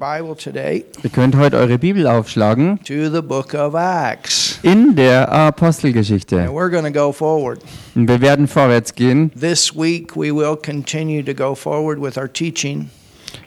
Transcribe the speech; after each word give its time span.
Bible 0.00 0.34
today 0.34 0.84
Ihr 1.02 1.10
könnt 1.10 1.36
heute 1.36 1.58
eure 1.58 1.76
Bibel 1.78 2.06
aufschlagen 2.06 2.80
to 2.84 3.10
the 3.10 3.20
book 3.20 3.52
of 3.52 3.74
Acts. 3.74 4.58
in 4.62 4.96
der 4.96 5.30
Apostelgeschichte. 5.30 6.40
And 6.40 6.48
we're 6.50 6.70
going 6.70 6.90
to 6.90 6.90
go 6.90 7.12
forward. 7.12 7.60
Und 7.94 8.08
wir 8.08 8.22
werden 8.22 8.48
vorwärts 8.48 8.94
gehen. 8.94 9.30
This 9.38 9.76
week 9.76 10.16
we 10.16 10.34
will 10.34 10.56
continue 10.56 11.22
to 11.22 11.34
go 11.34 11.54
forward 11.54 12.00
with 12.00 12.16
our 12.16 12.32
teaching. 12.32 12.88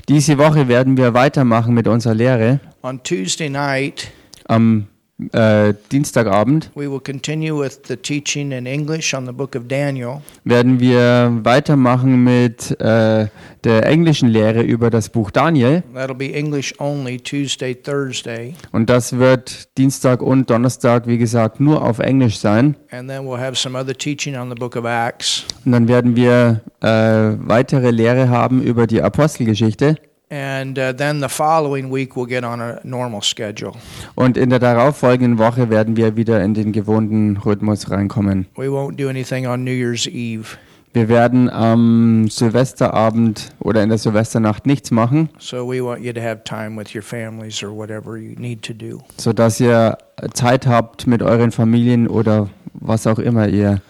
Diese 0.08 0.38
Woche 0.38 0.68
werden 0.68 0.96
wir 0.96 1.13
weitermachen 1.16 1.74
mit 1.74 1.88
unserer 1.88 2.13
Lehre. 2.13 2.60
On 2.83 3.01
Tuesday 3.01 3.49
night, 3.49 4.12
Am 4.47 4.85
äh, 5.31 5.74
Dienstagabend 5.92 6.71
we 6.76 6.89
will 6.89 6.99
continue 6.99 7.58
with 7.58 7.79
the 7.87 7.96
teaching 7.96 8.51
in 8.51 8.65
English 8.65 9.13
on 9.13 9.26
the 9.26 9.31
book 9.31 9.56
of 9.56 9.67
Daniel. 9.67 10.21
werden 10.44 10.79
wir 10.79 11.39
weitermachen 11.44 12.24
mit 12.24 12.79
äh, 12.79 13.28
der 13.63 13.85
englischen 13.85 14.29
Lehre 14.29 14.62
über 14.62 14.89
das 14.89 15.10
Buch 15.10 15.31
Daniel. 15.31 15.83
That'll 15.96 16.13
be 16.13 16.34
English 16.34 16.73
only 16.80 17.17
Tuesday, 17.17 17.73
Thursday. 17.75 18.55
Und 18.71 18.89
das 18.89 19.17
wird 19.17 19.77
Dienstag 19.77 20.21
und 20.21 20.49
Donnerstag, 20.49 21.07
wie 21.07 21.17
gesagt, 21.17 21.59
nur 21.59 21.81
auf 21.84 21.99
Englisch 21.99 22.40
sein. 22.40 22.76
And 22.91 23.09
then 23.09 23.26
we'll 23.26 23.40
have 23.40 23.55
some 23.55 23.77
other 23.77 23.98
teaching 23.98 24.35
on 24.35 24.49
the 24.49 24.55
book 24.55 24.76
of 24.76 24.85
Acts. 24.85 25.45
Und 25.65 25.71
dann 25.71 25.87
werden 25.87 26.15
wir 26.15 26.62
äh, 26.81 26.87
weitere 26.87 27.91
Lehre 27.91 28.29
haben 28.29 28.62
über 28.62 28.87
die 28.87 29.01
Apostelgeschichte. 29.01 29.95
And 30.30 30.80
uh, 30.80 30.94
then 30.94 31.20
the 31.22 31.30
following 31.30 31.91
week 31.91 32.16
we'll 32.16 32.26
get 32.27 32.44
on 32.44 32.59
a 32.59 32.80
normal 32.84 33.22
schedule. 33.22 33.73
Und 34.16 34.36
in 34.38 34.49
der 34.49 34.59
darauffolgenden 34.59 35.38
Woche 35.38 35.70
werden 35.70 35.96
wir 35.96 36.16
wieder 36.16 36.41
in 36.44 36.54
den 36.55 36.72
gewohnten 36.72 37.38
Rhythmus 37.38 37.91
reinkommen. 37.91 38.48
We 38.55 38.68
won't 38.68 38.96
do 38.98 39.09
anything 39.09 39.46
on 39.46 39.63
New 39.63 39.72
Year's 39.72 40.08
Eve. 40.08 40.58
Wir 40.94 41.09
werden 41.09 41.49
am 41.49 42.27
Silvesterabend 42.30 43.52
oder 43.59 43.82
in 43.84 43.90
der 43.90 43.98
Silvesternacht 43.98 44.68
nichts 44.68 44.91
machen, 44.91 45.30
So 45.40 45.68
we 45.68 45.84
want 45.84 46.02
you 46.04 46.13
to 46.13 46.22
have 46.22 46.44
time 46.44 46.77
with 46.77 46.94
your 46.96 47.02
families 47.02 47.63
or 47.63 47.76
whatever 47.76 48.16
you 48.18 48.35
need 48.40 48.62
to 48.63 48.74
do. 48.74 49.02
sodass 49.18 49.60
ihr 49.60 49.98
Zeit 50.34 50.68
habt 50.68 51.08
mit 51.08 51.24
euren 51.24 51.52
Familien 51.52 52.08
oder 52.08 52.48
was 52.76 53.08
auch 53.08 53.18
immer 53.18 53.48
ihr 53.48 53.82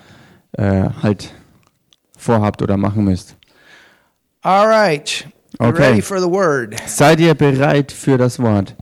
äh, 0.54 0.90
halt 1.02 1.34
vorhabt 2.18 2.62
oder 2.62 2.78
machen 2.78 3.04
müsst. 3.04 3.36
All 4.42 4.66
right. 4.68 5.28
Okay. 5.60 5.90
ready 5.90 6.02
for 6.02 6.20
the 6.20 6.30
word? 6.30 6.76
Seid 6.88 7.20
ihr 7.20 7.34
bereit 7.36 7.92
für 7.92 8.18
das 8.18 8.40
Wort? 8.40 8.76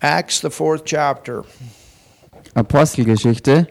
Acts, 0.00 0.40
the 0.40 0.50
fourth 0.50 0.84
chapter. 0.84 1.44
Apostelgeschichte. 2.54 3.66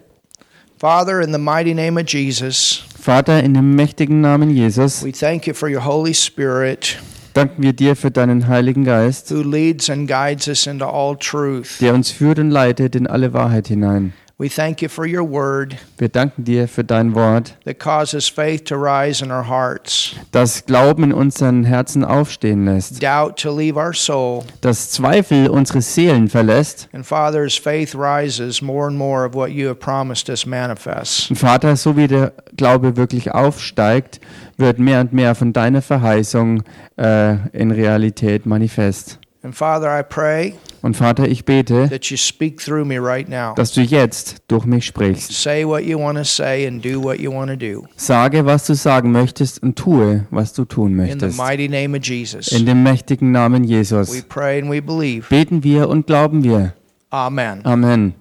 Father, 0.80 1.22
in 1.22 1.32
the 1.32 1.40
mighty 1.40 1.74
name 1.74 1.98
of 2.00 2.08
Jesus, 2.08 2.84
Vater, 2.98 3.42
in 3.44 3.54
dem 3.54 3.76
mächtigen 3.76 4.22
Namen 4.22 4.50
Jesus, 4.50 5.04
we 5.04 5.12
thank 5.12 5.46
you 5.48 5.54
for 5.54 5.70
your 5.70 5.84
Holy 5.84 6.14
Spirit 6.14 6.98
danken 7.34 7.64
wir 7.64 7.74
dir 7.74 7.96
für 7.96 8.12
deinen 8.12 8.48
Heiligen 8.48 8.84
Geist, 8.84 9.32
who 9.32 9.42
leads 9.42 9.90
and 9.90 10.08
guides 10.10 10.48
us 10.48 10.68
into 10.68 10.86
all 10.86 11.18
truth. 11.18 11.80
der 11.80 11.94
uns 11.94 12.12
führt 12.12 12.40
und 12.40 12.52
leitet 12.52 12.96
in 12.96 13.08
alle 13.08 13.34
Wahrheit 13.34 13.68
hinein. 13.68 14.14
We 14.42 14.48
thank 14.48 14.82
you 14.82 14.88
for 14.88 15.06
your 15.06 15.30
word 15.30 15.76
Wir 15.98 16.08
danken 16.08 16.45
dir 16.45 16.70
für 16.70 16.86
dein 16.86 17.14
Wort, 17.14 17.58
that 17.66 17.78
causes 17.78 18.30
faith 18.30 18.64
to 18.70 18.76
rise 18.78 19.22
in 19.22 19.32
our 19.32 19.45
hearts, 19.45 20.16
das 20.32 20.66
Glauben 20.66 21.04
in 21.04 21.14
unseren 21.14 21.66
Herzen 21.66 22.06
aufstehen 22.06 22.64
lässt, 22.64 23.04
doubt 23.04 23.36
to 23.42 23.54
leave 23.54 23.78
our 23.78 23.94
soul. 23.94 24.45
das 24.62 24.92
Zweifel 24.92 25.50
unsere 25.50 25.82
Seelen 25.82 26.30
verlässt. 26.30 26.88
And 26.94 27.06
Father, 27.06 27.44
as 27.44 27.58
faith 27.58 27.94
rises, 27.94 28.62
more 28.62 28.88
and 28.88 28.98
more 28.98 29.26
of 29.28 29.36
what 29.36 29.50
you 29.50 29.67
have 29.67 29.80
promised 29.80 30.30
us 30.30 30.45
manifests. 30.45 31.30
Und 31.30 31.36
Vater, 31.36 31.76
so 31.76 31.98
wie 31.98 32.08
der 32.08 32.32
Glaube 32.56 32.95
wirklich 32.95 33.34
aufsteigt, 33.34 34.22
wird 34.56 34.80
mehr 34.80 35.02
und 35.02 35.12
mehr 35.12 35.36
von 35.36 35.52
deiner 35.52 35.82
Verheißung 35.82 36.64
äh, 36.95 37.36
in 37.52 37.72
Realität 37.72 38.45
manifest. 38.45 39.20
And 39.44 39.54
Father, 39.54 40.00
I 40.00 40.02
pray 40.02 40.56
Und 40.82 40.96
Vater, 40.96 41.28
ich 41.28 41.44
bete, 41.46 41.90
that 41.90 42.06
you 42.06 42.16
speak 42.18 42.60
through 42.64 42.86
me 42.86 42.98
right 43.02 43.28
now. 43.28 43.54
dass 43.56 43.74
du 43.74 43.82
jetzt 43.82 44.38
durch 44.48 44.66
mich 44.66 44.86
sprichst. 44.86 45.32
Say 45.32 45.66
what 45.66 45.84
you 45.84 46.00
want 46.00 46.18
to 46.18 46.24
say 46.24 46.66
and 46.68 46.84
do 46.84 47.04
what 47.04 47.20
you 47.20 47.32
want 47.34 47.50
to 47.52 47.58
do. 47.58 47.86
Sage, 47.98 48.45
was 48.45 48.66
du 48.66 48.76
sagen 48.76 49.12
möchtest 49.12 49.62
und 49.62 49.76
tue, 49.76 50.26
was 50.32 50.54
du 50.54 50.64
tun 50.66 50.92
In 50.92 50.98
the 50.98 51.02
möchtest. 51.26 51.38
mighty 51.38 51.68
name 51.68 51.98
of 51.98 52.04
Jesus. 52.06 52.52
In 52.54 52.66
dem 52.66 52.82
mächtigen 52.84 53.32
Namen 53.32 53.64
We 53.64 53.68
Jesus. 53.76 54.22
pray 54.30 54.62
and 54.62 54.72
we 54.72 54.82
believe. 54.82 55.28
Beten 55.30 55.64
wir 55.64 55.89
und 55.89 56.08
glauben 56.08 56.44
wir. 56.44 56.73
Amen. 57.10 57.66
Amen. 57.66 58.14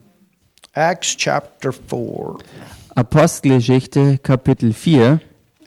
Acts 0.72 1.16
chapter 1.16 1.72
4. 1.72 2.38
Apostelgeschichte 2.94 4.18
Kapitel 4.18 4.72
4 4.72 5.20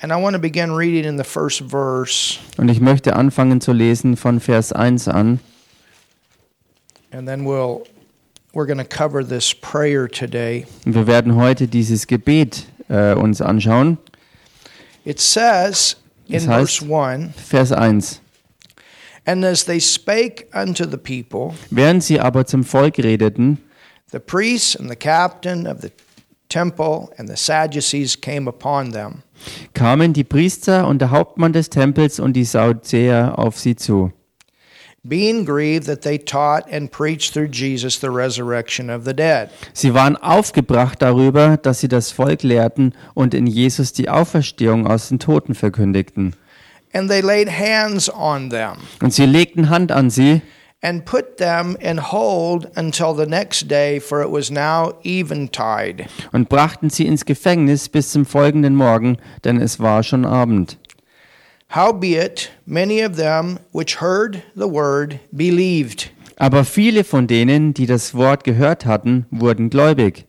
And 0.03 0.11
I 0.11 0.15
want 0.15 0.35
to 0.35 0.39
begin 0.41 0.71
reading 0.71 1.05
in 1.05 1.17
the 1.17 1.23
first 1.23 1.63
verse, 1.69 2.39
und 2.57 2.69
ich 2.69 2.81
möchte 2.81 3.15
anfangen 3.15 3.61
zu 3.61 3.71
lesen 3.71 4.17
von 4.17 4.39
Vers 4.39 4.73
1 4.73 5.07
an. 5.07 5.39
And 7.11 7.27
then 7.27 7.43
we'll 7.45 7.83
we're 8.53 8.65
going 8.65 8.77
to 8.77 8.83
cover 8.85 9.23
this 9.25 9.53
prayer 9.53 10.07
today. 10.07 10.65
Wir 10.85 11.07
werden 11.07 11.35
heute 11.35 11.67
dieses 11.67 12.07
Gebet 12.07 12.65
äh, 12.89 13.13
uns 13.13 13.41
anschauen. 13.41 13.97
It 15.05 15.19
says 15.19 15.97
in 16.27 16.45
Das 16.45 16.47
heißt- 16.47 16.79
verse 16.79 16.85
1 16.85 17.33
Vers 17.35 17.71
1. 17.71 18.21
And 19.25 19.45
as 19.45 19.65
they 19.65 19.79
spake 19.79 20.47
unto 20.53 20.85
the 20.89 20.97
people, 20.97 21.53
Während 21.69 22.03
sie 22.03 22.19
aber 22.19 22.45
zum 22.45 22.63
Volk 22.63 22.97
redeten, 22.97 23.59
the 24.11 24.19
priests 24.19 24.75
and 24.75 24.89
the 24.89 24.95
captain 24.95 25.67
of 25.67 25.81
the 25.81 25.91
temple 26.49 27.09
and 27.17 27.29
the 27.29 27.35
Sadducees 27.37 28.19
came 28.19 28.49
upon 28.49 28.91
them. 28.91 29.21
kamen 29.73 30.13
die 30.13 30.23
Priester 30.23 30.87
und 30.87 30.99
der 30.99 31.11
Hauptmann 31.11 31.53
des 31.53 31.69
Tempels 31.69 32.19
und 32.19 32.33
die 32.33 32.43
Sadduzäer 32.43 33.37
auf 33.39 33.57
sie 33.59 33.75
zu. 33.75 34.11
Being 35.03 35.45
grieved 35.45 35.87
that 35.87 36.01
they 36.01 36.17
taught 36.17 36.71
and 36.71 36.91
preached 36.91 37.33
through 37.33 37.49
Jesus 37.51 37.99
the 37.99 38.11
resurrection 38.11 38.89
of 38.89 39.03
the 39.03 39.13
dead. 39.13 39.49
Sie 39.73 39.93
waren 39.93 40.15
aufgebracht 40.15 41.01
darüber, 41.01 41.57
dass 41.57 41.79
sie 41.79 41.87
das 41.87 42.11
Volk 42.11 42.43
lehrten 42.43 42.93
und 43.13 43.33
in 43.33 43.47
Jesus 43.47 43.93
die 43.93 44.09
Auferstehung 44.09 44.85
aus 44.85 45.09
den 45.09 45.19
Toten 45.19 45.55
verkündigten. 45.55 46.35
And 46.93 47.09
they 47.09 47.21
laid 47.21 47.49
hands 47.49 48.13
on 48.13 48.49
them 48.49 48.77
Und 49.01 49.13
sie 49.13 49.25
legten 49.25 49.69
Hand 49.69 49.91
an 49.91 50.09
sie 50.09 50.41
and 50.83 51.05
put 51.05 51.37
them 51.37 51.77
in 51.79 52.11
hold 52.11 52.67
until 52.75 53.15
the 53.15 53.25
next 53.25 53.69
day, 53.69 53.99
for 53.99 54.21
it 54.21 54.29
was 54.29 54.51
now 54.51 54.93
eventide. 55.03 56.05
und 56.31 56.49
brachten 56.49 56.89
sie 56.89 57.05
ins 57.05 57.25
Gefängnis 57.25 57.87
bis 57.87 58.11
zum 58.11 58.25
folgenden 58.25 58.75
Morgen, 58.75 59.17
denn 59.43 59.61
es 59.61 59.79
war 59.79 60.03
schon 60.03 60.25
Abend. 60.25 60.77
Howbeit, 61.73 62.51
many 62.65 63.01
of 63.01 63.15
them 63.15 63.59
which 63.71 64.01
heard 64.01 64.43
the 64.55 64.67
word 64.67 65.19
believed. 65.31 66.11
Aber 66.35 66.65
viele 66.65 67.05
von 67.05 67.27
denen, 67.27 67.73
die 67.73 67.85
das 67.85 68.13
Wort 68.13 68.43
gehört 68.43 68.85
hatten, 68.85 69.25
wurden 69.31 69.69
gläubig. 69.69 70.25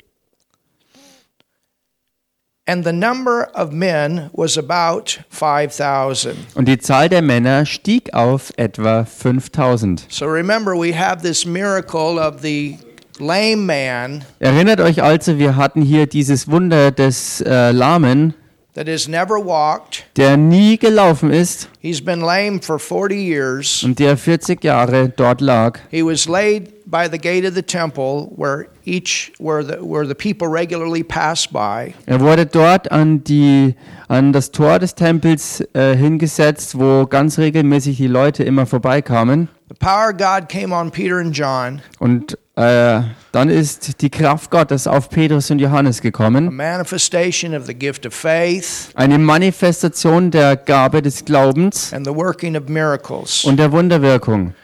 And 2.64 2.84
the 2.84 2.92
number 2.92 3.48
of 3.54 3.72
men 3.72 4.30
was 4.32 4.56
about 4.56 5.18
5,000. 5.30 6.36
Und 6.54 6.68
die 6.68 6.78
Zahl 6.78 7.08
der 7.08 7.22
Männer 7.22 7.66
stieg 7.66 8.14
auf 8.14 8.52
etwa 8.56 9.04
5000. 9.04 10.06
So 10.08 10.26
remember, 10.26 10.74
we 10.74 10.96
have 10.96 11.22
this 11.22 11.44
miracle 11.44 12.20
of 12.20 12.40
the 12.40 12.78
lame 13.18 13.66
man 13.66 14.24
Erinnert 14.38 14.80
euch 14.80 15.02
also, 15.02 15.38
wir 15.38 15.56
hatten 15.56 15.82
hier 15.82 16.06
dieses 16.06 16.48
Wunder 16.48 16.92
des 16.92 17.40
äh, 17.40 17.72
Lahmen, 17.72 18.34
that 18.74 18.88
has 18.88 19.06
never 19.08 19.36
walked. 19.36 20.04
der 20.16 20.36
nie 20.36 20.78
gelaufen 20.78 21.30
ist 21.30 21.68
He's 21.80 22.04
been 22.04 22.20
lame 22.20 22.60
for 22.62 22.78
40 22.78 23.14
years. 23.16 23.82
und 23.82 23.98
der 23.98 24.16
40 24.16 24.62
Jahre 24.64 25.08
dort 25.08 25.40
lag. 25.40 25.78
He 25.90 26.02
was 26.04 26.26
laid 26.28 26.70
by 26.86 27.08
the 27.10 27.18
gate 27.18 27.46
of 27.48 27.54
the 27.54 27.62
temple 27.62 28.28
where 28.36 28.66
each 28.84 29.32
where 29.38 29.64
the 29.64 29.78
where 29.80 30.06
the 30.06 30.14
people 30.14 30.46
regularly 30.48 31.02
pass 31.02 31.46
by. 31.46 31.94
Er 32.06 32.20
wurde 32.20 32.46
dort 32.46 32.90
an, 32.92 33.22
die, 33.24 33.74
an 34.08 34.32
das 34.32 34.50
Tor 34.50 34.78
des 34.78 34.94
Tempels 34.94 35.62
äh, 35.74 35.94
hingesetzt, 35.96 36.78
wo 36.78 37.06
ganz 37.06 37.38
regelmäßig 37.38 37.96
die 37.96 38.06
Leute 38.08 38.44
immer 38.44 38.66
vorbeikamen. 38.66 39.48
Power 39.82 40.12
God 40.12 40.48
came 40.48 40.72
on 40.72 40.92
Peter 40.92 41.18
and 41.18 41.36
John, 41.36 41.82
Und 41.98 42.38
äh, 42.54 43.00
dann 43.32 43.48
ist 43.48 44.00
die 44.00 44.10
Kraft 44.10 44.48
Gottes 44.52 44.86
auf 44.86 45.10
Petrus 45.10 45.50
und 45.50 45.58
Johannes 45.58 45.98
a 45.98 46.02
gekommen. 46.02 46.54
manifestation 46.54 47.52
of 47.52 47.66
the 47.66 47.74
gift 47.74 48.06
of 48.06 48.14
faith 48.14 48.90
Eine 48.94 49.18
Manifestation 49.18 50.30
der 50.30 50.54
Gabe 50.56 51.02
des 51.02 51.24
Glaubens 51.24 51.92
and 51.92 52.06
the 52.06 52.14
working 52.14 52.56
of 52.56 52.68
miracles. 52.68 53.44
und 53.44 53.56
der 53.56 53.72
Wunderwirkung. 53.72 54.54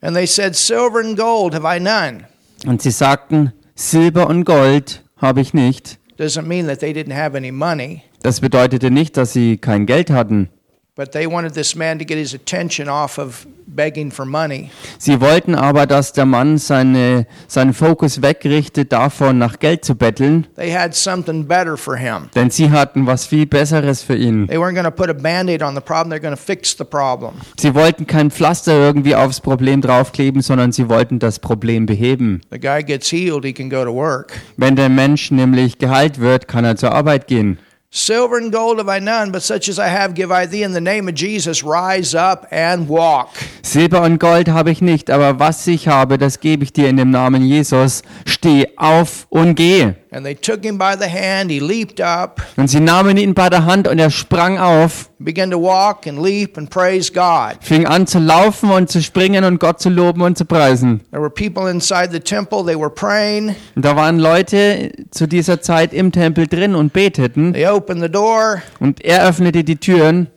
And 0.00 0.16
they 0.16 0.26
said, 0.26 0.56
Silver 0.56 0.98
and 0.98 1.16
gold 1.16 1.54
have 1.54 1.64
I 1.64 1.78
none. 1.78 2.24
Und 2.66 2.82
sie 2.82 2.90
sagten, 2.90 3.52
Silber 3.76 4.26
und 4.28 4.44
Gold 4.44 5.04
habe 5.18 5.40
ich 5.42 5.54
nicht. 5.54 5.98
Doesn't 6.18 6.42
mean 6.42 6.66
that 6.66 6.80
they 6.80 6.92
didn't 6.92 7.14
have 7.14 7.36
any 7.36 7.52
money, 7.52 8.02
Das 8.22 8.40
bedeutete 8.40 8.90
nicht, 8.90 9.16
dass 9.16 9.32
sie 9.32 9.58
kein 9.58 9.86
Geld 9.86 10.10
hatten, 10.10 10.48
but 10.96 11.12
they 11.12 11.26
wanted 11.26 11.52
this 11.52 11.76
man 11.76 11.98
to 11.98 12.04
get 12.06 12.16
his 12.16 12.32
attention 12.34 12.88
off 12.88 13.18
of 13.18 13.46
begging 13.66 14.10
for 14.10 14.24
money. 14.24 14.70
Sie 14.98 15.20
wollten 15.20 15.54
aber, 15.54 15.86
dass 15.86 16.14
der 16.14 16.24
Mann 16.24 16.56
seine, 16.56 17.26
seinen 17.46 17.74
Fokus 17.74 18.22
wegrichtet 18.22 18.92
davon, 18.92 19.36
nach 19.36 19.58
Geld 19.58 19.84
zu 19.84 19.94
betteln, 19.94 20.46
They 20.56 20.72
had 20.72 20.94
something 20.94 21.46
better 21.46 21.76
for 21.76 21.96
him. 21.96 22.30
denn 22.34 22.50
sie 22.50 22.70
hatten 22.70 23.06
was 23.06 23.26
viel 23.26 23.44
Besseres 23.44 24.02
für 24.02 24.16
ihn. 24.16 24.46
They 24.46 24.56
weren't 24.56 24.72
going 24.72 24.84
to 24.84 24.90
put 24.90 25.10
a 25.10 25.12
band 25.12 25.50
aid 25.50 25.62
on 25.62 25.74
the 25.74 25.82
problem, 25.82 26.10
they're 26.10 26.22
going 26.22 26.34
to 26.34 26.42
fix 26.42 26.74
the 26.76 26.84
problem. 26.84 27.34
Sie 27.60 27.74
wollten 27.74 28.06
kein 28.06 28.30
Pflaster 28.30 28.72
irgendwie 28.72 29.14
aufs 29.14 29.42
Problem 29.42 29.82
draufkleben, 29.82 30.40
sondern 30.40 30.72
sie 30.72 30.88
wollten 30.88 31.18
das 31.18 31.38
Problem 31.38 31.84
beheben. 31.84 32.40
The 32.50 32.58
guy 32.58 32.82
gets 32.82 33.12
healed, 33.12 33.44
he 33.44 33.52
can 33.52 33.68
go 33.68 33.84
to 33.84 33.92
work. 33.92 34.32
Wenn 34.56 34.76
der 34.76 34.88
Mensch 34.88 35.30
nämlich 35.30 35.76
geheilt 35.76 36.20
wird, 36.20 36.48
kann 36.48 36.64
er 36.64 36.76
zur 36.76 36.92
Arbeit 36.92 37.26
gehen. 37.26 37.58
Silver 37.98 38.36
and 38.36 38.52
gold 38.52 38.76
have 38.76 38.90
I 38.90 38.98
none, 38.98 39.32
but 39.32 39.42
such 39.42 39.70
as 39.70 39.78
I 39.78 39.88
have 39.88 40.12
give 40.12 40.30
I 40.30 40.44
thee 40.44 40.62
in 40.62 40.72
the 40.72 40.82
name 40.82 41.08
of 41.08 41.14
Jesus. 41.14 41.62
Rise 41.62 42.14
up 42.14 42.46
and 42.50 42.90
walk. 42.90 43.30
Silber 43.62 44.02
und 44.02 44.18
Gold 44.18 44.50
habe 44.50 44.70
ich 44.70 44.82
nicht, 44.82 45.08
aber 45.08 45.38
was 45.40 45.66
ich 45.66 45.88
habe, 45.88 46.18
das 46.18 46.40
gebe 46.40 46.62
ich 46.62 46.74
dir 46.74 46.90
in 46.90 46.98
dem 46.98 47.10
Namen 47.10 47.42
Jesus. 47.42 48.02
Steh 48.26 48.66
auf 48.76 49.26
und 49.30 49.54
geh. 49.54 49.94
And 50.12 50.24
they 50.24 50.34
took 50.34 50.62
him 50.62 50.78
by 50.78 50.94
the 50.98 51.08
hand, 51.08 51.50
he 51.50 51.58
leaped 51.58 52.00
up, 52.00 52.40
Und 52.56 52.68
sie 52.68 52.80
nahmen 52.80 53.16
ihn 53.16 53.34
bei 53.34 53.50
der 53.50 53.64
Hand 53.66 53.88
und 53.88 53.98
er 53.98 54.10
sprang 54.10 54.56
auf, 54.58 55.10
began 55.18 55.50
to 55.50 55.60
walk 55.60 56.06
and 56.06 56.22
leap 56.22 56.56
and 56.56 56.70
praise 56.70 57.12
God. 57.12 57.56
fing 57.60 57.86
an 57.86 58.06
zu 58.06 58.18
laufen 58.18 58.70
und 58.70 58.88
zu 58.88 59.02
springen 59.02 59.44
und 59.44 59.58
Gott 59.58 59.80
zu 59.80 59.88
loben 59.88 60.22
und 60.22 60.38
zu 60.38 60.44
preisen. 60.44 61.00
There 61.10 61.20
were 61.20 61.30
people 61.30 61.68
inside 61.70 62.10
the 62.12 62.20
temple, 62.20 62.64
they 62.64 62.78
were 62.78 62.90
praying. 62.90 63.56
Und 63.74 63.84
da 63.84 63.96
waren 63.96 64.18
Leute 64.18 64.92
zu 65.10 65.26
dieser 65.26 65.60
Zeit 65.60 65.92
im 65.92 66.12
Tempel 66.12 66.46
drin 66.46 66.74
und 66.74 66.92
beteten. 66.92 67.52
They 67.52 67.66
opened 67.66 68.02
the 68.02 68.08
door. 68.10 68.62
Und 68.78 69.04
er 69.04 69.26
öffnete 69.28 69.64
die 69.64 69.76
Türen. 69.76 70.28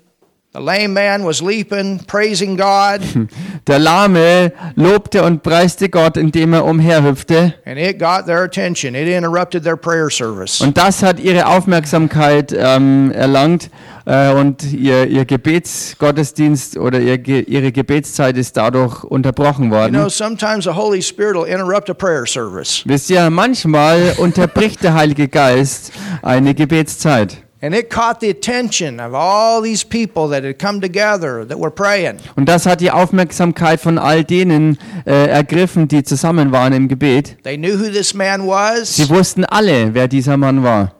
The 0.51 0.60
lame 0.60 0.94
man 0.94 1.24
was 1.24 1.42
leaping, 1.44 2.00
praising 2.07 2.57
God, 2.57 3.01
Der 3.68 3.78
Lahme 3.78 4.51
lobte 4.75 5.22
und 5.24 5.44
preiste 5.44 5.90
Gott, 5.90 6.18
indem 6.18 6.54
er 6.54 6.66
umherhüpfte. 6.66 7.54
and 7.66 7.78
it 7.78 8.00
got 8.00 8.25
their 8.25 8.44
attention. 8.44 8.96
It 8.96 9.07
interrupted 9.07 9.63
their 9.63 9.78
prayer 9.78 10.10
service. 10.10 10.60
Und 10.60 10.75
das 10.75 11.04
hat 11.04 11.19
ihre 11.19 11.46
Aufmerksamkeit 11.46 12.51
ähm, 12.57 13.12
erlangt 13.12 13.69
äh, 14.07 14.31
und 14.31 14.63
ihr, 14.74 15.06
ihr 15.06 15.25
Gebetsgottesdienst 15.25 16.78
oder 16.78 17.00
ihr, 17.00 17.24
ihre 17.48 17.72
Gebetszeit 17.72 18.36
ist 18.36 18.57
dadurch 18.57 19.04
unterbrochen 19.04 19.66
You 19.66 19.72
worden. 19.72 19.94
know, 19.94 20.10
sometimes 20.10 20.63
the 20.66 20.72
Holy 20.75 21.02
Spirit 21.04 21.36
will 21.36 21.45
interrupt 21.48 21.92
a 21.92 21.94
prayer 21.94 22.25
service. 22.25 22.81
Wisst 22.86 23.12
ihr, 23.12 23.30
manchmal 23.30 24.16
unterbricht 24.18 24.81
der 24.84 24.95
Heilige 24.95 25.28
Geist 25.28 25.92
eine 26.24 26.56
Gebetszeit. 26.56 27.38
And 27.61 27.75
it 27.75 27.89
caught 27.89 28.21
the 28.21 28.29
attention 28.29 29.01
of 29.01 29.13
all 29.13 29.61
these 29.61 29.85
people 29.85 30.29
that 30.29 30.45
had 30.45 30.59
come 30.59 30.79
together 30.79 31.45
that 31.45 31.59
were 31.59 31.71
praying. 31.71 32.17
Und 32.38 32.47
das 32.47 32.65
hat 32.65 32.79
die 32.79 32.89
Aufmerksamkeit 32.89 33.81
von 33.81 33.97
all 33.97 34.23
denen 34.23 34.77
äh, 35.06 35.27
ergriffen, 35.27 35.89
die 35.89 36.03
zusammen 36.03 36.53
waren 36.53 36.71
im 36.71 36.88
Gebet. 36.88 37.38
They 37.44 37.57
knew 37.57 37.77
who 37.77 37.89
this 37.91 38.13
man 38.13 38.47
was. 38.47 38.95
Sie 38.95 39.09
wussten 39.09 39.44
alle, 39.44 39.94
wer 39.94 40.07
dieser 40.07 40.38
Mann 40.38 40.63
war. 40.63 40.94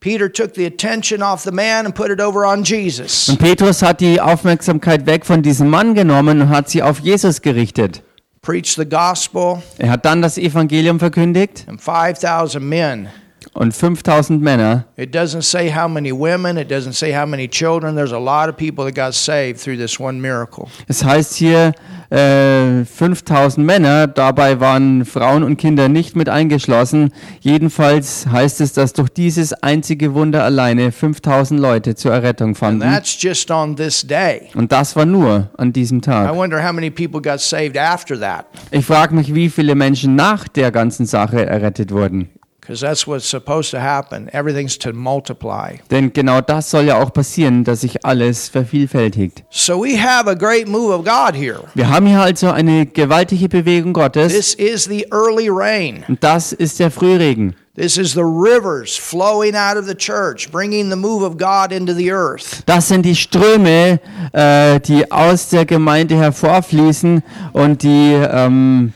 Peter 0.00 0.30
took 0.30 0.54
the 0.54 0.66
attention 0.66 1.22
off 1.22 1.42
the 1.42 1.50
man 1.50 1.86
and 1.86 1.94
put 1.94 2.10
it 2.10 2.20
over 2.20 2.46
on 2.46 2.62
Jesus. 2.62 3.30
Und 3.30 3.38
Petrus 3.38 3.80
hat 3.82 4.00
die 4.02 4.20
Aufmerksamkeit 4.20 5.06
weg 5.06 5.24
von 5.24 5.42
diesem 5.42 5.70
Mann 5.70 5.94
genommen 5.94 6.42
und 6.42 6.48
hat 6.50 6.68
sie 6.68 6.82
auf 6.82 7.00
Jesus 7.00 7.40
gerichtet. 7.40 8.02
Preached 8.42 8.76
the 8.76 8.84
gospel, 8.84 9.62
Er 9.78 9.90
hat 9.90 10.04
dann 10.04 10.20
das 10.22 10.36
Evangelium 10.36 11.00
verkündigt 11.00 11.64
and 11.66 11.80
5,000 11.80 12.62
men. 12.62 13.08
Und 13.56 13.72
5000 13.74 14.40
Männer. 14.42 14.84
It 14.96 15.14
doesn't 15.14 15.42
say 15.42 15.72
how 15.74 15.88
many 15.88 16.12
women, 16.12 16.56
it 16.56 16.70
doesn't 16.70 16.92
say 16.94 17.12
how 17.14 17.26
many 17.26 17.48
children. 17.48 17.96
There's 17.96 18.12
a 18.12 18.18
lot 18.18 18.48
of 18.48 18.56
people 18.56 18.84
that 18.84 18.94
got 18.94 19.14
saved 19.14 19.60
through 19.60 19.76
this 19.78 19.98
one 19.98 20.20
miracle. 20.20 20.68
Es 20.88 21.02
heißt 21.04 21.34
hier 21.34 21.72
äh, 22.10 22.84
5000 22.84 23.64
Männer, 23.64 24.06
dabei 24.06 24.60
waren 24.60 25.04
Frauen 25.04 25.42
und 25.42 25.56
Kinder 25.56 25.88
nicht 25.88 26.16
mit 26.16 26.28
eingeschlossen. 26.28 27.10
Jedenfalls 27.40 28.26
heißt 28.30 28.60
es, 28.60 28.72
dass 28.74 28.92
durch 28.92 29.08
dieses 29.10 29.52
einzige 29.54 30.14
Wunder 30.14 30.44
alleine 30.44 30.92
5000 30.92 31.58
Leute 31.58 31.94
zur 31.94 32.12
Errettung 32.12 32.48
And 32.50 32.58
fanden. 32.58 32.80
that's 32.80 33.20
just 33.20 33.50
on 33.50 33.74
this 33.76 34.06
day. 34.06 34.42
Und 34.54 34.70
das 34.72 34.94
war 34.96 35.06
nur 35.06 35.48
an 35.56 35.72
diesem 35.72 35.98
I 35.98 36.02
Tag. 36.02 36.34
wonder 36.36 36.62
how 36.64 36.72
many 36.72 36.90
people 36.90 37.20
got 37.20 37.40
saved 37.40 37.78
after 37.78 38.18
that. 38.20 38.46
Ich 38.70 38.84
frage 38.84 39.14
mich, 39.14 39.34
wie 39.34 39.48
viele 39.48 39.74
Menschen 39.74 40.14
nach 40.14 40.46
der 40.48 40.70
ganzen 40.70 41.06
Sache 41.06 41.44
errettet 41.46 41.90
wurden. 41.90 42.28
Because 42.66 42.80
that's 42.80 43.06
what's 43.06 43.28
supposed 43.28 43.70
to 43.70 43.80
happen. 43.80 44.28
Everything's 44.32 44.76
to 44.78 44.92
multiply. 44.92 45.76
Denn 45.90 46.12
genau 46.12 46.40
das 46.40 46.70
soll 46.70 46.86
ja 46.86 47.00
auch 47.00 47.12
passieren, 47.12 47.62
dass 47.62 47.82
sich 47.82 48.04
alles 48.04 48.48
vervielfältigt. 48.48 49.44
So 49.50 49.84
we 49.84 49.96
have 49.96 50.28
a 50.28 50.34
great 50.34 50.66
move 50.66 50.92
of 50.92 51.04
God 51.04 51.36
here. 51.36 51.60
Wir 51.74 51.88
haben 51.88 52.06
hier 52.06 52.20
also 52.20 52.50
eine 52.50 52.86
gewaltige 52.86 53.48
Bewegung 53.48 53.92
Gottes 53.92 54.32
This 54.32 54.54
is 54.54 54.84
the 54.84 55.06
early 55.12 55.48
rain. 55.48 56.04
und 56.08 56.24
das 56.24 56.52
ist 56.52 56.80
der 56.80 56.90
Frühregen. 56.90 57.54
This 57.76 57.98
is 57.98 58.14
the 58.14 58.24
rivers 58.24 58.96
flowing 58.96 59.54
out 59.54 59.76
of 59.76 59.86
the 59.86 59.94
church, 59.94 60.50
bringing 60.50 60.90
the 60.90 60.96
move 60.96 61.22
of 61.22 61.36
God 61.36 61.70
into 61.70 61.92
the 61.92 62.10
earth. 62.10 62.62
Das 62.66 62.88
sind 62.88 63.04
die 63.04 63.14
Ströme, 63.14 64.00
äh, 64.32 64.80
die 64.80 65.12
aus 65.12 65.50
der 65.50 65.66
Gemeinde 65.66 66.16
hervorfließen 66.16 67.22
und 67.52 67.82
die 67.82 68.14
ähm, 68.14 68.92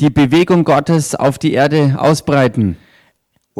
die 0.00 0.10
Bewegung 0.10 0.64
Gottes 0.64 1.14
auf 1.14 1.38
die 1.38 1.52
Erde 1.54 1.96
ausbreiten. 1.98 2.76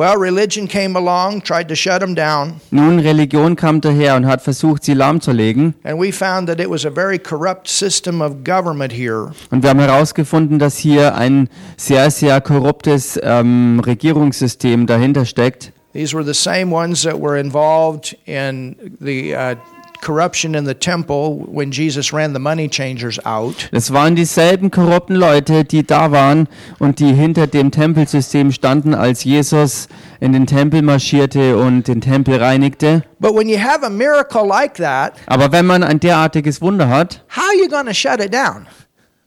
Well, 0.01 0.17
religion 0.17 0.67
came 0.67 0.97
along, 0.97 1.43
tried 1.43 1.69
to 1.69 1.77
shut 1.77 2.01
them 2.01 2.15
down, 2.15 2.63
Nun, 2.71 3.01
Religion 3.01 3.55
kam 3.55 3.83
daher 3.83 4.17
und 4.17 4.25
hat 4.25 4.41
versucht, 4.41 4.83
sie 4.83 4.95
lahmzulegen. 4.95 5.75
and 5.85 6.01
we 6.01 6.11
found 6.11 6.49
that 6.49 6.59
it 6.59 6.71
was 6.71 6.87
a 6.87 6.91
very 6.91 7.19
corrupt 7.19 7.69
system 7.69 8.23
of 8.23 8.43
government 8.43 8.95
here. 8.95 9.33
Und 9.51 9.63
wir 9.63 9.69
haben 9.69 9.79
herausgefunden, 9.79 10.59
dass 10.59 10.79
hier 10.79 11.17
ein 11.17 11.51
sehr, 11.77 12.11
sehr 12.11 12.41
korruptes 12.41 13.21
ähm, 13.23 13.79
Regierungssystem 13.85 14.87
dahinter 14.87 15.27
steckt. 15.27 15.71
These 15.93 16.15
were 16.17 16.25
the 16.25 16.33
same 16.33 16.75
ones 16.75 17.03
that 17.03 17.21
were 17.21 17.39
involved 17.39 18.17
in 18.25 18.77
the 19.01 19.35
uh, 19.35 19.57
corruption 20.01 20.55
in 20.55 20.67
the 20.67 20.75
temple 20.75 21.45
when 21.47 21.71
Jesus 21.71 22.13
ran 22.13 22.33
the 22.33 22.39
money 22.41 22.69
changers 22.69 23.19
out. 23.25 23.69
Es 23.73 23.93
waren 23.93 24.17
dieselben 24.17 24.71
korrupten 24.71 25.15
Leute, 25.15 25.65
die 25.65 25.87
da 25.87 26.11
waren 26.13 26.49
und 26.79 26.99
die 26.99 27.13
hinter 27.13 27.47
dem 27.47 27.71
Tempelsystem 27.71 28.53
standen, 28.53 28.95
als 28.95 29.25
Jesus 29.25 29.89
in 30.21 30.33
den 30.33 30.47
Tempel 30.47 30.83
marschierte 30.83 31.57
und 31.57 31.89
den 31.89 32.01
Tempel 32.01 32.37
reinigte. 32.43 33.03
But 33.19 33.35
when 33.35 33.49
you 33.49 33.59
have 33.59 33.85
a 33.85 33.91
miracle 33.91 34.47
like 34.47 34.75
that, 34.75 35.15
Aber 35.27 35.53
wenn 35.53 35.67
man 35.67 35.83
ein 35.83 36.01
derartiges 36.01 36.61
Wunder 36.61 36.89
hat, 36.89 37.25
how 37.37 37.43
are 37.45 37.57
you 37.57 37.69
going 37.69 37.87
to 37.87 37.95
shut 37.95 38.21
it 38.21 38.33
down? 38.33 38.67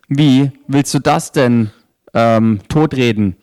wie 0.10 0.52
willst 0.68 0.94
du 0.94 1.00
das 1.00 1.32
denn 1.32 1.72
ähm, 2.14 2.60
totreden? 2.70 3.36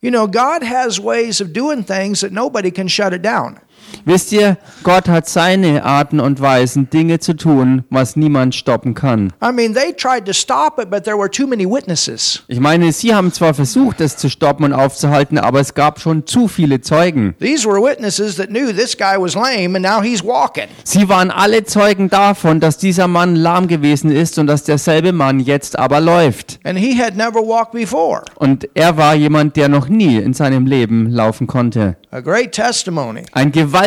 You 0.00 0.10
know, 0.10 0.28
God 0.28 0.62
has 0.62 1.00
ways 1.02 1.40
of 1.40 1.52
doing 1.52 1.84
things 1.84 2.20
that 2.20 2.30
nobody 2.30 2.70
can 2.70 2.88
shut 2.88 3.12
it 3.12 3.24
down. 3.24 3.58
Wisst 4.04 4.32
ihr, 4.32 4.56
Gott 4.84 5.08
hat 5.08 5.28
seine 5.28 5.84
Arten 5.84 6.18
und 6.18 6.40
Weisen, 6.40 6.88
Dinge 6.88 7.18
zu 7.18 7.36
tun, 7.36 7.84
was 7.90 8.16
niemand 8.16 8.54
stoppen 8.54 8.94
kann. 8.94 9.32
I 9.42 9.52
mean, 9.52 9.74
they 9.74 9.92
tried 9.92 10.24
to 10.24 10.32
stop 10.32 10.80
it, 10.80 10.90
but 10.90 11.04
there 11.04 11.18
were 11.18 11.30
too 11.30 11.46
many 11.46 11.66
witnesses. 11.66 12.42
Ich 12.48 12.60
meine, 12.60 12.92
sie 12.92 13.14
haben 13.14 13.32
zwar 13.32 13.52
versucht, 13.54 14.00
es 14.00 14.16
zu 14.16 14.30
stoppen 14.30 14.64
und 14.64 14.72
aufzuhalten, 14.72 15.38
aber 15.38 15.60
es 15.60 15.74
gab 15.74 16.00
schon 16.00 16.26
zu 16.26 16.48
viele 16.48 16.80
Zeugen. 16.80 17.34
These 17.38 17.68
were 17.68 17.82
witnesses 17.82 18.36
that 18.36 18.48
knew 18.48 18.72
this 18.72 18.96
guy 18.96 19.16
was 19.18 19.34
lame 19.34 19.76
and 19.76 19.82
now 19.82 20.02
he's 20.02 20.24
walking. 20.24 20.68
Sie 20.84 21.08
waren 21.08 21.30
alle 21.30 21.64
Zeugen 21.64 22.08
davon, 22.08 22.60
dass 22.60 22.78
dieser 22.78 23.08
Mann 23.08 23.36
lahm 23.36 23.68
gewesen 23.68 24.10
ist 24.10 24.38
und 24.38 24.46
dass 24.46 24.64
derselbe 24.64 25.12
Mann 25.12 25.40
jetzt 25.40 25.78
aber 25.78 26.00
läuft. 26.00 26.60
And 26.64 26.78
he 26.78 26.98
had 26.98 27.16
never 27.16 27.40
walked 27.40 27.72
before. 27.72 28.22
Und 28.36 28.68
er 28.74 28.96
war 28.96 29.14
jemand, 29.14 29.56
der 29.56 29.68
noch 29.68 29.88
nie 29.88 30.16
in 30.16 30.32
seinem 30.32 30.66
Leben 30.66 31.10
laufen 31.10 31.46
konnte. 31.46 31.96
A 32.10 32.20
great 32.20 32.52
testimony. 32.52 33.24
Ein 33.32 33.52
gewaltiges 33.52 33.77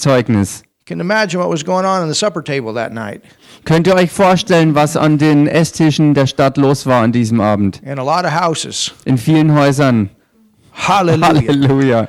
Zeugnis. 0.00 0.62
In 0.90 0.98
that 2.74 2.92
night. 2.92 3.22
Könnt 3.64 3.86
ihr 3.86 3.94
euch 3.94 4.10
vorstellen, 4.10 4.74
was 4.74 4.96
an 4.96 5.18
den 5.18 5.46
Esstischen 5.46 6.14
der 6.14 6.26
Stadt 6.26 6.56
los 6.56 6.86
war 6.86 7.02
an 7.02 7.12
diesem 7.12 7.40
Abend? 7.40 7.82
In. 7.82 7.98
In 9.04 9.18
vielen 9.18 9.54
Häusern. 9.54 10.10
Halleluja. 10.72 12.08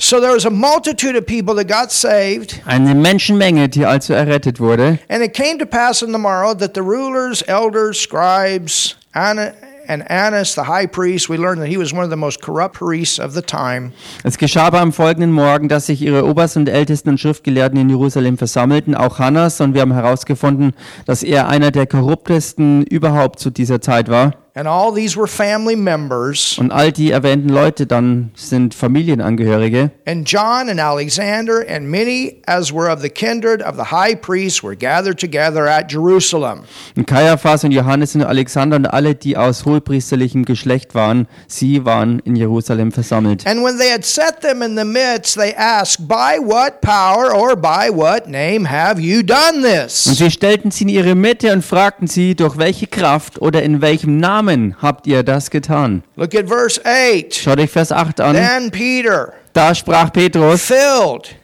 So 0.00 0.20
there 0.20 0.32
was 0.32 0.46
a 0.46 0.50
multitude 0.50 1.16
of 1.16 1.26
people 1.26 1.56
that 1.56 1.66
got 1.66 1.90
saved. 1.90 2.62
Eine 2.66 2.94
Menschenmenge, 2.94 3.68
die 3.68 3.84
also 3.84 4.14
errettet 4.14 4.60
wurde. 4.60 5.00
And 5.08 5.24
it 5.24 5.34
came 5.34 5.58
to 5.58 5.66
pass 5.66 6.04
on 6.04 6.12
the 6.12 6.18
morrow 6.18 6.54
that 6.54 6.74
the 6.74 6.82
rulers, 6.82 7.42
elders, 7.48 7.98
scribes, 7.98 8.94
Anna, 9.12 9.54
and 9.88 10.08
Annas, 10.10 10.54
the 10.54 10.62
high 10.62 10.86
priest, 10.86 11.28
we 11.28 11.36
learned 11.36 11.60
that 11.60 11.68
he 11.68 11.78
was 11.78 11.92
one 11.92 12.04
of 12.04 12.10
the 12.10 12.16
most 12.16 12.40
corrupt 12.40 12.74
priests 12.74 13.18
of 13.18 13.32
the 13.32 13.42
time. 13.42 13.92
Es 14.22 14.38
geschah 14.38 14.66
aber 14.66 14.80
am 14.80 14.92
folgenden 14.92 15.32
Morgen, 15.32 15.68
dass 15.68 15.86
sich 15.86 16.02
ihre 16.02 16.26
Obersten 16.26 16.60
und 16.60 16.68
Ältesten 16.68 17.10
und 17.10 17.18
Schriftgelehrten 17.18 17.78
in 17.78 17.88
Jerusalem 17.88 18.38
versammelten, 18.38 18.94
auch 18.94 19.18
Hannas, 19.18 19.60
und 19.60 19.74
wir 19.74 19.80
haben 19.80 19.92
herausgefunden, 19.92 20.72
dass 21.06 21.22
er 21.22 21.48
einer 21.48 21.70
der 21.70 21.86
korruptesten 21.86 22.82
überhaupt 22.84 23.38
zu 23.40 23.50
dieser 23.50 23.80
Zeit 23.80 24.08
war. 24.08 24.32
And 24.58 24.66
all 24.66 24.92
these 24.92 25.16
were 25.16 25.28
family 25.28 25.76
members. 25.76 26.58
Und 26.58 26.72
all 26.72 26.90
die 26.90 27.12
erwähnten 27.12 27.48
Leute 27.48 27.86
dann 27.86 28.32
sind 28.34 28.74
Familienangehörige. 28.74 29.92
And 30.04 30.28
John 30.28 30.68
and 30.68 30.80
Alexander 30.80 31.64
and 31.68 31.88
many 31.88 32.42
as 32.46 32.72
were 32.74 32.92
of 32.92 33.00
the 33.00 33.08
kindred 33.08 33.62
of 33.62 33.76
the 33.76 33.84
high 33.92 34.20
priest 34.20 34.64
were 34.64 34.74
gathered 34.74 35.16
together 35.20 35.68
at 35.68 35.92
Jerusalem. 35.92 36.62
Und 36.96 37.06
Kaiaphas 37.06 37.62
und 37.62 37.70
Johannes 37.70 38.16
und 38.16 38.22
Alexander 38.24 38.78
und 38.78 38.86
alle, 38.86 39.14
die 39.14 39.36
aus 39.36 39.64
hohepriesterlichem 39.64 40.44
Geschlecht 40.44 40.92
waren, 40.92 41.28
sie 41.46 41.84
waren 41.84 42.18
in 42.24 42.34
Jerusalem 42.34 42.90
versammelt. 42.90 43.46
And 43.46 43.62
when 43.62 43.78
they 43.78 43.92
had 43.92 44.04
set 44.04 44.40
them 44.40 44.62
in 44.62 44.76
the 44.76 44.84
midst, 44.84 45.36
they 45.36 45.54
asked, 45.54 46.08
By 46.08 46.40
what 46.44 46.80
power 46.80 47.32
or 47.32 47.54
by 47.54 47.90
what 47.92 48.26
name 48.26 48.68
have 48.68 49.00
you 49.00 49.22
done 49.22 49.58
Und 49.58 49.62
this? 49.62 50.02
sie 50.02 50.32
stellten 50.32 50.72
sie 50.72 50.82
in 50.82 50.88
ihre 50.88 51.14
Mitte 51.14 51.52
und 51.52 51.64
fragten 51.64 52.08
sie, 52.08 52.34
durch 52.34 52.58
welche 52.58 52.88
Kraft 52.88 53.40
oder 53.40 53.62
in 53.62 53.80
welchem 53.80 54.16
Namen 54.16 54.47
habt 54.80 55.06
ihr 55.06 55.22
das 55.22 55.50
getan? 55.50 56.02
Look 56.16 56.34
at 56.34 56.48
verse 56.48 56.80
8. 56.84 57.34
Schaut 57.34 57.58
euch 57.60 57.70
Vers 57.70 57.92
8 57.92 58.20
an. 58.20 58.34
Then 58.34 58.70
Peter, 58.70 59.32
Da 59.52 59.74
sprach 59.74 60.12
Petrus, 60.12 60.62
filled 60.62 61.34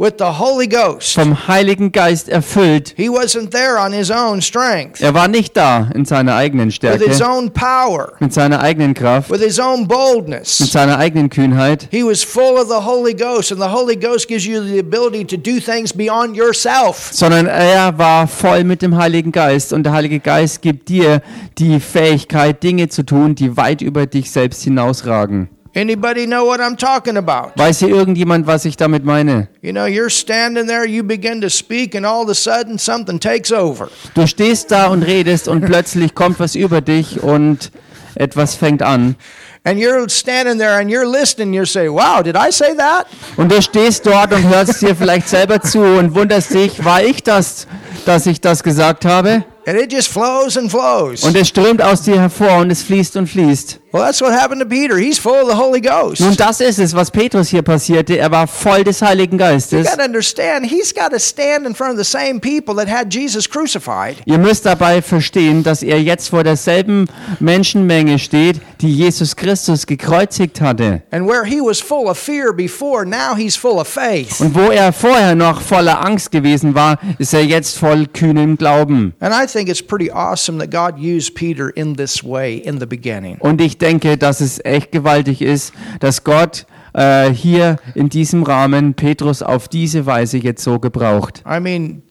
with 0.00 0.14
the 0.18 0.24
Holy 0.38 0.66
Ghost, 0.66 1.12
vom 1.12 1.46
Heiligen 1.46 1.92
Geist 1.92 2.30
erfüllt. 2.30 2.94
he 2.96 3.10
wasn't 3.10 3.50
there 3.50 3.78
on 3.78 3.92
his 3.92 4.10
own 4.10 4.40
strength, 4.40 5.02
Er 5.02 5.12
war 5.12 5.28
nicht 5.28 5.54
da 5.56 5.90
in 5.94 6.06
seiner 6.06 6.36
eigenen 6.36 6.68
with 6.68 7.02
his 7.04 7.16
Stärke, 7.18 7.30
own 7.30 7.50
power, 7.52 8.14
mit 8.18 8.32
seiner 8.32 8.60
eigenen 8.60 8.94
Kraft, 8.94 9.30
with 9.30 9.42
his 9.42 9.58
own 9.58 9.80
mit 9.80 9.88
boldness. 9.88 10.56
seiner 10.56 10.96
eigenen 10.98 11.28
Kühnheit. 11.28 11.86
He 11.90 12.02
was 12.02 12.24
full 12.24 12.56
of 12.56 12.68
the 12.68 12.86
Holy 12.86 13.12
Ghost, 13.12 13.52
and 13.52 13.60
the 13.60 13.68
Holy 13.68 13.94
Ghost 13.94 14.26
gives 14.26 14.46
you 14.46 14.62
the 14.62 14.78
ability 14.78 15.24
to 15.26 15.36
do 15.36 15.60
things 15.60 15.92
beyond 15.92 16.34
yourself. 16.34 17.10
sondern 17.12 17.46
er 17.46 17.98
war 17.98 18.26
voll 18.26 18.64
mit 18.64 18.80
dem 18.80 18.96
Heiligen 18.96 19.32
Geist 19.32 19.72
und 19.74 19.82
der 19.82 19.92
Heilige 19.92 20.18
Geist 20.20 20.62
gibt 20.62 20.88
dir 20.88 21.20
die 21.58 21.78
Fähigkeit, 21.78 22.62
Dinge 22.62 22.88
zu 22.88 23.04
tun, 23.04 23.34
die 23.34 23.56
weit 23.58 23.82
über 23.82 24.06
dich 24.06 24.30
selbst 24.30 24.62
hinausragen. 24.62 25.48
Anybody 25.72 26.26
know 26.26 26.44
what 26.44 26.60
I'm 26.60 26.76
talking 26.76 27.16
about? 27.16 27.56
Weiß 27.56 27.78
hier 27.78 27.90
irgendjemand, 27.90 28.48
was 28.48 28.64
ich 28.64 28.76
damit 28.76 29.04
meine? 29.04 29.48
You 29.62 29.72
know, 29.72 29.86
you're 29.86 30.10
standing 30.10 30.66
there, 30.66 30.84
you 30.84 31.04
begin 31.04 31.40
to 31.42 31.48
speak, 31.48 31.94
and 31.94 32.04
all 32.04 32.22
of 32.22 32.28
a 32.28 32.34
sudden 32.34 32.76
something 32.76 33.20
takes 33.20 33.52
over. 33.52 33.88
Du 34.14 34.26
stehst 34.26 34.72
da 34.72 34.88
und 34.88 35.04
redest 35.04 35.46
und 35.46 35.64
plötzlich 35.64 36.14
kommt 36.16 36.40
was 36.40 36.56
über 36.56 36.80
dich 36.80 37.22
und 37.22 37.70
etwas 38.16 38.56
fängt 38.56 38.82
an. 38.82 39.14
And 39.62 39.78
you're 39.78 40.08
standing 40.08 40.58
there 40.58 40.80
and 40.80 40.90
you're 40.90 41.06
listening, 41.06 41.52
you're 41.52 41.66
saying, 41.66 41.92
Wow, 41.92 42.22
did 42.24 42.34
I 42.34 42.50
say 42.50 42.74
that? 42.76 43.06
Und 43.36 43.52
du 43.52 43.62
stehst 43.62 44.04
dort 44.06 44.32
und 44.32 44.48
hörst 44.48 44.82
dir 44.82 44.96
vielleicht 44.96 45.28
selber 45.28 45.60
zu 45.60 45.82
und 45.82 46.16
wunderst 46.16 46.52
dich, 46.52 46.84
war 46.84 47.02
ich 47.04 47.22
das, 47.22 47.68
dass 48.06 48.26
ich 48.26 48.40
das 48.40 48.64
gesagt 48.64 49.04
habe? 49.04 49.44
And 49.66 49.78
it 49.78 49.92
just 49.92 50.08
flows 50.08 50.56
and 50.56 50.70
flows. 50.70 51.22
Und 51.22 51.36
es 51.36 51.48
strömt 51.48 51.82
aus 51.82 52.02
dir 52.02 52.18
hervor 52.20 52.58
und 52.58 52.70
es 52.70 52.82
fließt 52.82 53.16
und 53.16 53.26
fließt. 53.28 53.78
Well, 53.92 54.02
that's 54.04 54.20
what 54.20 54.32
happened 54.32 54.60
to 54.62 54.68
Peter. 54.68 54.96
He's 54.96 55.18
full 55.18 55.42
of 55.42 55.48
the 55.48 55.56
Holy 55.56 55.80
Ghost. 55.80 56.20
Nun, 56.20 56.36
das 56.36 56.60
ist 56.60 56.78
es, 56.78 56.94
was 56.94 57.10
Petrus 57.10 57.48
hier 57.48 57.62
passierte. 57.62 58.16
Er 58.18 58.30
war 58.30 58.46
voll 58.46 58.84
des 58.84 59.02
Heiligen 59.02 59.32
You 59.32 59.38
Geistes. 59.44 59.84
got 59.84 59.98
to 59.98 60.04
understand, 60.04 60.64
he's 60.64 60.94
got 60.94 61.10
to 61.10 61.18
stand 61.18 61.66
in 61.66 61.74
front 61.74 61.92
of 61.92 61.98
the 61.98 62.04
same 62.04 62.38
people 62.38 62.74
that 62.76 62.88
had 62.88 63.12
Jesus 63.12 63.48
crucified. 63.50 64.16
Ihr 64.26 64.38
müsst 64.38 64.64
dabei 64.64 65.02
verstehen, 65.02 65.64
dass 65.64 65.82
er 65.82 66.00
jetzt 66.00 66.28
vor 66.28 66.44
derselben 66.44 67.08
Menschenmenge 67.40 68.20
steht, 68.20 68.60
die 68.80 68.94
Jesus 68.94 69.34
Christus 69.34 69.86
gekreuzigt 69.86 70.60
hatte. 70.60 71.02
And 71.10 71.26
where 71.26 71.44
he 71.44 71.60
was 71.60 71.80
full 71.80 72.06
of 72.06 72.16
fear 72.16 72.52
before, 72.52 73.04
now 73.04 73.34
he's 73.36 73.56
full 73.56 73.78
of 73.80 73.88
faith. 73.88 74.40
Und 74.40 74.54
wo 74.54 74.70
er 74.70 74.92
vorher 74.92 75.34
noch 75.34 75.60
voller 75.60 76.04
Angst 76.04 76.30
gewesen 76.30 76.76
war, 76.76 76.98
ist 77.18 77.34
er 77.34 77.44
jetzt 77.44 77.76
voll 77.76 78.06
kühnem 78.06 78.56
Glauben. 78.56 79.14
And 79.18 79.34
I 79.34 79.49
think 79.50 79.68
it's 79.68 79.82
pretty 79.82 80.10
awesome 80.10 80.58
that 80.58 80.70
God 80.70 80.98
used 80.98 81.34
Peter 81.34 81.70
in 81.70 81.96
this 81.96 82.22
way 82.24 82.56
in 82.56 82.78
the 82.78 82.86
beginning. 82.86 83.36
Und 83.40 83.60
ich 83.60 83.78
denke, 83.78 84.16
dass 84.16 84.40
es 84.40 84.64
echt 84.64 84.92
gewaltig 84.92 85.42
ist, 85.42 85.72
dass 86.00 86.24
Gott 86.24 86.66
äh, 86.92 87.30
hier 87.30 87.76
in 87.94 88.08
diesem 88.08 88.42
Rahmen 88.42 88.94
Petrus 88.94 89.42
auf 89.42 89.68
diese 89.68 90.06
Weise 90.06 90.38
jetzt 90.38 90.62
so 90.62 90.78
gebraucht. 90.78 91.42
I 91.46 91.60
mean, 91.60 92.02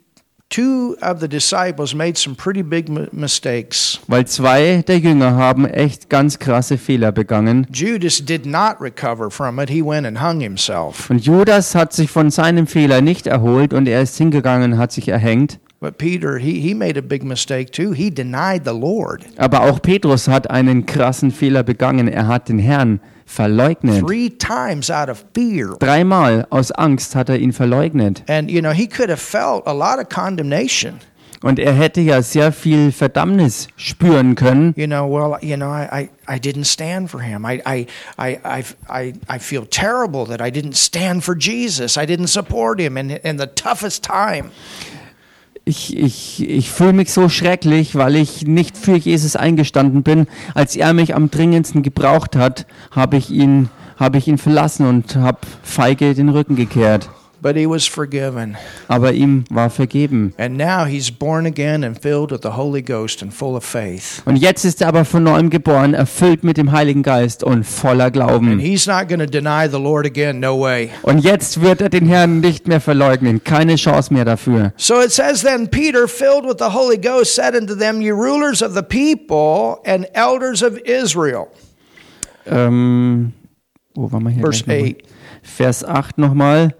two 0.50 0.96
of 1.02 1.20
the 1.20 1.28
disciples 1.28 1.94
made 1.94 2.18
some 2.18 2.36
pretty 2.36 2.64
big 2.64 2.90
mistakes. 3.14 4.00
Weil 4.08 4.26
zwei 4.26 4.84
der 4.88 5.00
Jünger 5.00 5.36
haben 5.36 5.66
echt 5.66 6.10
ganz 6.10 6.40
krasse 6.40 6.78
Fehler 6.78 7.12
begangen. 7.12 7.68
Judas 7.72 8.24
did 8.24 8.46
not 8.46 8.82
recover 8.82 9.30
from 9.30 9.60
it. 9.60 9.70
He 9.70 9.84
went 9.84 10.06
and 10.06 10.22
hung 10.22 10.40
himself. 10.40 11.10
Und 11.10 11.26
Judas 11.26 11.76
hat 11.76 11.94
sich 11.94 12.10
von 12.10 12.32
seinem 12.32 12.68
Fehler 12.68 13.02
nicht 13.02 13.28
erholt 13.28 13.74
und 13.74 13.88
er 13.88 14.02
ist 14.02 14.18
hingegangen 14.18 14.74
und 14.74 14.80
hat 14.80 14.92
sich 14.92 15.08
erhängt. 15.08 15.60
But 15.82 15.98
Peter, 15.98 16.40
he, 16.40 16.60
he 16.60 16.74
made 16.74 16.98
a 16.98 17.02
big 17.02 17.24
mistake 17.24 17.72
too. 17.72 17.94
He 17.94 18.10
denied 18.10 18.66
the 18.66 18.74
Lord. 18.74 19.26
Aber 19.38 19.62
auch 19.62 19.82
Petrus 19.82 20.28
hat 20.28 20.50
einen 20.50 20.86
krassen 20.86 21.32
Fehler 21.32 21.64
begangen. 21.64 22.10
Er 22.10 22.28
hat 22.28 22.50
den 22.50 22.60
Herrn 22.60 23.00
verleugnet. 23.26 24.06
Three 24.06 24.30
times 24.30 24.92
out 24.92 25.08
of 25.08 25.24
fear. 25.34 25.78
Dreimal 25.80 26.46
aus 26.50 26.72
Angst 26.72 27.16
hat 27.16 27.30
er 27.30 27.38
ihn 27.38 27.54
verleugnet. 27.54 28.24
And, 28.28 28.52
you 28.52 28.60
know, 28.60 28.72
he 28.72 28.88
could 28.88 29.10
have 29.10 29.22
felt 29.22 29.66
a 29.68 29.72
lot 29.72 30.00
of 30.00 30.10
condemnation. 30.10 31.00
Und 31.42 31.58
er 31.58 31.72
hätte 31.72 32.02
ja 32.02 32.22
sehr 32.22 32.52
viel 32.52 32.92
Verdammnis 32.92 33.70
spüren 33.78 34.36
können. 34.36 34.74
You 34.76 34.88
know, 34.88 35.08
well, 35.08 35.38
you 35.42 35.56
know, 35.56 35.70
I, 35.70 36.10
I, 36.28 36.36
I 36.36 36.38
didn't 36.38 36.66
stand 36.66 37.10
for 37.10 37.22
him. 37.22 37.46
I, 37.46 37.62
I, 37.66 37.88
I, 38.18 38.40
I, 38.44 38.64
I, 38.90 39.14
I 39.30 39.40
feel 39.40 39.66
terrible 39.66 40.26
that 40.26 40.42
I 40.42 40.52
didn't 40.52 40.76
stand 40.76 41.24
for 41.24 41.36
Jesus. 41.36 41.98
I 41.98 42.06
didn't 42.06 42.28
support 42.28 42.82
him 42.82 42.98
in, 42.98 43.12
in 43.12 43.38
the 43.38 43.48
toughest 43.48 44.04
time. 44.04 44.52
Ich, 45.70 45.96
ich, 45.96 46.50
ich 46.50 46.72
fühle 46.72 46.94
mich 46.94 47.14
so 47.14 47.30
schrecklich, 47.30 47.94
weil 47.94 48.16
ich 48.16 48.48
nicht 48.48 48.76
für 48.76 48.96
Jesus 48.96 49.36
eingestanden 49.36 50.02
bin. 50.02 50.26
Als 50.56 50.76
er 50.76 50.94
mich 50.94 51.14
am 51.14 51.30
dringendsten 51.30 51.84
gebraucht 51.84 52.36
hat, 52.36 52.66
habe 52.90 53.18
ich 53.18 53.30
ihn, 53.30 53.70
habe 53.96 54.18
ich 54.18 54.28
ihn 54.28 54.40
verlassen 54.40 54.88
und 54.88 55.16
habe 55.16 55.38
feige 55.62 56.16
den 56.16 56.30
Rücken 56.30 56.56
gekehrt. 56.56 57.12
But 57.42 57.56
he 57.56 57.66
was 57.66 57.86
forgiven. 57.88 58.58
Aber 58.90 59.14
ihm 59.14 59.46
war 59.50 59.70
vergeben. 59.70 60.34
And 60.38 60.58
now 60.58 60.86
he's 60.86 61.10
born 61.10 61.46
again 61.46 61.84
and 61.86 61.98
filled 61.98 62.32
with 62.32 62.42
the 62.44 62.58
Holy 62.58 62.82
Ghost 62.82 63.22
and 63.22 63.34
full 63.34 63.56
of 63.56 63.64
faith. 63.64 64.22
Und 64.26 64.36
jetzt 64.36 64.66
ist 64.66 64.82
er 64.82 64.90
aber 64.90 65.06
von 65.06 65.24
neuem 65.24 65.50
geboren, 65.50 65.94
erfüllt 65.94 66.44
mit 66.44 66.58
dem 66.58 66.72
Heiligen 66.74 67.02
Geist 67.02 67.44
und 67.44 67.64
voller 67.66 68.06
And 68.06 68.14
Glauben. 68.14 68.60
he's 68.60 68.88
not 68.88 69.08
going 69.08 69.20
to 69.20 69.26
deny 69.26 69.70
the 69.70 69.80
Lord 69.80 70.06
again. 70.06 70.40
No 70.42 70.60
way. 70.60 70.90
Und 71.04 71.20
jetzt 71.20 71.62
wird 71.62 71.80
er 71.82 71.90
den 71.90 72.08
Herrn 72.08 72.42
nicht 72.42 72.68
mehr 72.68 72.82
verleugnen. 72.82 73.44
Keine 73.44 73.76
Chance 73.76 74.14
mehr 74.14 74.26
dafür. 74.26 74.74
So 74.76 75.00
it 75.02 75.12
says, 75.12 75.42
Then 75.42 75.70
Peter, 75.70 76.08
filled 76.08 76.44
with 76.46 76.58
the 76.60 76.74
Holy 76.74 76.98
Ghost, 76.98 77.36
said 77.36 77.56
unto 77.56 77.74
them, 77.76 78.02
You 78.02 78.16
rulers 78.16 78.62
of 78.62 78.74
the 78.74 78.84
people 78.84 79.80
and 79.86 80.06
elders 80.14 80.62
of 80.62 80.78
Israel. 80.80 81.48
Ähm, 82.46 83.34
wo 83.96 84.12
waren 84.12 84.24
wir 84.24 84.32
hier? 84.32 84.42
Verse 84.44 84.64
gleich 84.64 84.82
nochmal? 84.82 84.96
8. 84.96 85.04
Vers 85.44 85.84
8 85.86 86.18
nochmal. 86.18 86.76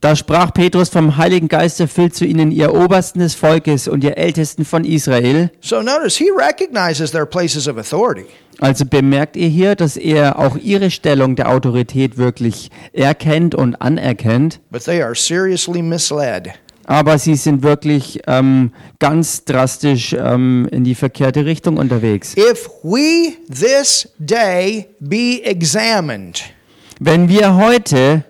Da 0.00 0.14
sprach 0.14 0.54
Petrus 0.54 0.90
vom 0.90 1.16
Heiligen 1.16 1.48
Geist 1.48 1.80
erfüllt 1.80 2.14
zu 2.14 2.24
ihnen, 2.24 2.52
ihr 2.52 2.72
Obersten 2.72 3.18
des 3.18 3.34
Volkes 3.34 3.88
und 3.88 4.04
ihr 4.04 4.16
Ältesten 4.16 4.64
von 4.64 4.84
Israel. 4.84 5.50
So 5.60 5.82
notice, 5.82 6.16
he 6.16 6.30
recognizes 6.30 7.10
their 7.10 7.26
places 7.26 7.66
of 7.66 7.76
authority. 7.78 8.26
Also 8.60 8.84
bemerkt 8.84 9.36
ihr 9.36 9.48
hier, 9.48 9.74
dass 9.74 9.96
er 9.96 10.38
auch 10.38 10.56
ihre 10.56 10.92
Stellung 10.92 11.34
der 11.34 11.48
Autorität 11.50 12.16
wirklich 12.16 12.70
erkennt 12.92 13.56
und 13.56 13.74
anerkennt. 13.82 14.60
But 14.70 14.84
they 14.84 15.02
are 15.02 15.16
seriously 15.16 15.82
misled. 15.82 16.50
Aber 16.84 17.18
sie 17.18 17.34
sind 17.34 17.64
wirklich 17.64 18.20
ähm, 18.28 18.72
ganz 19.00 19.44
drastisch 19.44 20.14
ähm, 20.16 20.68
in 20.70 20.84
die 20.84 20.94
verkehrte 20.94 21.44
Richtung 21.44 21.76
unterwegs. 21.76 22.36
If 22.36 22.70
we 22.84 23.32
this 23.48 24.08
day 24.20 24.86
be 25.00 25.40
examined, 25.44 26.40
Wenn 27.00 27.28
wir 27.28 27.56
heute 27.56 28.24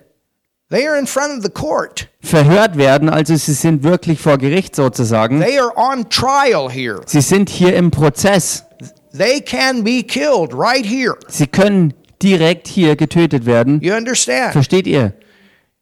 they 0.69 0.85
are 0.87 0.97
in 0.97 1.05
front 1.07 1.37
of 1.37 1.43
the 1.43 1.49
court. 1.49 2.07
verhört 2.21 2.77
werden, 2.77 3.09
also 3.09 3.35
sie 3.35 3.53
sind 3.53 3.83
wirklich 3.83 4.19
vor 4.21 4.37
Gericht 4.37 4.75
sozusagen, 4.75 5.41
They 5.41 5.57
are 5.59 5.71
on 5.75 6.09
trial 6.09 6.69
here. 6.71 7.01
sie 7.05 7.21
sind 7.21 7.49
hier 7.49 7.75
im 7.75 7.91
Prozess. 7.91 8.65
They 9.17 9.41
can 9.41 9.83
be 9.83 10.03
killed 10.03 10.53
right 10.53 10.85
here. 10.85 11.17
Sie 11.27 11.47
können 11.47 11.93
direkt 12.21 12.67
hier 12.67 12.95
getötet 12.95 13.45
werden. 13.45 13.79
You 13.81 13.93
understand? 13.95 14.53
Versteht 14.53 14.85
ihr? 14.85 15.13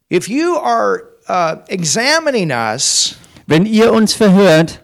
If 0.10 0.29
you 0.29 0.56
are 0.58 1.01
uh, 1.27 1.58
examining 1.67 2.51
us 2.51 3.15
Wenn 3.46 3.65
ihr 3.65 3.91
uns 3.91 4.13
verhört 4.13 4.82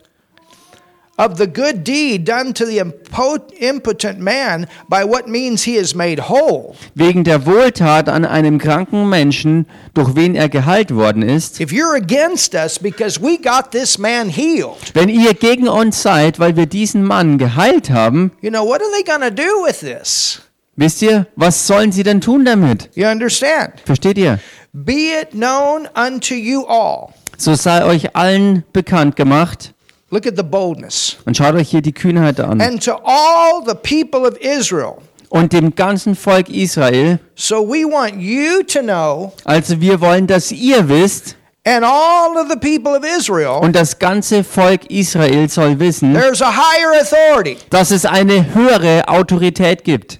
of 1.17 1.38
the 1.38 1.48
good 1.48 1.84
deed 1.84 2.25
done 2.25 2.53
to 2.53 2.65
the 2.65 2.79
impo- 2.79 3.51
impotent 3.60 4.20
man 4.20 4.67
by 4.89 5.03
what 5.03 5.27
means 5.27 5.63
he 5.63 5.75
is 5.75 5.93
made 5.93 6.24
whole, 6.29 6.75
wegen 6.96 7.24
der 7.24 7.46
Wohltat 7.46 8.10
an 8.10 8.25
einem 8.25 8.58
kranken 8.58 9.10
Menschen, 9.10 9.67
durch 9.93 10.15
wen 10.15 10.36
er 10.36 10.50
geheilt 10.50 10.93
worden 10.93 11.22
ist, 11.22 11.60
if 11.60 11.72
you're 11.72 11.96
against 11.96 12.55
us 12.55 12.79
because 12.79 13.22
we 13.22 13.38
got 13.38 13.72
this 13.72 13.98
man 13.98 14.29
healed, 14.29 14.93
wenn 14.93 15.10
ihr 15.10 15.34
gegen 15.34 15.67
uns 15.67 16.01
seid, 16.01 16.39
weil 16.39 16.55
wir 16.55 16.65
diesen 16.65 17.03
Mann 17.03 17.38
geheilt 17.38 17.89
haben, 17.89 18.32
you 18.41 18.50
know, 18.50 18.65
what 18.65 18.82
are 18.82 18.91
they 18.91 19.03
going 19.03 19.22
to 19.22 19.29
do 19.29 19.63
with 19.65 19.79
this? 19.82 20.41
wisst 20.75 21.01
ihr, 21.01 21.27
was 21.36 21.67
sollen 21.67 21.91
sie 21.91 22.03
denn 22.03 22.22
tun 22.22 22.46
damit? 22.46 22.89
You 22.96 23.08
understand? 23.08 23.82
Versteht 23.86 24.17
ihr? 24.17 24.39
Be 24.74 25.12
it 25.22 25.32
known 25.32 25.88
unto 25.96 26.34
you 26.34 26.65
all. 26.65 27.13
So 27.38 27.55
sei 27.55 27.86
euch 27.86 28.15
allen 28.15 28.63
bekannt 28.74 29.15
gemacht. 29.15 29.74
Look 30.13 30.27
at 30.27 30.36
the 30.38 30.43
boldness. 30.43 31.17
Und 31.25 31.36
schaut 31.36 31.55
euch 31.55 31.72
hier 31.72 31.82
die 31.82 31.91
Kühnheit 31.91 32.39
an. 32.39 32.62
And 32.62 32.84
to 32.84 33.00
all 33.03 33.63
the 33.65 33.74
people 33.74 34.27
of 34.29 34.38
Israel. 34.39 34.98
Und 35.29 35.53
dem 35.53 35.74
ganzen 35.74 36.15
Volk 36.15 36.50
Israel, 36.50 37.17
So 37.34 37.67
we 37.67 37.84
want 37.84 38.22
you 38.22 38.62
to 38.62 38.82
know, 38.82 39.34
also 39.43 39.82
wir 39.82 40.00
wollen, 40.00 40.27
dass 40.27 40.51
ihr 40.51 40.88
wisst, 40.88 41.36
and 41.65 41.84
all 41.84 42.38
of 42.38 42.48
the 42.48 42.55
people 42.55 42.96
of 42.96 43.03
Israel, 43.03 43.60
und 43.63 43.75
das 43.75 43.98
ganze 43.98 44.43
Volk 44.43 44.82
Israel 44.91 45.50
soll 45.50 45.79
wissen, 45.79 46.13
there's 46.13 46.43
a 46.43 46.51
higher 46.51 46.91
authority. 47.01 47.58
dass 47.72 47.89
es 47.89 48.05
eine 48.05 48.53
höhere 48.53 49.08
Autorität 49.08 49.84
gibt. 49.84 50.20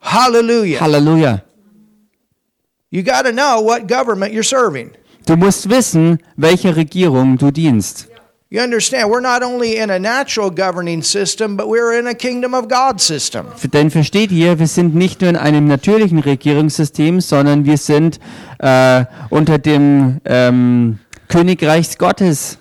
Hallelujah. 0.00 0.80
Halleluja. 0.80 1.42
You 2.88 3.02
got 3.02 3.26
to 3.26 3.32
know 3.32 3.62
what 3.62 3.86
government 3.86 4.32
you're 4.32 4.42
serving. 4.42 4.92
Du 5.26 5.36
musst 5.36 5.68
wissen, 5.68 6.18
welcher 6.38 6.74
Regierung 6.76 7.36
du 7.36 7.50
dienst. 7.50 8.08
You 8.50 8.62
understand, 8.62 9.10
we're 9.10 9.20
not 9.20 9.42
only 9.42 9.76
in 9.76 9.90
a 9.90 9.98
natural 9.98 10.48
governing 10.50 11.02
system, 11.02 11.54
but 11.54 11.68
we're 11.68 11.98
in 11.98 12.06
a 12.06 12.14
kingdom 12.14 12.54
of 12.54 12.66
God 12.68 12.98
system. 12.98 13.46
Denn 13.74 13.90
versteht 13.90 14.32
ihr, 14.32 14.58
wir 14.58 14.66
sind 14.66 14.94
nicht 14.94 15.20
nur 15.20 15.28
in 15.28 15.36
einem 15.36 15.66
natürlichen 15.66 16.18
Regierungssystem, 16.18 17.20
sondern 17.20 17.66
wir 17.66 17.76
sind 17.76 18.18
äh, 18.58 19.04
unter 19.28 19.58
dem 19.58 20.22
ähm, 20.24 20.98
Königreichs 21.28 21.98
Gottes. 21.98 22.56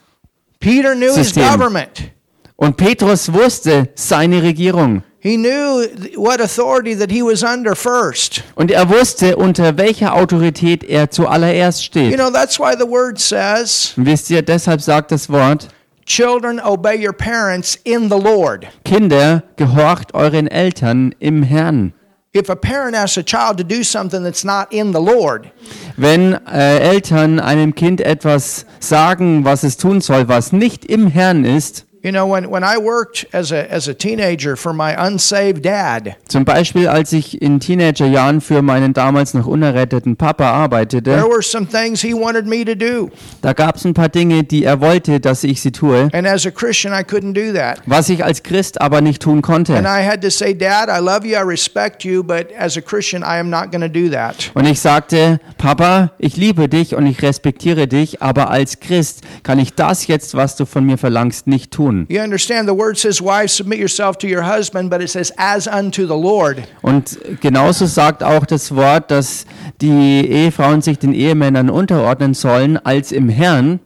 Peter 0.59 0.93
knew 0.93 1.15
his 1.15 1.27
System. 1.29 1.43
government. 1.53 2.11
Und 2.57 2.75
Petrus 2.75 3.31
wusste 3.31 3.87
seine 3.95 4.43
Regierung. 4.43 5.03
He 5.19 5.37
knew 5.37 5.85
what 6.17 6.41
authority 6.41 6.95
that 6.97 7.09
he 7.09 7.21
was 7.23 7.43
under 7.43 7.75
first. 7.77 8.43
Und 8.55 8.71
er 8.71 8.89
wusste, 8.89 9.37
unter 9.37 9.77
welcher 9.77 10.15
Autorität 10.15 10.83
er 10.83 11.09
zuallererst 11.11 11.79
You 11.81 11.85
steht. 11.85 12.15
know, 12.17 12.29
that's 12.29 12.59
why 12.59 12.75
the 12.77 12.85
word 12.85 13.19
says, 13.19 13.93
wisst 13.95 14.29
ihr, 14.29 14.41
deshalb 14.41 14.81
sagt 14.81 15.11
das 15.11 15.29
Wort, 15.29 15.69
children 16.07 16.59
obey 16.59 16.95
your 16.95 17.13
parents 17.13 17.77
in 17.83 18.09
the 18.09 18.17
Lord. 18.17 18.67
Kinder, 18.83 19.43
gehorcht 19.57 20.15
euren 20.15 20.47
Eltern 20.47 21.13
im 21.19 21.43
Herrn. 21.43 21.93
If 22.33 22.49
a 22.49 22.55
parent 22.55 22.95
asks 22.95 23.17
a 23.17 23.23
child 23.23 23.57
to 23.57 23.63
do 23.63 23.83
something 23.83 24.23
that's 24.23 24.43
not 24.43 24.71
in 24.71 24.93
the 24.93 24.99
Lord, 24.99 25.51
Wenn 25.95 26.33
äh, 26.45 26.79
Eltern 26.79 27.39
einem 27.39 27.73
Kind 27.73 27.99
etwas 28.01 28.65
sagen, 28.79 29.43
was 29.43 29.63
es 29.63 29.77
tun 29.77 30.01
soll, 30.01 30.27
was 30.27 30.51
nicht 30.51 30.85
im 30.85 31.07
Herrn 31.07 31.45
ist, 31.45 31.86
you 32.03 32.11
know, 32.11 32.25
when, 32.27 32.49
when 32.49 32.63
I 32.63 32.77
worked 32.77 33.25
as 33.33 33.51
a, 33.51 33.69
as 33.71 33.87
a 33.87 33.93
teenager 33.93 34.55
for 34.55 34.73
my 34.73 34.93
unsaved 34.97 35.63
dad, 35.63 36.15
zum 36.27 36.45
Beispiel 36.45 36.87
als 36.87 37.11
ich 37.13 37.41
in 37.41 37.59
Teenagerjahren 37.59 38.41
für 38.41 38.61
meinen 38.61 38.93
damals 38.93 39.33
noch 39.33 39.47
unerretteten 39.47 40.15
Papa 40.15 40.43
there 40.45 40.53
arbeitete, 40.53 41.11
were 41.29 41.41
some 41.41 41.65
things 41.67 42.01
he 42.01 42.13
wanted 42.13 42.45
me 42.45 42.63
to 42.63 42.75
do. 42.75 43.09
da 43.41 43.53
gab 43.53 43.75
es 43.77 43.85
ein 43.85 43.93
paar 43.93 44.09
Dinge, 44.09 44.43
die 44.43 44.63
er 44.63 44.79
wollte, 44.81 45.19
dass 45.19 45.43
ich 45.43 45.61
sie 45.61 45.71
tue, 45.71 46.09
And 46.13 46.27
as 46.27 46.45
a 46.45 46.51
Christian, 46.51 46.93
I 46.93 47.03
couldn't 47.03 47.33
do 47.33 47.53
that. 47.57 47.79
was 47.85 48.09
ich 48.09 48.23
als 48.23 48.43
Christ 48.43 48.79
aber 48.81 49.01
nicht 49.01 49.21
tun 49.21 49.37
And 49.37 49.43
konnte. 49.45 49.73
I 49.73 50.03
had 50.05 50.21
to 50.21 50.29
say, 50.29 50.53
Dad, 50.53 50.89
I 50.89 50.99
love 51.03 51.25
you, 51.25 51.35
I 51.35 51.43
respect 51.43 52.03
you, 52.03 52.23
but 52.23 52.47
as 52.57 52.77
a 52.77 52.81
Christian, 52.81 53.21
I 53.23 53.39
am 53.39 53.49
not 53.49 53.71
going 53.71 53.81
to 53.81 53.89
do 53.89 54.09
that. 54.11 54.51
Und 54.53 54.65
ich 54.65 54.79
sagte, 54.79 55.39
Papa, 55.57 56.11
ich 56.19 56.37
liebe 56.37 56.69
dich 56.69 56.95
und 56.95 57.05
ich 57.07 57.21
respektiere 57.21 57.87
dich, 57.87 58.21
aber 58.21 58.49
als 58.49 58.79
Christ 58.79 59.21
kann 59.43 59.59
ich 59.59 59.73
das 59.73 60.07
jetzt, 60.07 60.35
was 60.35 60.55
du 60.55 60.65
von 60.65 60.83
mir 60.85 60.97
verlangst, 60.97 61.47
nicht 61.47 61.71
tun. 61.71 61.86
You 62.09 62.21
understand, 62.21 62.67
the 62.67 62.73
word 62.73 62.97
says, 62.97 63.21
Wives, 63.21 63.53
submit 63.53 63.79
yourself 63.79 64.17
to 64.19 64.27
your 64.27 64.43
husband, 64.43 64.89
but 64.89 65.01
it 65.01 65.09
says, 65.09 65.31
as 65.37 65.67
unto 65.67 66.05
the 66.05 66.17
Lord. 66.17 66.63
Und 66.81 67.17
genauso 67.41 67.85
sagt 67.85 68.23
auch 68.23 68.45
das 68.45 68.75
Wort, 68.75 69.11
dass 69.11 69.45
die 69.81 70.27
Ehefrauen 70.27 70.81
sich 70.81 70.99
den 70.99 71.13
Ehemännern 71.13 71.69
unterordnen 71.69 72.33
sollen 72.33 72.77
als 72.77 73.11
im 73.11 73.29
Herrn. 73.29 73.79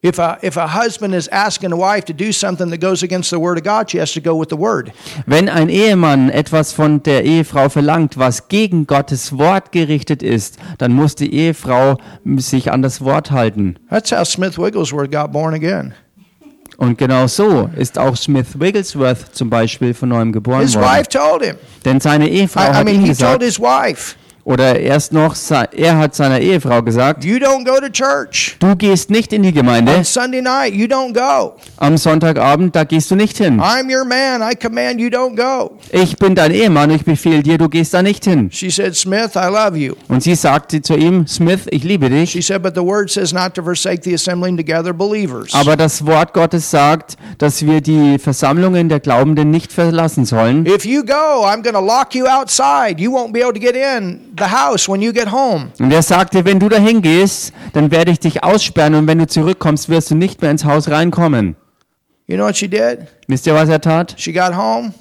If 0.00 0.20
a, 0.20 0.38
if 0.44 0.56
a 0.56 0.68
husband 0.68 1.12
is 1.12 1.26
asking 1.32 1.72
a 1.72 1.76
wife 1.76 2.04
to 2.04 2.12
do 2.12 2.30
something 2.30 2.70
that 2.70 2.80
goes 2.80 3.02
against 3.02 3.30
the 3.30 3.38
word 3.40 3.58
of 3.58 3.64
God, 3.64 3.90
she 3.90 3.98
has 3.98 4.12
to 4.12 4.20
go 4.20 4.36
with 4.38 4.48
the 4.48 4.56
word. 4.56 4.92
Wenn 5.26 5.48
ein 5.48 5.68
Ehemann 5.68 6.30
etwas 6.30 6.72
von 6.72 7.02
der 7.02 7.24
Ehefrau 7.24 7.68
verlangt, 7.68 8.16
was 8.16 8.46
gegen 8.46 8.86
Gottes 8.86 9.36
Wort 9.36 9.72
gerichtet 9.72 10.22
ist, 10.22 10.58
dann 10.78 10.92
muss 10.92 11.16
die 11.16 11.34
Ehefrau 11.34 11.96
sich 12.36 12.70
an 12.70 12.82
das 12.82 13.00
Wort 13.00 13.32
halten. 13.32 13.74
That's 13.90 14.12
how 14.12 14.24
Smith 14.24 14.56
Wigglesworth 14.56 15.10
got 15.10 15.32
born 15.32 15.52
again. 15.52 15.94
Und 16.78 16.96
genau 16.96 17.26
so 17.26 17.68
ist 17.76 17.98
auch 17.98 18.16
Smith 18.16 18.46
Wigglesworth 18.58 19.34
zum 19.34 19.50
Beispiel 19.50 19.92
von 19.94 20.10
neuem 20.10 20.30
geboren 20.30 20.60
His 20.60 20.76
worden. 20.76 20.86
wife 20.86 21.08
told 21.08 21.44
him. 21.44 21.56
Denn 21.84 22.00
seine 22.00 22.28
Ehefrau 22.28 22.60
I, 22.62 22.66
I 22.66 22.68
hat 22.68 22.84
mean, 22.84 22.94
ihm 23.00 23.00
he 23.02 23.14
told 23.14 23.40
gesagt, 23.40 23.42
oder 24.48 24.80
erst 24.80 25.12
noch, 25.12 25.36
er 25.76 25.98
hat 25.98 26.14
seiner 26.14 26.40
Ehefrau 26.40 26.82
gesagt, 26.82 27.22
You 27.22 27.36
don't 27.36 27.66
go 27.66 27.78
to 27.80 27.90
church. 27.90 28.56
du 28.60 28.74
gehst 28.76 29.10
nicht 29.10 29.34
in 29.34 29.42
die 29.42 29.52
Gemeinde 29.52 29.96
On 29.98 30.04
Sunday 30.04 30.40
night, 30.40 30.72
you 30.72 30.86
don't 30.86 31.12
go. 31.12 31.56
am 31.76 31.98
Sonntagabend, 31.98 32.74
da 32.74 32.84
gehst 32.84 33.10
du 33.10 33.14
nicht 33.14 33.36
hin. 33.36 33.60
I'm 33.60 33.94
your 33.94 34.06
man. 34.06 34.40
I 34.40 34.54
command 34.56 35.00
you 35.00 35.08
don't 35.08 35.36
go. 35.36 35.76
Ich 35.90 36.16
bin 36.16 36.34
dein 36.34 36.52
Ehemann, 36.52 36.88
ich 36.88 37.04
befehle 37.04 37.42
dir, 37.42 37.58
du 37.58 37.68
gehst 37.68 37.92
da 37.92 38.02
nicht 38.02 38.24
hin. 38.24 38.48
She 38.50 38.70
said, 38.70 38.96
Smith, 38.96 39.36
I 39.36 39.50
love 39.50 39.76
you. 39.76 39.94
Und 40.08 40.22
sie 40.22 40.34
sagte 40.34 40.80
zu 40.80 40.94
ihm, 40.96 41.26
Smith, 41.26 41.66
ich 41.70 41.84
liebe 41.84 42.08
dich. 42.08 42.30
She 42.30 42.40
said, 42.40 42.62
But 42.62 42.74
the 42.74 42.80
word 42.80 43.10
says 43.10 43.34
not 43.34 43.54
to 43.54 43.62
forsake 43.62 44.02
the 44.02 44.14
assembling 44.14 44.56
together 44.56 44.94
believers. 44.94 45.52
Aber 45.52 45.76
das 45.76 46.06
Wort 46.06 46.32
Gottes 46.32 46.70
sagt, 46.70 47.18
dass 47.36 47.66
wir 47.66 47.82
die 47.82 48.18
Versammlungen 48.18 48.88
der 48.88 49.00
Glaubenden 49.00 49.50
nicht 49.50 49.70
verlassen 49.74 50.24
sollen. 50.24 50.64
If 50.64 50.86
you 50.86 51.04
go, 51.04 51.44
I'm 51.44 51.62
going 51.62 51.74
to 51.74 51.84
lock 51.84 52.14
you 52.14 52.24
outside. 52.24 52.98
You 52.98 53.12
won't 53.12 53.34
be 53.34 53.42
able 53.42 53.52
to 53.52 53.60
get 53.60 53.76
in 53.76 54.37
the 54.38 54.50
house 54.50 54.88
when 54.88 55.00
you 55.02 55.12
get 55.12 55.30
home. 55.30 55.68
Und 55.78 55.92
er 55.92 56.02
sagte, 56.02 56.44
wenn 56.44 56.58
du 56.58 56.68
dahin 56.68 57.02
gehst, 57.02 57.52
dann 57.72 57.90
werde 57.90 58.10
ich 58.12 58.20
dich 58.20 58.42
aussperren 58.44 58.94
und 58.94 59.06
wenn 59.06 59.18
du 59.18 59.26
zurückkommst, 59.26 59.88
wirst 59.88 60.10
du 60.10 60.14
nicht 60.14 60.40
mehr 60.42 60.50
ins 60.50 60.64
Haus 60.64 60.88
reinkommen. 60.88 61.56
You 62.26 62.36
know 62.36 62.46
what 62.46 62.56
she 62.56 62.68
did? 62.68 63.06
Wisst 63.26 63.46
ihr, 63.46 63.54
was 63.54 63.68
er 63.68 63.80
tat? 63.80 64.14
She 64.18 64.32
got 64.32 64.54
home. 64.56 64.92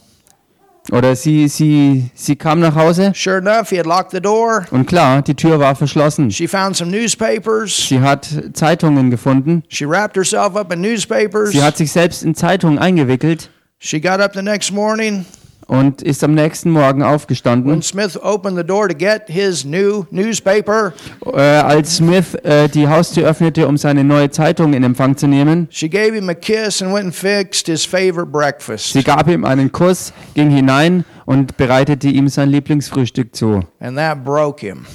Oder 0.91 1.17
sie, 1.17 1.49
sie, 1.49 2.09
sie 2.13 2.37
kam 2.37 2.61
nach 2.61 2.73
Hause 2.73 3.11
Sure 3.13 3.39
enough, 3.39 3.69
he 3.69 3.77
had 3.77 3.85
locked 3.85 4.11
the 4.11 4.21
door. 4.21 4.65
und 4.71 4.85
klar, 4.85 5.21
die 5.21 5.35
Tür 5.35 5.59
war 5.59 5.75
verschlossen. 5.75 6.31
She 6.31 6.47
found 6.47 6.77
some 6.77 6.89
newspapers. 6.89 7.89
Sie 7.89 7.99
hat 7.99 8.25
Zeitungen 8.53 9.11
gefunden. 9.11 9.63
She 9.67 9.85
wrapped 9.85 10.15
herself 10.15 10.55
up 10.55 10.71
in 10.71 10.79
newspapers. 10.79 11.51
Sie 11.51 11.61
hat 11.61 11.75
sich 11.75 11.91
selbst 11.91 12.23
in 12.23 12.35
Zeitungen 12.35 12.79
eingewickelt 12.79 13.49
She 13.79 13.99
got 13.99 14.21
up 14.21 14.33
the 14.33 14.41
next 14.41 14.71
morning. 14.71 15.25
Und 15.67 16.01
ist 16.01 16.23
am 16.23 16.33
nächsten 16.33 16.71
Morgen 16.71 17.03
aufgestanden. 17.03 17.71
When 17.71 17.81
Smith 17.81 18.17
opened 18.21 18.57
the 18.57 18.63
door 18.63 18.87
to 18.87 18.95
get 18.95 19.23
his 19.27 19.65
new 19.65 20.05
newspaper, 20.11 20.93
Äh, 21.25 21.39
als 21.41 21.97
Smith 21.97 22.35
äh, 22.43 22.69
die 22.69 22.87
Haustür 22.87 23.27
öffnete, 23.27 23.67
um 23.67 23.77
seine 23.77 24.03
neue 24.03 24.29
Zeitung 24.31 24.73
in 24.73 24.83
Empfang 24.83 25.17
zu 25.17 25.27
nehmen, 25.27 25.67
she 25.69 25.89
gave 25.89 26.13
him 26.15 26.29
a 26.29 26.33
kiss 26.33 26.81
and 26.81 26.93
went 26.93 27.05
and 27.05 27.15
fixed 27.15 27.67
his 27.67 27.85
favorite 27.85 28.31
breakfast. 28.31 28.93
sie 28.93 29.03
gab 29.03 29.27
ihm 29.27 29.43
einen 29.43 29.71
Kuss, 29.71 30.13
ging 30.35 30.49
hinein 30.49 31.03
und 31.25 31.57
bereitete 31.57 32.07
ihm 32.07 32.29
sein 32.29 32.49
Lieblingsfrühstück 32.49 33.35
zu. 33.35 33.61
And 33.79 33.97
that 33.97 34.23
broke 34.23 34.65
him. 34.65 34.85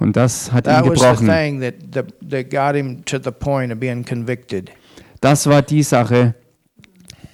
Und 0.00 0.16
das 0.16 0.52
hat 0.52 0.66
ihn 0.66 0.70
That 0.72 0.86
was 0.86 1.00
the 1.00 1.06
gebrochen. 1.06 1.26
thing 1.28 1.60
that, 1.62 1.74
that, 1.92 2.06
that 2.30 2.50
got 2.50 2.74
him 2.76 3.02
to 3.06 3.18
the 3.18 3.30
point 3.30 3.72
of 3.72 3.80
being 3.80 4.04
convicted. 4.04 4.70
Das 5.22 5.46
war 5.48 5.62
die 5.62 5.82
Sache, 5.82 6.34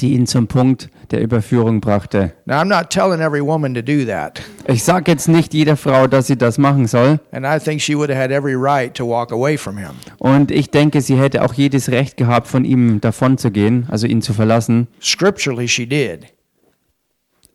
die 0.00 0.14
ihn 0.14 0.26
zum 0.28 0.46
Punkt 0.46 0.88
der 1.12 1.20
Überführung 1.20 1.80
brachte. 1.80 2.32
Now, 2.46 2.56
I'm 2.56 2.64
not 2.68 2.90
telling 2.90 3.20
every 3.20 3.42
woman 3.42 3.74
to 3.74 3.82
do 3.82 4.04
that. 4.06 4.40
Ich 4.66 4.82
sage 4.82 5.10
jetzt 5.10 5.28
nicht 5.28 5.54
jeder 5.54 5.76
Frau, 5.76 6.06
dass 6.06 6.26
sie 6.26 6.36
das 6.36 6.58
machen 6.58 6.86
soll. 6.86 7.20
And 7.30 7.46
I 7.46 7.62
think 7.62 7.80
she 7.80 7.94
would 7.96 8.10
have 8.10 8.18
had 8.18 8.30
every 8.30 8.54
right 8.54 8.92
to 8.94 9.06
walk 9.06 9.32
away 9.32 9.56
from 9.56 9.76
him. 9.76 9.90
Und 10.18 10.50
ich 10.50 10.70
denke, 10.70 11.00
sie 11.00 11.16
hätte 11.16 11.44
auch 11.44 11.54
jedes 11.54 11.90
Recht 11.90 12.16
gehabt, 12.16 12.48
von 12.48 12.64
ihm 12.64 13.00
davonzugehen, 13.00 13.86
also 13.90 14.06
ihn 14.06 14.22
zu 14.22 14.32
verlassen. 14.32 14.88
Scripturally, 15.00 15.68
she 15.68 15.86
did. 15.86 16.26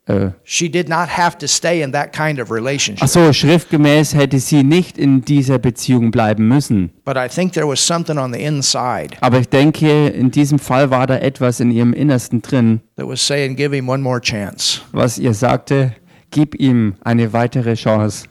Äh, 0.07 0.31
She 0.43 0.69
did 0.69 0.87
not 0.87 1.09
have 1.17 1.37
to 1.39 1.47
stay 1.47 1.81
in 1.81 1.91
that 1.91 2.13
kind 2.13 2.39
of 2.39 2.49
relationship. 2.49 3.03
ach 3.03 3.09
so, 3.09 3.33
schriftgemäß 3.33 4.13
hätte 4.15 4.39
sie 4.39 4.63
nicht 4.63 4.97
in 4.97 5.21
dieser 5.21 5.59
Beziehung 5.59 6.11
bleiben 6.11 6.47
müssen. 6.47 6.91
But 7.03 7.17
I 7.17 7.27
think 7.27 7.51
there 7.53 7.67
was 7.67 7.85
something 7.85 8.17
on 8.17 8.31
the 8.33 8.39
inside 8.41 9.17
Aber 9.21 9.39
ich 9.39 9.49
denke, 9.49 10.07
in 10.07 10.31
diesem 10.31 10.59
Fall 10.59 10.89
war 10.91 11.07
da 11.07 11.17
etwas 11.17 11.59
in 11.59 11.71
ihrem 11.71 11.91
Innersten 11.93 12.41
drin, 12.41 12.79
that 12.95 13.05
was 13.07 13.25
saying, 13.25 13.55
give 13.57 13.75
him 13.75 13.89
one 13.89 14.01
more 14.01 14.21
chance. 14.21 14.79
was 14.93 15.17
ihr 15.17 15.33
sagte, 15.33 15.93
gib 16.31 16.55
ihm 16.55 16.95
eine 17.03 17.33
weitere 17.33 17.73
Chance. 17.75 18.27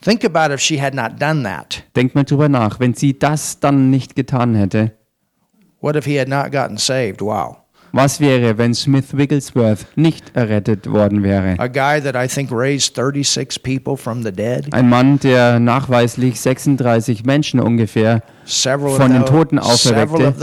Think 0.00 0.24
about 0.24 0.54
if 0.54 0.60
she 0.60 0.80
had 0.80 0.94
not 0.94 1.20
done 1.20 1.42
that. 1.42 1.82
Denkt 1.96 2.14
mal 2.14 2.24
drüber 2.24 2.48
nach, 2.48 2.78
wenn 2.80 2.94
sie 2.94 3.18
das 3.18 3.58
dann 3.60 3.90
nicht 3.90 4.14
getan 4.16 4.54
hätte. 4.54 4.92
What 5.80 5.94
if 5.96 6.06
he 6.06 6.18
had 6.18 6.28
not 6.28 6.52
gotten 6.52 6.76
saved? 6.78 7.20
Wow. 7.20 7.56
Was 7.92 8.20
wäre, 8.20 8.58
wenn 8.58 8.74
Smith 8.74 9.16
Wigglesworth 9.16 9.86
nicht 9.96 10.36
errettet 10.36 10.90
worden 10.90 11.22
wäre? 11.22 11.54
A 11.58 11.68
guy 11.68 12.00
that 12.02 12.14
I 12.14 12.28
think 12.28 12.50
raised 12.52 12.94
36 12.96 13.62
people 13.62 13.96
from 13.96 14.22
the 14.22 14.32
dead. 14.32 14.72
Ein 14.72 14.88
Mann, 14.88 15.18
der 15.20 15.58
nachweislich 15.58 16.40
36 16.40 17.24
Menschen 17.24 17.60
ungefähr 17.60 18.22
Several 18.44 18.96
Von 18.96 19.12
den 19.12 19.22
of 19.22 19.30
Toten 19.30 19.58
auferweckte. 19.58 20.34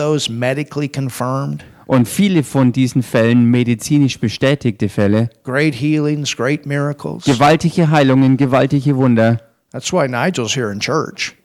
und 1.87 2.07
viele 2.07 2.43
von 2.43 2.71
diesen 2.71 3.03
Fällen 3.03 3.45
medizinisch 3.45 4.19
bestätigte 4.19 4.89
Fälle, 4.89 5.29
Great 5.43 5.75
healings, 5.75 6.35
great 6.35 6.65
miracles. 6.65 7.25
gewaltige 7.25 7.89
Heilungen, 7.89 8.37
gewaltige 8.37 8.95
Wunder. 8.95 9.39
That's 9.71 9.91
why 9.91 10.07
Nigel's 10.07 10.55
here 10.55 10.71
in 10.71 10.79
church. 10.79 11.35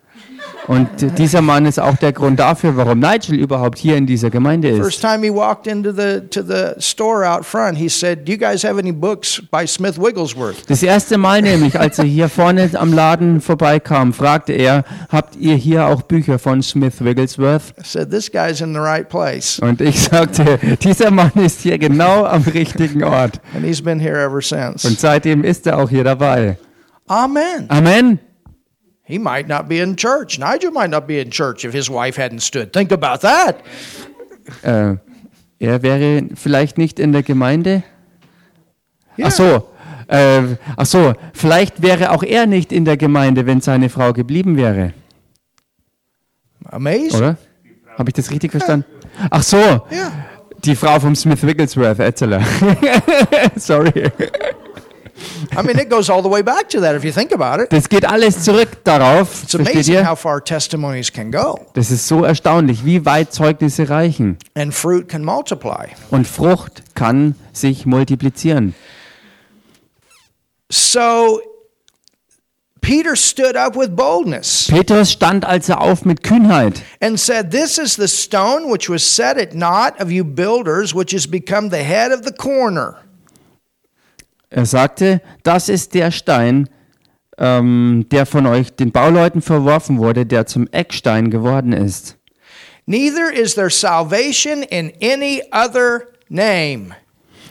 Und 0.67 0.89
dieser 1.19 1.41
Mann 1.41 1.67
ist 1.67 1.81
auch 1.81 1.97
der 1.97 2.13
Grund 2.13 2.39
dafür, 2.39 2.77
warum 2.77 3.01
Nigel 3.01 3.35
überhaupt 3.35 3.79
hier 3.79 3.97
in 3.97 4.07
dieser 4.07 4.31
Gemeinde 4.31 4.77
First 4.77 4.99
ist. 4.99 5.01
time 5.01 5.25
he 5.27 5.35
walked 5.35 5.67
into 5.67 5.91
the 5.91 6.21
to 6.31 6.43
the 6.43 6.75
store 6.79 7.29
out 7.29 7.45
front, 7.45 7.77
he 7.77 7.89
said, 7.89 8.27
"Do 8.29 8.33
you 8.33 8.39
guys 8.39 8.63
have 8.63 8.79
any 8.79 8.93
books 8.93 9.43
by 9.51 9.67
Smith 9.67 10.01
Wigglesworth?" 10.01 10.69
Das 10.69 10.83
erste 10.83 11.19
Mal 11.19 11.43
nämlich, 11.43 11.79
als 11.79 11.99
er 11.99 12.05
hier 12.05 12.29
vorne 12.29 12.71
am 12.75 12.93
Laden 12.93 13.41
vorbeikam, 13.41 14.13
fragte 14.13 14.53
er, 14.53 14.85
habt 15.09 15.35
ihr 15.37 15.57
hier 15.57 15.87
auch 15.87 16.03
Bücher 16.03 16.39
von 16.39 16.63
Smith 16.63 17.03
Wigglesworth? 17.03 17.75
I 17.79 17.83
said, 17.83 18.11
"This 18.11 18.31
guy's 18.31 18.61
in 18.61 18.73
the 18.73 18.81
right 18.81 19.09
place." 19.09 19.59
Und 19.59 19.81
ich 19.81 20.01
sagte, 20.01 20.59
dieser 20.83 21.11
Mann 21.11 21.33
ist 21.35 21.63
hier 21.63 21.79
genau 21.79 22.25
am 22.25 22.43
richtigen 22.43 23.03
Ort. 23.03 23.41
And 23.55 23.65
he's 23.65 23.83
been 23.83 23.99
here 23.99 24.21
ever 24.21 24.41
since. 24.41 24.87
Und 24.87 25.01
seitdem 25.01 25.43
ist 25.43 25.67
er 25.67 25.79
auch 25.79 25.91
hier 25.91 26.05
dabei. 26.05 26.59
Amen. 27.09 27.67
Amen. 27.69 28.21
He 29.11 29.19
might 29.19 29.49
not 29.49 29.69
be 29.69 29.81
in 29.81 29.97
church. 29.97 30.39
Nigel 30.39 30.71
might 30.73 30.91
not 30.91 31.07
be 31.07 31.21
in 31.21 31.31
church 31.31 31.65
if 31.65 31.73
his 31.75 31.89
wife 31.91 32.17
hadn't 32.17 32.41
stood. 32.41 32.73
Think 32.73 32.93
about 32.93 33.19
that. 33.21 33.57
Äh, 34.63 34.97
er 35.59 35.83
wäre 35.83 36.23
vielleicht 36.35 36.79
nicht 36.79 36.99
in 36.99 37.13
der 37.13 37.23
Gemeinde. 37.23 37.83
Yeah. 39.19 39.29
Ach 39.29 39.33
so. 39.33 39.67
Äh, 40.09 40.57
ach 40.77 40.87
so, 40.87 41.13
vielleicht 41.35 41.83
wäre 41.83 42.11
auch 42.11 42.25
er 42.25 42.47
nicht 42.47 42.73
in 42.73 42.85
der 42.85 42.97
Gemeinde, 42.97 43.47
wenn 43.47 43.61
seine 43.61 43.89
Frau 43.89 44.13
geblieben 44.13 44.57
wäre, 44.57 44.93
Amazing. 46.65 47.17
oder? 47.17 47.37
Habe 47.97 48.11
ich 48.11 48.15
das 48.15 48.31
richtig 48.33 48.51
verstanden? 48.51 48.87
Ach 49.31 49.43
so, 49.45 49.57
Yeah. 49.91 50.13
die 50.65 50.75
Frau 50.75 50.99
vom 50.99 51.15
Smith 51.15 51.47
Wigglesworth, 51.47 52.01
Etzler. 52.01 52.41
Sorry. 53.57 54.11
I 55.57 55.63
mean, 55.63 55.79
it 55.79 55.89
goes 55.91 56.11
all 56.11 56.23
the 56.23 56.29
way 56.29 56.43
back 56.43 56.69
to 56.71 56.81
that 56.81 56.95
if 56.97 57.05
you 57.05 57.13
think 57.13 57.33
about 57.33 57.63
it. 57.63 57.73
Das 57.73 57.89
geht 57.89 58.05
alles 58.05 58.43
zurück 58.45 58.85
darauf. 58.85 59.43
It's 59.45 59.55
amazing 59.55 60.05
how 60.07 60.17
far 60.19 60.43
testimonies 60.43 61.13
can 61.13 61.31
go 61.31 61.59
Das 61.75 61.91
ist 61.91 62.07
so 62.09 62.25
erstaunlich, 62.25 62.85
wie 62.85 63.05
weit 63.05 63.33
Zeugnisse 63.33 63.89
reichen. 63.89 64.39
and 64.55 64.75
fruit 64.75 65.09
can 65.09 65.25
multiply. 65.25 65.89
Und 66.11 66.27
Frucht 66.27 66.83
kann 66.95 67.35
sich 67.53 67.87
multiplizieren. 67.87 68.75
So 70.71 71.41
Peter 72.81 73.15
stood 73.15 73.57
up 73.57 73.77
with 73.77 73.95
boldness 73.95 74.67
Petrus 74.69 75.13
stand 75.13 75.45
also 75.45 75.75
auf 75.75 76.05
mit 76.05 76.23
Kühnheit 76.23 76.83
and 77.01 77.19
said, 77.21 77.51
This 77.51 77.77
is 77.79 77.97
the 77.97 78.09
stone 78.09 78.71
which 78.71 78.89
was 78.89 79.03
set 79.03 79.37
at 79.37 79.55
naught 79.55 80.01
of 80.01 80.11
you 80.11 80.25
builders, 80.25 80.95
which 80.95 81.13
has 81.13 81.27
become 81.27 81.71
the 81.71 81.83
head 81.85 82.11
of 82.13 82.25
the 82.25 82.33
corner. 82.33 82.97
Er 84.51 84.67
sagte, 84.67 85.23
das 85.45 85.69
ist 85.69 85.95
der 85.95 86.11
Stein, 86.11 86.69
ähm, 87.39 88.07
der 88.11 88.27
von 88.27 88.47
euch, 88.47 88.75
den 88.75 88.91
Bauleuten, 88.91 89.43
verworfen 89.43 89.99
wurde, 89.99 90.27
der 90.27 90.47
zum 90.47 90.67
Eckstein 90.73 91.31
geworden 91.31 91.73
ist. 91.73 92.19
Neither 92.87 93.33
is 93.33 93.55
there 93.55 93.71
salvation 93.71 94.63
in 94.65 94.93
any 95.01 95.43
other 95.53 96.03
name. 96.29 96.97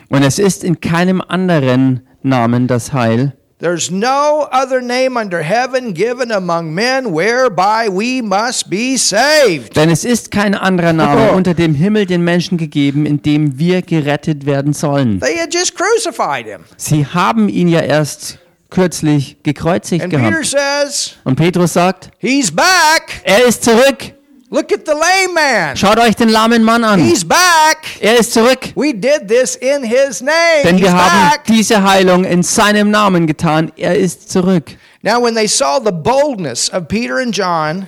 Und 0.10 0.24
es 0.24 0.40
ist 0.40 0.64
in 0.64 0.82
keinem 0.82 1.22
anderen 1.22 2.06
Namen 2.22 2.68
das 2.68 2.92
Heil. 2.92 3.39
There's 3.62 3.92
no 3.92 4.48
other 4.54 4.80
name 4.82 5.18
under 5.20 5.42
heaven 5.44 5.94
given 5.94 6.32
among 6.32 6.74
men 6.74 7.08
whereby 7.14 7.90
we 7.90 8.22
must 8.22 8.70
be 8.70 8.96
saved. 8.98 9.76
Denn 9.76 9.90
es 9.90 10.06
ist 10.06 10.32
kein 10.32 10.56
anderer 10.56 10.94
Name 10.94 11.32
Oh. 11.34 11.36
unter 11.36 11.54
dem 11.54 11.76
Himmel 11.76 12.06
den 12.06 12.24
Menschen 12.24 12.58
gegeben, 12.58 13.06
in 13.06 13.22
dem 13.22 13.60
wir 13.60 13.82
gerettet 13.82 14.46
werden 14.46 14.72
sollen. 14.72 15.20
They 15.20 15.38
had 15.38 15.54
just 15.54 15.76
crucified 15.76 16.46
him. 16.46 16.62
Sie 16.78 17.06
haben 17.06 17.50
ihn 17.50 17.68
ja 17.68 17.82
erst 17.82 18.40
kürzlich 18.70 19.36
gekreuzigt 19.44 20.04
And 20.06 20.14
Peter 20.14 20.30
gehabt. 20.30 20.46
says, 20.46 21.16
Und 21.26 21.36
Petrus 21.36 21.74
sagt, 21.74 22.12
He's 22.20 22.50
back. 22.52 23.20
er 23.24 23.44
ist 23.46 23.66
zurück. 23.66 24.14
Look 24.52 24.72
at 24.72 24.86
the 24.86 24.94
lame 24.94 25.34
man. 25.36 25.78
Schaut 25.78 26.00
euch 26.00 26.16
den 26.16 26.30
lahmen 26.30 26.64
Mann 26.64 26.84
an. 26.84 27.00
He's 27.00 27.24
back. 27.24 27.86
Er 28.00 28.18
ist 28.18 28.34
zurück. 28.34 28.74
We 28.76 28.94
did 28.94 29.28
this 29.28 29.56
in 29.56 29.84
his 29.84 30.22
name. 30.22 30.64
Denn 30.64 30.76
He's 30.78 30.86
wir 30.86 30.92
haben 30.94 31.30
back. 31.30 31.44
diese 31.46 31.84
Heilung 31.84 32.24
in 32.26 32.42
seinem 32.42 32.90
Namen 32.90 33.28
getan. 33.28 33.72
Er 33.78 33.96
ist 33.96 34.32
zurück. 34.32 34.72
Now, 35.04 35.22
when 35.24 35.36
they 35.36 35.48
saw 35.48 35.80
the 35.80 35.92
boldness 35.92 36.70
of 36.74 36.88
Peter 36.88 37.20
and 37.20 37.32
John, 37.34 37.88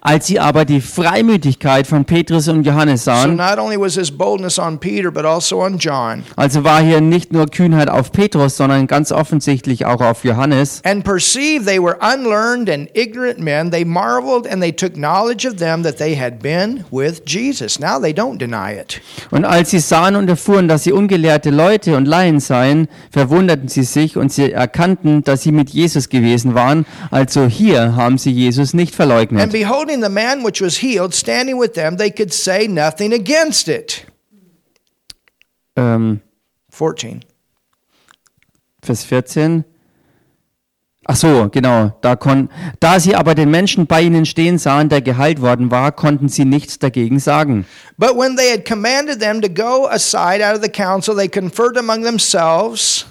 Als 0.00 0.26
sie 0.26 0.38
aber 0.38 0.64
die 0.64 0.80
Freimütigkeit 0.80 1.86
von 1.86 2.04
Petrus 2.04 2.48
und 2.48 2.64
Johannes 2.64 3.04
sahen, 3.04 3.38
also 6.36 6.60
also 6.60 6.64
war 6.64 6.82
hier 6.82 7.00
nicht 7.00 7.32
nur 7.32 7.46
Kühnheit 7.46 7.88
auf 7.88 8.12
Petrus, 8.12 8.56
sondern 8.56 8.86
ganz 8.86 9.12
offensichtlich 9.12 9.86
auch 9.86 10.00
auf 10.00 10.24
Johannes, 10.24 10.82
and 10.84 11.04
perceived 11.04 11.66
they 11.66 11.80
were 11.80 11.96
unlearned 12.00 12.68
and 12.68 12.88
ignorant 12.94 13.38
men, 13.38 13.70
they 13.70 13.84
marveled 13.84 14.46
and 14.46 14.60
they 14.62 14.72
took 14.72 14.94
knowledge 14.94 15.48
of 15.48 15.56
them 15.56 15.82
that 15.82 15.96
they 15.96 16.14
had 16.14 16.40
been 16.40 16.84
with 16.90 17.22
Jesus. 17.26 17.80
Now 17.80 17.98
they 17.98 18.12
don't 18.12 18.38
deny 18.38 18.78
it. 18.78 19.00
und 19.30 19.44
als 19.44 19.70
sie 19.70 19.78
sahen 19.78 20.16
und 20.16 20.28
erfuhren, 20.28 20.68
dass 20.68 20.84
sie 20.84 20.92
ungelehrte 20.92 21.50
Leute 21.50 21.96
und 21.96 22.06
Laien 22.06 22.40
seien, 22.40 22.88
verwunderten 23.10 23.68
sie 23.68 23.84
sich 23.84 24.16
und 24.16 24.32
sie 24.32 24.52
erkannten, 24.52 25.24
dass 25.24 25.42
sie 25.42 25.52
mit 25.52 25.70
Jesus 25.70 26.08
gewesen 26.10 26.54
waren. 26.54 26.84
Also 27.10 27.46
hier 27.46 27.96
haben 27.96 28.18
sie 28.18 28.32
Jesus 28.32 28.74
nicht 28.74 28.94
verleugnet. 28.94 29.40
Beholding 29.70 30.00
the 30.00 30.08
man 30.08 30.42
which 30.42 30.60
was 30.60 30.78
healed 30.78 31.14
standing 31.14 31.56
with 31.56 31.74
them, 31.74 31.96
they 31.96 32.10
could 32.10 32.32
say 32.32 32.66
nothing 32.66 33.12
against 33.12 33.68
it. 33.68 34.04
Ähm, 35.76 36.20
14. 36.70 37.22
Vers 38.82 39.04
14. 39.04 39.64
Ach 41.06 41.16
so, 41.16 41.48
genau. 41.48 41.92
Da, 42.02 42.16
kon 42.16 42.48
da 42.80 42.98
sie 42.98 43.14
aber 43.14 43.34
den 43.34 43.50
Menschen 43.50 43.86
bei 43.86 44.02
ihnen 44.02 44.26
stehen 44.26 44.58
sahen, 44.58 44.88
der 44.88 45.02
geheilt 45.02 45.40
worden 45.40 45.70
war, 45.70 45.92
konnten 45.92 46.28
sie 46.28 46.44
nichts 46.44 46.78
dagegen 46.78 47.18
sagen. 47.18 47.64
But 47.96 48.16
when 48.16 48.36
they 48.36 48.50
had 48.50 48.64
commanded 48.64 49.20
them 49.20 49.40
to 49.40 49.48
go 49.48 49.88
aside 49.88 50.42
out 50.42 50.56
of 50.56 50.62
the 50.62 50.68
council, 50.68 51.14
they 51.14 51.28
conferred 51.28 51.76
among 51.78 52.02
themselves. 52.02 53.06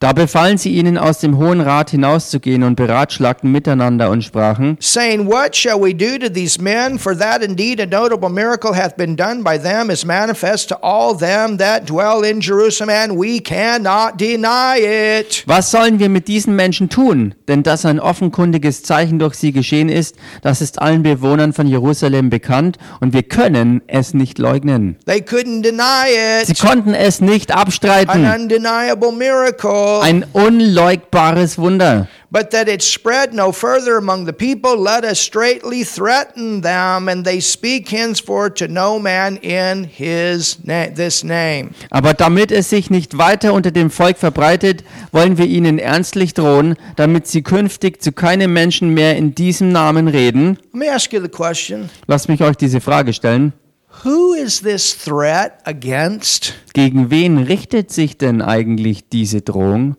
Da 0.00 0.12
befahlen 0.12 0.58
sie 0.58 0.74
ihnen, 0.76 0.96
aus 0.96 1.18
dem 1.18 1.38
Hohen 1.38 1.60
Rat 1.60 1.90
hinauszugehen 1.90 2.62
und 2.62 2.76
beratschlagten 2.76 3.50
miteinander 3.50 4.10
und 4.10 4.22
sprachen, 4.22 4.76
saying, 4.80 5.26
What 5.26 5.56
shall 5.56 5.80
we 5.80 5.92
do 5.92 6.18
to 6.24 6.32
these 6.32 6.60
men? 6.62 7.00
For 7.00 7.18
that 7.18 7.42
indeed 7.42 7.80
a 7.80 7.86
notable 7.86 8.28
miracle 8.28 8.74
hath 8.76 8.96
been 8.96 9.16
done 9.16 9.42
by 9.42 9.58
them 9.58 9.90
is 9.90 10.04
manifest 10.04 10.68
to 10.68 10.76
all 10.82 11.16
them 11.18 11.58
that 11.58 11.86
dwell 11.90 12.22
in 12.22 12.40
Jerusalem, 12.40 12.90
and 12.90 13.18
we 13.20 13.40
cannot 13.40 14.18
deny 14.20 14.78
it. 14.78 15.42
was 15.46 15.72
sollen 15.72 15.98
wir 15.98 16.08
mit 16.08 16.28
diesen 16.28 16.54
Menschen 16.54 16.88
tun? 16.88 17.34
Denn 17.48 17.64
dass 17.64 17.84
ein 17.84 17.98
offenkundiges 17.98 18.84
Zeichen 18.84 19.18
durch 19.18 19.34
sie 19.34 19.50
geschehen 19.50 19.88
ist, 19.88 20.14
das 20.42 20.60
ist 20.60 20.80
allen 20.80 21.02
Bewohnern 21.02 21.52
von 21.52 21.66
Jerusalem 21.66 22.30
bekannt 22.30 22.78
und 23.00 23.12
wir 23.14 23.24
können 23.24 23.82
es 23.88 24.14
nicht 24.14 24.38
leugnen. 24.38 24.96
They 25.06 25.22
couldn't 25.22 25.62
deny 25.62 26.44
Sie 26.44 26.52
it. 26.52 26.60
konnten 26.60 26.94
es 26.94 27.20
nicht 27.20 27.50
An 27.50 27.58
abstreiten. 27.62 28.24
undeniable 28.24 29.10
miracle. 29.10 29.87
Ein 30.02 30.24
unleugbares 30.32 31.58
Wunder. 31.58 32.08
But 32.30 32.50
that 32.50 32.68
it 32.68 32.82
spread 32.82 33.32
no 33.32 33.52
further 33.52 33.96
among 33.96 34.26
the 34.26 34.32
people, 34.34 34.76
let 34.76 35.02
us 35.02 35.18
straightly 35.18 35.82
threaten 35.82 36.60
them, 36.60 37.08
and 37.08 37.24
they 37.24 37.40
speak 37.40 37.90
henceforth 37.90 38.54
to 38.56 38.68
no 38.68 38.98
man 38.98 39.36
in 39.38 39.84
his 39.84 40.58
na- 40.62 40.88
this 40.94 41.24
name. 41.24 41.70
Aber 41.90 42.12
damit 42.12 42.52
es 42.52 42.68
sich 42.68 42.90
nicht 42.90 43.16
weiter 43.16 43.54
unter 43.54 43.70
dem 43.70 43.90
Volk 43.90 44.18
verbreitet, 44.18 44.84
wollen 45.10 45.38
wir 45.38 45.46
ihnen 45.46 45.78
ernstlich 45.78 46.34
drohen, 46.34 46.76
damit 46.96 47.26
sie 47.28 47.40
künftig 47.42 48.02
zu 48.02 48.12
keinem 48.12 48.52
Menschen 48.52 48.90
mehr 48.92 49.16
in 49.16 49.34
diesem 49.34 49.72
Namen 49.72 50.06
reden. 50.06 50.58
Let 50.72 50.74
me 50.74 50.92
ask 50.92 51.10
you 51.14 51.22
the 51.22 51.28
question. 51.30 51.88
Lasst 52.06 52.28
mich 52.28 52.42
euch 52.42 52.56
diese 52.56 52.82
Frage 52.82 53.14
stellen. 53.14 53.54
Who 54.04 54.34
is 54.34 54.60
this 54.60 54.94
threat 54.96 55.60
against? 55.64 56.54
Gegen 56.72 57.10
wen 57.10 57.38
richtet 57.38 57.90
sich 57.90 58.16
denn 58.16 58.42
eigentlich 58.42 59.08
diese 59.08 59.40
Drohung? 59.42 59.96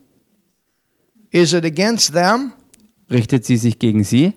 Is 1.30 1.52
it 1.52 1.64
against 1.64 2.12
them? 2.14 2.52
Richtet 3.10 3.44
sie 3.44 3.56
sich 3.56 3.78
gegen 3.78 4.04
sie? 4.04 4.34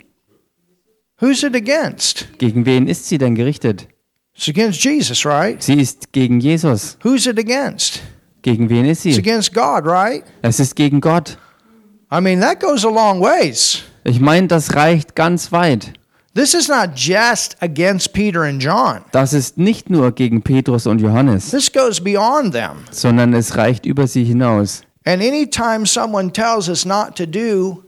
Who's 1.20 1.44
it 1.44 1.56
against? 1.56 2.28
Gegen 2.40 2.66
wen 2.66 2.88
ist 2.88 3.08
sie 3.08 3.18
denn 3.18 3.36
gerichtet? 3.36 3.88
It's 4.36 4.50
against 4.50 4.84
Jesus, 4.84 5.26
right? 5.26 5.62
Sie 5.62 5.80
ist 5.80 6.12
gegen 6.12 6.40
Jesus. 6.40 6.98
Who's 7.04 7.26
it 7.28 7.40
against? 7.40 8.02
Gegen 8.42 8.70
wen 8.70 8.86
ist 8.86 9.06
It's 9.06 9.16
sie? 9.16 9.22
against 9.22 9.54
God, 9.54 9.86
right? 9.86 10.24
Es 10.42 10.60
ist 10.60 10.76
gegen 10.76 11.00
Gott. 11.00 11.38
I 12.12 12.20
mean, 12.20 12.42
that 12.42 12.60
goes 12.60 12.84
a 12.84 12.90
long 12.90 13.22
ways. 13.22 13.84
Ich 14.04 14.20
meine, 14.20 14.48
das 14.48 14.76
reicht 14.76 15.16
ganz 15.16 15.52
weit. 15.52 15.94
This 16.36 16.56
is 16.56 16.68
not 16.68 16.96
just 16.96 17.56
against 17.62 18.12
Peter 18.14 18.44
and 18.44 18.60
John. 18.62 19.02
Das 19.12 19.34
ist 19.34 19.58
nicht 19.60 19.90
nur 19.92 20.12
gegen 20.12 20.42
Petrus 20.42 20.88
und 20.88 21.00
Johannes, 21.00 21.52
This 21.52 21.72
goes 21.72 22.02
beyond 22.02 22.54
them. 22.54 22.86
sondern 22.92 23.34
es 23.34 23.56
reicht 23.56 23.86
über 23.86 24.08
sie 24.08 24.24
hinaus. 24.24 24.82
And 25.06 25.22
anytime 25.22 25.86
someone 25.86 26.32
tells 26.32 26.68
us 26.70 26.86
not 26.86 27.16
to 27.18 27.26
do 27.28 27.84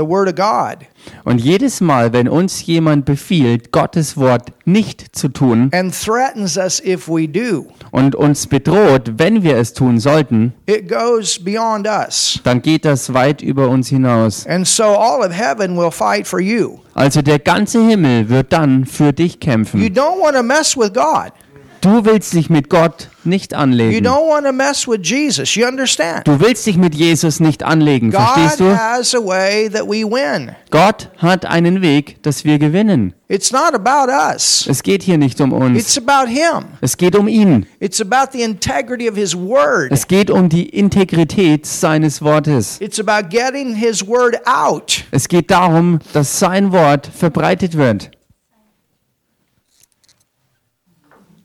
the 0.00 0.06
Word 0.08 0.28
of 0.28 0.34
God 0.36 0.86
Und 1.24 1.40
jedes 1.40 1.80
Mal, 1.80 2.12
wenn 2.12 2.28
uns 2.28 2.64
jemand 2.66 3.04
befiehlt, 3.04 3.72
Gottes 3.72 4.16
Wort 4.16 4.52
nicht 4.64 5.16
zu 5.16 5.28
tun 5.28 5.70
and 5.72 5.94
threatens 5.94 6.56
us 6.56 6.80
if 6.84 7.08
we 7.08 7.26
do, 7.28 7.66
und 7.90 8.14
uns 8.14 8.46
bedroht, 8.46 9.12
wenn 9.18 9.42
wir 9.42 9.56
es 9.56 9.72
tun 9.74 9.98
sollten, 9.98 10.52
it 10.66 10.88
goes 10.88 11.38
beyond 11.42 11.86
us. 11.86 12.38
dann 12.44 12.62
geht 12.62 12.84
das 12.84 13.12
weit 13.14 13.42
über 13.42 13.68
uns 13.68 13.88
hinaus. 13.88 14.46
And 14.46 14.66
so 14.66 14.84
all 14.84 15.20
of 15.26 15.32
heaven 15.32 15.76
will 15.76 15.90
fight 15.90 16.26
for 16.26 16.40
you. 16.40 16.78
Also 16.94 17.22
der 17.22 17.38
ganze 17.38 17.80
Himmel 17.86 18.28
wird 18.28 18.52
dann 18.52 18.84
für 18.86 19.12
dich 19.12 19.34
You 19.34 19.38
kämpfen. 19.40 19.80
don't 19.94 20.20
want 20.22 20.36
to 20.36 20.42
mess 20.42 20.76
with 20.76 20.92
God. 20.92 21.32
Du 21.80 22.04
willst 22.04 22.34
dich 22.34 22.50
mit 22.50 22.68
Gott 22.68 23.08
nicht 23.24 23.52
You 23.52 23.58
anlegen. 23.58 24.06
don't 24.06 24.28
want 24.28 24.44
to 24.44 24.52
mess 24.52 24.86
with 24.86 25.00
Jesus. 25.02 25.54
You 25.54 25.66
understand? 25.66 26.26
Du 26.26 26.38
willst 26.38 26.66
dich 26.66 26.76
mit 26.76 26.94
Jesus 26.94 27.40
nicht 27.40 27.62
anlegen, 27.62 28.10
God 28.10 28.20
verstehst 28.20 28.60
du? 28.60 28.76
has 28.76 29.14
a 29.14 29.18
way 29.18 29.70
that 29.70 29.84
we 29.86 30.04
win. 30.04 30.50
Gott 30.70 31.08
hat 31.16 31.46
einen 31.46 31.80
Weg, 31.80 32.22
dass 32.22 32.44
wir 32.44 32.58
gewinnen. 32.58 33.14
It's 33.28 33.50
not 33.50 33.72
about 33.74 34.10
us. 34.12 34.66
Es 34.68 34.82
geht 34.82 35.02
hier 35.02 35.16
nicht 35.16 35.40
um 35.40 35.52
uns. 35.52 35.78
It's 35.78 35.96
about 35.96 36.28
him. 36.28 36.64
Es 36.82 36.98
geht 36.98 37.16
um 37.16 37.28
ihn. 37.28 37.64
It's 37.78 38.00
about 38.00 38.32
the 38.32 38.42
integrity 38.42 39.08
of 39.08 39.16
his 39.16 39.34
word. 39.34 39.90
Es 39.90 40.06
geht 40.06 40.30
um 40.30 40.50
die 40.50 40.68
Integrität 40.68 41.64
seines 41.64 42.20
Wortes. 42.20 42.78
It's 42.80 43.00
about 43.00 43.28
getting 43.30 43.74
his 43.74 44.06
word 44.06 44.36
out. 44.46 45.04
Es 45.12 45.28
geht 45.28 45.50
darum, 45.50 46.00
dass 46.12 46.38
sein 46.38 46.72
Wort 46.72 47.06
verbreitet 47.14 47.76
wird. 47.76 48.10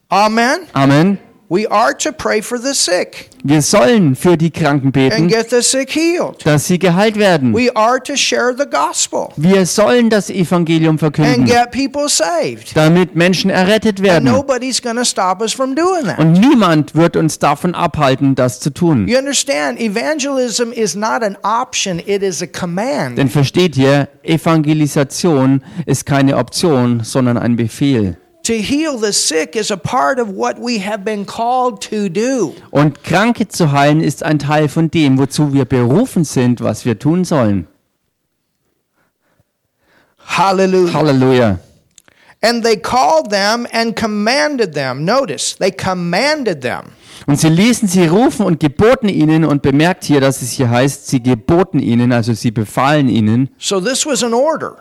Amen. 0.09 0.67
Amen. 0.73 1.17
We 1.47 1.67
are 1.69 1.93
to 1.99 2.11
pray 2.11 2.41
for 2.41 2.57
the 2.59 2.73
sick 2.73 3.29
Wir 3.43 3.61
sollen 3.61 4.15
für 4.15 4.35
die 4.35 4.49
Kranken 4.49 4.87
and 4.87 4.93
beten, 4.93 5.27
get 5.27 5.51
the 5.51 5.61
sick 5.61 5.91
healed. 5.91 6.43
dass 6.43 6.65
sie 6.65 6.79
geheilt 6.79 7.17
werden. 7.17 7.53
We 7.53 7.69
are 7.75 8.01
to 8.01 8.15
share 8.15 8.55
the 8.57 8.65
gospel 8.65 9.29
Wir 9.35 9.67
sollen 9.67 10.09
das 10.09 10.31
Evangelium 10.31 10.93
and 10.93 10.99
verkünden, 10.99 11.45
get 11.45 11.69
people 11.71 12.09
saved. 12.09 12.75
damit 12.75 13.15
Menschen 13.15 13.51
errettet 13.51 13.99
And 13.99 14.07
werden. 14.07 14.25
nobody's 14.31 14.81
going 14.81 14.95
to 14.95 15.05
stop 15.05 15.39
us 15.39 15.53
from 15.53 15.75
doing 15.75 16.05
that. 16.05 16.17
Und 16.17 16.31
niemand 16.33 16.95
wird 16.95 17.15
uns 17.15 17.37
davon 17.37 17.75
abhalten, 17.75 18.33
das 18.33 18.59
zu 18.59 18.71
tun. 18.71 19.07
You 19.07 19.19
understand? 19.19 19.79
Evangelism 19.79 20.71
is 20.71 20.95
not 20.95 21.21
an 21.21 21.37
option, 21.43 21.99
it 21.99 22.23
is 22.23 22.41
a 22.41 22.47
command. 22.47 23.19
Denn 23.19 23.29
versteht 23.29 23.77
ihr, 23.77 24.07
Evangelisation 24.23 25.63
ist 25.85 26.07
keine 26.07 26.37
Option, 26.37 27.01
sondern 27.03 27.37
ein 27.37 27.55
Befehl. 27.55 28.17
To 28.45 28.53
heal 28.53 28.99
the 28.99 29.11
sick 29.11 29.55
is 29.55 29.71
a 29.71 29.77
part 29.77 30.19
of 30.19 30.29
what 30.29 30.59
we 30.59 30.77
have 30.77 31.03
been 31.03 31.25
called 31.25 31.81
to 31.89 32.09
do. 32.09 32.53
Und 32.69 33.03
Kranke 33.03 33.47
zu 33.47 33.71
heilen 33.71 34.01
ist 34.01 34.21
ein 34.21 34.37
Teil 34.37 34.69
von 34.69 34.91
dem, 34.91 35.17
wozu 35.17 35.53
wir 35.53 35.65
berufen 35.65 36.23
sind, 36.25 36.61
was 36.61 36.85
wir 36.85 36.99
tun 36.99 37.25
sollen. 37.25 37.67
Hallelujah. 40.19 40.93
Halleluja. 40.93 41.59
And 42.41 42.63
they 42.63 42.77
called 42.77 43.31
them 43.31 43.65
and 43.71 43.95
commanded 43.95 44.75
them. 44.75 45.03
Notice, 45.03 45.55
they 45.57 45.71
commanded 45.71 46.61
them. 46.61 46.91
Und 47.25 47.39
sie 47.39 47.49
ließen 47.49 47.87
sie 47.87 48.05
rufen 48.05 48.45
und 48.45 48.59
geboten 48.59 49.09
ihnen 49.09 49.43
und 49.43 49.63
bemerkt 49.63 50.03
hier, 50.03 50.21
dass 50.21 50.43
es 50.43 50.51
hier 50.51 50.69
heißt, 50.69 51.07
sie 51.07 51.23
geboten 51.23 51.79
ihnen, 51.79 52.11
also 52.11 52.33
sie 52.33 52.51
befahlen 52.51 53.09
ihnen. 53.09 53.49
So 53.57 53.81
this 53.81 54.05
was 54.05 54.23
an 54.23 54.35
order. 54.35 54.77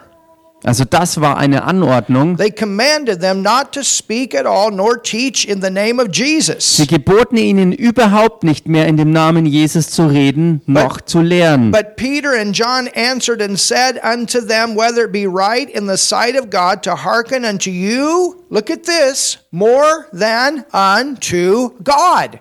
Also 0.65 0.85
das 0.89 1.21
war 1.21 1.37
eine 1.37 1.65
Anordnung. 1.65 2.39
They 2.39 2.51
commanded 2.51 3.21
them 3.21 3.43
not 3.43 3.73
to 3.73 3.83
speak 3.83 4.35
at 4.35 4.47
all 4.47 4.71
nor 4.71 5.03
teach 5.03 5.45
in 5.47 5.61
the 5.61 5.69
name 5.69 6.03
of 6.03 6.09
Jesus. 6.11 6.79
Sie 6.79 6.87
geboten 6.87 7.37
ihnen 7.37 7.71
überhaupt 7.73 8.45
nicht 8.45 8.67
mehr 8.67 8.87
in 8.87 8.97
dem 8.97 9.13
Namen 9.13 9.45
Jesus 9.45 9.91
zu 9.91 10.07
reden, 10.07 10.63
noch 10.65 11.03
zu 11.03 11.21
lehren. 11.21 11.71
But 11.71 11.97
Peter 11.97 12.33
and 12.41 12.57
John 12.57 12.89
answered 12.97 13.43
and 13.43 13.61
said 13.61 14.01
unto 14.03 14.41
them, 14.41 14.75
Whether 14.75 15.05
it 15.05 15.13
be 15.13 15.27
right 15.27 15.69
in 15.69 15.87
the 15.87 15.99
sight 15.99 16.35
of 16.35 16.49
God 16.49 16.83
to 16.85 17.05
hearken 17.05 17.45
unto 17.45 17.69
you, 17.69 18.37
look 18.49 18.71
at 18.71 18.85
this, 18.85 19.39
more 19.51 20.07
than 20.13 20.65
unto 20.73 21.73
God. 21.85 22.41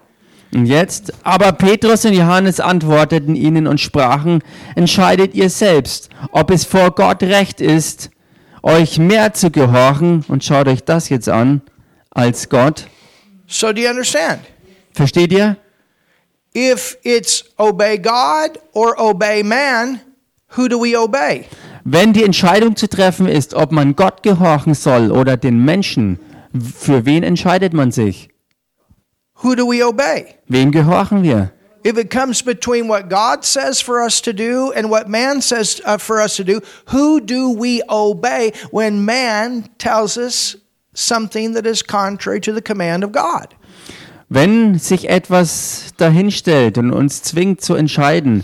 Und 0.53 0.67
jetzt, 0.67 1.11
aber 1.23 1.51
Petrus 1.51 2.05
und 2.05 2.13
Johannes 2.13 2.59
antworteten 2.59 3.35
ihnen 3.35 3.65
und 3.65 3.81
sprachen, 3.81 4.43
entscheidet 4.75 5.33
ihr 5.33 5.49
selbst, 5.49 6.09
ob 6.31 6.51
es 6.51 6.63
vor 6.63 6.91
Gott 6.91 7.23
recht 7.23 7.59
ist, 7.59 8.11
euch 8.63 8.97
mehr 8.97 9.33
zu 9.33 9.51
gehorchen, 9.51 10.25
und 10.27 10.43
schaut 10.43 10.67
euch 10.67 10.83
das 10.83 11.09
jetzt 11.09 11.29
an, 11.29 11.61
als 12.09 12.49
Gott. 12.49 12.87
So 13.47 13.71
do 13.71 13.81
you 13.81 13.89
understand? 13.89 14.39
Versteht 14.93 15.31
ihr? 15.31 15.57
If 16.55 16.97
it's 17.03 17.43
obey 17.57 17.97
God 17.97 18.59
or 18.73 18.95
obey 18.99 19.43
man, 19.43 19.99
who 20.55 20.67
do 20.67 20.79
we 20.81 20.97
obey? 20.99 21.45
Wenn 21.83 22.13
die 22.13 22.23
Entscheidung 22.23 22.75
zu 22.75 22.87
treffen 22.87 23.27
ist, 23.27 23.53
ob 23.53 23.71
man 23.71 23.95
Gott 23.95 24.23
gehorchen 24.23 24.73
soll 24.73 25.11
oder 25.11 25.35
den 25.35 25.65
Menschen, 25.65 26.19
für 26.53 27.05
wen 27.05 27.23
entscheidet 27.23 27.73
man 27.73 27.91
sich? 27.91 28.29
Who 29.41 29.55
do 29.55 29.69
we 29.69 29.85
obey? 29.85 30.35
Wem 30.47 30.71
gehorchen 30.71 31.23
wir? 31.23 31.51
If 31.83 31.97
it 31.97 32.09
comes 32.09 32.41
between 32.41 32.87
what 32.87 33.09
God 33.09 33.43
says 33.43 33.81
for 33.81 34.01
us 34.01 34.21
to 34.21 34.33
do 34.33 34.71
and 34.71 34.89
what 34.89 35.09
man 35.09 35.41
says 35.41 35.81
uh, 35.85 35.97
for 35.97 36.21
us 36.21 36.37
to 36.37 36.43
do, 36.43 36.61
who 36.87 37.19
do 37.19 37.49
we 37.49 37.81
obey 37.89 38.53
when 38.71 39.05
man 39.05 39.69
tells 39.77 40.17
us 40.17 40.55
something 40.93 41.53
that 41.53 41.65
is 41.65 41.81
contrary 41.81 42.39
to 42.41 42.53
the 42.53 42.61
command 42.61 43.03
of 43.03 43.11
God? 43.11 43.53
Wenn 44.29 44.79
sich 44.79 45.09
etwas 45.09 45.93
dahinstellt 45.97 46.77
und 46.77 46.91
uns 46.91 47.21
zwingt 47.21 47.61
zu 47.61 47.75
entscheiden, 47.75 48.43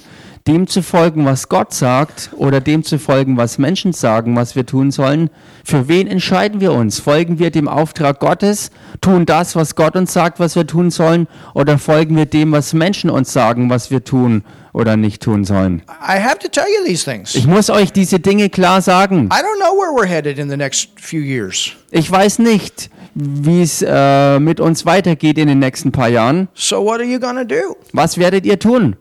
dem 0.49 0.65
zu 0.65 0.81
folgen, 0.81 1.25
was 1.25 1.47
Gott 1.47 1.75
sagt, 1.75 2.31
oder 2.35 2.59
dem 2.59 2.83
zu 2.83 2.97
folgen, 2.97 3.37
was 3.37 3.59
Menschen 3.59 3.93
sagen, 3.93 4.35
was 4.35 4.55
wir 4.55 4.65
tun 4.65 4.89
sollen, 4.89 5.29
für 5.63 5.87
wen 5.87 6.07
entscheiden 6.07 6.59
wir 6.59 6.73
uns? 6.73 6.99
Folgen 6.99 7.37
wir 7.37 7.51
dem 7.51 7.67
Auftrag 7.67 8.19
Gottes, 8.19 8.71
tun 8.99 9.27
das, 9.27 9.55
was 9.55 9.75
Gott 9.75 9.95
uns 9.95 10.11
sagt, 10.11 10.39
was 10.39 10.55
wir 10.55 10.65
tun 10.65 10.89
sollen, 10.89 11.27
oder 11.53 11.77
folgen 11.77 12.17
wir 12.17 12.25
dem, 12.25 12.51
was 12.51 12.73
Menschen 12.73 13.11
uns 13.11 13.31
sagen, 13.31 13.69
was 13.69 13.91
wir 13.91 14.03
tun 14.03 14.43
oder 14.73 14.97
nicht 14.97 15.21
tun 15.21 15.45
sollen? 15.45 15.83
I 16.01 16.19
have 16.19 16.39
to 16.39 16.47
tell 16.47 16.65
you 16.65 16.83
these 16.83 17.05
things. 17.05 17.35
Ich 17.35 17.45
muss 17.45 17.69
euch 17.69 17.91
diese 17.93 18.19
Dinge 18.19 18.49
klar 18.49 18.81
sagen. 18.81 19.29
I 19.31 19.43
don't 19.43 19.59
know 19.59 19.77
where 19.77 19.93
we're 19.95 20.09
headed 20.09 20.39
in 20.39 20.49
the 20.49 20.57
next 20.57 20.89
few 20.99 21.21
years. 21.21 21.73
Ich 21.91 22.09
weiß 22.09 22.39
nicht, 22.39 22.89
wie 23.13 23.61
es 23.61 23.83
äh, 23.85 24.39
mit 24.39 24.59
uns 24.59 24.87
weitergeht 24.87 25.37
in 25.37 25.47
den 25.47 25.59
nächsten 25.59 25.91
paar 25.91 26.09
Jahren. 26.09 26.47
So 26.55 26.83
what 26.83 26.99
are 26.99 27.03
you 27.03 27.19
going 27.19 27.35
to 27.35 27.43
do 27.43 27.75
Was 27.93 28.17
werdet 28.17 28.47
ihr 28.47 28.57
tun, 28.57 28.95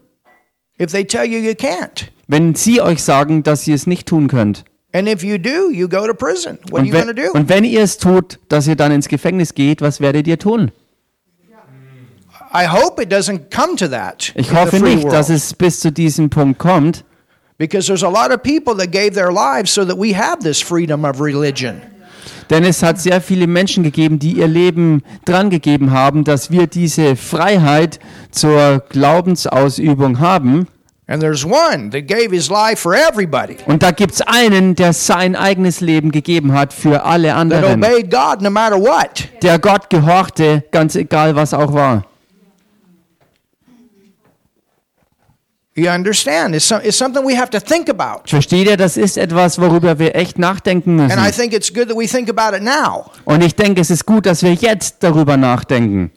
if 0.79 0.91
they 0.91 1.05
tell 1.05 1.25
you 1.25 1.39
you 1.39 1.53
can't? 1.53 2.11
wenn 2.27 2.55
sie 2.55 2.81
euch 2.81 3.03
sagen, 3.03 3.43
dass 3.43 3.67
ihr 3.67 3.75
es 3.75 3.87
nicht 3.87 4.07
tun 4.07 4.29
könnt? 4.29 4.65
And 4.93 5.09
if 5.09 5.23
you 5.23 5.39
do, 5.39 5.71
you 5.71 5.89
go 5.89 6.07
to 6.07 6.15
prison. 6.15 6.59
What 6.71 6.81
are 6.81 6.87
you 6.87 6.93
going 6.93 7.07
to 7.07 7.13
do? 7.13 7.33
und 7.33 7.49
wenn 7.49 7.65
ihr 7.65 7.83
es 7.83 7.99
tut, 7.99 8.39
dass 8.49 8.67
ihr 8.67 8.77
dann 8.77 8.93
ins 8.93 9.09
Gefängnis 9.09 9.55
geht, 9.55 9.81
was 9.81 10.01
werdet 10.01 10.27
ihr 10.27 10.39
tun? 10.39 10.71
I 12.53 12.67
hope 12.67 13.03
it 13.03 13.13
doesn't 13.13 13.55
come 13.55 13.77
to 13.77 13.89
that. 13.89 14.33
Ich 14.35 14.53
hoffe 14.55 14.81
nicht, 14.81 15.05
dass 15.05 15.29
es 15.29 15.53
bis 15.53 15.81
zu 15.81 15.93
diesem 15.93 16.31
Punkt 16.31 16.59
kommt, 16.59 17.05
Because 17.59 17.89
there's 17.89 18.05
a 18.05 18.09
lot 18.09 18.31
of 18.31 18.45
people 18.45 18.77
that 18.77 18.93
gave 18.93 19.15
their 19.15 19.33
lives 19.33 19.73
so 19.73 19.85
that 19.85 19.99
we 19.99 20.13
have 20.13 20.45
this 20.45 20.61
freedom 20.61 21.05
of 21.05 21.21
religion. 21.21 21.83
Denn 22.51 22.65
es 22.65 22.83
hat 22.83 22.99
sehr 23.01 23.21
viele 23.21 23.47
Menschen 23.47 23.83
gegeben, 23.83 24.19
die 24.19 24.33
ihr 24.33 24.49
Leben 24.49 25.03
dran 25.25 25.51
gegeben 25.51 25.91
haben, 25.93 26.25
dass 26.25 26.51
wir 26.51 26.67
diese 26.67 27.17
Freiheit 27.17 27.99
zur 28.31 28.83
Glaubensausübung 28.91 30.21
haben. 30.21 30.67
And 31.11 31.23
there's 31.23 31.43
one 31.43 31.89
that 31.93 32.07
gave 32.07 32.33
his 32.33 32.51
life 32.51 32.83
for 32.83 32.95
everybody, 32.95 33.57
Und 33.65 33.83
da 33.83 33.93
gibt 33.93 34.13
es 34.13 34.21
einen, 34.21 34.75
der 34.75 34.93
sein 34.93 35.37
eigenes 35.37 35.81
Leben 35.81 36.13
gegeben 36.13 36.53
hat 36.53 36.75
für 36.75 37.05
alle 37.07 37.29
that 37.29 37.37
anderen, 37.39 37.83
obeyed 37.83 38.11
God 38.11 38.43
no 38.43 38.51
matter 38.51 38.77
what. 38.79 39.27
der 39.43 39.59
Gott 39.59 39.89
gehorchte, 39.89 40.65
ganz 40.71 40.97
egal 40.97 41.35
was 41.35 41.55
auch 41.55 41.73
war. 41.73 42.05
You 45.79 45.91
understand? 45.91 46.57
It's, 46.57 46.67
some, 46.67 46.81
it's 46.83 46.97
something 46.97 47.25
we 47.25 47.37
have 47.37 47.51
to 47.51 47.61
think 47.61 47.89
about. 47.89 48.29
Versteht 48.29 48.67
ihr, 48.67 48.77
das 48.77 48.97
ist 48.97 49.17
etwas, 49.17 49.61
worüber 49.61 50.01
wir 50.01 50.17
echt 50.17 50.37
nachdenken 50.37 50.99
And 50.99 51.13
I 51.13 51.17
müssen. 51.17 51.33
think 51.33 51.53
it's 51.53 51.73
good 51.73 51.89
that 51.89 51.97
we 51.97 52.09
think 52.09 52.29
about 52.29 52.57
it 52.57 52.65
now. 52.65 53.13
Und 53.25 53.45
ich 53.45 53.55
denke, 53.55 53.81
es 53.81 53.89
ist 53.89 54.05
gut, 54.05 54.27
dass 54.27 54.43
wir 54.43 54.55
jetzt 54.55 54.97
darüber 55.05 55.37
nachdenken. 55.37 56.11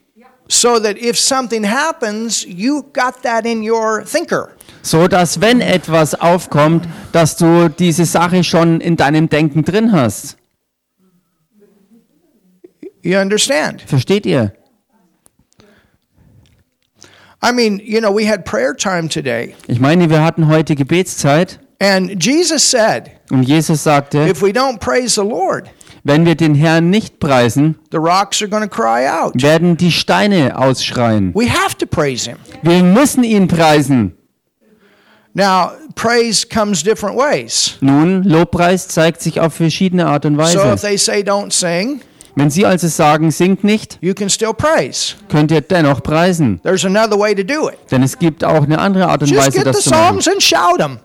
So 0.48 0.80
that 0.80 0.98
if 0.98 1.18
something 1.18 1.64
happens, 1.64 2.44
you 2.44 2.82
got 2.92 3.22
that 3.22 3.46
in 3.46 3.62
your 3.62 4.04
thinker. 4.04 4.50
So 4.82 5.08
dass, 5.08 5.40
wenn 5.40 5.62
etwas 5.62 6.16
aufkommt, 6.20 6.88
dass 7.12 7.38
du 7.38 7.70
diese 7.70 8.06
Sache 8.06 8.44
schon 8.44 8.82
in 8.82 8.98
deinem 8.98 9.30
Denken 9.30 9.64
drin 9.64 9.92
hast. 9.92 10.38
You 13.04 13.20
understand? 13.20 13.84
Versteht 13.84 14.26
ihr? 14.26 14.54
I 17.44 17.52
mean, 17.52 17.82
you 17.84 18.00
know, 18.00 18.12
we 18.16 18.28
had 18.28 18.46
prayer 18.46 18.76
time 18.76 19.08
today, 19.10 19.56
Ich 19.68 19.80
meine, 19.80 20.10
wir 20.10 20.24
hatten 20.24 20.48
heute 20.48 20.76
Gebetszeit 20.76 21.60
and 21.80 22.24
Jesus 22.24 22.70
said, 22.70 23.10
und 23.32 23.44
Jesus 23.44 23.84
sagte, 23.84 24.20
if 24.30 24.42
we 24.44 24.50
don't 24.52 24.80
praise 24.80 25.16
the 25.16 25.28
Lord, 25.28 25.68
wenn 26.04 26.26
wir 26.26 26.36
den 26.36 26.54
Herrn 26.56 26.90
nicht 26.92 27.20
preisen, 27.20 27.76
the 27.92 27.98
rocks 27.98 28.42
are 28.42 28.50
going 28.50 28.62
to 28.64 28.70
cry 28.70 29.08
out. 29.08 29.34
werden 29.42 29.78
die 29.78 29.92
Steine 29.92 30.58
ausschreien. 30.58 31.34
We 31.34 31.48
have 31.50 31.76
to 31.78 31.86
praise 31.88 32.26
Him. 32.30 32.38
Wir 32.62 32.84
müssen 32.84 33.24
ihn 33.24 33.48
preisen. 33.48 34.14
Now, 35.34 35.72
praise 35.96 36.46
comes 36.46 36.84
different 36.84 37.18
ways. 37.18 37.78
Nun, 37.80 38.24
Lobpreis 38.24 38.88
zeigt 38.90 39.22
sich 39.22 39.40
auf 39.40 39.54
verschiedene 39.54 40.06
Art 40.06 40.26
und 40.26 40.36
So 40.36 40.42
if 40.60 40.66
Weise. 40.66 40.82
they 40.88 40.98
say 40.98 41.22
don't 41.22 41.52
sing, 41.54 42.02
Wenn 42.36 42.50
Sie 42.50 42.66
also 42.66 42.88
sagen, 42.88 43.30
singt 43.32 43.64
nicht, 43.64 43.98
you 44.02 44.14
can 44.14 44.30
still 44.30 44.54
praise. 44.54 45.16
könnt 45.30 45.52
ihr 45.52 45.62
dennoch 45.62 46.02
preisen. 46.02 46.62
There's 46.64 46.86
another 46.86 47.20
way 47.20 47.36
to 47.36 47.44
do 47.44 47.70
it. 47.70 47.78
Denn 47.92 48.04
es 48.04 48.18
gibt 48.18 48.44
auch 48.44 48.64
eine 48.64 48.80
andere 48.80 49.08
Art 49.08 49.22
und 49.22 49.30
Just 49.30 49.48
Weise, 49.48 49.58
get 49.58 49.66
the 49.66 49.72
das 49.72 49.84
zu 49.84 49.90
machen. 49.90 50.20
and 50.32 50.42
shout 50.42 50.78
them. 50.78 51.00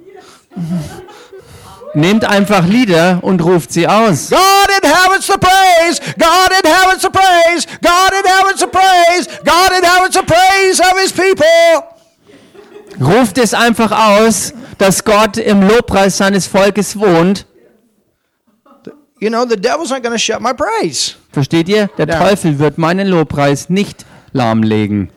Nehmt 1.94 2.24
einfach 2.26 2.66
Lieder 2.66 3.20
und 3.22 3.42
ruft 3.42 3.72
sie 3.72 3.88
aus. 3.88 4.28
God 4.28 4.38
inhabits 4.82 5.26
the 5.26 5.38
praise. 5.38 6.00
God 6.18 6.50
inhabits 6.62 7.02
the 7.02 7.08
praise. 7.08 7.66
God 7.82 8.12
inhabits 8.22 8.60
the 8.60 8.66
praise. 8.66 9.28
God 9.44 9.72
inhabits 9.78 10.14
the 10.16 10.22
praise 10.22 10.80
of 10.80 11.00
his 11.00 11.12
people. 11.12 11.46
Ruft 13.00 13.38
es 13.38 13.54
einfach 13.54 13.92
aus, 13.92 14.52
dass 14.78 15.04
Gott 15.04 15.38
im 15.38 15.62
Lobpreis 15.66 16.18
seines 16.18 16.46
Volkes 16.46 16.98
wohnt. 16.98 17.46
You 19.18 19.30
know, 19.30 19.46
the 19.46 19.56
devil's 19.56 19.90
not 19.90 20.02
going 20.02 20.12
to 20.12 20.18
shut 20.18 20.42
my 20.42 20.52
praise. 20.52 21.16
Versteht 21.32 21.68
ihr? 21.68 21.88
Der. 21.96 22.06
Teufel 22.06 22.58
wird 22.58 22.76
meinen 22.78 23.08
Lobpreis 23.08 23.70
nicht 23.70 24.04
lahmlegen. 24.32 25.10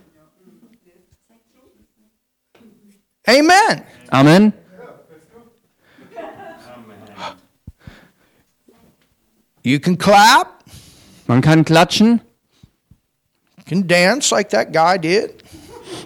Amen. 3.27 3.83
Amen. 4.09 4.53
You 9.63 9.79
can 9.79 9.97
clap, 9.97 10.63
Man 11.27 11.41
kann 11.41 11.63
klatschen, 11.65 12.21
you 13.57 13.63
can 13.67 13.87
dance 13.87 14.31
like 14.33 14.49
that 14.49 14.71
guy 14.73 14.97
did. 14.97 15.43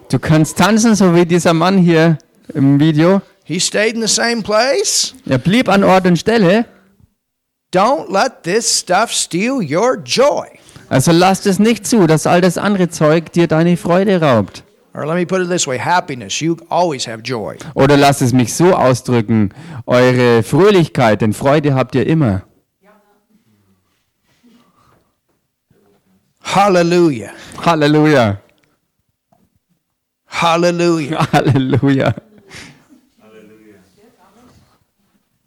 du 0.10 0.20
kannst 0.20 0.58
tanzen, 0.58 0.96
so 0.96 1.16
wie 1.16 1.26
dieser 1.26 1.54
Mann 1.54 1.78
hier 1.78 2.18
im 2.54 2.80
Video. 2.80 3.22
He 3.46 3.60
stayed 3.60 3.94
in 3.96 4.02
the 4.02 4.08
same 4.08 4.42
place. 4.42 5.14
Er 5.30 5.38
blieb 5.38 5.70
an 5.70 5.84
Ort 5.84 6.06
und 6.08 6.18
Stelle. 6.18 6.66
Don't 7.74 8.12
let 8.12 8.44
this 8.44 8.80
stuff 8.80 9.12
steal 9.12 9.62
your 9.64 9.98
joy. 9.98 10.48
Also 10.90 11.12
lasst 11.12 11.48
es 11.48 11.58
nicht 11.58 11.88
zu, 11.88 12.06
dass 12.06 12.28
all 12.28 12.40
das 12.40 12.60
andere 12.60 12.90
Zeug 12.90 13.32
dir 13.32 13.48
deine 13.48 13.78
Freude 13.78 14.22
raubt. 14.22 14.64
Or 14.94 15.08
let 15.08 15.16
me 15.16 15.26
put 15.26 15.42
it 15.42 15.50
this 15.50 15.66
way 15.66 15.80
happiness. 15.80 16.40
You 16.40 16.56
always 16.70 17.08
have 17.08 17.24
joy. 17.24 17.58
Oder 17.74 17.98
lasst 17.98 18.22
es 18.22 18.32
mich 18.32 18.54
so 18.54 18.76
ausdrücken, 18.76 19.50
eure 19.88 20.44
Fröhlichkeit, 20.44 21.22
denn 21.22 21.34
Freude 21.34 21.74
habt 21.74 21.96
ihr 21.96 22.06
immer. 22.06 22.44
Hallelujah. 26.44 27.32
Halleluja. 27.66 28.38
Hallelujah. 30.28 31.28
Halleluja. 31.34 32.14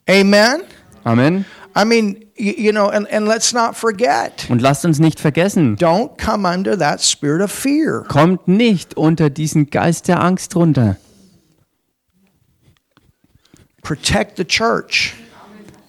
Amen. 0.09 0.63
Amen. 1.05 1.45
I 1.77 1.85
mean, 1.85 2.25
you, 2.37 2.73
know, 2.73 2.89
and, 2.89 3.07
and 3.09 3.29
let's 3.29 3.53
not 3.53 3.77
forget 3.77 4.47
Und 4.49 4.63
lasst 4.63 4.87
uns 4.87 4.99
nicht 4.99 5.21
vergessen, 5.21 5.77
don't 5.77 6.17
come 6.17 6.47
under 6.47 6.75
that 6.79 7.03
spirit 7.03 7.43
of 7.43 7.53
fear. 7.53 8.05
kommt 8.09 8.49
nicht 8.49 8.97
unter 8.97 9.29
diesen 9.29 9.69
Geist 9.69 10.09
der 10.09 10.23
Angst 10.23 10.57
runter. 10.57 10.97
Protect 13.83 14.39
the 14.39 14.45
church. 14.45 15.15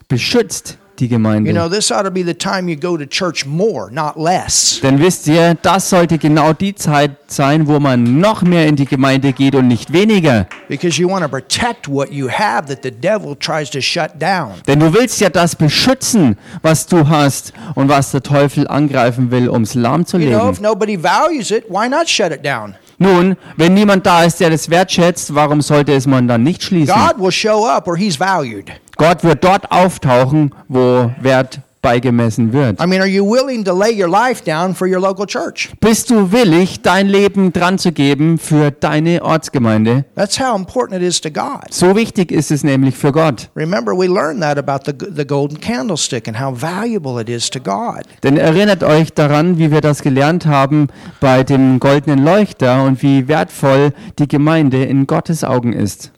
Beschützt 0.09 0.77
die 0.99 1.05
You 1.05 1.09
Gemeinde. 1.11 1.51
know, 1.53 1.69
this 1.69 1.91
ought 1.91 2.03
to 2.03 2.11
be 2.11 2.23
the 2.23 2.33
time 2.33 2.69
you 2.69 2.75
go 2.79 2.97
to 2.97 3.05
church 3.05 3.45
more, 3.45 3.89
not 3.91 4.17
less. 4.17 4.79
Denn 4.81 4.99
wisst 4.99 5.27
ihr, 5.27 5.55
das 5.61 5.89
sollte 5.89 6.17
genau 6.17 6.53
die 6.53 6.75
Zeit 6.75 7.11
sein, 7.27 7.67
wo 7.67 7.79
man 7.79 8.19
noch 8.19 8.41
mehr 8.41 8.67
in 8.67 8.75
die 8.75 8.85
Gemeinde 8.85 9.33
geht 9.33 9.55
und 9.55 9.67
nicht 9.67 9.91
weniger. 9.93 10.47
Because 10.69 10.99
you 11.01 11.09
want 11.09 11.23
to 11.23 11.29
protect 11.29 11.87
what 11.87 12.11
you 12.11 12.29
have 12.29 12.67
that 12.67 12.79
the 12.83 12.91
devil 12.91 13.35
tries 13.35 13.69
to 13.69 13.81
shut 13.81 14.11
down. 14.19 14.53
Denn 14.67 14.79
du 14.79 14.93
willst 14.93 15.19
ja 15.19 15.29
das 15.29 15.55
beschützen, 15.55 16.37
was 16.61 16.85
du 16.87 17.07
hast 17.07 17.53
und 17.75 17.89
was 17.89 18.11
der 18.11 18.23
Teufel 18.23 18.67
angreifen 18.67 19.31
will, 19.31 19.49
ums 19.49 19.73
You 19.73 19.81
know, 19.81 19.89
if 19.89 19.91
lahmzulegen. 19.91 20.61
nobody 20.61 20.95
values 21.01 21.51
it, 21.51 21.65
why 21.69 21.87
not 21.89 22.07
shut 22.07 22.31
it 22.31 22.43
down? 22.45 22.75
Nun, 22.99 23.37
wenn 23.57 23.75
niemand 23.75 24.05
da 24.07 24.23
ist, 24.23 24.39
der 24.39 24.49
das 24.49 24.69
wertschätzt, 24.71 25.35
warum 25.35 25.61
sollte 25.61 25.93
es 25.93 26.07
man 26.07 26.27
dann 26.27 26.41
nicht 26.43 26.63
schließen? 26.63 26.95
God 26.95 27.19
will 27.23 27.31
show 27.31 27.65
up 27.67 27.85
where 27.85 27.95
he's 27.97 28.19
valued. 28.19 28.71
Gott 28.97 29.23
wird 29.23 29.43
dort 29.43 29.71
auftauchen, 29.71 30.53
wo 30.67 31.11
Wert 31.21 31.61
beigemessen 31.81 32.51
wird. 32.51 32.81
I 32.81 32.87
mean, 32.87 32.99
are 32.99 33.07
you 33.07 33.23
willing 33.23 33.63
to 33.63 33.73
lay 33.73 33.91
your 33.91 34.09
life 34.09 34.43
down 34.43 34.75
for 34.75 34.87
your 34.87 34.99
local 34.99 35.25
church? 35.25 35.69
Bist 35.79 36.09
du 36.09 36.31
willig, 36.31 36.81
dein 36.81 37.07
Leben 37.07 37.53
dran 37.53 37.77
zu 37.77 37.91
geben 37.91 38.37
für 38.37 38.71
deine 38.71 39.23
Ortsgemeinde? 39.23 40.05
That's 40.15 40.39
how 40.39 40.55
important 40.55 41.01
it 41.01 41.07
is 41.07 41.21
to 41.21 41.29
God. 41.29 41.71
So 41.71 41.95
wichtig 41.95 42.31
ist 42.31 42.51
es 42.51 42.63
nämlich 42.63 42.97
für 42.97 43.11
Gott. 43.11 43.49
Remember, 43.55 43.93
we 43.93 44.07
learned 44.07 44.41
that 44.41 44.57
about 44.57 44.79
the, 44.85 44.93
the 45.15 45.25
golden 45.25 45.59
candlestick 45.59 46.27
and 46.27 46.39
how 46.39 46.51
valuable 46.51 47.21
it 47.21 47.29
is 47.29 47.49
to 47.51 47.59
God. 47.59 48.03
Denn 48.23 48.37
erinnert 48.37 48.83
euch 48.83 49.13
daran, 49.13 49.57
wie 49.57 49.71
wir 49.71 49.81
das 49.81 50.01
gelernt 50.01 50.45
haben 50.45 50.87
bei 51.19 51.43
dem 51.43 51.79
goldenen 51.79 52.23
Leuchter 52.25 52.83
und 52.83 53.01
wie 53.01 53.27
wertvoll 53.27 53.93
die 54.19 54.27
Gemeinde 54.27 54.83
in 54.83 55.07
Gottes 55.07 55.43
Augen 55.43 55.71
ist. 55.73 56.11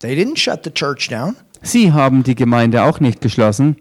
They 0.00 0.14
didn't 0.14 0.36
shut 0.36 0.64
the 0.64 0.70
church 0.70 1.08
down. 1.08 1.36
Sie 1.64 1.92
haben 1.92 2.22
die 2.22 2.34
Gemeinde 2.34 2.84
auch 2.84 3.00
nicht 3.00 3.20
geschlossen. 3.20 3.76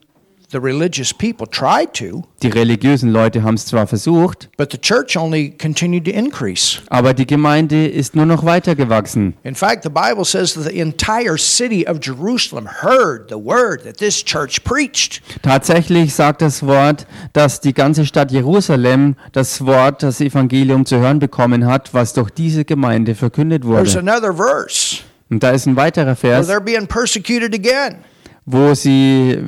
The 0.52 0.60
religious 0.60 1.12
people 1.12 1.48
tried 1.50 1.94
to, 1.96 2.26
Die 2.44 2.48
religiösen 2.50 3.10
Leute 3.12 3.42
haben 3.42 3.56
es 3.56 3.66
zwar 3.66 3.88
versucht, 3.88 4.50
but 4.56 4.72
the 4.72 4.78
church 4.78 5.18
only 5.18 5.50
continued 5.60 6.06
to 6.06 6.12
increase. 6.12 6.80
aber 6.92 7.16
die 7.16 7.26
Gemeinde 7.26 7.88
ist 7.88 8.16
nur 8.16 8.28
noch 8.28 8.46
weiter 8.46 8.76
gewachsen. 8.76 9.34
In 9.44 9.56
fact, 9.56 9.82
the 9.82 9.90
Bible 9.90 10.24
says 10.24 10.54
that 10.54 10.66
the 10.66 10.80
entire 10.80 11.40
city 11.40 11.88
of 11.88 11.98
Jerusalem 12.04 12.68
heard 12.84 13.30
the 13.30 13.36
word 13.36 13.84
that 13.84 13.98
this 13.98 14.24
church 14.24 14.64
preached. 14.64 15.24
Tatsächlich 15.42 16.14
sagt 16.14 16.44
das 16.44 16.62
Wort, 16.68 17.08
dass 17.34 17.60
die 17.60 17.74
ganze 17.74 18.06
Stadt 18.06 18.32
Jerusalem 18.32 19.16
das 19.32 19.66
Wort, 19.66 20.04
das 20.04 20.22
Evangelium 20.22 20.86
zu 20.86 21.00
hören 21.00 21.18
bekommen 21.18 21.66
hat, 21.66 21.96
was 21.96 22.14
durch 22.14 22.30
diese 22.30 22.64
Gemeinde 22.64 23.16
verkündet 23.16 23.64
There's 23.64 23.96
wurde. 23.96 24.00
another 24.12 24.36
verse 24.36 24.98
Und 25.30 25.42
da 25.44 25.52
ist 25.52 25.66
ein 25.66 25.76
weiterer 25.76 26.16
Vers, 26.16 26.48
they're 26.50 26.60
being 26.60 26.88
persecuted 26.88 27.54
again. 27.54 27.98
wo 28.46 28.74
sie 28.74 29.40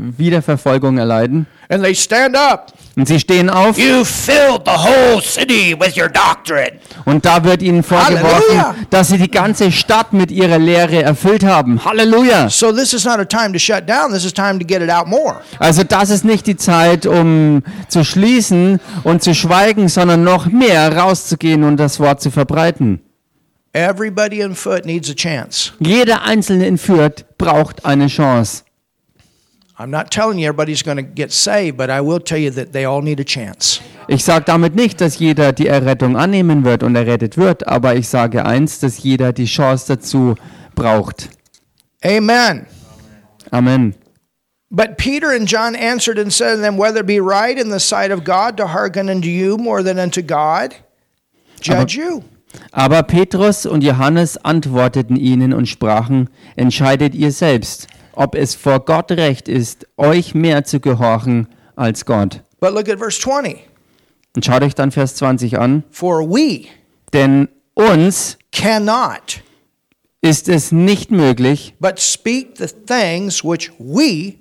erleiden. 0.98 1.48
They 1.68 1.94
stand 1.96 2.38
up. 2.38 2.72
Und 2.96 3.08
sie 3.10 3.20
stehen 3.20 3.50
auf 3.50 3.78
You 3.78 4.06
filled 4.06 4.62
the 4.66 4.72
whole 4.72 5.22
city 5.22 5.76
with 5.78 5.98
your 5.98 6.08
doctrine. 6.08 6.80
und 7.04 7.26
da 7.26 7.44
wird 7.44 7.62
ihnen 7.62 7.84
Halleluja. 7.84 8.22
vorgeworfen, 8.30 8.88
dass 8.90 9.10
sie 9.10 9.18
die 9.18 9.30
ganze 9.30 9.70
Stadt 9.74 10.14
mit 10.14 10.32
ihrer 10.32 10.60
Lehre 10.60 11.04
erfüllt 11.04 11.44
haben. 11.44 11.84
Halleluja! 11.84 12.50
So 12.50 12.72
this 12.72 12.94
is 12.94 13.04
not 13.04 13.20
a 13.20 13.26
time 13.26 13.52
to 13.52 13.60
shut 13.60 13.86
down. 13.90 14.14
This 14.14 14.24
is 14.24 14.34
time 14.34 14.60
to 14.60 14.66
get 14.66 14.82
it 14.82 14.90
out 14.90 15.08
more. 15.08 15.42
Also 15.60 15.84
das 15.84 16.10
ist 16.10 16.24
nicht 16.24 16.48
die 16.48 16.56
Zeit, 16.56 17.06
um 17.06 17.64
zu 17.90 18.06
schließen 18.06 18.80
und 19.04 19.22
zu 19.24 19.36
schweigen, 19.36 19.90
sondern 19.90 20.24
noch 20.24 20.46
mehr 20.46 20.96
rauszugehen 20.96 21.64
und 21.66 21.78
das 21.78 22.00
Wort 22.00 22.22
zu 22.22 22.32
verbreiten. 22.32 23.02
Everybody 23.76 24.40
in 24.40 24.56
foot 24.56 24.86
needs 24.86 25.10
a 25.10 25.14
chance. 25.14 25.74
Jeder 25.80 26.24
Einzelne 26.24 26.66
in 26.66 26.78
Fürth 26.78 27.26
braucht 27.38 27.86
eine 27.86 28.08
Chance. 28.08 28.64
I'm 29.78 29.90
not 29.90 30.12
telling 30.12 30.40
you 30.40 30.48
everybody's 30.48 30.82
going 30.82 30.96
to 30.96 31.04
get 31.04 31.34
saved, 31.34 31.76
but 31.76 31.90
I 31.90 32.00
will 32.00 32.22
tell 32.22 32.38
you 32.38 32.52
that 32.52 32.72
they 32.72 32.86
all 32.86 33.02
need 33.02 33.20
a 33.20 33.26
chance. 33.26 33.82
Ich 34.08 34.24
sage 34.24 34.46
damit 34.46 34.76
nicht, 34.76 35.02
dass 35.02 35.20
jeder 35.20 35.52
die 35.52 35.68
Errettung 35.68 36.16
annehmen 36.16 36.64
wird 36.64 36.84
und 36.84 36.96
errettet 36.96 37.38
wird, 37.38 37.68
aber 37.68 37.98
ich 37.98 38.08
sage 38.08 38.46
eins, 38.46 38.80
dass 38.80 39.04
jeder 39.04 39.34
die 39.34 39.44
Chance 39.44 39.98
dazu 39.98 40.36
braucht. 40.74 41.30
Amen. 42.02 42.68
Amen. 43.52 43.94
But 44.72 44.98
Peter 44.98 45.32
and 45.32 45.50
John 45.50 45.76
answered 45.76 46.18
and 46.18 46.32
said 46.32 46.56
to 46.56 46.62
them, 46.62 46.78
Whether 46.78 47.02
it 47.02 47.08
be 47.08 47.20
right 47.20 47.60
in 47.60 47.72
the 47.72 47.82
sight 47.82 48.12
of 48.12 48.24
God 48.24 48.56
to 48.56 48.68
hearken 48.68 49.10
unto 49.10 49.28
you 49.28 49.58
more 49.58 49.84
than 49.84 50.00
unto 50.00 50.22
God, 50.22 50.76
judge 51.60 51.98
you. 51.98 52.24
Aber 52.72 53.04
Petrus 53.04 53.66
und 53.66 53.84
Johannes 53.84 54.38
antworteten 54.38 55.16
ihnen 55.16 55.54
und 55.54 55.68
sprachen, 55.68 56.30
entscheidet 56.56 57.16
ihr 57.16 57.32
selbst, 57.32 57.88
ob 58.14 58.36
es 58.36 58.56
vor 58.56 58.80
Gott 58.80 59.12
recht 59.12 59.48
ist, 59.48 59.88
euch 59.98 60.36
mehr 60.36 60.64
zu 60.64 60.80
gehorchen 60.80 61.48
als 61.76 62.06
Gott. 62.06 62.42
But 62.60 62.74
look 62.74 62.90
at 62.90 63.00
verse 63.00 63.20
20. 63.20 63.58
Und 64.36 64.46
schaut 64.46 64.64
euch 64.64 64.76
dann 64.76 64.92
Vers 64.92 65.16
20 65.16 65.60
an. 65.60 65.84
For 65.92 66.28
we 66.30 66.66
Denn 67.14 67.48
uns 67.74 68.38
cannot 68.52 69.42
ist 70.22 70.50
es 70.50 70.72
nicht 70.72 71.12
möglich, 71.12 71.76
but 71.80 72.00
speak 72.00 72.58
the 72.58 72.68
things 72.68 73.44
which 73.44 73.72
we 73.78 74.36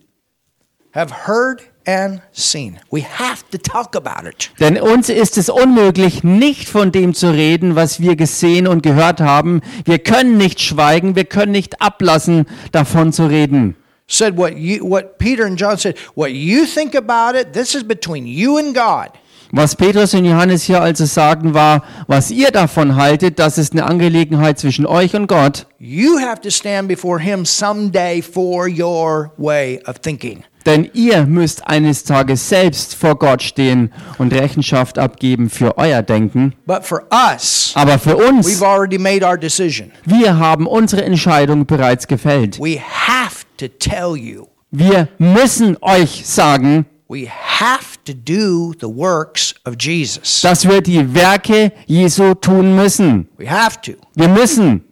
have 0.93 1.27
heard 1.27 1.63
and 1.87 2.21
seen. 2.33 2.79
We 2.91 3.03
have 3.03 3.45
to 3.51 3.59
talk 3.59 3.97
about 3.97 4.29
it. 4.29 4.51
denn 4.61 4.81
uns 4.81 5.09
ist 5.09 5.39
es 5.39 5.49
unmöglich, 5.49 6.25
nicht 6.25 6.69
von 6.69 6.93
dem 6.93 7.15
zu 7.15 7.31
reden, 7.31 7.77
was 7.77 8.01
wir 8.01 8.17
gesehen 8.17 8.67
und 8.67 8.83
gehört 8.83 9.21
haben. 9.21 9.61
Wir 9.85 9.99
können 9.99 10.37
nicht 10.37 10.61
schweigen, 10.61 11.17
wir 11.17 11.25
können 11.25 11.53
nicht 11.53 11.81
ablassen, 11.81 12.47
davon 12.73 13.13
zu 13.13 13.27
reden. 13.27 13.77
Said 14.07 14.37
what 14.37 14.57
you 14.57 14.89
what 14.89 15.19
Peter 15.19 15.47
and 15.47 15.59
John 15.59 15.79
said, 15.79 15.97
what 16.15 16.31
you 16.31 16.67
think 16.67 16.95
about 16.95 17.39
it, 17.39 17.53
this 17.53 17.75
is 17.75 17.83
between 17.83 18.27
you 18.27 18.59
and 18.59 18.75
God. 18.75 19.11
Was 19.57 19.77
Petrus 19.77 20.15
und 20.15 20.25
Johannes 20.25 20.65
hier 20.65 20.83
also 20.83 21.05
sagen 21.05 21.55
war, 21.55 21.85
was 22.09 22.33
ihr 22.33 22.51
davon 22.51 22.97
haltet, 22.97 23.39
das 23.39 23.57
ist 23.57 23.73
eine 23.73 23.85
Angelegenheit 23.85 24.59
zwischen 24.59 24.85
euch 24.85 25.15
und 25.15 25.29
Gott. 25.29 25.67
You 25.79 26.19
have 26.19 26.41
to 26.41 26.51
stand 26.51 26.89
before 26.89 27.21
Him 27.21 27.45
someday 27.45 28.21
for 28.21 28.69
your 28.69 29.31
way 29.37 29.81
of 29.87 30.01
thinking. 30.01 30.43
Denn 30.67 30.89
ihr 30.95 31.27
müsst 31.27 31.67
eines 31.67 32.05
Tages 32.05 32.49
selbst 32.49 32.95
vor 32.95 33.19
Gott 33.19 33.43
stehen 33.43 33.93
und 34.19 34.33
Rechenschaft 34.33 34.99
abgeben 34.99 35.51
für 35.51 35.77
euer 35.77 36.03
Denken. 36.03 36.55
But 36.67 36.85
for 36.85 37.05
us, 37.13 37.73
Aber 37.75 37.99
für 37.99 38.17
we've 38.17 38.29
uns, 38.29 38.63
already 38.63 38.99
made 38.99 39.25
our 39.27 39.37
decision. 39.37 39.93
wir 40.07 40.39
haben 40.39 40.67
unsere 40.67 41.05
Entscheidung 41.05 41.67
bereits 41.67 42.07
gefällt. 42.07 42.59
We 42.59 42.81
have 42.81 43.45
to 43.59 43.69
tell 43.69 44.17
you, 44.17 44.47
Wir 44.71 45.09
müssen 45.19 45.77
euch 45.83 46.27
sagen, 46.27 46.87
we 47.09 47.29
have 47.29 47.97
to 48.07 48.13
do 48.15 48.73
the 48.81 48.87
works 48.89 49.55
of 49.67 49.75
Jesus. 49.79 50.41
dass 50.41 50.67
wir 50.67 50.81
die 50.81 51.15
Werke 51.15 51.73
Jesu 51.87 52.35
tun 52.35 52.75
müssen. 52.75 53.29
We 53.37 53.51
have 53.51 53.79
to. 53.83 53.93
Wir 54.15 54.29
müssen. 54.29 54.83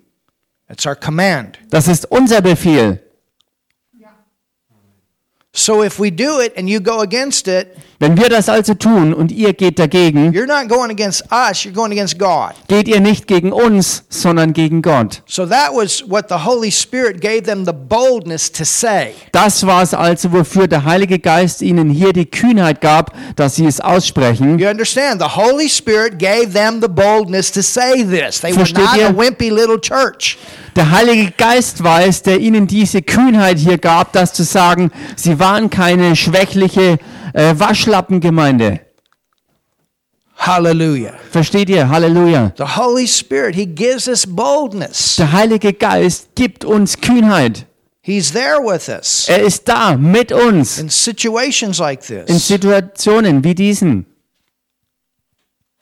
That's 0.69 0.87
our 0.87 0.95
command. 0.95 1.59
Das 1.71 1.89
ist 1.89 2.05
unser 2.11 2.41
Befehl. 2.43 3.03
So 5.55 5.83
if 5.85 5.99
we 6.01 6.11
do 6.11 6.41
it 6.41 6.55
and 6.57 6.67
you 6.67 6.81
go 6.81 7.01
against 7.01 7.47
it, 7.47 7.77
Wenn 7.99 8.17
wir 8.17 8.31
das 8.31 8.49
also 8.49 8.73
tun 8.75 9.13
und 9.13 9.31
ihr 9.31 9.53
geht 9.53 9.79
dagegen, 9.79 10.33
you're 10.33 10.47
not 10.47 10.67
going 10.67 10.91
against 10.91 11.23
us, 11.31 11.59
you're 11.65 11.75
going 11.75 11.93
against 11.93 12.19
God. 12.19 12.53
geht 12.69 12.89
ihr 12.89 13.01
nicht 13.01 13.27
gegen 13.27 13.53
uns, 13.53 14.03
sondern 14.09 14.55
gegen 14.55 14.81
Gott. 14.81 15.23
So 15.27 15.45
that 15.45 15.73
was 15.75 16.03
what 16.09 16.31
the 16.31 16.47
Holy 16.47 16.73
Spirit 16.73 17.21
gave 17.21 17.43
them 17.43 17.67
the 17.67 17.73
boldness 17.75 18.51
to 18.51 18.65
say. 18.65 19.13
Das 19.33 19.65
war 19.67 19.83
es 19.83 19.93
also, 19.93 20.33
wofür 20.33 20.67
der 20.69 20.85
Heilige 20.87 21.19
Geist 21.19 21.61
ihnen 21.61 21.91
hier 21.91 22.15
die 22.15 22.27
Kühnheit 22.27 22.81
gab, 22.81 23.13
dass 23.37 23.57
sie 23.57 23.67
es 23.67 23.79
aussprechen. 23.79 24.59
You 24.59 24.69
understand? 24.69 25.21
The 25.21 25.37
Holy 25.37 25.69
Spirit 25.69 26.19
gave 26.19 26.55
them 26.55 26.81
the 26.81 26.89
boldness 26.89 27.53
to 27.53 27.61
say 27.63 28.03
this. 28.03 28.41
They 28.41 28.53
were 28.53 28.65
Versteht 28.65 28.85
not 28.87 28.97
ihr? 28.97 29.09
a 29.09 29.13
wimpy 29.13 29.51
little 29.51 29.79
church. 29.79 30.39
Der 30.75 30.91
Heilige 30.91 31.33
Geist 31.33 31.85
war 31.85 32.03
es, 32.05 32.23
der 32.23 32.41
ihnen 32.41 32.67
diese 32.67 33.03
Kühnheit 33.03 33.59
hier 33.59 33.77
gab, 33.79 34.13
das 34.13 34.33
zu 34.33 34.43
sagen, 34.43 34.91
sie 35.17 35.39
waren 35.39 35.69
keine 35.69 36.17
schwächliche 36.17 36.99
äh, 37.35 37.55
Waschlappengemeinde. 37.57 38.81
Hallelujah. 40.37 41.13
Versteht 41.31 41.69
ihr? 41.69 41.89
Halleluja. 41.89 42.53
The 42.57 42.65
Holy 42.77 43.07
Spirit, 43.07 43.55
He 43.55 43.67
gives 43.67 44.09
us 44.09 44.27
boldness. 44.27 45.17
Der 45.17 45.31
Heilige 45.31 45.73
Geist 45.73 46.35
gibt 46.35 46.65
uns 46.65 47.01
Kühnheit. 47.01 47.67
He's 48.01 48.33
there 48.33 48.59
with 48.59 48.89
us 48.89 49.29
Er 49.29 49.43
ist 49.43 49.69
da 49.69 49.97
mit 49.97 50.33
uns 50.33 50.79
in 50.79 50.89
situations 50.89 51.79
like 51.79 52.09
in 52.11 52.27
this. 52.27 52.49
Situationen 52.49 53.45
wie 53.45 53.55
diesen. 53.55 54.07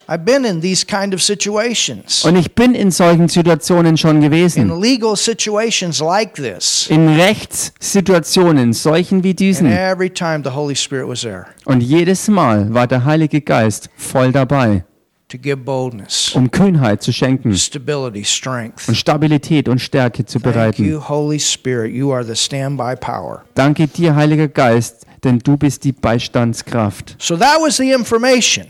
Und 2.25 2.35
ich 2.35 2.53
bin 2.55 2.75
in 2.75 2.91
solchen 2.91 3.29
Situationen 3.29 3.97
schon 3.97 4.21
gewesen. 4.21 4.61
in 4.69 4.81
legal 4.81 5.15
situations 5.15 5.99
like 5.99 6.33
this. 6.35 6.87
In 6.89 7.07
Rechtssituationen, 7.09 8.73
solchen 8.73 9.23
wie 9.23 9.29
And 9.29 9.39
diesen. 9.39 9.67
every 9.71 10.09
time 10.09 10.41
the 10.43 10.51
Holy 10.51 10.75
Spirit 10.75 11.07
was 11.07 11.21
there 11.21 11.45
Und 11.65 11.81
jedes 11.81 12.27
Mal 12.27 12.73
war 12.73 12.87
der 12.87 13.05
Heilige 13.05 13.41
Geist 13.41 13.89
voll 13.95 14.31
dabei, 14.31 14.83
to 15.29 15.37
give 15.37 15.57
boldness, 15.57 16.31
um 16.35 16.51
Kühnheit 16.51 17.01
zu 17.01 17.13
schenken 17.13 17.55
stability, 17.55 18.25
strength. 18.25 18.87
und 18.89 18.95
Stabilität 18.95 19.69
und 19.69 19.79
Stärke 19.79 20.25
zu 20.25 20.39
Thank 20.39 20.53
bereiten. 20.53 20.85
you, 20.85 20.99
Holy 21.07 21.39
Spirit. 21.39 21.93
You 21.93 22.11
are 22.11 22.23
the 22.25 22.35
standby 22.35 22.95
power. 22.99 23.43
Danke 23.55 23.87
dir, 23.87 24.13
Heiliger 24.15 24.49
Geist, 24.49 25.05
denn 25.23 25.39
du 25.39 25.55
bist 25.55 25.83
die 25.85 25.93
Beistandskraft. 25.93 27.15
So 27.17 27.37
that 27.37 27.59
was 27.61 27.77
the 27.77 27.91
information. 27.93 28.65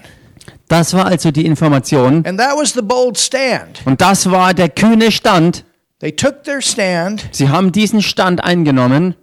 Das 0.72 0.94
war 0.94 1.06
also 1.06 1.32
die 1.32 1.46
Information. 1.46 2.26
And 2.26 2.40
that 2.40 2.56
was 2.56 2.72
the 2.74 2.82
bold 2.82 3.18
stand. 3.20 3.82
Und 3.86 4.00
das 4.00 4.32
war 4.32 4.54
der 4.54 4.70
kühne 4.70 5.12
Stand. 5.12 5.66
They 6.00 6.14
took 6.14 6.44
their 6.44 6.62
stand, 6.62 7.28
Sie 7.32 7.50
haben 7.50 7.72
diesen 7.72 8.02
Stand 8.02 8.44
eingenommen 8.44 9.16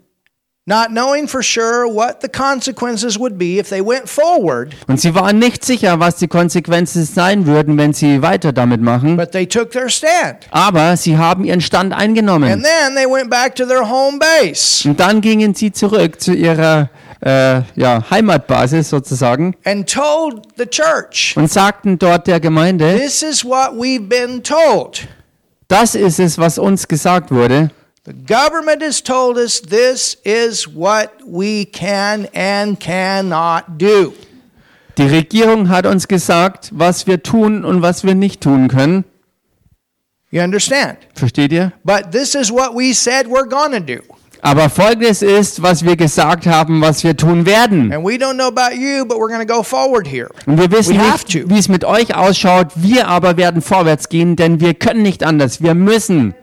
not 0.66 0.88
knowing 0.90 1.26
for 1.26 1.42
sure 1.42 1.86
what 1.88 2.20
the 2.20 2.28
consequences 2.28 3.18
would 3.18 3.38
be 3.38 3.58
if 3.58 3.70
they 3.70 3.80
went 3.80 4.06
forward, 4.06 4.74
und 4.86 5.00
sie 5.00 5.14
waren 5.14 5.38
nicht 5.38 5.64
sicher, 5.64 5.98
was 5.98 6.16
die 6.16 6.28
Konsequenzen 6.28 7.04
sein 7.06 7.46
würden, 7.46 7.78
wenn 7.78 7.94
sie 7.94 8.20
weiter 8.20 8.52
damit 8.52 8.82
machen. 8.82 9.16
but 9.16 9.32
they 9.32 9.46
took 9.46 9.70
their 9.70 9.88
stand. 9.88 10.46
Aber 10.50 10.94
sie 10.98 11.16
haben 11.16 11.44
ihren 11.44 11.62
Stand 11.62 11.94
And 11.94 12.02
eingenommen. 12.02 12.62
then 12.62 12.94
they 12.94 13.06
went 13.06 13.30
back 13.30 13.54
to 13.56 13.64
their 13.64 13.88
home 13.88 14.18
base 14.18 14.86
Und 14.86 15.00
dann 15.00 15.22
gingen 15.22 15.54
sie 15.54 15.72
zurück 15.72 16.20
zu 16.20 16.34
ihrer 16.34 16.90
äh, 17.20 17.62
ja, 17.74 18.04
Heimatbasis 18.10 18.90
sozusagen 18.90 19.54
and 19.64 19.88
told 19.92 20.46
the 20.56 20.66
church, 20.66 21.34
und 21.36 21.50
sagten 21.50 21.98
dort 21.98 22.26
der 22.26 22.40
Gemeinde, 22.40 22.96
This 22.98 23.22
is 23.22 23.44
what 23.44 23.72
we've 23.72 24.08
been 24.08 24.42
told. 24.42 25.08
das 25.68 25.94
ist 25.94 26.18
es, 26.18 26.38
was 26.38 26.58
uns 26.58 26.86
gesagt 26.88 27.30
wurde. 27.30 27.70
The 28.04 28.14
government 28.14 28.82
has 28.82 29.02
told 29.02 29.36
us 29.36 29.60
this 29.60 30.16
is 30.24 30.66
what 30.66 31.10
we 31.26 31.66
can 31.66 32.26
and 32.34 32.80
cannot 32.80 33.64
do. 33.78 34.14
Die 34.96 35.06
Regierung 35.06 35.68
hat 35.68 35.86
uns 35.86 36.08
gesagt, 36.08 36.70
was 36.72 37.06
wir 37.06 37.22
tun 37.22 37.64
und 37.64 37.82
was 37.82 38.04
wir 38.04 38.14
nicht 38.14 38.40
tun 38.40 38.68
können. 38.68 39.04
You 40.30 40.42
understand? 40.42 40.98
Versteht 41.14 41.52
ihr? 41.52 41.72
But 41.84 42.10
this 42.10 42.34
is 42.34 42.50
what 42.50 42.74
we 42.74 42.92
said 42.94 43.26
we're 43.26 43.48
to 43.48 43.80
do. 43.80 44.02
Aber 44.40 44.70
folgendes 44.70 45.22
ist, 45.22 45.62
was 45.62 45.84
wir 45.84 45.96
gesagt 45.96 46.46
haben, 46.46 46.80
was 46.80 47.02
wir 47.02 47.16
tun 47.16 47.44
werden. 47.44 47.92
And 47.92 48.04
we 48.04 48.14
don't 48.14 48.34
know 48.34 48.46
about 48.46 48.74
you, 48.76 49.04
but 49.04 49.18
we're 49.18 49.28
going 49.28 49.46
to 49.46 49.52
go 49.52 49.62
forward 49.62 50.06
here. 50.06 50.28
Und 50.46 50.58
wir 50.58 50.70
wissen 50.70 50.96
We 50.96 51.02
nicht, 51.12 51.50
wie 51.50 51.58
es 51.58 51.68
mit 51.68 51.84
euch 51.84 52.14
ausschaut. 52.14 52.68
Wir 52.76 53.08
aber 53.08 53.36
werden 53.36 53.62
vorwärts 53.62 54.08
gehen, 54.08 54.36
denn 54.36 54.60
wir 54.60 54.74
können 54.74 55.02
nicht 55.02 55.24
anders. 55.24 55.62
Wir 55.62 55.74
müssen. 55.74 56.34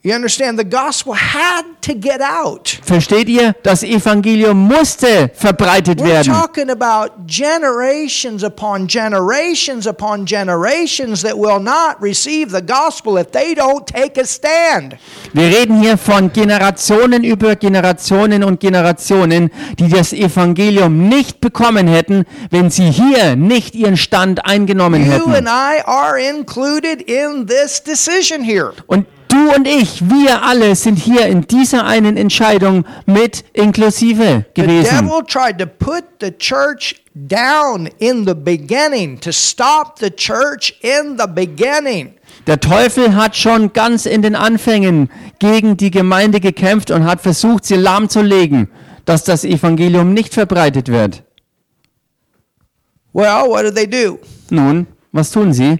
You 0.00 0.14
understand? 0.14 0.56
The 0.60 0.64
gospel 0.64 1.12
had 1.14 1.64
to 1.82 1.92
get 1.92 2.20
out. 2.22 2.78
Versteht 2.84 3.28
ihr? 3.28 3.52
Das 3.64 3.82
Evangelium 3.82 4.56
musste 4.56 5.28
verbreitet 5.34 5.98
We're 6.00 6.06
werden. 6.06 6.32
talking 6.32 6.70
about 6.70 7.26
generations 7.26 8.44
upon 8.44 8.86
generations 8.86 9.88
upon 9.88 10.24
generations 10.24 11.22
that 11.22 11.36
will 11.36 11.58
not 11.58 12.00
receive 12.00 12.50
the 12.52 12.62
gospel 12.62 13.18
if 13.18 13.32
they 13.32 13.54
don't 13.54 13.86
take 13.86 14.16
a 14.20 14.24
stand. 14.24 14.96
Wir 15.32 15.48
reden 15.48 15.80
hier 15.82 15.98
von 15.98 16.32
Generationen 16.32 17.24
über 17.24 17.56
Generationen 17.56 18.44
und 18.44 18.60
Generationen, 18.60 19.50
die 19.80 19.88
das 19.88 20.12
Evangelium 20.12 21.08
nicht 21.08 21.40
bekommen 21.40 21.88
hätten, 21.88 22.24
wenn 22.50 22.70
sie 22.70 22.88
hier 22.92 23.34
nicht 23.34 23.74
ihren 23.74 23.96
Stand 23.96 24.44
eingenommen 24.46 25.04
You 25.04 25.10
hätten. 25.12 25.34
and 25.34 25.48
I 25.48 25.82
are 25.84 26.16
included 26.20 27.02
in 27.02 27.48
this 27.48 27.82
decision 27.82 28.42
here. 28.44 28.72
Und 28.86 29.06
du 29.28 29.54
und 29.54 29.66
ich, 29.66 30.08
wir 30.10 30.42
alle 30.42 30.74
sind 30.74 30.96
hier 30.98 31.26
in 31.26 31.42
dieser 31.42 31.84
einen 31.84 32.16
Entscheidung 32.16 32.84
mit 33.06 33.44
inklusive 33.52 34.44
The 34.56 34.62
gewesen. 34.62 35.06
devil 35.06 35.22
tried 35.26 35.58
to 35.58 35.66
put 35.66 36.04
the 36.20 36.30
church 36.30 36.96
down 37.14 37.88
in 37.98 38.26
the 38.26 38.34
beginning, 38.34 39.20
to 39.20 39.30
stop 39.32 39.98
the 39.98 40.10
church 40.10 40.74
in 40.82 41.18
the 41.18 41.26
beginning. 41.26 42.14
Der 42.46 42.60
Teufel 42.60 43.14
hat 43.14 43.36
schon 43.36 43.72
ganz 43.72 44.06
in 44.06 44.22
den 44.22 44.34
Anfängen 44.34 45.10
gegen 45.38 45.76
die 45.76 45.90
Gemeinde 45.90 46.40
gekämpft 46.40 46.90
und 46.90 47.04
hat 47.04 47.20
versucht, 47.20 47.64
sie 47.64 47.76
lahmzulegen, 47.76 48.68
dass 49.04 49.24
das 49.24 49.44
Evangelium 49.44 50.14
nicht 50.14 50.32
verbreitet 50.34 50.88
wird. 50.88 51.22
Well, 53.12 53.48
what 53.48 53.64
did 53.64 53.74
they 53.74 53.86
do? 53.86 54.18
Nun, 54.50 54.86
was 55.12 55.30
tun 55.30 55.52
sie? 55.52 55.78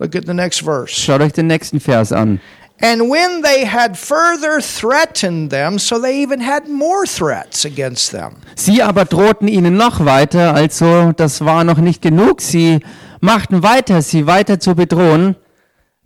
Look 0.00 0.16
at 0.16 0.24
the 0.26 0.34
next 0.34 0.62
verse. 0.64 0.98
Schaut 0.98 1.20
euch 1.20 1.32
den 1.32 1.46
nächsten 1.46 1.78
Vers 1.78 2.10
an. 2.10 2.40
And 2.82 3.02
when 3.10 3.42
they 3.42 3.66
had 3.66 3.98
further 3.98 4.58
threatened 4.62 5.50
them, 5.50 5.78
so 5.78 6.00
they 6.00 6.22
even 6.22 6.40
had 6.40 6.66
more 6.66 7.04
threats 7.04 7.66
against 7.66 8.10
them. 8.10 8.36
Sie 8.56 8.82
aber 8.82 9.04
drohten 9.04 9.46
ihnen 9.48 9.76
noch 9.76 10.02
weiter, 10.06 10.54
also 10.54 11.12
das 11.12 11.44
war 11.44 11.62
noch 11.64 11.76
nicht 11.76 12.00
genug. 12.00 12.40
Sie 12.40 12.80
machten 13.20 13.62
weiter, 13.62 14.00
sie 14.00 14.26
weiter 14.26 14.58
zu 14.58 14.74
bedrohen 14.74 15.36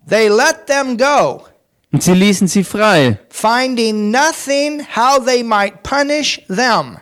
They 0.09 0.29
let 0.29 0.67
them 0.67 0.99
go, 0.99 1.45
und 1.93 2.03
sie 2.03 2.13
ließen 2.15 2.49
sie 2.49 2.65
frei, 2.65 3.19
finding 3.31 4.11
nothing 4.11 4.83
how 4.97 5.25
they 5.25 5.45
might 5.45 5.85
punish 5.85 6.43
them. 6.49 6.99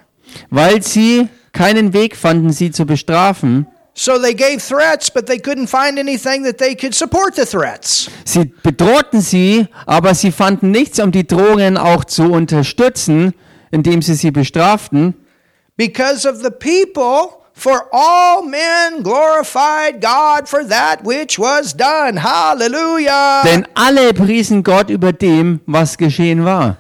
weil 0.51 0.83
sie 0.83 1.29
keinen 1.53 1.95
Weg 1.95 2.15
fanden, 2.17 2.53
sie 2.53 2.71
zu 2.71 2.85
bestrafen. 2.85 3.67
So 3.95 4.19
they 4.19 4.35
gave 4.35 4.63
threats, 4.63 5.11
but 5.11 5.27
they 5.27 5.39
couldn't 5.39 5.67
find 5.67 5.99
anything 5.99 6.45
that 6.45 6.59
they 6.59 6.75
could 6.75 6.95
support 6.95 7.35
the 7.35 7.45
threats. 7.45 8.09
Sie 8.25 8.47
bedrohten 8.63 9.21
sie, 9.21 9.69
aber 9.87 10.15
sie 10.15 10.33
fanden 10.33 10.71
nichts, 10.71 10.99
um 10.99 11.13
die 11.13 11.27
Drohungen 11.27 11.77
auch 11.77 12.05
zu 12.05 12.33
unterstützen, 12.33 13.35
indem 13.71 14.01
sie 14.01 14.15
sie 14.15 14.31
bestraften. 14.31 15.15
Because 15.77 16.27
of 16.27 16.43
the 16.43 16.51
people, 16.51 17.43
for 17.53 17.87
all 17.93 18.43
men 18.43 19.03
glorified 19.03 20.01
God 20.01 20.49
for 20.49 20.65
that 20.65 21.05
which 21.05 21.39
was 21.39 21.75
done. 21.75 22.23
Hallelujah. 22.23 23.43
Denn 23.45 23.67
alle 23.75 24.15
priesen 24.15 24.63
Gott 24.63 24.91
über 24.91 25.13
dem, 25.13 25.61
was 25.67 25.99
geschehen 25.99 26.45
war. 26.45 26.79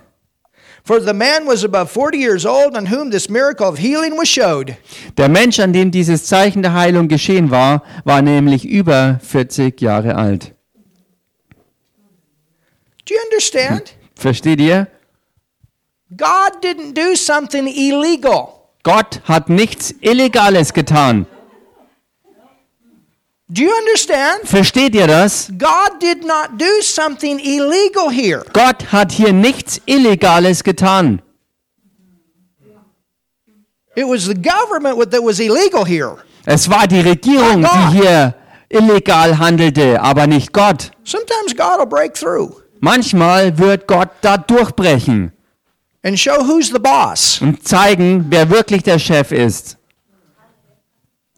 For 0.84 1.00
the 1.00 1.12
man 1.14 1.46
was 1.46 1.62
above 1.62 1.90
40 1.92 2.18
years 2.18 2.44
old 2.44 2.76
on 2.76 2.86
whom 2.86 3.10
this 3.10 3.28
miracle 3.28 3.68
of 3.68 3.78
healing 3.78 4.18
was 4.18 4.28
showed. 4.28 4.76
Der 5.16 5.28
Mensch, 5.28 5.60
an 5.60 5.72
dem 5.72 5.92
dieses 5.92 6.26
Zeichen 6.26 6.62
der 6.62 6.74
Heilung 6.74 7.06
geschehen 7.06 7.50
war, 7.52 7.82
war 8.04 8.20
nämlich 8.20 8.64
über 8.64 9.20
40 9.22 9.80
Jahre 9.80 10.16
alt. 10.16 10.54
Do 13.04 13.14
you 13.14 13.20
understand? 13.30 13.94
Versteht 14.16 14.60
ihr? 14.60 14.88
God 16.16 16.62
didn't 16.62 16.94
do 16.94 17.14
something 17.14 17.66
illegal. 17.66 18.48
Gott 18.82 19.20
hat 19.24 19.48
nichts 19.48 19.94
Illegales 20.00 20.72
getan. 20.72 21.26
Do 23.52 23.62
you 23.62 23.70
understand? 23.70 24.48
Versteht 24.48 24.94
ihr 24.94 25.06
das? 25.06 25.48
God 25.58 26.00
did 26.00 26.24
not 26.24 26.58
do 26.58 26.80
something 26.80 27.38
illegal 27.38 28.10
here. 28.10 28.44
Gott 28.54 28.90
hat 28.92 29.12
hier 29.12 29.34
nichts 29.34 29.78
Illegales 29.84 30.64
getan. 30.64 31.20
It 33.94 34.06
was 34.06 34.24
the 34.24 34.34
government 34.34 35.10
that 35.10 35.22
was 35.22 35.38
illegal 35.38 35.84
here. 35.84 36.16
Es 36.46 36.70
war 36.70 36.86
die 36.86 37.00
Regierung, 37.00 37.62
die 37.62 38.00
hier 38.00 38.34
illegal 38.70 39.38
handelte, 39.38 40.00
aber 40.00 40.26
nicht 40.26 40.54
Gott. 40.54 40.90
Sometimes 41.04 41.54
God 41.54 41.78
will 41.78 41.86
break 41.86 42.14
through 42.14 42.62
Manchmal 42.80 43.58
wird 43.58 43.86
Gott 43.86 44.08
da 44.22 44.38
durchbrechen 44.38 45.32
and 46.02 46.18
show 46.18 46.42
who's 46.42 46.70
the 46.72 46.78
boss. 46.78 47.38
und 47.42 47.68
zeigen, 47.68 48.24
wer 48.30 48.48
wirklich 48.48 48.82
der 48.82 48.98
Chef 48.98 49.30
ist. 49.30 49.76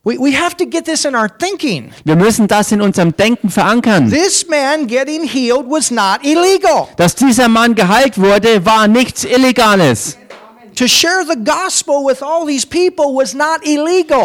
We, 0.06 0.18
we 0.18 0.32
have 0.36 0.54
to 0.58 0.66
get 0.66 0.84
this 0.84 1.06
in 1.06 1.14
our 1.14 1.30
thinking. 1.30 1.90
Wir 2.04 2.14
müssen 2.14 2.46
das 2.46 2.70
in 2.72 2.82
unserem 2.82 3.16
Denken 3.16 3.48
verankern. 3.48 4.10
This 4.10 4.46
man 4.46 4.86
getting 4.86 5.24
healed 5.26 5.64
was 5.66 5.90
not 5.90 6.22
illegal. 6.22 6.88
Dass 6.98 7.14
dieser 7.14 7.48
Mann 7.48 7.74
geheilt 7.74 8.18
wurde, 8.18 8.66
war 8.66 8.86
nichts 8.86 9.24
Illegales. 9.24 10.18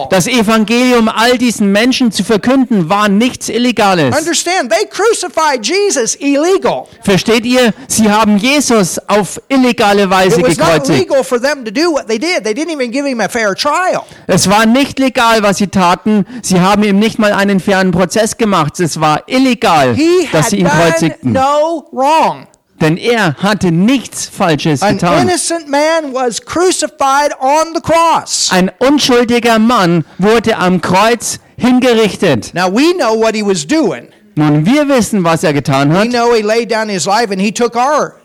Das 0.09 0.27
Evangelium 0.27 1.09
all 1.09 1.37
diesen 1.37 1.71
Menschen 1.71 2.11
zu 2.11 2.23
verkünden, 2.23 2.89
war 2.89 3.07
nichts 3.09 3.49
Illegales. 3.49 4.17
Understand, 4.17 4.71
they 4.71 4.85
crucified 4.87 5.65
Jesus 5.65 6.15
illegal. 6.15 6.85
Versteht 7.03 7.45
ihr? 7.45 7.73
Sie 7.87 8.09
haben 8.09 8.37
Jesus 8.37 8.99
auf 9.07 9.41
illegale 9.47 10.09
Weise 10.09 10.39
It 10.39 10.47
was 10.47 10.57
not 10.57 10.67
gekreuzigt. 10.67 10.99
legal 10.99 11.23
for 11.23 11.39
them 11.41 11.63
to 11.63 11.71
do 11.71 11.91
what 11.91 12.07
they 12.07 12.17
did. 12.17 12.43
They 12.43 12.53
didn't 12.53 12.71
even 12.73 12.91
give 12.91 13.07
him 13.07 13.21
a 13.21 13.29
fair 13.29 13.53
trial. 13.55 14.03
Es 14.27 14.49
war 14.49 14.65
nicht 14.65 14.99
legal, 14.99 15.43
was 15.43 15.57
sie 15.57 15.67
taten. 15.67 16.25
Sie 16.41 16.59
haben 16.59 16.83
ihm 16.83 16.99
nicht 16.99 17.19
mal 17.19 17.31
einen 17.33 17.59
fairen 17.59 17.91
Prozess 17.91 18.37
gemacht. 18.37 18.79
Es 18.79 18.99
war 18.99 19.23
illegal, 19.27 19.93
He 19.95 20.27
dass 20.31 20.49
sie 20.49 20.57
ihn 20.59 20.67
kreuzigten. 20.67 21.31
no 21.33 21.85
wrong. 21.91 22.47
Denn 22.81 22.97
er 22.97 23.35
hatte 23.35 23.71
nichts 23.71 24.29
Falsches 24.29 24.81
An 24.81 24.97
getan. 24.97 25.21
innocent 25.27 25.67
man 25.67 26.13
was 26.13 26.39
crucified 26.41 27.31
on 27.39 27.73
the 27.75 27.81
cross. 27.81 28.49
Ein 28.51 28.71
unschuldiger 28.79 29.59
Mann 29.59 30.05
wurde 30.17 30.57
am 30.57 30.79
Kreuz 30.81 31.39
hingerichtet. 31.57 32.53
Now 32.53 32.67
we 32.73 32.93
know 32.93 33.13
what 33.19 33.35
he 33.35 33.43
was 33.45 33.65
doing. 33.65 34.07
Nun, 34.35 34.65
wir 34.65 34.87
wissen, 34.87 35.23
was 35.23 35.43
er 35.43 35.53
getan 35.53 35.91
We 35.91 35.97
hat. 35.97 36.09
know 36.09 36.33
he 36.33 36.41
laid 36.41 36.71
down 36.71 36.87
his 36.89 37.05
life 37.05 37.31
and 37.31 37.41
he 37.41 37.51
took 37.51 37.75
our 37.75 38.15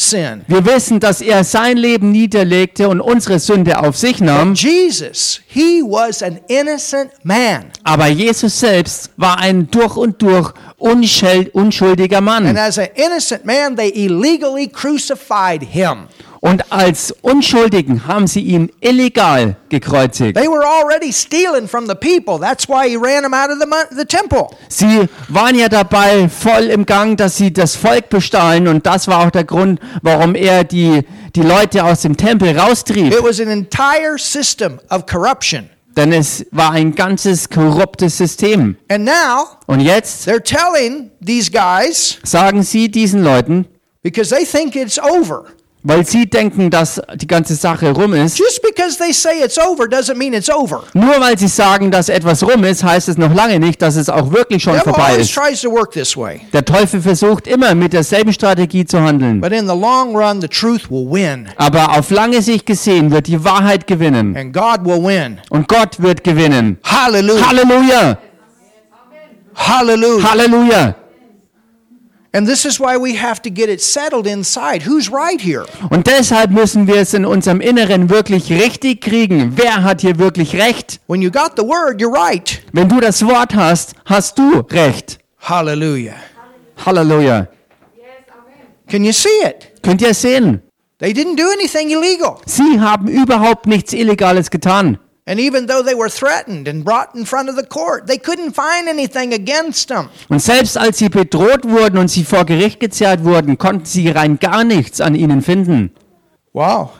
sin. 0.00 0.42
Wir 0.48 0.64
wissen, 0.64 0.98
dass 1.00 1.20
er 1.20 1.44
sein 1.44 1.76
Leben 1.76 2.10
niederlegte 2.10 2.88
und 2.88 3.00
unsere 3.00 3.38
Sünde 3.38 3.78
auf 3.78 3.96
sich 3.96 4.20
nahm. 4.20 4.54
Jesus, 4.54 5.40
he 5.46 5.82
was 5.82 6.22
an 6.22 6.40
innocent 6.48 7.10
man. 7.22 7.66
Aber 7.84 8.06
Jesus 8.08 8.58
selbst 8.58 9.10
war 9.16 9.38
ein 9.38 9.70
durch 9.70 9.96
und 9.96 10.20
durch 10.22 10.52
unschuld, 10.78 11.54
unschuldiger 11.54 12.18
And 12.18 12.26
Mann. 12.26 12.56
as 12.56 12.78
an 12.78 12.88
innocent 12.94 13.44
man, 13.44 13.76
they 13.76 13.90
illegally 13.90 14.66
crucified 14.68 15.62
him. 15.62 16.08
Und 16.42 16.72
als 16.72 17.14
Unschuldigen 17.20 18.06
haben 18.06 18.26
sie 18.26 18.40
ihn 18.40 18.72
illegal 18.80 19.56
gekreuzigt. 19.68 20.38
They 20.38 20.48
were 20.48 20.64
already 20.64 21.12
stealing 21.12 21.68
from 21.68 21.86
the 21.86 21.94
people. 21.94 22.40
That's 22.40 22.66
why 22.66 22.88
he 22.88 22.96
ran 22.96 23.22
them 23.22 23.34
out 23.34 23.50
of 23.50 23.58
the, 23.60 23.96
the 23.96 24.06
temple. 24.06 24.48
Sie 24.68 25.06
waren 25.28 25.54
ja 25.54 25.68
dabei 25.68 26.30
voll 26.30 26.64
im 26.64 26.86
Gang, 26.86 27.18
dass 27.18 27.36
sie 27.36 27.52
das 27.52 27.76
Volk 27.76 28.08
bestahlen 28.08 28.68
und 28.68 28.86
das 28.86 29.06
war 29.06 29.26
auch 29.26 29.30
der 29.30 29.44
Grund, 29.44 29.80
warum 30.00 30.34
er 30.34 30.64
die, 30.64 31.02
die 31.36 31.42
Leute 31.42 31.84
aus 31.84 32.00
dem 32.02 32.16
Tempel 32.16 32.58
raustrieb. 32.58 33.12
It 33.12 33.22
was 33.22 33.38
an 33.38 33.48
entire 33.48 34.16
system 34.16 34.80
of 34.88 35.04
corruption. 35.04 35.68
Denn 35.94 36.12
es 36.12 36.46
war 36.52 36.70
ein 36.70 36.94
ganzes 36.94 37.50
korruptes 37.50 38.16
System. 38.16 38.76
And 38.88 39.04
now 39.04 39.58
Und 39.66 39.80
jetzt 39.80 40.26
they're 40.26 40.42
telling 40.42 41.10
these 41.20 41.50
guys 41.50 42.18
sagen 42.22 42.62
sie 42.62 42.90
diesen 42.90 43.22
Leuten, 43.22 43.66
because 44.02 44.34
they 44.34 44.46
think 44.46 44.74
it's 44.74 44.98
over. 44.98 45.44
Weil 45.82 46.04
sie 46.06 46.28
denken, 46.28 46.68
dass 46.70 47.00
die 47.14 47.26
ganze 47.26 47.54
Sache 47.54 47.90
rum 47.92 48.12
ist, 48.14 48.38
Just 48.38 48.60
because 48.62 48.98
they 48.98 49.12
say 49.12 49.42
it's 49.42 49.58
over 49.58 49.84
doesn't 49.84 50.16
mean 50.16 50.34
it's 50.34 50.50
over. 50.50 50.82
nur 50.94 51.20
weil 51.20 51.38
sie 51.38 51.48
sagen, 51.48 51.90
dass 51.90 52.08
etwas 52.08 52.42
rum 52.42 52.64
ist, 52.64 52.84
heißt 52.84 53.08
es 53.08 53.16
noch 53.16 53.34
lange 53.34 53.58
nicht, 53.58 53.80
dass 53.80 53.96
es 53.96 54.08
auch 54.08 54.30
wirklich 54.32 54.62
schon 54.62 54.74
Devil 54.74 54.92
vorbei 54.92 55.16
ist. 55.16 55.34
tries 55.34 55.60
to 55.62 55.70
work 55.70 55.90
this 55.92 56.16
way. 56.16 56.42
Der 56.52 56.64
Teufel 56.64 57.00
versucht 57.00 57.46
immer 57.46 57.74
mit 57.74 57.92
derselben 57.94 58.32
Strategie 58.32 58.84
zu 58.84 59.00
handeln. 59.00 59.40
But 59.40 59.52
in 59.52 59.66
the 59.66 59.74
long 59.74 60.14
run, 60.14 60.40
the 60.40 60.48
truth 60.48 60.90
will 60.90 61.06
win. 61.10 61.48
Aber 61.56 61.98
auf 61.98 62.10
lange 62.10 62.42
Sicht 62.42 62.66
gesehen 62.66 63.10
wird 63.10 63.26
die 63.26 63.42
Wahrheit 63.42 63.86
gewinnen. 63.86 64.36
And 64.36 64.52
God 64.52 64.84
will 64.84 65.02
win. 65.02 65.38
Und 65.48 65.66
Gott 65.68 66.00
wird 66.02 66.22
gewinnen. 66.24 66.78
Hallelujah. 66.84 67.48
Halleluja! 67.48 68.18
Hallelujah. 69.54 70.30
Halleluja! 70.30 70.94
And 72.32 72.46
this 72.46 72.64
is 72.64 72.78
why 72.78 72.96
we 72.96 73.16
have 73.16 73.42
to 73.42 73.50
get 73.50 73.68
it 73.68 73.80
settled 73.80 74.26
inside. 74.26 74.86
Who's 74.86 75.10
right 75.10 75.40
here? 75.40 75.64
Und 75.90 76.06
deshalb 76.06 76.52
müssen 76.52 76.86
wir 76.86 76.96
es 76.96 77.12
in 77.12 77.24
unserem 77.26 77.60
Inneren 77.60 78.08
wirklich 78.08 78.52
richtig 78.52 79.00
kriegen. 79.00 79.54
Wer 79.56 79.82
hat 79.82 80.00
hier 80.02 80.18
wirklich 80.18 80.54
Recht? 80.54 81.00
When 81.08 81.22
you 81.22 81.30
got 81.30 81.52
the 81.56 81.64
word, 81.64 82.00
you're 82.00 82.12
right. 82.12 82.62
Wenn 82.72 82.88
du 82.88 83.00
das 83.00 83.26
Wort 83.26 83.54
hast, 83.54 83.94
hast 84.04 84.38
du 84.38 84.60
Recht. 84.70 85.18
Hallelujah. 85.40 86.14
Halleluja. 86.86 87.48
Can 88.88 89.04
you 89.04 89.12
see 89.12 89.28
it? 89.44 89.82
Könnt 89.82 90.02
ihr 90.02 90.14
sehen? 90.14 90.62
They 90.98 91.12
didn't 91.12 91.36
do 91.36 91.50
anything 91.52 91.90
illegal. 91.90 92.36
Sie 92.46 92.78
haben 92.78 93.08
überhaupt 93.08 93.66
nichts 93.66 93.92
Illegales 93.92 94.50
getan. 94.50 94.98
And 95.30 95.38
even 95.38 95.66
though 95.66 95.80
they 95.80 95.94
were 95.94 96.08
threatened 96.08 96.66
and 96.66 96.84
brought 96.84 97.14
in 97.14 97.24
front 97.24 97.48
of 97.48 97.54
the 97.54 97.64
court, 97.64 98.08
they 98.08 98.18
couldn't 98.18 98.52
find 98.52 98.88
anything 98.88 99.32
against 99.32 99.86
them. 99.86 100.08
Und 100.28 100.42
selbst 100.42 100.76
als 100.76 100.98
sie 100.98 101.08
bedroht 101.08 101.64
wurden 101.68 101.98
und 101.98 102.08
sie 102.10 102.24
vor 102.24 102.44
Gericht 102.44 102.80
gezerrt 102.80 103.22
wurden, 103.22 103.56
konnten 103.56 103.84
sie 103.84 104.08
rein 104.08 104.40
gar 104.40 104.64
nichts 104.64 105.00
an 105.00 105.14
ihnen 105.14 105.40
finden. 105.40 105.92
Wow. 106.52 106.90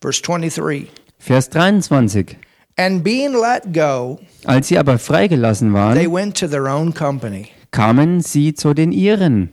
Verse 0.00 0.22
23. 0.22 0.88
Vers 1.18 1.50
23. 1.50 2.36
And 2.76 3.02
being 3.02 3.32
let 3.32 3.72
go, 3.72 4.20
Als 4.44 4.68
sie 4.68 4.78
aber 4.78 5.00
freigelassen 5.00 5.72
they 5.72 6.06
waren, 6.06 6.12
went 6.12 6.38
to 6.38 6.46
their 6.46 6.68
own 6.68 6.94
company. 6.94 7.48
kamen 7.72 8.20
sie 8.20 8.54
zu 8.54 8.72
den 8.72 8.92
ihren. 8.92 9.50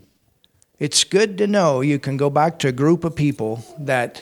It's 0.77 1.09
good 1.09 1.39
to 1.39 1.47
know 1.47 1.81
you 1.81 1.97
can 1.97 2.19
go 2.19 2.29
back 2.29 2.59
to 2.59 2.67
a 2.67 2.71
group 2.71 3.03
of 3.03 3.15
people 3.15 3.63
that 3.83 4.21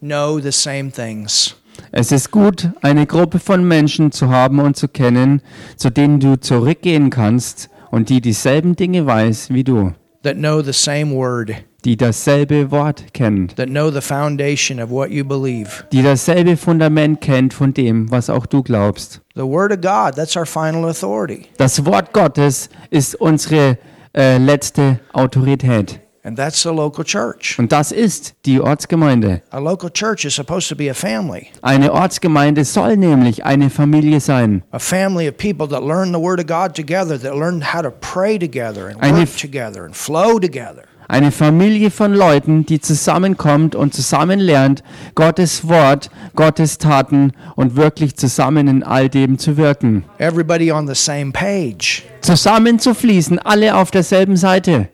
know 0.00 0.40
the 0.40 0.50
same 0.50 0.90
things. 0.90 1.54
Es 1.92 2.12
ist 2.12 2.30
gut, 2.30 2.70
eine 2.82 3.04
Gruppe 3.04 3.40
von 3.40 3.66
Menschen 3.66 4.12
zu 4.12 4.28
haben 4.28 4.60
und 4.60 4.76
zu 4.76 4.86
kennen, 4.86 5.42
zu 5.76 5.90
denen 5.90 6.20
du 6.20 6.38
zurückgehen 6.38 7.10
kannst 7.10 7.68
und 7.90 8.10
die 8.10 8.20
dieselben 8.20 8.76
Dinge 8.76 9.06
weiß 9.06 9.50
wie 9.50 9.64
du, 9.64 9.92
that 10.22 10.36
know 10.36 10.62
the 10.62 10.72
same 10.72 11.12
word, 11.12 11.50
die 11.84 11.96
dasselbe 11.96 12.70
Wort 12.70 13.12
kennen, 13.12 13.48
that 13.56 13.66
know 13.66 13.90
the 13.90 14.00
foundation 14.00 14.80
of 14.80 14.90
what 14.90 15.10
you 15.10 15.24
believe. 15.24 15.84
die 15.90 16.02
dasselbe 16.04 16.56
Fundament 16.56 17.20
kennt 17.20 17.52
von 17.54 17.74
dem, 17.74 18.08
was 18.08 18.30
auch 18.30 18.46
du 18.46 18.62
glaubst. 18.62 19.20
The 19.34 19.42
Word 19.42 19.72
of 19.72 19.80
God, 19.80 20.14
that's 20.14 20.36
our 20.36 20.46
final 20.46 20.84
authority. 20.88 21.46
Das 21.56 21.84
Wort 21.84 22.12
Gottes 22.12 22.68
ist 22.90 23.16
unsere 23.16 23.78
äh, 24.16 24.38
letzte 24.38 25.00
Autorität. 25.12 25.98
And 26.22 26.36
that's 26.36 26.62
the 26.62 26.68
local 26.68 27.02
church. 27.02 27.58
Und 27.58 27.72
das 27.72 27.92
ist 27.92 28.34
die 28.44 28.60
Ortsgemeinde. 28.60 29.40
A 29.50 29.58
local 29.58 29.88
church 29.90 30.26
is 30.26 30.34
supposed 30.34 30.68
to 30.68 30.76
be 30.76 30.90
a 30.90 30.94
family, 30.94 31.46
Eine 31.62 31.92
Ortsgemeinde 31.92 32.64
soll 32.64 32.96
nämlich 32.98 33.44
eine 33.46 33.70
Familie 33.70 34.20
sein. 34.20 34.62
a 34.72 34.78
family 34.78 35.28
of 35.28 35.36
people 35.38 35.66
that 35.68 35.82
learn 35.82 36.12
the 36.12 36.20
Word 36.20 36.38
of 36.38 36.46
God 36.46 36.74
together, 36.74 37.18
that 37.18 37.34
learn 37.34 37.62
how 37.72 37.80
to 37.80 37.90
pray 37.90 38.38
together 38.38 38.88
and 38.88 39.02
Eine 39.02 39.20
work 39.20 39.36
together 39.36 39.84
and 39.84 39.96
flow 39.96 40.38
together. 40.38 40.82
Eine 41.08 41.32
Familie 41.32 41.90
von 41.90 42.12
Leuten, 42.14 42.66
die 42.66 42.80
zusammenkommt 42.80 43.74
und 43.74 43.94
zusammen 43.94 44.38
lernt, 44.38 44.84
Gottes 45.16 45.66
Wort, 45.66 46.08
Gottes 46.36 46.78
Taten 46.78 47.32
und 47.56 47.74
wirklich 47.74 48.14
zusammen 48.16 48.68
in 48.68 48.82
all 48.84 49.08
dem 49.08 49.36
zu 49.38 49.56
wirken. 49.56 50.04
Everybody 50.18 50.70
on 50.70 50.86
the 50.86 50.94
same 50.94 51.32
page. 51.32 52.04
Zusammen 52.20 52.78
zu 52.78 52.94
fließen, 52.94 53.38
alle 53.40 53.74
auf 53.74 53.90
derselben 53.90 54.36
Seite. 54.36 54.88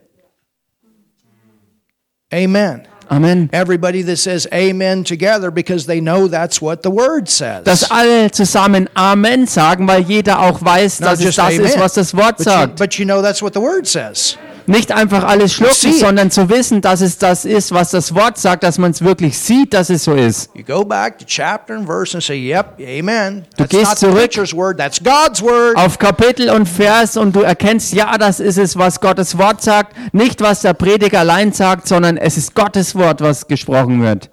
Amen. 2.32 2.86
Amen. 3.08 3.50
Everybody 3.52 4.02
that 4.02 4.16
says 4.16 4.48
amen 4.52 5.04
together 5.04 5.52
because 5.52 5.86
they 5.86 6.00
know 6.00 6.26
that's 6.26 6.60
what 6.60 6.82
the 6.82 6.90
Word 6.90 7.28
says. 7.28 7.62
Dass 7.64 7.88
alle 7.90 8.30
zusammen 8.32 8.88
Amen 8.96 9.46
sagen, 9.46 9.86
weil 9.86 10.02
jeder 10.02 10.40
auch 10.40 10.60
weiß, 10.60 11.00
Not 11.00 11.12
dass 11.12 11.20
es 11.20 11.36
das 11.36 11.52
ist, 11.54 11.78
was 11.78 11.94
das 11.94 12.16
Wort 12.16 12.38
but 12.38 12.46
you, 12.46 12.52
sagt. 12.52 12.76
but 12.78 12.98
you 12.98 13.04
know 13.04 13.22
that's 13.22 13.40
what 13.42 13.54
the 13.54 13.60
Word 13.60 13.86
says. 13.86 14.36
Nicht 14.66 14.90
einfach 14.92 15.22
alles 15.24 15.52
schlucken, 15.52 15.74
See 15.74 15.92
sondern 15.92 16.30
zu 16.30 16.48
wissen, 16.48 16.80
dass 16.80 17.00
es 17.00 17.18
das 17.18 17.44
ist, 17.44 17.72
was 17.72 17.92
das 17.92 18.14
Wort 18.14 18.36
sagt, 18.38 18.64
dass 18.64 18.78
man 18.78 18.90
es 18.90 19.02
wirklich 19.02 19.38
sieht, 19.38 19.72
dass 19.72 19.90
es 19.90 20.04
so 20.04 20.14
ist. 20.14 20.50
You 20.54 20.64
go 20.64 20.84
back 20.84 21.18
to 21.18 21.24
chapter 21.24 21.74
and 21.76 21.86
verse 21.86 22.16
and 22.16 22.22
say, 22.24 22.34
"Yep, 22.36 22.80
amen." 22.80 23.44
Du 23.56 23.64
That's 23.64 23.70
gehst 23.70 23.84
not 23.90 23.98
the 23.98 24.28
zurück. 24.34 24.56
word. 24.56 24.78
That's 24.78 25.00
God's 25.02 25.40
word. 25.42 25.76
Auf 25.76 25.98
Kapitel 25.98 26.50
und 26.50 26.66
Vers 26.66 27.16
und 27.16 27.36
du 27.36 27.42
erkennst, 27.42 27.92
ja, 27.92 28.18
das 28.18 28.40
ist 28.40 28.58
es, 28.58 28.76
was 28.76 29.00
Gottes 29.00 29.38
Wort 29.38 29.62
sagt. 29.62 29.94
Nicht, 30.12 30.40
was 30.40 30.62
der 30.62 30.74
Prediger 30.74 31.20
allein 31.20 31.52
sagt, 31.52 31.86
sondern 31.86 32.16
es 32.16 32.36
ist 32.36 32.54
Gottes 32.54 32.94
Wort, 32.94 33.20
was 33.20 33.46
gesprochen 33.46 34.02
wird. 34.02 34.30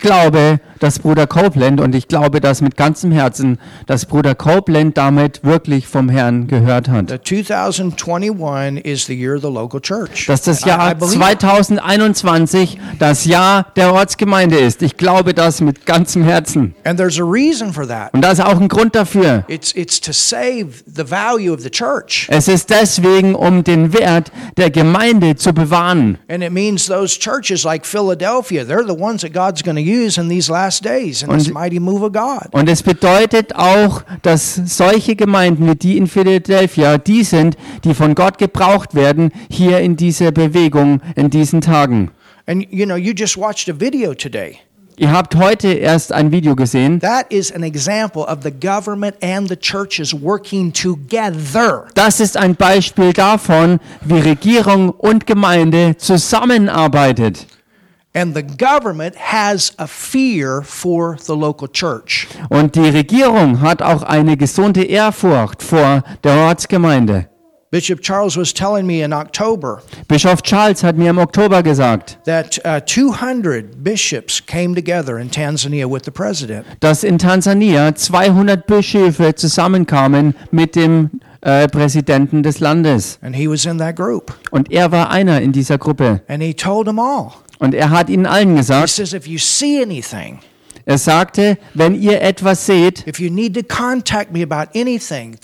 glaube, 0.00 0.60
dass 0.80 0.98
Bruder 1.00 1.26
Copeland, 1.26 1.82
und 1.82 1.94
ich 1.94 2.08
glaube 2.08 2.40
das 2.40 2.62
mit 2.62 2.78
ganzem 2.78 3.12
Herzen, 3.12 3.58
dass 3.86 4.06
Bruder 4.06 4.34
Copeland 4.34 4.96
damit 4.96 5.44
wirklich 5.44 5.86
vom 5.86 6.08
Herrn 6.08 6.46
gehört 6.46 6.88
hat. 6.88 7.10
The 7.10 7.18
2021 7.18 8.86
is 8.86 9.04
the 9.04 9.12
year 9.12 9.36
of 9.36 9.42
the 9.42 9.48
local 9.48 9.82
church. 9.82 10.24
Dass 10.28 10.40
das 10.40 10.64
Jahr 10.64 10.94
believe 10.94 11.16
it. 11.16 11.40
2021 11.40 12.78
das 12.98 13.26
Jahr 13.26 13.66
der 13.76 13.92
Ortsgemeinde 13.92 14.56
ist. 14.56 14.80
Ich 14.80 14.96
glaube 14.96 15.34
das 15.34 15.60
mit 15.60 15.84
ganzem 15.84 16.24
Herzen. 16.24 16.74
And 16.84 16.98
there's 16.98 17.20
a 17.20 17.24
reason 17.24 17.70
for 17.70 17.86
that. 17.86 18.14
Und 18.14 18.22
da 18.22 18.30
ist 18.30 18.40
auch 18.40 18.58
ein 18.58 18.68
Grund 18.68 18.94
dafür. 18.94 19.44
It's, 19.48 19.76
it's 19.76 20.00
to 20.00 20.12
save 20.12 20.68
the 20.86 21.06
value 21.06 21.52
of 21.52 21.60
the 21.60 21.70
church. 21.70 22.28
Es 22.30 22.48
ist 22.48 22.70
deswegen, 22.70 23.34
um 23.34 23.62
den 23.62 23.92
Wert 23.92 24.32
der 24.56 24.70
Gemeinde 24.70 24.85
zu 25.36 25.52
bewahren. 25.52 26.18
And 26.28 26.42
it 26.42 26.52
means 26.52 26.86
those 26.86 27.18
churches 27.18 27.64
like 27.64 27.84
Philadelphia, 27.86 28.64
they're 28.64 28.86
the 28.86 28.98
ones 28.98 29.22
that 29.22 29.32
God's 29.32 29.62
going 29.62 29.76
to 29.76 29.82
use 29.82 30.20
in 30.20 30.28
these 30.28 30.50
last 30.50 30.84
days 30.84 31.22
in 31.22 31.30
this 31.30 31.48
Und- 31.48 31.54
mighty 31.54 31.80
move 31.80 32.04
of 32.04 32.12
God. 32.12 32.48
Und 32.52 32.68
es 32.68 32.82
bedeutet 32.82 33.54
auch, 33.54 34.02
dass 34.22 34.54
solche 34.64 35.16
Gemeinden 35.16 35.66
wie 35.68 35.74
die 35.76 35.96
in 35.96 36.06
Philadelphia 36.06 36.98
die 36.98 37.24
sind, 37.24 37.56
die 37.84 37.94
von 37.94 38.14
Gott 38.14 38.38
gebraucht 38.38 38.94
werden, 38.94 39.30
hier 39.50 39.80
in 39.80 39.96
dieser 39.96 40.32
Bewegung, 40.32 41.00
in 41.14 41.30
diesen 41.30 41.60
Tagen. 41.60 42.10
And 42.46 42.66
you 42.70 42.86
know, 42.86 42.96
you 42.96 43.12
just 43.12 43.36
watched 43.36 43.68
a 43.68 43.72
video 43.78 44.14
today. 44.14 44.58
Ihr 44.98 45.12
habt 45.12 45.36
heute 45.36 45.68
erst 45.68 46.10
ein 46.10 46.32
Video 46.32 46.56
gesehen. 46.56 47.00
That 47.00 47.30
is 47.30 47.52
an 47.52 47.62
example 47.62 48.22
of 48.22 48.38
the 48.42 48.50
government 48.50 49.14
and 49.22 49.46
the 49.46 49.56
churches 49.56 50.14
working 50.14 50.72
together. 50.72 51.84
Das 51.92 52.18
ist 52.18 52.38
ein 52.38 52.56
Beispiel 52.56 53.12
davon, 53.12 53.78
wie 54.00 54.20
Regierung 54.20 54.88
und 54.88 55.26
Gemeinde 55.26 55.98
zusammenarbeitet. 55.98 57.46
And 58.14 58.34
the 58.34 58.42
government 58.42 59.14
has 59.16 59.74
a 59.76 59.86
fear 59.86 60.62
for 60.62 61.18
the 61.20 61.34
local 61.34 61.68
church. 61.68 62.26
Und 62.48 62.74
die 62.74 62.88
Regierung 62.88 63.60
hat 63.60 63.82
auch 63.82 64.02
eine 64.02 64.38
gesunde 64.38 64.82
Ehrfurcht 64.82 65.62
vor 65.62 66.04
der 66.24 66.36
Ortsgemeinde. 66.36 67.28
Bishop 67.70 68.00
Charles 68.00 68.36
was 68.36 68.52
telling 68.52 68.86
me 68.86 69.02
in 69.02 69.12
October 69.12 69.82
Bischof 70.08 70.42
Charles 70.42 70.82
hat 70.82 70.96
mir 70.96 71.10
im 71.10 71.18
Oktober 71.18 71.62
gesagt, 71.62 72.18
that 72.24 72.58
uh, 72.64 72.80
200 72.80 73.82
bishops 73.82 74.40
came 74.44 74.74
together 74.74 75.18
in 75.18 75.30
Tanzania 75.30 75.86
with 75.90 76.04
the 76.04 76.10
president. 76.12 76.64
dass 76.80 77.02
in 77.04 77.18
Tansania 77.18 77.94
200 77.94 78.66
Bischöfe 78.66 79.34
zusammenkamen 79.34 80.34
mit 80.50 80.76
dem 80.76 81.10
äh, 81.40 81.68
Präsidenten 81.68 82.42
des 82.42 82.60
Landes. 82.60 83.18
And 83.22 83.36
he 83.36 83.48
was 83.48 83.66
in 83.66 83.78
that 83.78 83.96
group. 83.96 84.34
Und 84.50 84.70
er 84.70 84.90
war 84.92 85.10
einer 85.10 85.40
in 85.40 85.52
dieser 85.52 85.78
Gruppe. 85.78 86.22
And 86.28 86.42
he 86.42 86.54
told 86.54 86.86
them 86.86 86.98
all. 86.98 87.32
Und 87.58 87.74
er 87.74 87.90
hat 87.90 88.08
ihnen 88.10 88.26
allen 88.26 88.50
He 88.50 88.56
gesagt, 88.56 88.88
says, 88.90 89.12
if 89.12 89.26
you 89.26 89.38
see 89.38 89.80
anything, 89.82 90.40
er 90.88 90.98
sagte, 90.98 91.58
wenn 91.74 92.00
ihr 92.00 92.22
etwas 92.22 92.64
seht, 92.64 93.04
anything, 94.74 95.36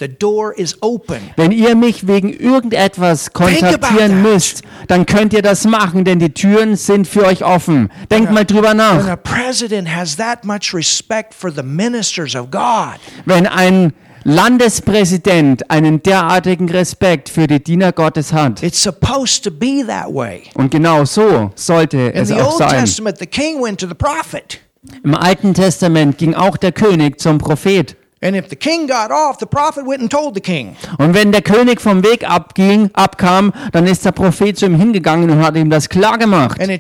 wenn 1.37 1.51
ihr 1.51 1.75
mich 1.75 2.07
wegen 2.07 2.33
irgendetwas 2.33 3.33
kontaktieren 3.33 4.23
müsst, 4.23 4.63
dann 4.87 5.05
könnt 5.05 5.33
ihr 5.33 5.43
das 5.43 5.65
machen, 5.65 6.05
denn 6.05 6.21
die 6.21 6.33
Türen 6.33 6.77
sind 6.77 7.09
für 7.09 7.27
euch 7.27 7.45
offen. 7.45 7.91
Denkt 8.09 8.31
mal 8.31 8.45
drüber 8.45 8.73
nach. 8.73 9.19
Wenn 13.25 13.47
ein 13.49 13.93
Landespräsident 14.25 15.69
einen 15.73 16.03
derartigen 16.05 16.69
Respekt 16.71 17.29
für 17.29 17.49
die 17.49 17.61
Diener 17.61 17.91
Gottes 17.91 18.33
hat, 18.33 18.63
it's 18.63 18.81
supposed 18.81 19.43
to 19.43 19.51
be 19.51 19.85
that 19.85 20.07
way. 20.07 20.45
und 20.55 20.71
genau 20.71 21.05
so 21.05 21.51
sollte 21.57 21.99
In 21.99 22.23
es 22.23 22.31
auch 22.31 22.57
sein. 22.59 22.87
Im 25.05 25.15
Alten 25.15 25.55
Testament 25.55 26.19
ging 26.19 26.35
auch 26.35 26.57
der 26.57 26.73
König 26.73 27.21
zum 27.21 27.39
Prophet. 27.39 27.97
Und 28.21 28.35
wenn 31.15 31.33
der 31.33 31.43
König 31.43 31.81
vom 31.81 32.05
Weg 32.05 32.29
abging, 32.29 32.91
abkam, 32.93 33.53
dann 33.73 33.87
ist 33.87 34.05
der 34.05 34.13
Prophet 34.13 34.57
zu 34.57 34.67
ihm 34.67 34.77
hingegangen 34.77 35.29
und 35.31 35.45
hat 35.45 35.57
ihm 35.57 35.71
das 35.71 35.89
klar 35.89 36.19
gemacht. 36.19 36.61
Und 36.61 36.71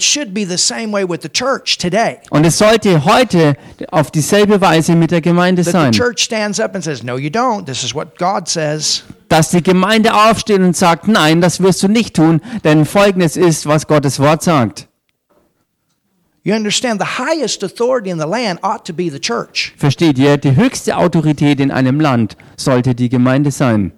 es 2.46 2.58
sollte 2.58 3.04
heute 3.04 3.56
auf 3.90 4.10
dieselbe 4.12 4.60
Weise 4.60 4.94
mit 4.94 5.10
der 5.10 5.20
Gemeinde 5.20 5.64
sein, 5.64 5.90
church 5.90 6.20
stands 6.20 6.60
up 6.60 6.76
and 6.76 6.84
says, 6.84 7.02
No, 7.02 7.16
you 7.18 7.28
don't. 7.28 7.66
This 7.66 7.82
is 7.82 7.92
what 7.92 8.16
God 8.18 8.48
says. 8.48 9.02
dass 9.28 9.50
die 9.50 9.62
Gemeinde 9.62 10.12
aufsteht 10.14 10.60
und 10.60 10.76
sagt, 10.76 11.08
nein, 11.08 11.40
das 11.40 11.60
wirst 11.60 11.82
du 11.82 11.88
nicht 11.88 12.14
tun, 12.16 12.42
denn 12.64 12.84
folgendes 12.84 13.36
ist, 13.36 13.66
was 13.66 13.86
Gottes 13.86 14.20
Wort 14.20 14.42
sagt. 14.42 14.86
You 16.44 16.54
understand 16.54 16.98
the 17.00 17.20
highest 17.20 17.62
authority 17.62 18.10
in 18.10 18.18
the 18.18 18.26
land 18.26 18.58
ought 18.64 18.84
to 18.86 18.92
be 18.92 19.08
the 19.08 19.20
church. 19.20 19.74
Versteht 19.76 20.18
ihr? 20.18 20.38
Die 20.38 20.56
höchste 20.56 20.96
Autorität 20.96 21.60
in 21.60 21.70
einem 21.70 22.00
Land 22.00 22.36
sollte 22.56 22.96
die 22.96 23.08
Gemeinde 23.08 23.52
sein. 23.52 23.92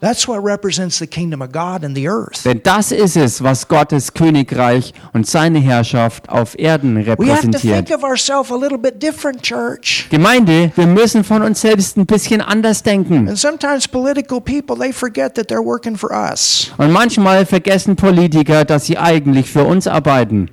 That's 0.00 0.26
what 0.26 0.42
represents 0.42 0.98
the 0.98 1.06
kingdom 1.06 1.42
of 1.42 1.52
God 1.52 1.84
in 1.84 1.94
the 1.94 2.08
earth. 2.08 2.42
Denn 2.46 2.62
das 2.62 2.90
ist 2.90 3.16
es, 3.18 3.42
was 3.42 3.68
Gottes 3.68 4.14
Königreich 4.14 4.94
und 5.12 5.26
seine 5.26 5.58
Herrschaft 5.58 6.26
auf 6.30 6.58
Erden 6.58 6.96
We 6.96 7.00
have 7.10 7.16
to 7.16 7.22
repräsentiert. 7.22 7.86
think 7.86 7.90
of 7.98 8.02
ourselves 8.02 8.50
a 8.50 8.56
little 8.56 8.78
bit 8.78 9.02
different, 9.02 9.42
church. 9.42 10.06
Gemeinde, 10.10 10.72
wir 10.74 10.86
müssen 10.86 11.22
von 11.22 11.42
uns 11.42 11.60
selbst 11.60 11.98
ein 11.98 12.06
bisschen 12.06 12.40
anders 12.40 12.82
denken. 12.82 13.28
And 13.28 13.38
sometimes 13.38 13.86
political 13.86 14.40
people, 14.40 14.74
they 14.74 14.90
forget 14.90 15.34
that 15.34 15.50
they're 15.50 15.62
working 15.62 15.96
for 15.96 16.10
us. 16.12 16.72
Und 16.78 16.92
manchmal 16.92 17.44
vergessen 17.44 17.94
Politiker, 17.94 18.64
dass 18.64 18.86
sie 18.86 18.96
eigentlich 18.96 19.50
für 19.50 19.64
uns 19.64 19.86
arbeiten. 19.86 20.48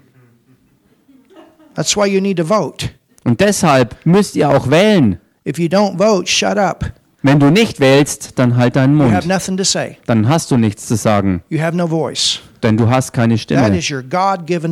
That's 1.75 1.95
why 1.95 2.07
you 2.07 2.19
need 2.19 2.37
to 2.37 2.43
vote. 2.43 2.89
Und 3.23 3.39
deshalb 3.39 3.95
müsst 4.03 4.35
ihr 4.35 4.49
auch 4.49 4.69
wählen. 4.69 5.19
If 5.47 5.57
you 5.57 5.67
don't 5.67 5.97
vote, 5.97 6.27
shut 6.29 6.57
up. 6.57 6.91
Wenn 7.23 7.39
du 7.39 7.49
nicht 7.49 7.79
wählst, 7.79 8.37
dann 8.39 8.57
halt 8.57 8.75
deinen 8.75 8.97
You 8.97 9.05
have 9.05 9.13
Mund. 9.13 9.27
nothing 9.27 9.57
to 9.57 9.63
say. 9.63 9.97
Dann 10.05 10.29
hast 10.29 10.51
du 10.51 10.57
nichts 10.57 10.85
zu 10.87 10.95
sagen, 10.95 11.41
You 11.49 11.59
have 11.59 11.75
no 11.75 11.87
voice. 11.87 12.39
denn 12.63 12.77
du 12.77 12.89
hast 12.89 13.11
keine 13.13 13.35
That 13.35 13.41
Stimme. 13.41 13.77
is 13.77 13.89
your 13.89 14.03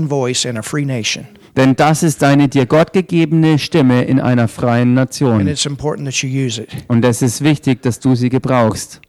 voice 0.08 0.46
in 0.46 0.58
a 0.58 0.62
free 0.62 0.86
nation. 0.86 1.26
Denn 1.56 1.76
das 1.76 2.04
ist 2.04 2.22
deine 2.22 2.48
dir 2.50 2.66
Gott 2.66 2.92
gegebene 2.94 3.58
Stimme 3.58 4.04
in 4.04 4.20
einer 4.20 4.48
freien 4.48 4.98
And 4.98 5.10
Nation. 5.10 5.48
it's 5.48 5.66
important 5.66 6.08
that 6.08 6.16
you 6.22 6.30
use 6.30 6.62
it. 6.62 6.70
Und 6.88 7.04
es 7.06 7.22
ist 7.22 7.44
wichtig, 7.44 7.82
dass 7.82 8.00
du 8.00 8.14
sie 8.16 8.30
gebrauchst. 8.30 9.00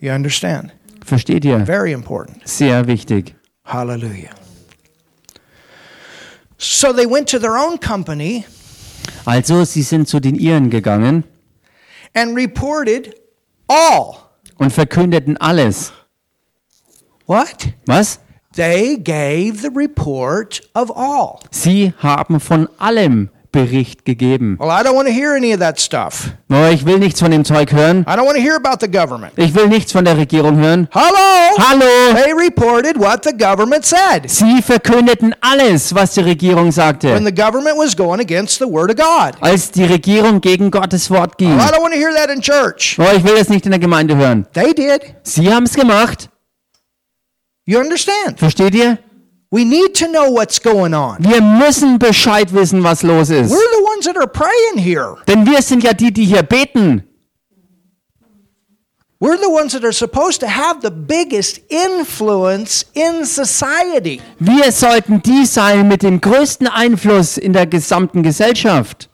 You 0.00 0.12
understand? 0.12 0.72
Versteht 1.04 1.44
ihr? 1.44 1.64
Very 1.64 1.92
important. 1.92 2.46
Sehr 2.46 2.86
wichtig. 2.86 3.34
Hallelujah. 3.64 4.30
So 6.58 6.92
they 6.92 7.06
went 7.06 7.28
to 7.30 7.38
their 7.38 7.56
own 7.56 7.78
company 7.80 8.44
Also, 9.24 9.64
sie 9.64 9.82
sind 9.82 10.08
zu 10.08 10.20
den 10.20 10.34
Iren 10.34 10.70
gegangen 10.70 11.24
and 12.14 12.36
reported 12.36 13.14
all. 13.68 14.28
und 14.58 14.72
verkündeten 14.72 15.36
alles. 15.36 15.92
What? 17.26 17.68
Was? 17.86 18.20
They 18.54 18.96
gave 18.96 19.60
the 19.60 19.70
report 19.74 20.60
of 20.74 20.90
all. 20.90 21.40
Sie 21.50 21.92
haben 21.98 22.40
von 22.40 22.68
allem 22.78 23.30
Bericht 23.50 24.04
gegeben. 24.04 24.56
Well, 24.58 24.68
I 24.70 24.82
don't 24.84 24.94
want 24.94 25.08
to 25.08 25.14
hear 25.14 25.34
any 25.34 25.52
of 25.54 25.60
that 25.60 25.80
stuff. 25.80 26.32
Oh, 26.50 26.68
ich 26.70 26.84
will 26.84 26.98
nichts 26.98 27.20
von 27.20 27.30
dem 27.30 27.44
Zeug 27.44 27.72
hören. 27.72 28.00
I 28.00 28.12
don't 28.14 28.26
want 28.26 28.36
to 28.36 28.42
hear 28.42 28.56
about 28.56 28.78
the 28.80 28.90
government. 28.90 29.32
Ich 29.36 29.54
will 29.54 29.68
nichts 29.68 29.92
von 29.92 30.04
der 30.04 30.16
Regierung 30.16 30.56
hören. 30.56 30.88
Hello? 30.92 31.56
Hallo! 31.58 32.14
They 32.14 32.32
reported 32.32 32.98
what 32.98 33.24
the 33.24 33.32
government 33.32 33.84
said 33.86 34.28
Sie 34.30 34.60
verkündeten 34.62 35.34
alles, 35.40 35.94
was 35.94 36.12
die 36.14 36.20
Regierung 36.20 36.64
when 36.64 36.72
sagte, 36.72 37.18
the 37.24 37.32
government 37.32 37.76
was 37.78 37.96
going 37.96 38.20
against 38.20 38.58
the 38.58 38.66
word 38.66 38.90
of 38.90 38.96
God. 38.96 39.34
als 39.40 39.70
die 39.70 39.84
Regierung 39.84 40.40
gegen 40.40 40.70
Gottes 40.70 41.10
Wort 41.10 41.38
ging. 41.38 41.56
Well, 41.56 41.66
I 41.66 41.70
don't 41.72 41.82
want 41.82 41.94
to 41.94 41.98
hear 41.98 42.12
that 42.14 42.30
in 42.30 42.40
church. 42.40 42.96
Oh, 42.98 43.16
ich 43.16 43.24
will 43.24 43.36
das 43.36 43.48
nicht 43.48 43.64
in 43.64 43.70
der 43.70 43.80
Gemeinde 43.80 44.16
hören. 44.16 44.46
They 44.52 44.74
did. 44.74 45.14
Sie 45.22 45.52
haben 45.52 45.64
es 45.64 45.74
gemacht. 45.74 46.28
You 47.64 47.80
understand? 47.80 48.38
Versteht 48.38 48.74
ihr? 48.74 48.98
We 49.50 49.64
need 49.64 49.94
to 49.94 50.06
know 50.08 50.30
what's 50.30 50.60
going 50.60 50.92
on. 50.92 51.18
Wir 51.20 51.40
müssen 51.40 51.98
Bescheid 51.98 52.52
wissen, 52.52 52.84
was 52.84 53.02
los 53.02 53.30
ist. 53.30 53.50
We're 53.50 53.76
the 53.78 53.84
ones 53.94 54.04
that 54.04 54.16
are 54.16 54.26
praying 54.26 54.76
here. 54.76 55.16
Denn 55.26 55.46
wir 55.46 55.62
sind 55.62 55.82
ja 55.82 55.94
die, 55.94 56.12
die 56.12 56.26
hier 56.26 56.42
beten. 56.42 57.04
We're 59.20 59.38
the 59.38 59.48
ones 59.50 59.72
that 59.72 59.84
are 59.84 59.92
supposed 59.92 60.40
to 60.40 60.46
have 60.46 60.80
the 60.82 60.90
biggest 60.90 61.60
influence 61.70 62.84
in 62.92 63.24
society. 63.24 64.20
Wir 64.38 64.70
sollten 64.70 65.22
die 65.22 65.44
sein 65.44 65.88
mit 65.88 66.02
dem 66.02 66.20
größten 66.20 66.68
Einfluss 66.68 67.36
in 67.36 67.52
der 67.52 67.66
gesamten 67.66 68.22
Gesellschaft. 68.22 69.08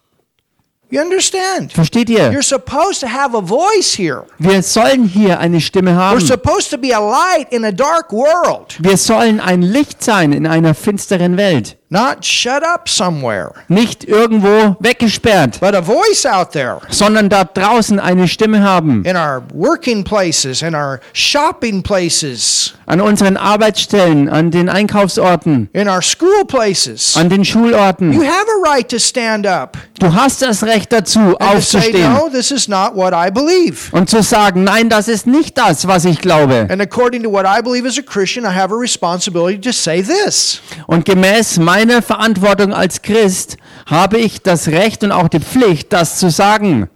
You 0.94 1.00
understand? 1.00 1.72
Versteht 1.72 2.08
ihr? 2.08 2.30
You're 2.30 2.40
supposed 2.40 3.00
to 3.00 3.08
have 3.08 3.36
a 3.36 3.40
voice 3.40 3.96
here. 3.98 4.26
Wir 4.38 4.62
sollen 4.62 5.08
hier 5.08 5.40
eine 5.40 5.60
Stimme 5.60 5.90
We're 5.90 5.96
haben. 5.96 6.20
supposed 6.20 6.70
to 6.70 6.78
be 6.78 6.94
a 6.94 7.00
light 7.00 7.52
in 7.52 7.64
a 7.64 7.72
dark 7.72 8.12
world, 8.12 8.76
Wir 8.78 8.96
sollen 8.96 9.40
ein 9.40 9.62
Licht 9.62 10.04
sein 10.04 10.32
in 10.32 10.46
einer 10.46 10.72
finsteren 10.72 11.36
Welt. 11.36 11.76
Not 11.94 12.24
shut 12.24 12.62
up 12.64 12.88
somewhere, 12.88 13.52
Nicht 13.68 14.04
irgendwo 14.04 14.76
weggesperrt, 14.80 15.60
but 15.60 15.74
a 15.74 15.80
voice 15.80 16.26
out 16.26 16.50
there 16.52 16.78
sondern 16.90 17.28
da 17.28 17.44
draußen 17.44 17.98
eine 18.00 18.26
Stimme 18.28 18.62
haben. 18.62 19.04
in 19.04 19.16
our 19.16 19.42
working 19.54 20.02
places, 20.04 20.60
in 20.62 20.74
our 20.74 20.98
shopping 21.12 21.82
places, 21.82 22.74
An 22.86 23.00
unseren 23.00 23.36
Arbeitsstellen, 23.38 24.28
an 24.28 24.50
den 24.50 24.68
Einkaufsorten, 24.68 25.70
in 25.72 25.88
our 25.88 26.02
school 26.02 26.44
places. 26.46 27.16
an 27.16 27.28
den 27.30 27.42
You 27.42 27.52
Schulorten. 27.52 28.12
have 28.12 28.46
a 28.48 28.68
right 28.70 28.88
to 28.90 28.98
stand 28.98 29.46
up 29.46 29.76
Du 30.00 30.12
hast 30.12 30.42
das 30.42 30.64
Recht 30.64 30.92
dazu, 30.92 31.20
and 31.20 31.38
to 31.38 31.44
say, 31.60 31.78
aufzustehen 31.78 32.12
no, 32.12 32.28
this 32.28 32.50
is 32.50 32.68
not 32.68 32.94
what 32.96 33.14
I 33.14 33.30
believe. 33.30 33.90
und 33.92 34.10
zu 34.10 34.22
sagen, 34.22 34.64
nein, 34.64 34.88
das 34.90 35.06
ist 35.08 35.26
nicht 35.26 35.56
das, 35.56 35.86
was 35.86 36.04
ich 36.04 36.18
glaube. 36.20 36.66
And 36.68 36.82
according 36.82 37.22
to 37.22 37.30
what 37.30 37.46
I 37.46 37.62
believe 37.62 37.86
as 37.88 37.96
a 37.98 38.02
Christian, 38.02 38.44
I 38.44 38.48
have 38.54 38.74
a 38.74 38.76
responsibility 38.76 39.58
to 39.60 39.72
say 39.72 40.02
this. 40.02 40.60
Und 40.88 41.04
gemäß 41.04 41.58
meiner 41.86 42.02
Verantwortung 42.02 42.72
als 42.72 43.02
Christ 43.02 43.58
habe 43.86 44.18
ich 44.18 44.42
das 44.42 44.68
Recht 44.68 45.04
und 45.04 45.12
auch 45.12 45.28
die 45.28 45.40
Pflicht, 45.40 45.92
das 45.92 46.18
zu 46.18 46.30
sagen, 46.30 46.88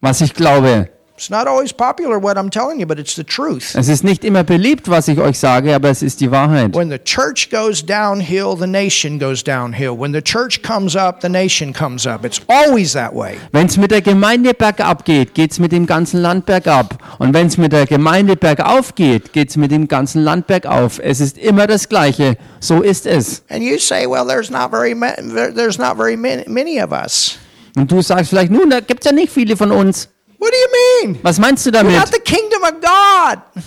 was 0.00 0.22
ich 0.22 0.32
glaube. 0.32 0.88
It's 1.16 1.30
not 1.30 1.46
always 1.46 1.72
popular 1.72 2.18
what 2.18 2.36
I'm 2.36 2.50
telling 2.50 2.78
you, 2.78 2.84
but 2.84 2.98
it's 2.98 3.14
the 3.16 3.24
truth. 3.24 3.74
Es 3.74 3.88
ist 3.88 4.04
nicht 4.04 4.22
immer 4.22 4.44
beliebt, 4.44 4.90
was 4.90 5.08
ich 5.08 5.18
euch 5.18 5.38
sage, 5.38 5.74
aber 5.74 5.88
es 5.88 6.02
ist 6.02 6.20
die 6.20 6.30
Wahrheit. 6.30 6.74
When 6.74 6.90
the 6.90 6.98
church 6.98 7.48
goes 7.50 7.82
downhill, 7.82 8.54
the 8.54 8.66
nation 8.66 9.18
goes 9.18 9.42
downhill. 9.42 9.98
When 9.98 10.12
the 10.12 10.20
church 10.20 10.60
comes 10.62 10.94
up, 10.94 11.22
the 11.22 11.30
nation 11.30 11.72
comes 11.72 12.06
up. 12.06 12.26
It's 12.26 12.42
always 12.48 12.92
that 12.92 13.14
way. 13.14 13.38
Wenn 13.52 13.66
es 13.66 13.78
mit 13.78 13.92
der 13.92 14.02
Gemeinde 14.02 14.52
bergab 14.52 15.06
geht, 15.06 15.34
geht 15.34 15.52
es 15.52 15.58
mit 15.58 15.72
dem 15.72 15.86
ganzen 15.86 16.20
Land 16.20 16.44
bergab. 16.44 17.02
Und 17.18 17.32
wenn 17.32 17.46
es 17.46 17.56
mit 17.56 17.72
der 17.72 17.86
Gemeinde 17.86 18.36
bergauf 18.36 18.94
geht, 18.94 19.32
geht 19.32 19.48
es 19.48 19.56
mit 19.56 19.70
dem 19.70 19.88
ganzen 19.88 20.22
Land 20.22 20.46
bergauf. 20.46 21.00
Es 21.02 21.20
ist 21.20 21.38
immer 21.38 21.66
das 21.66 21.88
Gleiche. 21.88 22.36
So 22.60 22.82
ist 22.82 23.06
es. 23.06 23.42
And 23.48 23.62
you 23.62 23.78
say, 23.78 24.06
well, 24.06 24.26
there's 24.26 24.50
not 24.50 24.70
very 24.70 24.94
there's 24.94 25.78
not 25.78 25.96
very 25.96 26.16
many, 26.16 26.78
of 26.82 26.92
us. 26.92 27.38
Und 27.74 27.90
du 27.90 28.02
sagst 28.02 28.30
vielleicht, 28.30 28.52
nun, 28.52 28.68
da 28.68 28.80
gibt 28.80 29.00
es 29.00 29.10
ja 29.10 29.12
nicht 29.12 29.32
viele 29.32 29.56
von 29.56 29.70
uns. 29.70 30.10
What 30.38 30.50
do 30.52 30.56
you 30.56 31.06
mean? 31.12 31.18
Was 31.22 31.38
meinst 31.38 31.64
du 31.66 31.70
You're 31.70 31.82
damit? 31.82 31.96
not 31.96 32.12
the 32.12 32.20
kingdom 32.20 32.62
of 32.62 32.80
God. 32.80 33.62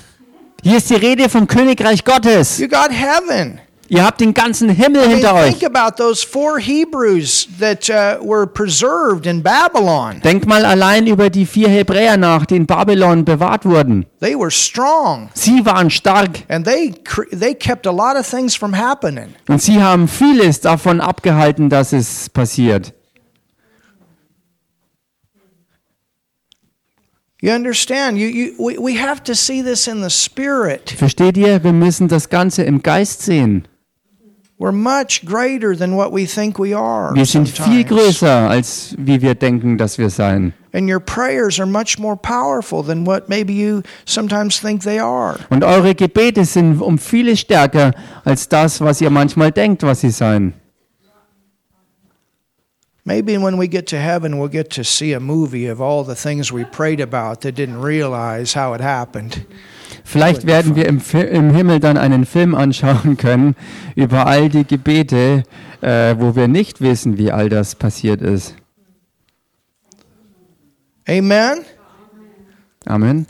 Hier 0.64 0.78
ist 0.78 0.90
die 0.90 0.96
Rede 0.96 1.30
vom 1.30 1.48
Königreich 1.48 2.04
Gottes. 2.04 2.58
You 2.60 2.68
got 2.68 2.92
heaven. 2.92 3.60
Ihr 3.92 4.06
habt 4.06 4.22
den 4.22 4.36
ganzen 4.36 4.70
Himmel 4.70 5.02
I 5.02 5.08
mean, 5.08 5.16
hinter 5.18 5.34
euch. 5.34 5.58
think 5.58 5.64
about 5.76 5.96
those 5.98 6.24
four 6.24 6.60
Hebrews 6.60 7.48
that 7.60 7.90
uh, 7.90 8.24
were 8.24 8.46
preserved 8.46 9.26
in 9.26 9.42
Babylon. 9.42 10.22
Denkt 10.24 10.46
mal 10.46 10.64
allein 10.64 11.08
über 11.08 11.32
die 11.32 11.48
vier 11.48 11.70
Hebräer 11.70 12.16
nach, 12.16 12.46
die 12.46 12.58
in 12.58 12.68
Babylon 12.68 13.26
bewahrt 13.26 13.66
wurden. 13.66 14.06
They 14.20 14.36
were 14.38 14.52
strong, 14.52 15.30
Sie 15.34 15.66
waren 15.66 15.90
stark 15.90 16.44
and 16.50 16.68
they 16.68 16.94
they 17.32 17.56
kept 17.56 17.88
a 17.88 17.92
lot 17.92 18.16
of 18.16 18.30
things 18.30 18.56
from 18.56 18.78
happening. 18.78 19.34
und 19.48 19.60
sie 19.60 19.82
haben 19.82 20.08
vieles 20.08 20.60
davon 20.62 21.02
abgehalten, 21.02 21.70
dass 21.70 21.92
es 21.92 22.30
passiert. 22.30 22.94
You 27.42 27.54
understand? 27.54 28.18
You, 28.18 28.28
you, 28.28 28.56
we, 28.60 28.78
we 28.78 28.96
have 28.96 29.24
to 29.24 29.34
see 29.34 29.62
this 29.62 29.88
in 29.88 30.02
the 30.02 30.10
spirit. 30.10 30.90
Versteht 30.98 31.38
ihr? 31.38 31.64
Wir 31.64 31.72
müssen 31.72 32.10
das 32.10 32.28
Ganze 32.30 32.64
im 32.64 32.84
Geist 32.84 33.22
sehen. 33.22 33.66
We're 34.60 34.74
much 34.74 35.26
greater 35.26 35.74
than 35.74 35.96
what 35.96 36.12
we 36.12 36.26
think 36.26 36.60
we 36.60 36.76
are. 36.76 37.16
Wir 37.16 37.26
sind 37.26 37.48
viel 37.48 37.64
sometimes. 37.64 37.88
größer, 37.88 38.50
als 38.50 38.94
wie 38.98 39.22
wir 39.22 39.36
denken, 39.36 39.78
dass 39.78 39.98
wir 39.98 40.10
sein. 40.10 40.54
And 40.74 40.90
your 40.90 41.00
prayers 41.00 41.62
are 41.62 41.66
much 41.66 41.98
more 41.98 42.18
powerful 42.18 42.84
than 42.84 43.06
what 43.06 43.30
maybe 43.30 43.54
you 43.54 43.84
sometimes 44.04 44.60
think 44.60 44.84
they 44.84 45.00
are. 45.00 45.40
Und 45.50 45.64
eure 45.64 45.96
Gebete 45.96 46.44
sind 46.44 46.82
um 46.82 46.98
vieles 46.98 47.40
stärker 47.40 47.94
als 48.26 48.50
das, 48.50 48.82
was 48.82 49.00
ihr 49.00 49.10
manchmal 49.10 49.54
denkt, 49.54 49.84
was 49.84 50.02
sie 50.02 50.12
seien. 50.12 50.54
Maybe 53.06 53.38
when 53.38 53.58
we 53.58 53.68
get 53.68 53.88
to 53.88 53.98
heaven, 53.98 54.38
we'll 54.38 54.52
get 54.52 54.70
to 54.72 54.84
see 54.84 55.14
a 55.14 55.20
movie 55.20 55.68
of 55.68 55.82
all 55.82 56.04
the 56.04 56.16
things 56.16 56.52
we 56.52 56.66
prayed 56.66 57.00
about 57.00 57.42
that 57.42 57.56
didn't 57.56 57.82
realize 57.82 58.54
how 58.54 58.74
it 58.74 58.82
happened. 58.82 59.46
Vielleicht 60.04 60.46
werden 60.46 60.76
wir 60.76 60.88
im, 60.88 61.02
im 61.14 61.54
Himmel 61.54 61.80
dann 61.80 61.98
einen 61.98 62.26
Film 62.26 62.56
anschauen 62.56 63.18
können 63.18 63.56
über 63.96 64.26
all 64.26 64.50
die 64.50 64.66
Gebete, 64.66 65.44
äh, 65.82 66.16
wo 66.18 66.36
wir 66.36 66.48
nicht 66.48 66.82
wissen, 66.82 67.18
wie 67.18 67.32
all 67.32 67.50
das 67.50 67.76
passiert 67.76 68.22
ist. 68.22 68.56
Amen? 71.08 71.66
Amen. 72.86 73.28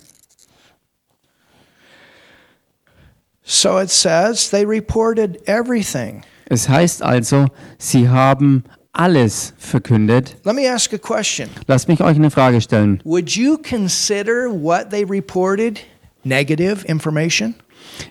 So 3.43 3.80
it 3.80 3.89
says 3.89 4.49
they 4.49 4.65
reported 4.65 5.41
everything. 5.47 6.24
Es 6.45 6.70
heißt 6.70 7.01
also, 7.03 7.47
sie 7.78 8.09
haben 8.09 8.63
alles 8.94 9.54
verkündet. 9.58 10.38
Let 10.44 10.56
me 10.56 10.72
ask 10.72 10.94
a 10.94 10.98
question. 10.98 11.50
Lasst 11.68 11.88
mich 11.88 12.02
euch 12.02 12.16
eine 12.16 12.32
Frage 12.32 12.62
stellen. 12.62 13.02
Would 13.04 13.32
you 13.32 13.58
consider 13.58 14.50
what 14.50 14.90
they 14.90 15.04
reported 15.04 15.80
negative 16.24 16.86
information? 16.86 17.56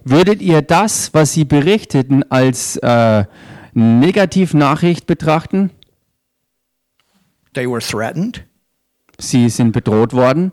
Würdet 0.04 0.40
ihr 0.40 0.62
das, 0.62 1.12
was 1.14 1.32
sie 1.32 1.44
berichteten, 1.44 2.24
als 2.30 2.76
äh, 2.76 3.24
Negativnachricht 3.74 5.06
betrachten? 5.06 5.70
They 7.54 7.68
were 7.68 7.80
threatened. 7.80 8.44
Sie 9.18 9.48
sind 9.48 9.72
bedroht 9.72 10.12
worden. 10.12 10.52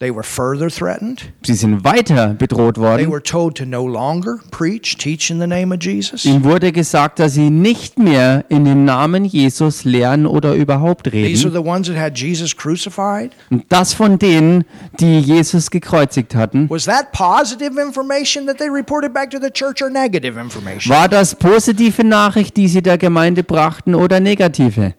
They 0.00 0.10
were 0.12 0.24
further 0.24 0.68
threatened. 0.68 1.32
Sie 1.46 1.54
sind 1.54 1.84
weiter 1.84 2.34
bedroht 2.34 2.74
They 2.74 2.82
worden. 2.82 3.10
were 3.12 3.22
told 3.22 3.56
to 3.58 3.64
no 3.64 3.86
longer 3.86 4.40
preach, 4.50 4.96
teach 4.98 5.30
in 5.30 5.38
the 5.40 5.46
name 5.46 5.72
of 5.72 5.80
Jesus. 5.80 6.24
Ihnen 6.24 6.42
wurde 6.44 6.72
gesagt, 6.72 7.20
dass 7.20 7.34
sie 7.34 7.48
nicht 7.48 7.96
mehr 7.98 8.44
in 8.48 8.64
dem 8.64 8.84
Namen 8.84 9.24
Jesus 9.24 9.84
lehren 9.84 10.26
oder 10.26 10.54
überhaupt 10.54 11.04
These 11.10 11.46
are 11.46 11.54
reden. 11.54 11.62
the 11.64 11.70
ones 11.70 11.86
that 11.86 11.96
had 11.96 12.18
Jesus 12.18 12.56
crucified. 12.56 13.30
Und 13.50 13.64
das 13.68 13.94
von 13.94 14.18
denen, 14.18 14.64
die 14.98 15.20
Jesus 15.20 15.70
gekreuzigt 15.70 16.34
hatten. 16.34 16.68
Was 16.68 16.86
that 16.86 17.12
positive 17.12 17.80
information 17.80 18.46
that 18.46 18.58
they 18.58 18.68
reported 18.68 19.14
back 19.14 19.30
to 19.30 19.38
the 19.40 19.50
church 19.50 19.80
or 19.80 19.88
negative 19.90 20.38
information? 20.38 20.92
War 20.92 21.08
das 21.08 21.36
positive 21.36 22.02
Nachricht, 22.04 22.56
die 22.56 22.66
sie 22.66 22.82
der 22.82 22.98
Gemeinde 22.98 23.44
brachten 23.44 23.94
oder 23.94 24.18
negative? 24.18 24.94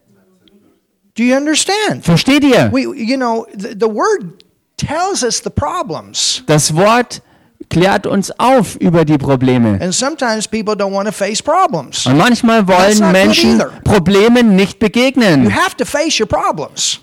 Do 1.18 1.24
you 1.24 1.36
understand? 1.36 2.04
Versteht 2.04 2.44
ihr? 2.46 2.72
We, 2.72 2.82
you 2.96 3.18
know, 3.18 3.46
the, 3.58 3.76
the 3.80 3.88
word 3.88 4.42
tells 4.78 5.24
us 5.24 5.42
the 5.44 5.50
problems. 5.50 6.44
Das 6.48 6.76
Wort 6.76 7.22
klärt 7.70 8.06
uns 8.06 8.32
auf 8.40 8.76
über 8.76 9.06
die 9.06 9.18
Probleme. 9.18 9.80
And 9.82 9.94
sometimes 9.94 10.48
people 10.48 10.74
don't 10.76 10.94
want 10.94 11.08
to 11.08 11.12
face 11.14 11.42
problems. 11.42 12.06
Und 12.06 12.18
manchmal 12.18 12.68
wollen 12.68 13.12
Menschen. 13.12 13.62
Problemen 13.84 14.56
nicht 14.56 14.74
You 14.74 14.80
begegnen. 14.90 15.54
have 15.56 15.76
to 15.78 15.86
face 15.86 16.20
your 16.20 16.28
problems. 16.28 17.00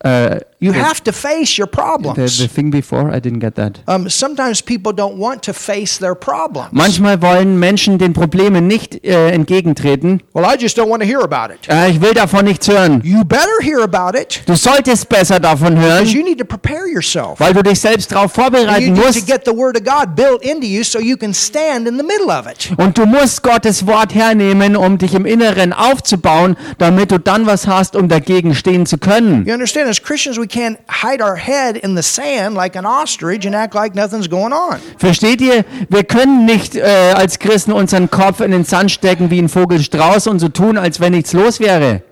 Äh, 0.00 0.40
You 0.62 0.74
have 0.74 1.02
to 1.04 1.12
face 1.12 1.56
your 1.58 1.66
the, 1.66 1.76
problems. 1.76 2.38
the 2.38 2.46
thing 2.46 2.70
before, 2.70 3.10
I 3.10 3.18
didn't 3.18 3.38
get 3.40 3.54
that. 3.54 3.80
Um, 3.86 4.10
sometimes 4.10 4.60
people 4.62 4.92
don't 4.92 5.16
want 5.16 5.42
to 5.44 5.54
face 5.54 5.98
their 5.98 6.14
problems. 6.14 6.68
Manchmal 6.72 7.22
wollen 7.22 7.58
Menschen 7.58 7.96
den 7.96 8.12
Problemen 8.12 8.66
nicht 8.66 9.02
äh, 9.04 9.30
entgegentreten. 9.30 10.22
Well, 10.34 10.44
I 10.44 10.56
just 10.60 10.76
don't 10.78 10.90
want 10.90 11.02
to 11.02 11.08
hear 11.08 11.20
about 11.22 11.50
it. 11.54 11.66
Äh, 11.68 11.90
ich 11.90 12.00
will 12.02 12.12
davon 12.12 12.44
nichts 12.44 12.68
hören. 12.68 13.00
You 13.04 13.24
better 13.24 13.60
hear 13.62 13.80
about 13.82 14.18
it 14.18 14.42
Du 14.46 14.54
solltest 14.54 15.08
besser 15.08 15.40
davon 15.40 15.76
because 15.76 15.90
hören, 15.90 16.06
you 16.08 16.22
need 16.22 16.38
to 16.38 16.44
prepare 16.44 16.86
yourself. 16.86 17.40
weil 17.40 17.54
du 17.54 17.62
dich 17.62 17.80
selbst 17.80 18.12
darauf 18.12 18.36
And 18.38 18.52
you 18.52 18.58
vorbereiten 18.60 18.92
need 18.92 19.00
to 19.00 19.06
musst. 19.06 19.26
get 19.26 19.44
the 19.46 19.56
Word 19.56 19.78
of 19.78 19.84
God 19.84 20.14
built 20.14 20.42
into 20.42 20.66
you 20.66 20.84
so 20.84 20.98
you 21.00 21.16
can 21.16 21.32
stand 21.32 21.88
in 21.88 21.96
the 21.96 22.04
middle 22.04 22.28
of 22.30 22.46
it. 22.46 22.70
Und 22.76 22.98
du 22.98 23.06
musst 23.06 23.42
Gottes 23.42 23.86
Wort 23.86 24.14
hernehmen, 24.14 24.76
um 24.76 24.98
dich 24.98 25.14
im 25.14 25.24
Inneren 25.24 25.72
aufzubauen, 25.72 26.56
damit 26.76 27.10
du 27.12 27.18
dann 27.18 27.46
was 27.46 27.66
hast, 27.66 27.96
um 27.96 28.08
dagegen 28.08 28.54
stehen 28.54 28.84
zu 28.84 28.98
können. 28.98 29.46
You 29.46 29.54
understand? 29.54 29.88
As 29.88 30.02
Christians, 30.02 30.36
we 30.38 30.49
can't 30.50 30.78
hide 30.88 31.22
our 31.22 31.36
head 31.36 31.76
in 31.76 31.94
the 31.94 32.02
sand 32.02 32.54
like 32.54 32.76
an 32.76 32.84
ostrich 32.84 33.46
and 33.46 33.54
act 33.54 33.74
like 33.74 33.94
nothing's 33.94 34.28
going 34.28 34.52
on. 34.52 34.80
Versteht 34.98 35.40
ihr? 35.40 35.64
Wir 35.88 36.04
können 36.04 36.44
nicht 36.44 36.76
äh, 36.76 37.14
als 37.14 37.38
Christen 37.38 37.72
unseren 37.72 38.10
Kopf 38.10 38.40
in 38.40 38.50
den 38.50 38.64
Sand 38.64 38.90
stecken 38.90 39.30
wie 39.30 39.40
ein 39.40 39.48
Vogelstrauß 39.48 40.26
und 40.26 40.40
so 40.40 40.48
tun, 40.48 40.76
als 40.76 41.00
wenn 41.00 41.12
nichts 41.12 41.32
los 41.32 41.60
wäre. 41.60 42.02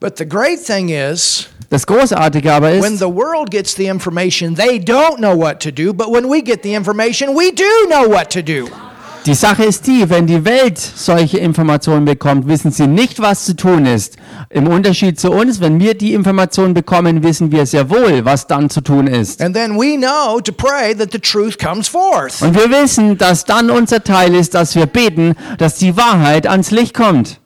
But 0.00 0.18
the 0.18 0.26
great 0.26 0.64
thing 0.64 0.88
is, 0.88 1.48
Das 1.70 1.86
Großartige 1.86 2.52
aber 2.52 2.82
when 2.82 2.98
the 2.98 3.06
world 3.06 3.50
gets 3.50 3.74
the 3.74 3.86
information, 3.86 4.54
they 4.54 4.78
don't 4.78 5.18
know 5.18 5.34
what 5.34 5.58
to 5.60 5.70
do. 5.70 5.94
But 5.94 6.10
when 6.10 6.28
we 6.28 6.42
get 6.42 6.62
the 6.62 6.74
information, 6.74 7.34
we 7.34 7.50
do 7.50 7.88
know 7.88 8.06
what 8.06 8.28
to 8.30 8.42
do. 8.42 8.68
Die 9.24 9.34
Sache 9.34 9.62
ist 9.62 9.86
die, 9.86 10.10
wenn 10.10 10.26
die 10.26 10.44
Welt 10.44 10.78
solche 10.78 11.38
Informationen 11.38 12.04
bekommt, 12.04 12.48
wissen 12.48 12.72
sie 12.72 12.88
nicht, 12.88 13.20
was 13.20 13.44
zu 13.44 13.54
tun 13.54 13.86
ist. 13.86 14.16
Im 14.50 14.66
Unterschied 14.66 15.20
zu 15.20 15.30
uns, 15.30 15.60
wenn 15.60 15.78
wir 15.78 15.94
die 15.94 16.12
Informationen 16.12 16.74
bekommen, 16.74 17.22
wissen 17.22 17.52
wir 17.52 17.64
sehr 17.64 17.88
wohl, 17.88 18.24
was 18.24 18.48
dann 18.48 18.68
zu 18.68 18.80
tun 18.80 19.06
ist. 19.06 19.40
And 19.40 19.54
then 19.54 19.76
we 19.78 19.96
know 19.96 20.40
to 20.40 20.52
pray 20.52 20.92
that 20.96 21.12
the 21.12 21.20
truth 21.20 21.56
comes 21.56 21.86
forth. 21.86 22.42
Und 22.42 22.56
wir 22.56 22.68
wissen, 22.70 23.16
dass 23.16 23.44
dann 23.44 23.70
unser 23.70 24.02
Teil 24.02 24.34
ist, 24.34 24.54
dass 24.54 24.74
wir 24.74 24.86
beten, 24.86 25.36
dass 25.56 25.76
die 25.76 25.96
Wahrheit 25.96 26.48
ans 26.48 26.72
Licht 26.72 26.92
kommt. 26.92 27.41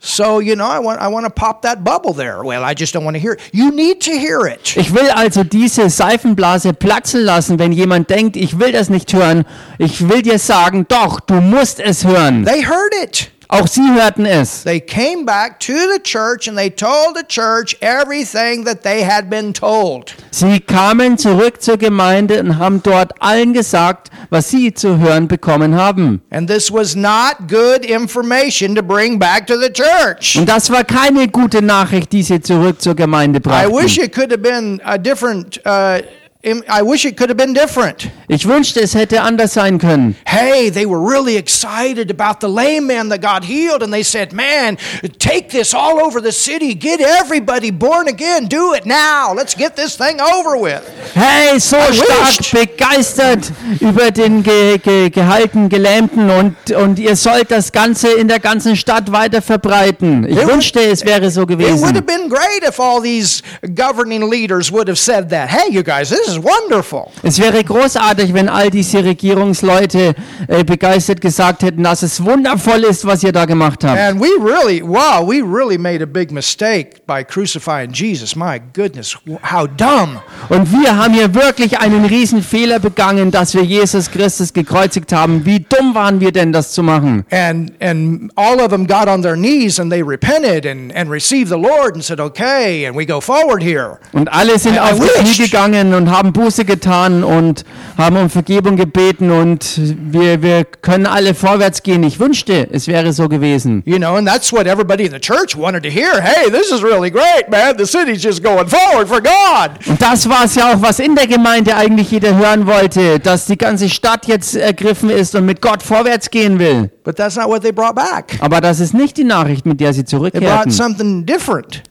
So, 0.00 0.38
you 0.38 0.54
know, 0.54 0.66
I 0.66 0.78
want, 0.78 1.00
I 1.00 1.08
want 1.08 1.26
to 1.26 1.30
pop 1.30 1.62
that 1.62 1.82
bubble 1.82 2.12
there. 2.12 2.44
Well, 2.44 2.62
I 2.62 2.72
just 2.72 2.94
don't 2.94 3.04
want 3.04 3.16
to 3.16 3.20
hear 3.20 3.32
it. 3.32 3.40
You 3.52 3.72
need 3.72 4.00
to 4.02 4.12
hear 4.12 4.46
it. 4.46 4.76
Ich 4.76 4.94
will 4.94 5.10
also 5.10 5.42
diese 5.42 5.90
Seifenblase 5.90 6.72
platzen 6.72 7.22
lassen, 7.24 7.58
wenn 7.58 7.72
jemand 7.72 8.08
denkt, 8.08 8.36
ich 8.36 8.60
will 8.60 8.70
das 8.70 8.90
nicht 8.90 9.12
hören. 9.12 9.44
Ich 9.78 10.08
will 10.08 10.22
dir 10.22 10.38
sagen, 10.38 10.86
doch, 10.88 11.18
du 11.18 11.40
musst 11.40 11.80
es 11.80 12.04
hören. 12.04 12.44
They 12.44 12.62
heard 12.64 12.94
it. 13.02 13.32
Auch 13.50 13.66
sie 13.66 13.80
hörten 13.94 14.26
es. 14.26 14.62
They 14.64 14.78
came 14.78 15.24
back 15.24 15.58
to 15.60 15.72
the 15.72 15.98
church 16.02 16.48
and 16.48 16.58
they 16.58 16.68
told 16.68 17.16
the 17.16 17.24
church 17.26 17.74
everything 17.80 18.66
that 18.66 18.82
they 18.82 19.02
had 19.02 19.30
been 19.30 19.54
told. 19.54 20.14
Sie 20.30 20.60
kamen 20.60 21.16
zurück 21.16 21.62
zur 21.62 21.78
Gemeinde 21.78 22.40
und 22.40 22.58
haben 22.58 22.82
dort 22.82 23.12
allen 23.20 23.54
gesagt, 23.54 24.10
was 24.28 24.50
sie 24.50 24.74
zu 24.74 24.98
hören 24.98 25.28
bekommen 25.28 25.74
haben. 25.76 26.20
And 26.30 26.46
this 26.46 26.70
was 26.70 26.94
not 26.94 27.48
good 27.48 27.86
information 27.86 28.74
to 28.74 28.82
bring 28.82 29.18
back 29.18 29.46
to 29.46 29.54
the 29.58 29.72
church. 29.72 30.36
Und 30.36 30.46
das 30.46 30.70
war 30.70 30.84
keine 30.84 31.28
gute 31.28 31.62
Nachricht, 31.62 32.12
die 32.12 32.22
sie 32.22 32.42
zurück 32.42 32.82
zur 32.82 32.94
Gemeinde 32.96 33.38
I 33.38 33.66
wish 33.66 33.96
brachten. 33.96 34.04
it 34.04 34.12
could 34.14 34.30
have 34.30 34.42
been 34.42 34.78
a 34.84 34.98
different. 34.98 35.58
Uh, 35.64 36.02
I 36.44 36.82
wish 36.82 37.04
it 37.04 37.16
could 37.16 37.30
have 37.30 37.36
been 37.36 37.52
different. 37.52 38.10
Ich 38.28 38.46
wünschte, 38.46 38.80
es 38.80 38.94
hätte 38.94 39.22
anders 39.22 39.54
sein 39.54 39.78
können. 39.78 40.14
Hey, 40.24 40.70
they 40.70 40.86
were 40.86 41.00
really 41.00 41.36
excited 41.36 42.12
about 42.12 42.38
the 42.40 42.46
lame 42.48 42.86
man 42.86 43.08
that 43.08 43.20
got 43.20 43.42
healed, 43.44 43.82
and 43.82 43.92
they 43.92 44.04
said, 44.04 44.32
Man, 44.32 44.78
take 45.18 45.48
this 45.50 45.74
all 45.74 45.98
over 45.98 46.20
the 46.22 46.30
city. 46.30 46.74
Get 46.76 47.00
everybody 47.00 47.72
born 47.72 48.06
again. 48.06 48.46
Do 48.46 48.72
it 48.74 48.86
now. 48.86 49.34
Let's 49.34 49.56
get 49.56 49.74
this 49.74 49.96
thing 49.96 50.20
over 50.20 50.56
with. 50.56 50.86
Hey, 51.14 51.58
so 51.58 51.76
I 51.76 51.90
stark 51.92 52.38
wished. 52.38 52.52
begeistert 52.54 53.50
über 53.80 54.12
den 54.12 54.44
ge 54.44 54.78
ge 54.78 55.10
gehalten 55.10 55.68
Gelähmten 55.68 56.30
und, 56.30 56.70
und 56.70 57.00
ihr 57.00 57.16
sollt 57.16 57.50
das 57.50 57.72
Ganze 57.72 58.12
in 58.12 58.28
der 58.28 58.38
ganzen 58.38 58.76
Stadt 58.76 59.10
weiter 59.10 59.42
verbreiten. 59.42 60.24
Ich 60.24 60.36
It 60.36 60.44
would- 60.44 60.52
wünschte, 60.54 60.80
es 60.82 61.04
wäre 61.04 61.32
so 61.32 61.44
gewesen. 61.46 61.78
It 61.78 61.82
would 61.82 61.96
have 61.96 62.06
been 62.06 62.28
great 62.28 62.62
if 62.62 62.78
all 62.78 63.02
these 63.02 63.42
governing 63.74 64.30
leaders 64.30 64.70
would 64.70 64.86
have 64.86 64.98
said 64.98 65.30
that. 65.30 65.48
Hey, 65.48 65.68
you 65.72 65.82
guys, 65.82 66.10
this 66.10 66.27
is 66.28 66.42
wonderful. 66.42 67.08
Es 67.22 67.38
wäre 67.38 67.62
großartig, 67.62 68.32
wenn 68.34 68.48
all 68.48 68.70
diese 68.70 69.04
Regierungsleute 69.04 70.14
äh, 70.46 70.64
begeistert 70.64 71.20
gesagt 71.20 71.62
hätten, 71.62 71.82
dass 71.82 72.02
es 72.02 72.22
wundervoll 72.24 72.84
ist, 72.84 73.04
was 73.04 73.22
ihr 73.22 73.32
da 73.32 73.44
gemacht 73.44 73.84
habt. 73.84 73.98
And 73.98 74.20
we 74.20 74.28
really, 74.40 74.82
wow, 74.82 75.26
we 75.26 75.42
really 75.42 75.78
made 75.78 76.02
a 76.02 76.06
big 76.06 76.30
mistake 76.30 77.06
by 77.06 77.24
crucifying 77.24 77.92
Jesus. 77.92 78.34
My 78.34 78.60
goodness, 78.74 79.16
how 79.42 79.66
dumb. 79.66 80.20
Und 80.48 80.72
wir 80.72 80.96
haben 80.96 81.14
hier 81.14 81.34
wirklich 81.34 81.78
einen 81.78 82.04
riesen 82.04 82.42
Fehler 82.42 82.78
begangen, 82.78 83.30
dass 83.30 83.54
wir 83.54 83.62
Jesus 83.62 84.10
Christus 84.10 84.52
gekreuzigt 84.52 85.12
haben. 85.12 85.44
Wie 85.44 85.60
dumm 85.60 85.94
waren 85.94 86.20
wir 86.20 86.32
denn, 86.32 86.52
das 86.52 86.72
zu 86.72 86.82
machen? 86.82 87.24
And 87.30 87.72
and 87.80 88.32
all 88.36 88.60
of 88.60 88.68
them 88.68 88.86
got 88.86 89.08
on 89.08 89.22
their 89.22 89.36
knees 89.36 89.78
and 89.78 89.90
they 89.90 90.02
repented 90.02 90.66
and, 90.66 90.94
and 90.94 91.10
received 91.10 91.48
the 91.48 91.58
Lord 91.58 91.94
and 91.94 92.04
said, 92.04 92.20
okay, 92.20 92.86
and 92.86 92.96
we 92.96 93.04
go 93.04 93.20
forward 93.20 93.62
here. 93.62 93.98
Und 94.12 94.32
alle 94.32 94.58
sind 94.58 94.78
auf 94.78 94.98
die. 94.98 95.08
Knie 95.18 95.36
gegangen 95.36 95.94
und 95.94 96.10
haben 96.10 96.17
Buße 96.26 96.64
getan 96.64 97.24
und 97.24 97.64
haben 97.96 98.16
um 98.16 98.30
Vergebung 98.30 98.76
gebeten 98.76 99.30
und 99.30 99.80
wir, 100.12 100.42
wir 100.42 100.64
können 100.64 101.06
alle 101.06 101.34
vorwärts 101.34 101.82
gehen. 101.82 102.02
Ich 102.02 102.20
wünschte, 102.20 102.68
es 102.70 102.88
wäre 102.88 103.12
so 103.12 103.28
gewesen. 103.28 103.82
You 103.86 103.96
know, 103.96 104.16
and 104.16 104.28
that's 104.28 104.52
what 104.52 104.66
everybody 104.66 105.06
in 105.06 105.12
the 105.12 105.20
church 105.20 105.56
wanted 105.56 105.82
to 105.82 105.88
hear. 105.88 106.20
Hey, 106.20 106.50
this 106.50 106.70
is 106.70 106.82
really 106.82 107.10
great, 107.10 107.48
man. 107.50 107.76
The 107.78 107.86
city's 107.86 108.22
just 108.22 108.42
going 108.42 108.68
forward 108.68 109.08
for 109.08 109.20
God. 109.20 109.70
Und 109.86 110.00
das 110.00 110.28
war 110.28 110.44
es 110.44 110.54
ja 110.54 110.72
auch, 110.72 110.82
was 110.82 110.98
in 110.98 111.14
der 111.14 111.26
Gemeinde 111.26 111.74
eigentlich 111.76 112.10
jeder 112.10 112.36
hören 112.36 112.66
wollte, 112.66 113.18
dass 113.18 113.46
die 113.46 113.58
ganze 113.58 113.88
Stadt 113.88 114.26
jetzt 114.26 114.54
ergriffen 114.54 115.10
ist 115.10 115.34
und 115.34 115.46
mit 115.46 115.62
Gott 115.62 115.82
vorwärts 115.82 116.30
gehen 116.30 116.58
will. 116.58 116.90
But 117.08 117.16
that's 117.16 117.36
not 117.36 117.48
what 117.48 117.62
they 117.62 117.72
brought 117.72 117.94
back. 117.94 118.36
Aber 118.40 118.60
das 118.60 118.80
ist 118.80 118.92
nicht 118.92 119.16
die 119.16 119.24
Nachricht, 119.24 119.64
mit 119.64 119.80
der 119.80 119.94
sie 119.94 120.04
zurückkehrten. 120.04 120.70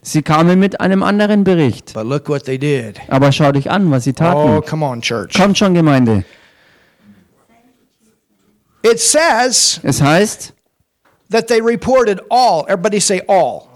Sie 0.02 0.22
kamen 0.22 0.60
mit 0.60 0.80
einem 0.80 1.02
anderen 1.02 1.42
Bericht. 1.42 1.92
But 1.92 2.04
look 2.04 2.28
what 2.28 2.44
they 2.44 2.56
did. 2.56 3.00
Aber 3.08 3.32
schau 3.32 3.50
dich 3.50 3.68
an, 3.68 3.90
was 3.90 4.04
sie 4.04 4.12
Oh, 4.20 4.60
come 4.60 4.84
on, 4.84 5.00
church. 5.00 5.34
Kommt 5.34 5.58
schon, 5.58 5.74
Gemeinde. 5.74 6.24
It 8.82 9.00
says 9.00 9.80
Es 9.82 10.00
heißt, 10.00 10.52
that 11.30 11.48
they 11.48 11.60
reported 11.60 12.20
all. 12.30 12.64
Everybody 12.68 13.00
say 13.00 13.22
all. 13.28 13.68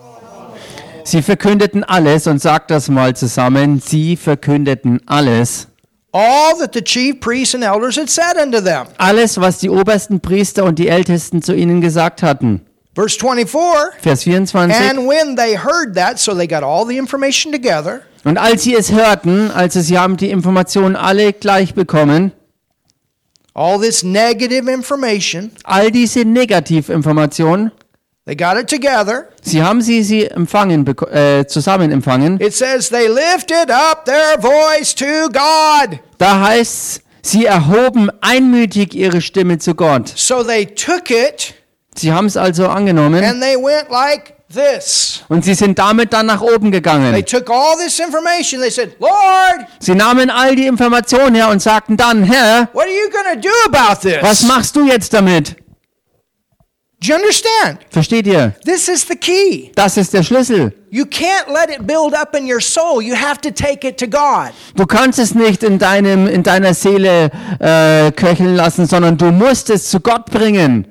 sie 1.04 1.22
verkündeten 1.22 1.84
alles 1.84 2.26
und 2.26 2.40
sagt 2.40 2.70
das 2.70 2.88
mal 2.88 3.14
zusammen. 3.16 3.80
Sie 3.80 4.16
verkündeten 4.16 5.00
alles. 5.06 5.68
All 6.12 6.56
that 6.58 6.74
the 6.74 6.82
chief 6.82 7.20
priests 7.20 7.54
and 7.54 7.64
elders 7.64 7.96
had 7.96 8.08
said 8.08 8.36
unto 8.36 8.60
them. 8.60 8.86
Alles, 8.98 9.40
was 9.40 9.58
die 9.58 9.70
obersten 9.70 10.20
Priester 10.20 10.64
und 10.64 10.78
die 10.78 10.88
Ältesten 10.88 11.42
zu 11.42 11.54
ihnen 11.54 11.80
gesagt 11.80 12.22
hatten. 12.22 12.60
Verse 12.94 13.18
24. 13.18 13.98
Vers 14.02 14.22
24. 14.24 14.76
And 14.76 15.08
when 15.08 15.34
they 15.36 15.56
heard 15.56 15.94
that, 15.94 16.18
so 16.18 16.34
they 16.34 16.46
got 16.46 16.62
all 16.62 16.86
the 16.86 16.98
information 16.98 17.50
together, 17.50 18.02
Und 18.24 18.38
als 18.38 18.62
sie 18.62 18.74
es 18.74 18.92
hörten, 18.92 19.50
also 19.50 19.80
sie 19.80 19.98
haben 19.98 20.16
die 20.16 20.30
Informationen 20.30 20.96
alle 20.96 21.32
gleich 21.32 21.74
bekommen, 21.74 22.32
all 23.54 23.80
this 23.80 24.02
negative 24.02 24.70
information, 24.70 25.50
all 25.64 25.90
diese 25.90 26.24
Negativinformationen, 26.24 27.72
they 28.24 28.36
got 28.36 28.56
it 28.56 28.68
together. 28.68 29.28
sie 29.42 29.62
haben 29.62 29.82
sie, 29.82 30.02
sie 30.02 30.26
empfangen, 30.26 30.86
äh, 31.10 31.44
zusammen 31.46 31.90
empfangen. 31.90 32.40
It 32.40 32.54
says 32.54 32.88
they 32.88 33.08
lifted 33.08 33.70
up 33.70 34.04
their 34.04 34.40
voice 34.40 34.94
to 34.94 35.28
God. 35.32 35.98
Da 36.18 36.40
heißt 36.40 37.02
sie 37.22 37.46
erhoben 37.46 38.10
einmütig 38.20 38.94
ihre 38.94 39.20
Stimme 39.20 39.58
zu 39.58 39.74
Gott. 39.74 40.12
So 40.16 40.44
they 40.44 40.66
took 40.66 41.10
it 41.10 41.54
Sie 41.94 42.10
haben 42.10 42.26
es 42.26 42.38
also 42.38 42.68
angenommen 42.68 43.22
and 43.22 43.42
they 43.42 43.56
went 43.56 43.90
like 43.90 44.34
this. 44.52 45.22
und 45.28 45.44
sie 45.44 45.54
sind 45.54 45.78
damit 45.78 46.12
dann 46.12 46.26
nach 46.26 46.40
oben 46.40 46.70
They 46.70 46.80
gegangen. 46.80 47.24
took 47.24 47.50
all 47.50 47.76
this 47.76 47.98
information. 47.98 48.60
They 48.60 48.70
said, 48.70 48.96
Lord, 48.98 49.66
Sie 49.78 49.94
nahmen 49.94 50.30
all 50.30 50.54
die 50.54 50.66
Informationen 50.66 51.34
her 51.34 51.48
und 51.48 51.62
sagten 51.62 51.96
dann, 51.96 52.22
Herr, 52.24 52.68
what 52.72 52.84
are 52.84 52.90
you 52.92 53.10
to 53.34 53.40
do 53.40 53.48
about 53.66 54.02
was 54.22 54.40
this? 54.40 54.48
machst 54.48 54.76
du 54.76 54.86
jetzt 54.86 55.12
damit? 55.12 55.56
Do 57.00 57.08
you 57.08 57.16
understand? 57.16 57.80
Versteht 57.90 58.28
ihr? 58.28 58.54
This 58.64 58.86
is 58.86 59.04
the 59.08 59.16
key. 59.16 59.72
Das 59.74 59.96
ist 59.96 60.12
der 60.14 60.22
Schlüssel. 60.22 60.72
You 60.90 61.04
can't 61.04 61.48
let 61.48 61.68
it 61.68 61.84
build 61.84 62.14
up 62.14 62.36
in 62.36 62.44
your 62.48 62.60
soul. 62.60 63.02
You 63.02 63.16
have 63.16 63.40
to 63.40 63.50
take 63.50 63.84
it 63.86 63.98
to 63.98 64.06
God. 64.06 64.52
Du 64.76 64.86
kannst 64.86 65.18
es 65.18 65.34
nicht 65.34 65.64
in, 65.64 65.80
deinem, 65.80 66.28
in 66.28 66.44
deiner 66.44 66.74
Seele 66.74 67.30
äh, 67.58 68.12
köcheln 68.12 68.54
lassen, 68.54 68.86
sondern 68.86 69.16
du 69.18 69.32
musst 69.32 69.68
es 69.70 69.90
zu 69.90 69.98
Gott 69.98 70.26
bringen. 70.26 70.86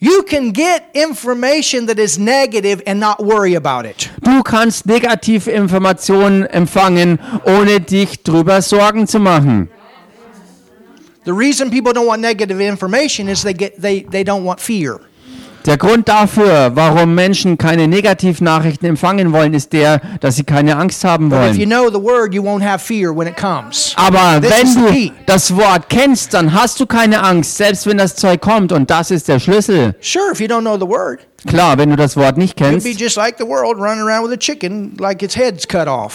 You 0.00 0.22
can 0.22 0.52
get 0.52 0.90
information 0.94 1.86
that 1.86 1.98
is 1.98 2.18
negative 2.20 2.80
and 2.86 3.00
not 3.00 3.18
worry 3.18 3.54
about 3.54 3.84
it. 3.84 4.08
Du 4.22 4.44
kannst 4.44 4.86
Negativinformationen 4.86 6.46
empfangen, 6.46 7.18
ohne 7.44 7.80
dich 7.80 8.22
drüber 8.22 8.62
Sorgen 8.62 9.08
zu 9.08 9.18
machen. 9.18 9.68
The 11.24 11.32
reason 11.32 11.68
people 11.70 11.92
don't 11.92 12.06
want 12.06 12.22
negative 12.22 12.60
information 12.60 13.28
is 13.28 13.42
they 13.42 13.52
get 13.52 13.82
they, 13.82 14.02
they 14.02 14.22
don't 14.22 14.44
want 14.44 14.60
fear. 14.60 15.00
Der 15.68 15.76
Grund 15.76 16.08
dafür, 16.08 16.70
warum 16.76 17.14
Menschen 17.14 17.58
keine 17.58 17.88
Negativnachrichten 17.88 18.88
empfangen 18.88 19.34
wollen, 19.34 19.52
ist 19.52 19.74
der, 19.74 20.00
dass 20.20 20.36
sie 20.36 20.44
keine 20.44 20.78
Angst 20.78 21.04
haben 21.04 21.26
if 21.26 21.58
you 21.58 21.68
wollen. 21.68 21.68
know 21.68 21.90
the 21.90 22.02
word, 22.02 22.32
you 22.32 22.42
won't 22.42 22.64
have 22.64 22.82
fear 22.82 23.14
when 23.14 23.28
it 23.28 23.36
comes. 23.36 23.92
Aber 23.96 24.40
This 24.40 24.62
is 24.62 24.76
wenn 24.76 24.84
du 24.86 25.12
das 25.26 25.54
Wort 25.54 25.90
kennst, 25.90 26.32
dann 26.32 26.54
hast 26.54 26.80
du 26.80 26.86
keine 26.86 27.22
Angst, 27.22 27.58
selbst 27.58 27.86
wenn 27.86 27.98
das 27.98 28.16
Zeug 28.16 28.40
kommt. 28.40 28.72
Und 28.72 28.88
das 28.90 29.10
ist 29.10 29.28
der 29.28 29.40
Schlüssel. 29.40 29.94
Sure, 30.00 30.32
if 30.32 30.40
you 30.40 30.46
don't 30.46 30.62
know 30.62 30.78
the 30.78 30.88
word, 30.88 31.20
Klar, 31.46 31.76
wenn 31.76 31.90
du 31.90 31.96
das 31.96 32.16
Wort 32.16 32.38
nicht 32.38 32.56
kennst, 32.56 32.86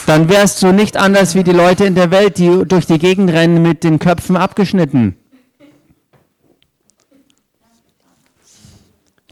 dann 0.07 0.29
wärst 0.29 0.63
du 0.63 0.71
nicht 0.73 0.97
anders 0.97 1.35
wie 1.35 1.43
die 1.43 1.51
Leute 1.51 1.85
in 1.85 1.95
der 1.95 2.11
Welt, 2.11 2.37
die 2.39 2.63
durch 2.65 2.87
die 2.87 2.97
Gegend 2.97 3.31
rennen 3.31 3.61
mit 3.61 3.83
den 3.83 3.99
Köpfen 3.99 4.35
abgeschnitten. 4.35 5.15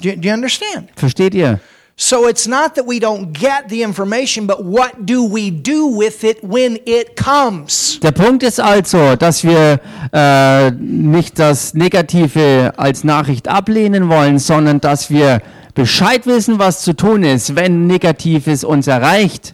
Do 0.01 0.09
you, 0.09 0.15
do 0.15 0.27
you 0.27 0.33
understand? 0.33 0.89
Versteht 0.95 1.33
ihr? 1.33 1.59
So 1.95 2.27
it's 2.27 2.47
not 2.47 2.73
that 2.75 2.87
we 2.87 2.99
don't 2.99 3.31
get 3.31 3.69
the 3.69 3.83
information, 3.83 4.47
but 4.47 4.63
what 4.63 5.05
do 5.05 5.23
we 5.23 5.51
do 5.51 5.85
with 5.85 6.23
it 6.23 6.39
when 6.41 6.79
it 6.85 7.15
comes? 7.15 7.99
Der 8.01 8.11
Punkt 8.11 8.41
ist 8.41 8.59
also, 8.59 9.15
dass 9.15 9.43
wir 9.43 9.79
äh, 10.11 10.71
nicht 10.71 11.37
das 11.37 11.75
Negative 11.75 12.73
als 12.77 13.03
Nachricht 13.03 13.47
ablehnen 13.47 14.09
wollen, 14.09 14.39
sondern 14.39 14.81
dass 14.81 15.11
wir 15.11 15.41
Bescheid 15.75 16.25
wissen, 16.25 16.57
was 16.57 16.81
zu 16.81 16.93
tun 16.95 17.23
ist, 17.23 17.55
wenn 17.55 17.85
Negatives 17.85 18.63
uns 18.63 18.87
erreicht. 18.87 19.53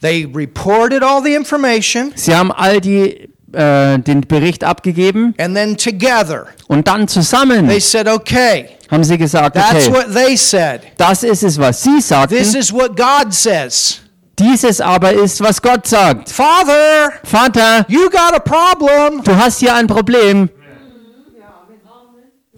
They 0.00 0.24
reported 0.24 1.04
all 1.04 1.22
the 1.22 1.34
information. 1.34 2.12
Sie 2.16 2.34
haben 2.34 2.50
all 2.50 2.80
die 2.80 3.28
äh, 3.52 3.98
den 3.98 4.22
Bericht 4.22 4.64
abgegeben 4.64 5.34
And 5.38 5.54
then 5.54 5.76
together, 5.76 6.48
und 6.66 6.88
dann 6.88 7.08
zusammen 7.08 7.68
they 7.68 7.80
said, 7.80 8.08
okay, 8.08 8.70
haben 8.90 9.04
sie 9.04 9.18
gesagt, 9.18 9.54
that's 9.56 9.88
okay, 9.88 9.92
what 9.96 10.12
they 10.14 10.36
said. 10.36 10.80
das 10.96 11.22
ist 11.22 11.42
es, 11.42 11.58
was 11.58 11.82
sie 11.82 11.96
This 11.96 12.08
sagten. 12.08 12.36
is 12.36 12.72
what 12.72 12.96
God 12.96 13.32
says. 13.32 14.00
Dieses 14.38 14.80
aber 14.82 15.12
ist, 15.12 15.40
was 15.40 15.60
Gott 15.62 15.86
sagt. 15.86 16.28
Father, 16.30 17.10
Vater, 17.24 17.86
you 17.88 18.10
got 18.10 18.34
a 18.34 18.38
problem. 18.38 19.22
du 19.24 19.34
hast 19.34 19.60
hier 19.60 19.74
ein 19.74 19.86
Problem. 19.86 20.50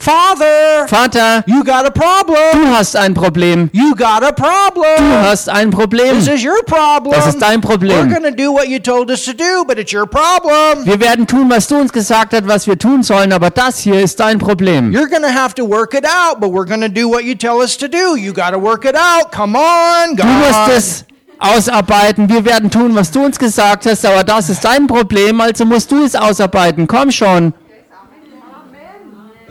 Father, 0.00 0.86
Vater, 0.88 1.42
you 1.46 1.64
got 1.64 1.84
a 1.84 1.90
problem. 1.90 2.36
du 2.52 2.66
hast 2.76 2.94
ein 2.96 3.14
Problem. 3.14 3.68
You 3.72 3.94
got 3.94 4.22
a 4.22 4.30
Du 4.30 4.42
problem. 4.42 5.22
hast 5.22 5.48
ein 5.48 5.70
Problem. 5.70 6.16
This 6.18 6.28
is 6.28 6.44
your 6.44 6.62
problem. 6.64 7.12
Das 7.14 7.26
ist 7.26 7.40
dein 7.42 7.60
We're 7.60 7.66
Problem. 7.68 8.08
going 8.08 8.22
to 8.22 8.30
do 8.30 8.52
what 8.52 8.68
you 8.68 8.78
told 8.78 9.10
us 9.10 9.24
to 9.24 9.32
do, 9.32 9.64
but 9.66 9.78
it's 9.78 9.92
your 9.92 10.06
problem. 10.06 10.84
Wir 10.86 11.00
werden 11.00 11.26
tun, 11.26 11.50
was 11.50 11.66
du 11.66 11.76
uns 11.76 11.92
gesagt 11.92 12.32
hast, 12.32 12.46
was 12.46 12.66
wir 12.66 12.78
tun 12.78 13.02
sollen, 13.02 13.32
aber 13.32 13.50
das 13.50 13.78
hier 13.80 14.00
ist 14.00 14.20
dein 14.20 14.38
Problem. 14.38 14.92
You're 14.92 15.08
going 15.10 15.22
to 15.22 15.28
have 15.32 15.54
to 15.56 15.64
work 15.68 15.94
it 15.94 16.04
out, 16.06 16.40
but 16.40 16.50
we're 16.50 16.66
going 16.66 16.80
to 16.80 16.88
do 16.88 17.08
what 17.10 17.24
you 17.24 17.34
tell 17.34 17.58
us 17.60 17.76
to 17.76 17.88
do. 17.88 18.16
You 18.16 18.32
got 18.32 18.50
to 18.52 18.58
work 18.58 18.84
it 18.84 18.94
out. 18.96 19.32
Come 19.32 19.56
on, 19.58 20.16
Du 20.16 20.24
musst 20.24 20.52
God. 20.66 20.70
es 20.76 21.04
ausarbeiten. 21.40 22.28
Wir 22.28 22.44
werden 22.44 22.70
tun, 22.70 22.94
was 22.94 23.10
du 23.10 23.24
uns 23.24 23.38
gesagt 23.38 23.86
hast, 23.86 24.04
aber 24.06 24.22
das 24.24 24.48
ist 24.48 24.64
dein 24.64 24.86
Problem, 24.86 25.40
also 25.40 25.64
musst 25.64 25.90
du 25.90 26.04
es 26.04 26.14
ausarbeiten. 26.14 26.86
Komm 26.86 27.10
schon. 27.10 27.52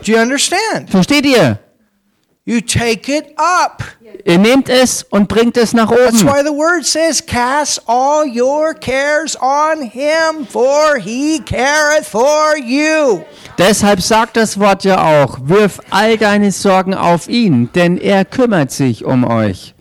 Do 0.08 0.14
you 0.14 0.20
understand? 0.22 0.88
Versteht 0.88 1.26
ihr? 1.26 1.58
You 2.46 2.62
take 2.62 3.14
it 3.14 3.34
up. 3.36 3.82
Ihr 4.24 4.38
nehmt 4.38 4.70
es 4.70 5.02
und 5.02 5.28
bringt 5.28 5.58
es 5.58 5.74
nach 5.74 5.90
That's 5.90 6.22
oben. 6.22 6.28
why 6.32 6.42
the 6.42 6.50
word 6.50 6.86
says, 6.86 7.20
Cast 7.20 7.82
all 7.86 8.24
your 8.26 8.72
cares 8.72 9.36
on 9.38 9.82
him, 9.82 10.46
for 10.48 10.96
he 10.96 11.40
careth 11.40 12.06
for 12.06 12.56
you. 12.56 13.20
Deshalb 13.58 14.00
sagt 14.00 14.38
das 14.38 14.58
Wort 14.58 14.84
ja 14.84 15.24
auch, 15.24 15.40
wirf 15.42 15.78
all 15.90 16.16
deine 16.16 16.52
Sorgen 16.52 16.94
auf 16.94 17.28
ihn, 17.28 17.68
denn 17.74 17.98
er 17.98 18.24
kümmert 18.24 18.70
sich 18.70 19.04
um 19.04 19.24
euch. 19.24 19.74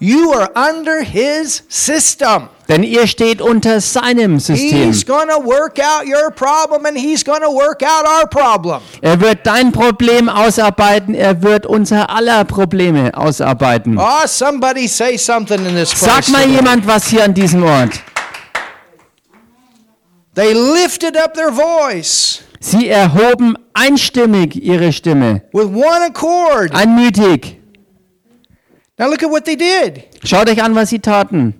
You 0.00 0.32
are 0.32 0.48
under 0.54 1.02
his 1.02 1.64
system. 1.68 2.48
Denn 2.68 2.82
ihr 2.82 3.06
steht 3.06 3.40
unter 3.40 3.80
seinem 3.80 4.38
System. 4.38 4.92
He's 4.92 5.04
going 5.04 5.28
to 5.28 5.38
work 5.40 5.78
out 5.80 6.06
your 6.06 6.30
problem 6.30 6.84
and 6.84 6.96
he's 6.96 7.24
going 7.24 7.40
to 7.40 7.50
work 7.50 7.82
out 7.82 8.06
our 8.06 8.28
problem. 8.28 8.80
Er 9.00 9.20
wird 9.20 9.44
dein 9.44 9.72
Problem 9.72 10.28
ausarbeiten, 10.28 11.14
er 11.14 11.42
wird 11.42 11.66
unser 11.66 12.10
aller 12.10 12.44
Probleme 12.44 13.10
ausarbeiten. 13.16 13.98
Oh, 13.98 14.26
somebody 14.26 14.86
say 14.86 15.16
something 15.16 15.64
in 15.64 15.74
this 15.74 15.94
place. 15.94 16.26
Sag 16.26 16.28
mal 16.28 16.42
today. 16.42 16.56
jemand 16.56 16.86
was 16.86 17.08
hier 17.08 17.24
an 17.24 17.34
diesem 17.34 17.62
Ort. 17.64 18.00
They 20.34 20.52
lifted 20.52 21.16
up 21.16 21.34
their 21.34 21.50
voice 21.50 22.42
Sie 22.60 22.88
erhoben 22.88 23.56
einstimmig 23.72 24.56
ihre 24.62 24.92
Stimme, 24.92 25.42
with 25.52 25.68
one 25.68 26.04
accord. 26.06 26.74
einmütig. 26.74 27.57
Now 28.98 29.08
look 29.08 29.22
at 29.22 29.30
what 29.30 29.44
they 29.44 29.56
did. 29.56 30.04
Schaut 30.24 30.48
euch 30.48 30.62
an, 30.62 30.74
was 30.74 30.90
sie 30.90 30.98
taten. 30.98 31.54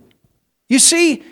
You 0.67 0.77
see, 0.77 1.23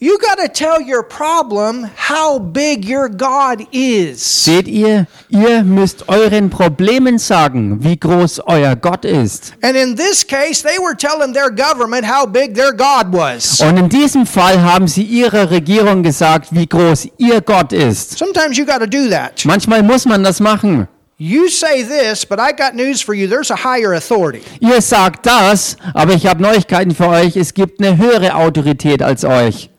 you 0.00 0.18
got 0.18 0.38
to 0.38 0.48
tell 0.48 0.80
your 0.80 1.04
problem 1.04 1.84
how 1.94 2.38
big 2.40 2.84
your 2.84 3.08
God 3.08 3.64
is. 3.70 4.20
Seht 4.44 4.66
ihr, 4.66 5.06
ihr 5.28 5.62
müsst 5.62 6.08
euren 6.08 6.50
Problemen 6.50 7.18
sagen, 7.18 7.84
wie 7.84 7.96
groß 7.96 8.40
euer 8.46 8.74
Gott 8.74 9.04
ist. 9.04 9.52
And 9.62 9.76
in 9.76 9.94
this 9.94 10.26
case, 10.26 10.62
they 10.62 10.78
were 10.78 10.96
telling 10.96 11.32
their 11.32 11.50
government 11.50 12.04
how 12.04 12.26
big 12.26 12.54
their 12.54 12.72
God 12.72 13.12
was. 13.12 13.60
Und 13.60 13.76
in 13.76 13.88
diesem 13.88 14.26
Fall 14.26 14.60
haben 14.60 14.88
sie 14.88 15.04
ihrer 15.04 15.50
Regierung 15.50 16.02
gesagt, 16.02 16.48
wie 16.50 16.66
groß 16.66 17.08
ihr 17.18 17.40
Gott 17.40 17.72
ist. 17.72 18.18
Sometimes 18.18 18.56
you 18.56 18.64
got 18.64 18.80
to 18.80 18.86
do 18.86 19.08
that. 19.10 19.44
Manchmal 19.44 19.82
muss 19.84 20.06
man 20.06 20.24
das 20.24 20.40
machen. 20.40 20.88
You 21.24 21.48
say 21.48 21.84
this, 21.84 22.24
but 22.24 22.40
I 22.40 22.50
got 22.50 22.74
news 22.74 23.00
for 23.00 23.14
you. 23.14 23.28
There's 23.28 23.52
a 23.52 23.54
higher 23.54 23.92
authority. 23.92 24.42
Ihr 24.58 24.80
sagt 24.82 25.24
das, 25.24 25.76
aber 25.94 26.14
ich 26.14 26.26
habe 26.26 26.42
Neuigkeiten 26.42 26.92
für 26.96 27.06
euch. 27.06 27.36
Es 27.36 27.54
gibt 27.54 27.80
eine 27.80 27.96
höhere 27.96 28.34
Autorität 28.34 29.02
als 29.04 29.24
euch. 29.24 29.70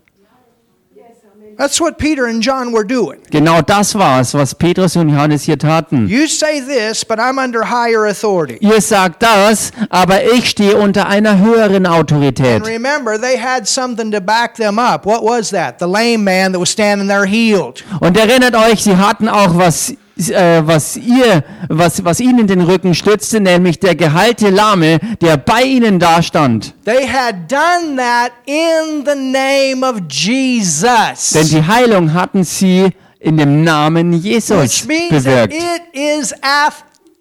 That's 1.57 1.81
what 1.81 1.97
Peter 1.97 2.27
and 2.27 2.41
John 2.41 2.71
were 2.73 2.85
doing. 2.85 3.19
Genau 3.29 3.61
das 3.61 3.93
war's, 3.93 4.33
was 4.33 4.55
Petrus 4.55 4.95
und 4.95 5.09
Johannes 5.09 5.43
hier 5.43 5.57
taten. 5.57 6.07
You 6.07 6.27
say 6.27 6.61
this, 6.61 7.03
but 7.03 7.19
I'm 7.19 7.37
under 7.37 7.65
higher 7.65 8.05
authority. 8.05 8.57
Ihr 8.61 8.79
sagt 8.79 9.21
das, 9.21 9.71
aber 9.89 10.23
ich 10.23 10.49
stehe 10.49 10.77
unter 10.77 11.07
einer 11.07 11.37
höheren 11.39 11.85
And 11.85 11.95
Autorität. 11.95 12.65
remember, 12.65 13.19
they 13.19 13.37
had 13.37 13.67
something 13.67 14.11
to 14.13 14.21
back 14.21 14.55
them 14.55 14.79
up. 14.79 15.05
What 15.05 15.23
was 15.23 15.49
that? 15.49 15.77
The 15.79 15.87
lame 15.87 16.23
man 16.23 16.53
that 16.53 16.59
was 16.61 16.69
standing 16.69 17.09
there 17.09 17.25
healed. 17.25 17.83
Und 17.99 18.17
erinnert 18.17 18.55
euch, 18.55 18.83
sie 18.83 18.95
hatten 18.95 19.27
auch 19.27 19.57
was, 19.57 19.93
äh, 20.18 20.61
was 20.66 20.95
ihr, 20.97 21.43
was, 21.70 22.03
was 22.05 22.20
ihnen 22.20 22.47
den 22.47 22.61
Rücken 22.61 22.93
stützte, 22.93 23.39
nämlich 23.39 23.80
der 23.80 23.95
geheilte 23.95 24.49
Lahme, 24.49 24.99
der 25.22 25.38
bei 25.38 25.64
ihnen 25.64 25.99
dastand. 25.99 26.74
They 26.86 27.07
had 27.07 27.51
done 27.51 27.97
that 27.97 28.32
in 28.45 29.03
the 29.05 29.16
name 29.16 29.84
of 29.88 29.95
Denn 29.97 30.07
Jesus. 30.09 31.32
die 31.49 31.66
Heilung 31.66 32.14
hatten 32.14 32.43
sie 32.43 32.89
in 33.20 33.38
dem 33.38 33.64
Namen 33.64 34.14
Jesus 34.14 34.61
Which 34.61 34.86
means 34.86 35.24
that 35.24 35.49
bewirkt. 35.49 35.53
it 35.53 35.82
is 36.20 36.34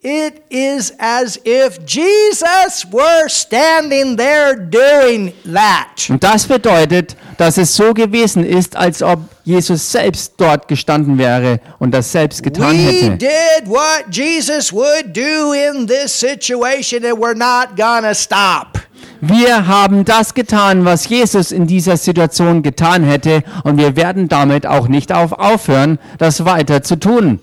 it 0.03 0.42
is 0.48 0.92
as 0.98 1.40
if 1.44 1.78
Jesus 1.86 2.86
were 2.90 3.28
standing 3.28 4.16
there 4.16 4.57
doing 4.57 5.32
that. 5.44 6.09
Und 6.09 6.22
das 6.22 6.46
bedeutet, 6.46 7.16
dass 7.38 7.57
es 7.57 7.74
so 7.74 7.94
gewesen 7.94 8.44
ist, 8.44 8.76
als 8.76 9.03
ob 9.03 9.20
Jesus 9.44 9.90
selbst 9.90 10.34
dort 10.36 10.66
gestanden 10.68 11.18
wäre 11.18 11.61
und 11.78 11.92
das 11.92 12.11
selbst 12.11 12.42
getan 12.42 12.72
We 12.72 12.82
hätte. 12.82 13.16
did 13.16 13.66
what 13.68 14.05
Jesus 14.11 14.72
would 14.72 15.14
do 15.16 15.53
in 15.53 15.86
this 15.86 16.18
situation 16.18 17.05
and 17.05 17.18
we're 17.18 17.34
not 17.36 17.76
gonna 17.76 18.14
stop. 18.14 18.80
Wir 19.20 19.68
haben 19.68 20.05
das 20.05 20.34
getan, 20.34 20.84
was 20.84 21.09
Jesus 21.09 21.53
in 21.53 21.68
dieser 21.68 21.96
Situation 21.96 22.62
getan 22.62 23.05
hätte 23.05 23.44
und 23.62 23.78
wir 23.78 23.94
werden 23.94 24.28
damit 24.28 24.66
auch 24.66 24.88
nicht 24.88 25.12
auf 25.12 25.30
aufhören, 25.32 26.00
das 26.18 26.44
weiter 26.44 26.82
zu 26.82 26.96
tun. 26.96 27.38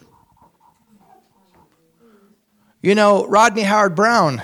You 2.82 2.94
know, 2.96 3.26
Rodney 3.30 3.66
Howard 3.66 3.96
Brown, 3.96 4.42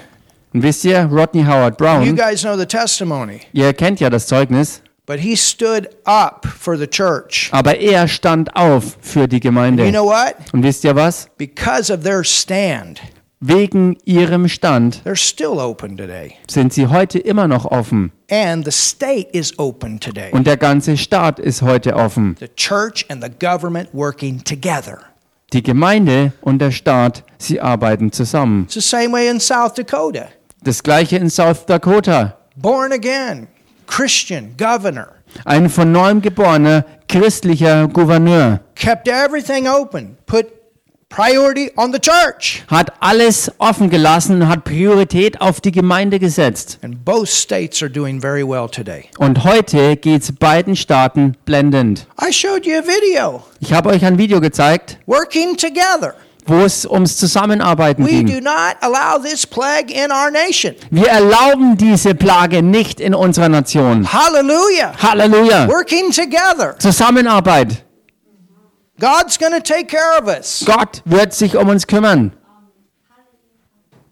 Und 0.53 0.61
wisst 0.63 0.83
ihr, 0.85 1.05
Rodney 1.11 1.43
Howard 1.43 1.73
you 1.79 1.85
Brown, 1.85 2.15
guys 2.15 2.41
know 2.43 2.57
the 2.57 2.65
testimony, 2.65 3.41
ihr 3.53 3.73
kennt 3.73 3.99
ja 4.01 4.09
das 4.09 4.27
Zeugnis, 4.27 4.81
but 5.05 5.19
he 5.19 5.35
stood 5.37 5.87
up 6.05 6.45
for 6.45 6.77
the 6.77 6.87
church. 6.87 7.49
aber 7.53 7.77
er 7.79 8.07
stand 8.09 8.53
auf 8.55 8.97
für 9.01 9.27
die 9.27 9.37
You 9.37 9.41
Gemeinde. 9.41 9.89
know 9.89 10.05
what? 10.05 10.35
Und 10.51 10.63
wisst 10.63 10.83
ihr 10.83 10.95
was? 10.95 11.29
Because 11.37 11.91
of 11.93 12.03
their 12.03 12.23
stand, 12.25 12.99
Wegen 13.41 13.97
ihrem 14.05 14.47
Stand 14.49 15.01
they're 15.05 15.15
still 15.15 15.59
open 15.59 15.95
today. 15.95 16.35
sind 16.49 16.73
sie 16.73 16.87
heute 16.87 17.19
immer 17.19 17.47
noch 17.47 17.65
offen 17.65 18.11
And 18.29 18.65
the 18.65 18.71
state 18.71 19.29
is 19.31 19.57
open 19.59 19.99
today. 19.99 20.31
und 20.31 20.45
der 20.47 20.57
ganze 20.57 20.97
Staat 20.97 21.39
ist 21.39 21.61
heute 21.61 21.95
offen. 21.95 22.35
The 22.39 22.49
church 22.55 23.05
and 23.09 23.23
the 23.23 23.29
government 23.29 23.89
working 23.93 24.43
together. 24.43 24.99
Die 25.55 25.63
Gemeinde 25.63 26.33
und 26.41 26.59
der 26.59 26.71
Staat, 26.71 27.23
sie 27.37 27.61
arbeiten 27.61 28.11
zusammen. 28.11 28.63
It's 28.63 28.73
the 28.73 28.81
same 28.81 29.13
way 29.13 29.29
in 29.29 29.39
South 29.39 29.75
Dakota. 29.75 30.25
Das 30.61 30.83
gleiche 30.83 31.15
in 31.15 31.29
South 31.29 31.65
Dakota. 31.65 32.35
Born 32.57 32.91
again, 32.91 33.47
Christian 33.87 34.57
governor, 34.57 35.07
Ein 35.45 35.69
von 35.69 35.93
neuem 35.93 36.21
geborener 36.21 36.83
christlicher 37.07 37.87
Gouverneur 37.87 38.59
kept 38.75 39.07
everything 39.07 39.65
open, 39.65 40.17
put 40.25 40.47
priority 41.09 41.71
on 41.77 41.91
the 41.93 41.99
church. 41.99 42.63
hat 42.67 42.91
alles 42.99 43.51
offen 43.59 43.89
gelassen, 43.89 44.47
hat 44.49 44.63
Priorität 44.63 45.39
auf 45.39 45.61
die 45.61 45.71
Gemeinde 45.71 46.19
gesetzt. 46.19 46.79
And 46.83 47.05
both 47.05 47.29
states 47.29 47.81
are 47.81 47.89
doing 47.91 48.19
very 48.19 48.43
well 48.47 48.67
today. 48.67 49.05
Und 49.17 49.43
heute 49.43 49.95
geht's 49.97 50.31
beiden 50.31 50.75
Staaten 50.75 51.37
blendend. 51.45 52.05
I 52.21 52.31
showed 52.33 52.65
you 52.65 52.77
a 52.77 52.81
video 52.83 53.43
Ich 53.59 53.71
habe 53.73 53.89
euch 53.89 54.03
ein 54.05 54.17
Video 54.17 54.41
gezeigt, 54.41 54.97
working 55.05 55.55
together. 55.55 56.15
wo 56.47 56.59
es 56.63 56.85
ums 56.85 57.17
Zusammenarbeiten 57.17 58.05
We 58.05 58.23
do 58.23 58.33
ging. 58.33 58.43
not 58.43 58.75
allow 58.81 59.17
this 59.19 59.47
plague 59.47 59.89
in 59.91 60.11
our 60.11 60.29
nation. 60.29 60.75
Wir 60.91 61.07
erlauben 61.07 61.75
diese 61.77 62.13
Plage 62.13 62.61
nicht 62.61 62.99
in 62.99 63.15
unserer 63.15 63.49
Nation. 63.49 64.05
Hallelujah. 64.11 64.93
Halleluja! 65.01 65.67
Working 65.69 66.11
together. 66.11 66.75
Zusammenarbeit. 66.77 67.83
God's 68.99 69.37
going 69.37 69.53
to 69.53 69.61
take 69.61 69.87
care 69.87 70.17
of 70.17 70.27
us. 70.27 70.63
Gott 70.65 71.01
wird 71.05 71.33
sich 71.33 71.55
um 71.55 71.69
uns 71.69 71.85
kümmern. 71.85 72.31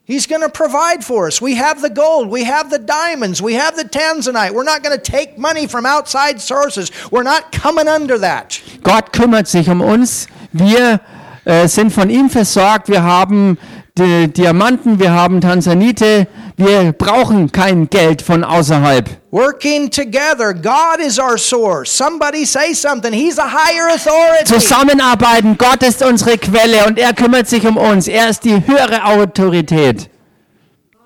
He's 0.06 0.28
going 0.28 0.42
to 0.42 0.50
provide 0.50 1.04
for 1.04 1.28
us. 1.28 1.42
We 1.42 1.56
have 1.56 1.82
the 1.82 1.90
gold, 1.90 2.30
we 2.30 2.44
have 2.44 2.70
the 2.70 2.80
diamonds, 2.80 3.42
we 3.42 3.54
have 3.54 3.78
the 3.78 3.86
tanzanite. 3.86 4.52
We're 4.54 4.66
not 4.66 4.84
going 4.84 4.98
to 4.98 5.02
take 5.02 5.38
money 5.38 5.66
from 5.66 5.86
outside 5.86 6.42
sources. 6.42 6.92
We're 7.10 7.24
not 7.24 7.54
coming 7.54 7.88
under 7.88 8.18
that. 8.20 8.62
Gott 8.84 9.14
kümmert 9.14 9.48
sich 9.48 9.70
um 9.70 9.80
uns. 9.80 10.28
Wir 10.52 11.00
äh, 11.46 11.68
sind 11.70 11.92
von 11.92 12.10
ihm 12.10 12.30
versorgt. 12.30 12.90
Wir 12.90 13.04
haben 13.04 13.58
die 13.98 14.28
Diamanten, 14.28 15.00
wir 15.00 15.14
haben 15.14 15.40
Tansanite, 15.40 16.28
Wir 16.56 16.94
brauchen 16.94 17.52
kein 17.52 17.90
Geld 17.90 18.22
von 18.22 18.44
außerhalb. 18.44 19.10
Working 19.34 19.90
together. 19.90 20.54
God 20.54 21.00
is 21.00 21.18
our 21.18 21.40
source. 21.40 21.90
Somebody 21.90 22.46
say 22.46 22.74
something. 22.74 23.12
He's 23.12 23.40
a 23.40 23.48
higher 23.48 23.88
authority. 23.88 24.46
Zusammenarbeiten, 24.46 25.58
Gott 25.58 25.82
ist 25.82 26.04
unsere 26.04 26.38
Quelle 26.38 26.86
und 26.86 27.00
er 27.00 27.16
kümmert 27.16 27.48
sich 27.48 27.66
um 27.66 27.76
uns. 27.76 28.08
Er 28.08 28.30
ist 28.30 28.44
die 28.44 28.62
höhere 28.68 29.04
Autorität. 29.04 30.08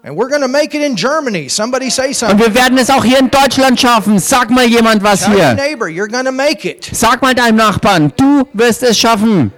And 0.04 0.18
we're 0.18 0.28
going 0.28 0.42
to 0.42 0.50
make 0.50 0.76
it 0.76 0.82
in 0.82 0.96
Germany. 0.96 1.48
Somebody 1.48 1.90
say 1.90 2.10
Und 2.30 2.38
wir 2.38 2.54
werden 2.54 2.78
es 2.78 2.90
auch 2.90 3.06
hier 3.06 3.20
in 3.20 3.30
Deutschland 3.32 3.80
schaffen. 3.80 4.20
Sag 4.20 4.50
mal 4.50 4.66
jemand 4.66 5.02
was 5.02 5.22
Tell 5.22 5.34
hier. 5.34 5.54
neighbor, 5.54 5.88
you're 5.88 6.10
to 6.26 6.34
make 6.34 6.66
it. 6.66 6.90
Sag 6.92 7.22
mal 7.22 7.34
deinem 7.34 7.56
Nachbarn, 7.56 8.12
du 8.18 8.46
wirst 8.52 8.84
es 8.84 9.00
schaffen. 9.00 9.54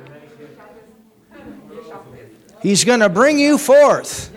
He's 2.62 2.86
to 2.86 3.10
bring 3.10 3.40
you 3.40 3.58
forth. 3.58 4.29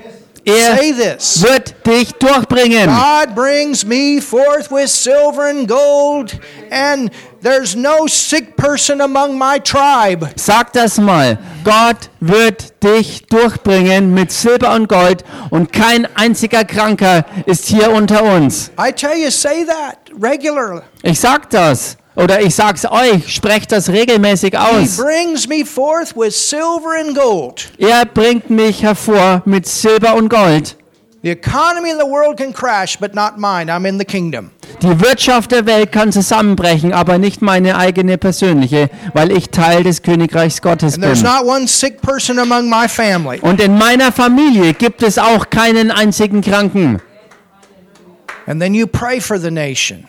Er 0.44 0.76
wird 0.76 1.86
dich 1.86 2.12
durchbringen. 2.14 2.86
God 2.88 3.34
brings 3.34 3.84
me 3.84 4.20
forth 4.20 4.70
with 4.72 4.88
silver 4.88 5.48
and 5.48 5.68
gold, 5.68 6.38
and 6.70 7.10
there's 7.42 7.76
no 7.76 8.08
sick 8.08 8.56
person 8.56 9.00
among 9.00 9.38
my 9.38 9.60
tribe. 9.60 10.28
Sag 10.34 10.72
das 10.72 10.98
mal. 10.98 11.38
Gott 11.62 12.10
wird 12.18 12.82
dich 12.82 13.24
durchbringen 13.26 14.12
mit 14.14 14.32
Silber 14.32 14.74
und 14.74 14.88
Gold 14.88 15.22
und 15.50 15.72
kein 15.72 16.08
einziger 16.16 16.64
Kranker 16.64 17.24
ist 17.46 17.66
hier 17.66 17.92
unter 17.92 18.24
uns. 18.24 18.72
I 18.76 18.90
tell 18.90 19.16
you, 19.16 19.30
say 19.30 19.64
that 19.64 19.98
regularly. 20.20 20.82
Ich 21.02 21.20
sag 21.20 21.50
das. 21.50 21.96
Oder 22.14 22.42
ich 22.42 22.54
sag's 22.54 22.84
euch, 22.84 23.32
sprecht 23.34 23.72
das 23.72 23.88
regelmäßig 23.88 24.50
He 24.52 24.56
aus. 24.58 24.96
brings 24.98 25.48
me 25.48 25.64
forth 25.64 26.14
with 26.14 26.34
silver 26.36 26.98
and 27.00 27.16
gold. 27.16 27.70
Er 27.78 28.04
bringt 28.04 28.50
mich 28.50 28.82
hervor 28.82 29.42
mit 29.46 29.66
Silber 29.66 30.14
und 30.16 30.28
Gold. 30.28 30.76
The 31.22 31.30
economy 31.30 31.90
in 31.90 31.98
the 31.98 32.04
world 32.04 32.36
can 32.36 32.52
crash, 32.52 32.98
but 32.98 33.14
not 33.14 33.38
mine. 33.38 33.70
I'm 33.72 33.86
in 33.88 33.96
the 33.98 34.04
kingdom. 34.04 34.50
Die 34.82 35.00
Wirtschaft 35.00 35.52
der 35.52 35.64
Welt 35.66 35.92
kann 35.92 36.10
zusammenbrechen, 36.10 36.92
aber 36.92 37.16
nicht 37.18 37.40
meine 37.42 37.78
eigene 37.78 38.18
persönliche, 38.18 38.90
weil 39.14 39.30
ich 39.30 39.50
Teil 39.50 39.84
des 39.84 40.02
Königreichs 40.02 40.60
Gottes 40.60 40.98
bin. 40.98 41.08
not 41.22 41.44
one 41.46 41.68
sick 41.68 42.02
person 42.02 42.40
among 42.40 42.68
my 42.68 42.88
family. 42.88 43.38
Und 43.40 43.60
in 43.60 43.78
meiner 43.78 44.10
Familie 44.10 44.74
gibt 44.74 45.02
es 45.04 45.16
auch 45.16 45.48
keinen 45.48 45.92
einzigen 45.92 46.40
Kranken. 46.42 47.00
And 48.46 48.60
then 48.60 48.74
you 48.74 48.86
pray 48.88 49.20
for 49.20 49.38
the 49.38 49.50
nation. 49.50 50.04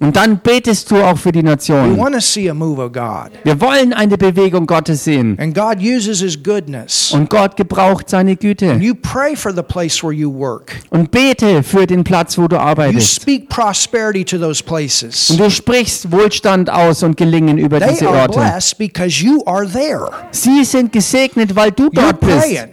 Und 0.00 0.14
dann 0.16 0.38
betest 0.38 0.90
du 0.92 0.96
auch 1.02 1.18
für 1.18 1.32
die 1.32 1.40
We 1.40 1.44
Nation. 1.44 1.98
want 1.98 2.14
to 2.14 2.20
see 2.20 2.48
a 2.48 2.54
move 2.54 2.80
of 2.80 2.92
God. 2.92 3.30
Wir 3.42 3.60
wollen 3.60 3.92
eine 3.92 4.16
Bewegung 4.16 4.66
Gottes 4.66 5.02
sehen. 5.04 5.36
And 5.40 5.54
God 5.54 5.78
uses 5.80 6.20
His 6.20 6.40
goodness. 6.40 7.10
Und 7.12 7.28
Gott 7.30 7.56
gebraucht 7.56 8.08
seine 8.08 8.36
Güte. 8.36 8.74
You 8.80 8.94
pray 8.94 9.34
for 9.34 9.52
the 9.52 9.62
place 9.62 10.02
where 10.04 10.12
you 10.12 10.32
work. 10.32 10.72
Und 10.90 11.10
bete 11.10 11.62
für 11.64 11.86
den 11.86 12.04
Platz, 12.04 12.38
wo 12.38 12.46
du 12.46 12.54
You 12.56 12.62
arbeitest. 12.62 13.20
speak 13.22 13.48
prosperity 13.48 14.24
to 14.24 14.38
those 14.38 14.62
places. 14.62 15.30
Und 15.30 15.40
du 15.40 15.50
sprichst 15.50 16.12
Wohlstand 16.12 16.70
aus 16.70 17.02
und 17.02 17.16
Gelingen 17.16 17.58
über 17.58 17.80
They 17.80 17.90
diese 17.90 18.08
are 18.08 18.20
Orte. 18.20 18.38
blessed 18.38 18.78
because 18.78 19.20
you 19.24 19.42
are 19.46 19.66
there. 19.68 20.10
Sie 20.30 20.64
sind 20.64 20.92
gesegnet, 20.92 21.56
weil 21.56 21.72
du 21.72 21.86
You're 21.88 22.02
dort 22.02 22.20
bist. 22.20 22.38
praying. 22.38 22.68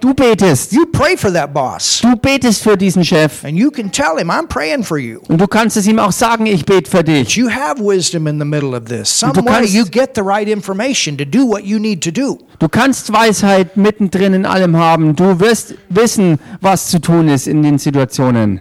Du 0.00 0.12
betest. 0.14 0.72
You 0.72 0.86
pray 0.86 1.16
for 1.16 1.32
that 1.32 1.52
boss. 1.54 2.00
Du 2.02 2.14
betest 2.16 2.62
für 2.62 2.76
diesen 2.76 3.04
Chef. 3.04 3.44
And 3.44 3.56
you 3.56 3.70
can 3.70 3.90
tell 3.90 4.18
him, 4.18 4.30
I'm 4.30 4.46
praying 4.46 4.84
for 4.84 4.98
you. 4.98 5.20
Und 5.28 5.40
du 5.40 5.46
kannst 5.46 5.76
es 5.76 5.86
ihm 5.86 5.98
auch 5.98 6.12
sagen, 6.12 6.46
ich 6.46 6.64
bete 6.64 6.90
für 6.90 7.02
dich. 7.02 7.34
You 7.36 7.48
have 7.50 7.82
wisdom 7.82 8.26
in 8.26 8.38
the 8.38 8.44
middle 8.44 8.76
of 8.76 8.84
this. 8.84 9.08
Some 9.18 9.32
Du 9.32 9.40
way 9.44 9.52
kannst- 9.52 9.74
you 9.74 9.84
get 9.84 10.10
the 10.14 10.22
right 10.22 10.48
information 10.48 11.16
to 11.16 11.24
do 11.24 11.46
what 11.48 11.64
you 11.64 11.78
need 11.78 12.02
to 12.04 12.10
do. 12.10 12.38
Du 12.58 12.68
kannst 12.68 13.12
Weisheit 13.12 13.76
mittendrin 13.76 14.34
in 14.34 14.46
allem 14.46 14.76
haben. 14.76 15.16
Du 15.16 15.40
wirst 15.40 15.74
wissen, 15.88 16.38
was 16.60 16.88
zu 16.88 17.00
tun 17.00 17.28
ist 17.28 17.46
in 17.46 17.62
den 17.62 17.78
Situationen. 17.78 18.60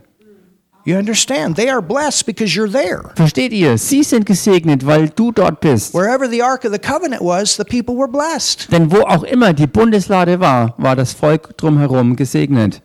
You 0.88 0.98
understand? 0.98 1.56
They 1.56 1.68
are 1.68 1.82
blessed 1.82 2.28
because 2.28 2.56
you're 2.56 2.72
there. 2.72 3.12
Versteht 3.16 3.52
ihr? 3.52 3.76
Sie 3.80 4.04
sind 4.04 4.28
gesegnet, 4.28 4.86
weil 4.86 5.10
du 5.10 5.32
dort 5.32 5.60
bist. 5.60 5.96
Wherever 5.96 6.30
the 6.30 6.44
Ark 6.44 6.64
of 6.64 6.72
the 6.72 6.78
Covenant 6.80 7.24
was, 7.24 7.56
the 7.58 7.64
people 7.64 7.96
were 7.96 8.08
blessed. 8.08 8.72
Denn 8.72 8.92
wo 8.92 9.02
auch 9.02 9.24
immer 9.24 9.52
die 9.54 9.66
Bundeslade 9.66 10.40
war, 10.40 10.76
war 10.78 10.96
das 10.96 11.14
Volk 11.14 11.58
drumherum 11.58 12.16
gesegnet. 12.16 12.84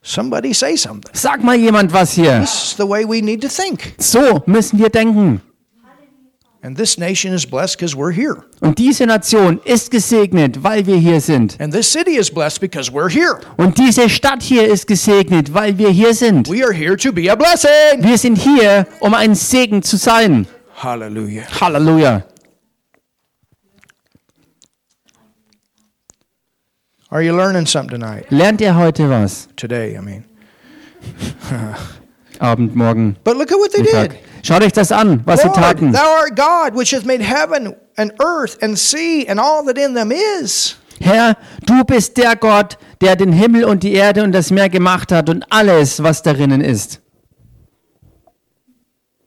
Somebody 0.00 0.54
say 0.54 0.76
something. 0.76 1.12
Sag 1.12 1.44
mal 1.44 1.56
jemand 1.56 1.92
was 1.92 2.12
hier. 2.12 2.40
This 2.40 2.70
is 2.70 2.76
the 2.78 2.88
way 2.88 3.04
we 3.04 3.20
need 3.20 3.42
to 3.42 3.48
think. 3.48 3.94
So 3.98 4.42
müssen 4.46 4.78
wir 4.78 4.88
denken. 4.88 5.42
And 6.64 6.76
this 6.76 6.96
nation 6.96 7.32
is 7.32 7.44
blessed 7.44 7.76
because 7.76 7.96
we're 7.96 8.12
here. 8.12 8.44
Und 8.60 8.78
diese 8.78 9.04
Nation 9.04 9.60
ist 9.64 9.90
gesegnet, 9.90 10.62
weil 10.62 10.86
wir 10.86 10.96
hier 10.96 11.20
sind. 11.20 11.60
And 11.60 11.74
this 11.74 11.90
city 11.90 12.16
is 12.16 12.30
blessed 12.30 12.60
because 12.60 12.88
we're 12.92 13.10
here. 13.10 13.40
Und 13.56 13.78
diese 13.78 14.08
Stadt 14.08 14.42
hier 14.42 14.68
ist 14.68 14.86
gesegnet, 14.86 15.52
weil 15.52 15.76
wir 15.76 15.90
hier 15.90 16.14
sind. 16.14 16.48
We 16.48 16.62
are 16.64 16.72
here 16.72 16.96
to 16.96 17.12
be 17.12 17.28
a 17.28 17.34
blessing. 17.34 18.00
Wir 18.00 18.16
sind 18.16 18.36
hier, 18.36 18.86
um 19.00 19.12
ein 19.12 19.34
Segen 19.34 19.82
zu 19.82 19.96
sein. 19.96 20.46
Hallelujah. 20.76 21.42
Halleluja. 21.60 22.22
Are 27.10 27.22
you 27.22 27.36
learning 27.36 27.66
something 27.66 28.00
tonight? 28.00 28.26
Lernt 28.30 28.60
ihr 28.60 28.76
heute 28.76 29.10
was? 29.10 29.48
Today, 29.56 29.96
I 29.98 30.00
mean. 30.00 30.24
Abend, 32.38 32.76
morgen, 32.76 33.16
But 33.24 33.36
look 33.36 33.50
at 33.50 33.58
what 33.58 33.72
they 33.72 33.82
did. 33.82 34.16
Schaut 34.42 34.62
euch 34.62 34.72
das 34.72 34.90
an, 34.90 35.22
was 35.24 35.40
sie 35.40 35.46
Lord, 35.46 35.56
taten. 35.58 35.92
thou 35.92 36.00
art 36.00 36.36
God, 36.36 36.78
which 36.78 36.92
hath 36.92 37.04
made 37.04 37.22
heaven 37.22 37.74
and 37.96 38.12
earth 38.20 38.58
and 38.62 38.76
sea 38.76 39.26
and 39.28 39.38
all 39.38 39.64
that 39.64 39.78
in 39.78 39.94
them 39.94 40.12
is. 40.40 40.76
Herr, 41.00 41.36
du 41.66 41.84
bist 41.84 42.16
der 42.16 42.36
Gott, 42.36 42.76
der 43.00 43.16
den 43.16 43.32
Himmel 43.32 43.64
und 43.64 43.82
die 43.82 43.92
Erde 43.92 44.22
und 44.22 44.32
das 44.32 44.50
Meer 44.50 44.68
gemacht 44.68 45.10
hat 45.12 45.28
und 45.28 45.44
alles, 45.50 46.02
was 46.02 46.22
darinnen 46.22 46.60
ist. 46.60 47.00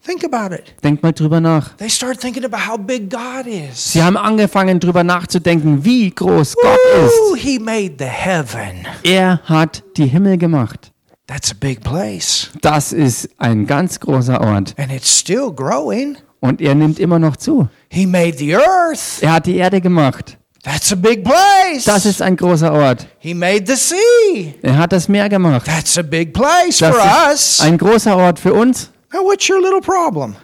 Think 0.04 0.22
about 0.24 0.54
it. 0.54 0.74
Denkt 0.84 1.02
mal 1.02 1.12
drüber 1.12 1.40
nach. 1.40 1.76
They 1.78 1.90
start 1.90 2.20
thinking 2.20 2.44
about 2.44 2.58
how 2.68 2.78
big 2.78 3.10
God 3.10 3.46
is. 3.46 3.92
Sie 3.92 4.02
haben 4.02 4.16
angefangen 4.16 4.78
drüber 4.78 5.02
nachzudenken, 5.02 5.84
wie 5.84 6.10
groß 6.14 6.54
Gott 6.54 6.78
ist. 7.04 7.42
he 7.42 7.58
made 7.58 7.94
the 7.98 8.04
heaven. 8.04 8.86
Er 9.02 9.40
hat 9.44 9.82
die 9.96 10.06
Himmel 10.06 10.38
gemacht. 10.38 10.92
That's 11.26 11.50
a 11.50 11.54
big 11.58 11.80
place. 11.82 12.50
Das 12.60 12.92
ist 12.92 13.28
ein 13.38 13.66
ganz 13.66 13.98
großer 13.98 14.40
Ort. 14.40 14.74
And 14.78 14.92
it's 14.92 15.18
still 15.18 15.50
growing. 15.52 16.16
Und 16.40 16.60
er 16.60 16.74
nimmt 16.74 16.98
immer 17.00 17.18
noch 17.18 17.36
zu. 17.36 17.68
He 17.90 18.06
made 18.06 18.38
the 18.38 18.54
earth. 18.56 19.20
Er 19.22 19.32
hat 19.32 19.46
die 19.46 19.56
Erde 19.56 19.80
gemacht. 19.80 20.38
That's 20.62 20.92
a 20.92 20.96
big 20.96 21.24
place. 21.24 21.84
Das 21.84 22.06
ist 22.06 22.22
ein 22.22 22.36
großer 22.36 22.72
Ort. 22.72 23.06
he 23.18 23.34
made 23.34 23.64
the 23.66 23.74
sea. 23.76 24.54
Er 24.62 24.78
hat 24.78 24.92
das 24.92 25.08
Meer 25.08 25.28
gemacht. 25.28 25.66
That's 25.66 25.96
a 25.98 26.02
big 26.02 26.32
place 26.32 26.78
Das 26.78 26.94
for 26.94 27.04
ist 27.04 27.60
us. 27.60 27.60
ein 27.60 27.78
großer 27.78 28.16
Ort 28.16 28.38
für 28.38 28.52
uns. 28.54 28.90
Now, 29.12 29.20
what's 29.20 29.48
your 29.48 29.60
little 29.60 29.80
problem? 29.80 30.36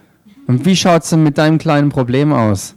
Und 0.49 0.65
wie 0.65 0.75
schaut 0.77 1.03
es 1.05 1.11
denn 1.11 1.23
mit 1.23 1.39
deinem 1.39 1.59
kleinen 1.59 1.91
Problem 1.91 2.33
aus? 2.33 2.75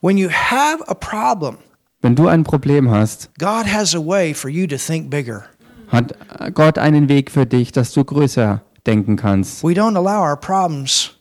When 0.00 0.16
you 0.16 0.30
have 0.30 0.82
a 0.88 0.94
problem, 0.94 1.58
Wenn 2.00 2.16
du 2.16 2.28
ein 2.28 2.44
Problem 2.44 2.90
hast, 2.90 3.28
God 3.38 3.66
has 3.70 3.94
a 3.94 3.98
way 3.98 4.32
for 4.32 4.48
you 4.50 4.66
to 4.66 4.76
think 4.76 5.10
bigger. 5.10 5.44
Hat 5.90 6.14
Gott 6.54 6.78
einen 6.78 7.08
Weg 7.08 7.30
für 7.30 7.46
dich, 7.46 7.72
dass 7.72 7.92
du 7.92 8.04
größer 8.04 8.62
denken 8.86 9.16
kannst. 9.16 9.62
We 9.62 9.68
don't 9.68 9.96
allow 9.96 10.22
our 10.22 10.36
problems 10.36 11.12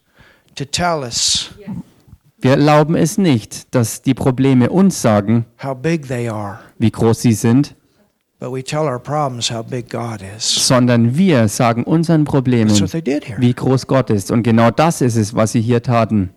to 0.55 0.65
tell 0.65 1.03
us 1.03 1.51
Wir 2.41 2.51
erlauben 2.51 2.95
es 2.95 3.17
nicht, 3.17 3.75
dass 3.75 4.01
die 4.01 4.13
Probleme 4.13 4.69
uns 4.69 5.01
sagen, 5.01 5.45
wie 6.77 6.91
groß 6.91 7.21
sie 7.21 7.33
sind, 7.33 7.75
sondern 10.39 11.17
wir 11.17 11.47
sagen 11.49 11.83
unseren 11.83 12.23
Problemen, 12.23 12.69
wie 12.71 13.53
groß 13.53 13.87
Gott 13.87 14.09
ist. 14.09 14.31
Und 14.31 14.43
genau 14.43 14.71
das 14.71 15.01
ist 15.01 15.17
es, 15.17 15.35
was 15.35 15.51
sie 15.51 15.61
hier 15.61 15.83
taten. 15.83 16.29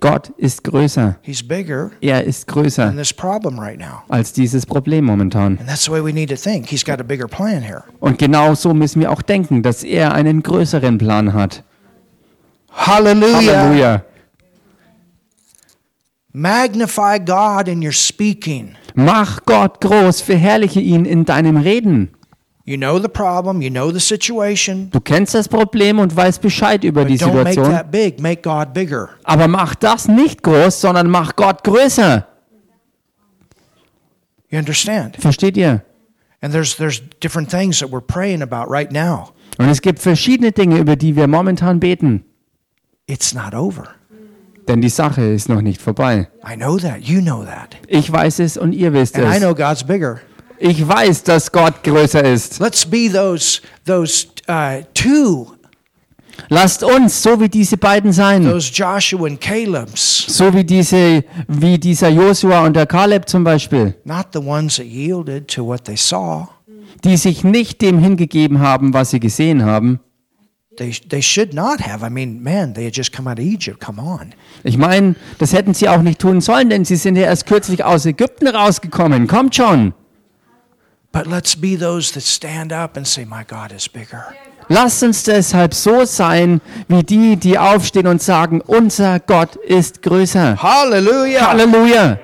Gott 0.00 0.30
ist 0.38 0.64
größer. 0.64 1.16
He's 1.22 1.46
bigger 1.46 1.90
Er 2.00 2.24
ist 2.24 2.46
than 2.48 2.54
größer 2.62 2.92
this 2.96 3.12
problem 3.12 3.58
right 3.58 3.78
now. 3.78 4.02
als 4.08 4.32
dieses 4.32 4.64
Problem 4.66 5.04
momentan. 5.04 5.58
And 5.58 5.68
that's 5.68 5.84
the 5.84 5.90
way 5.92 6.02
we 6.02 6.12
need 6.12 6.30
to 6.30 6.36
think. 6.36 6.68
He's 6.68 6.84
got 6.84 7.00
a 7.00 7.02
bigger 7.02 7.28
plan 7.28 7.62
here. 7.62 7.84
Und 8.00 8.18
genau 8.18 8.54
so 8.54 8.72
müssen 8.72 9.00
wir 9.00 9.10
auch 9.10 9.22
denken, 9.22 9.62
dass 9.62 9.84
er 9.84 10.14
einen 10.14 10.42
größeren 10.42 10.96
Plan 10.98 11.34
hat. 11.34 11.62
Hallelujah. 12.72 13.36
Halleluja. 13.36 14.04
Magnify 16.32 17.18
God 17.18 17.68
in 17.68 17.82
your 17.84 17.92
speaking. 17.92 18.76
Mach 18.94 19.40
Gott 19.46 19.80
groß, 19.80 20.20
verherrliche 20.20 20.80
ihn 20.80 21.04
in 21.04 21.24
deinem 21.24 21.56
Reden. 21.56 22.10
You 22.64 22.76
know 22.76 22.98
the 23.00 23.08
problem, 23.08 23.62
you 23.62 23.70
know 23.70 23.90
the 23.90 23.98
situation, 24.00 24.90
Du 24.90 25.00
kennst 25.00 25.34
das 25.34 25.48
Problem 25.48 25.98
und 25.98 26.14
weißt 26.14 26.40
Bescheid 26.42 26.84
über 26.84 27.04
die 27.04 27.18
don't 27.18 27.32
make 27.32 27.48
Situation. 27.50 27.72
that 27.74 27.90
big. 27.90 28.20
Make 28.20 28.42
God 28.42 28.72
bigger. 28.74 29.08
Aber 29.24 29.48
mach 29.48 29.74
das 29.74 30.06
nicht 30.08 30.42
groß, 30.42 30.80
sondern 30.80 31.08
mach 31.10 31.34
Gott 31.36 31.64
größer. 31.64 32.26
You 34.50 34.58
understand? 34.58 35.16
Versteht 35.18 35.56
ihr? 35.56 35.82
And 36.42 36.52
there's 36.52 36.76
there's 36.76 37.02
different 37.22 37.50
things 37.50 37.78
that 37.80 37.90
we're 37.90 38.00
praying 38.00 38.42
about 38.42 38.70
right 38.70 38.90
now. 38.92 39.32
Und 39.58 39.68
es 39.68 39.80
gibt 39.82 39.98
verschiedene 40.00 40.52
Dinge, 40.52 40.78
über 40.78 40.96
die 40.96 41.14
wir 41.16 41.26
momentan 41.26 41.80
beten. 41.80 42.24
It's 43.06 43.34
not 43.34 43.54
over. 43.54 43.88
Denn 44.68 44.80
die 44.80 44.88
Sache 44.88 45.22
ist 45.22 45.48
noch 45.48 45.62
nicht 45.62 45.80
vorbei. 45.80 46.28
I 46.48 46.56
know 46.56 46.78
that. 46.78 47.00
You 47.00 47.20
know 47.20 47.44
that. 47.44 47.76
Ich 47.88 48.10
weiß 48.10 48.38
es 48.40 48.56
und 48.56 48.72
ihr 48.72 48.92
wisst 48.92 49.16
And 49.16 49.26
I 49.26 49.36
es. 49.36 49.38
know 49.40 49.54
God's 49.54 49.84
bigger. 49.84 50.20
Ich 50.62 50.86
weiß, 50.86 51.22
dass 51.22 51.50
Gott 51.50 51.82
größer 51.82 52.22
ist. 52.22 52.60
Let's 52.60 52.84
be 52.84 53.10
those 53.10 53.60
those 53.86 54.26
uh, 54.48 54.82
two, 54.92 55.46
Lasst 56.50 56.82
uns 56.84 57.22
so 57.22 57.40
wie 57.40 57.48
diese 57.48 57.76
beiden 57.78 58.12
sein. 58.12 58.44
those 58.44 58.70
Joshua 58.72 59.26
and 59.26 59.40
Caleb's, 59.40 60.24
So 60.28 60.52
wie 60.54 60.64
diese, 60.64 61.24
wie 61.48 61.78
dieser 61.78 62.08
Josua 62.10 62.64
und 62.66 62.74
der 62.76 62.86
Kaleb 62.86 63.26
zum 63.28 63.42
Beispiel, 63.42 63.94
not 64.04 64.26
the 64.34 64.38
ones 64.38 64.76
that 64.76 64.86
yielded 64.86 65.48
to 65.48 65.64
what 65.66 65.84
they 65.84 65.96
saw. 65.96 66.46
die 67.04 67.16
sich 67.16 67.42
nicht 67.42 67.80
dem 67.80 67.98
hingegeben 67.98 68.58
haben, 68.60 68.92
was 68.92 69.10
sie 69.10 69.20
gesehen 69.20 69.64
haben. 69.64 70.00
They 70.76 70.92
they 71.08 71.22
should 71.22 71.54
not 71.54 71.80
have. 71.80 72.06
I 72.06 72.10
mean, 72.10 72.42
man, 72.42 72.74
they 72.74 72.84
had 72.86 72.94
just 72.96 73.12
come 73.14 73.30
out 73.30 73.38
of 73.38 73.44
Egypt. 73.44 73.80
Come 73.80 74.00
on. 74.00 74.34
Ich 74.62 74.76
meine, 74.78 75.14
das 75.38 75.52
hätten 75.54 75.72
sie 75.72 75.88
auch 75.88 76.02
nicht 76.02 76.18
tun 76.20 76.40
sollen, 76.42 76.68
denn 76.70 76.84
sie 76.84 76.96
sind 76.96 77.16
ja 77.16 77.22
erst 77.24 77.46
kürzlich 77.46 77.82
aus 77.82 78.04
Ägypten 78.06 78.46
rausgekommen. 78.46 79.26
Kommt 79.26 79.56
schon. 79.56 79.94
But 81.12 81.26
let's 81.26 81.56
be 81.60 81.76
those 81.76 82.12
that 82.12 82.22
stand 82.22 82.72
up 82.72 82.96
and 82.96 83.06
say, 83.06 83.24
"My 83.24 83.44
God 83.44 83.72
is 83.72 83.88
bigger." 83.88 84.26
Lasst 84.68 85.02
uns 85.02 85.24
deshalb 85.24 85.74
so 85.74 86.04
sein, 86.04 86.60
wie 86.86 87.02
die, 87.02 87.36
die 87.36 87.58
aufstehen 87.58 88.06
und 88.06 88.22
sagen, 88.22 88.60
unser 88.60 89.18
Gott 89.18 89.56
ist 89.56 90.00
größer. 90.02 90.62
Hallelujah. 90.62 91.48
Halleluja. 91.48 92.18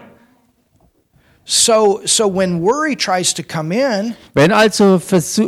So 1.44 2.00
so 2.04 2.32
when 2.32 2.60
worry 2.60 2.96
tries 2.96 3.32
to 3.34 3.42
come 3.42 3.72
in, 3.72 4.14
Wenn 4.34 4.52
also 4.52 5.00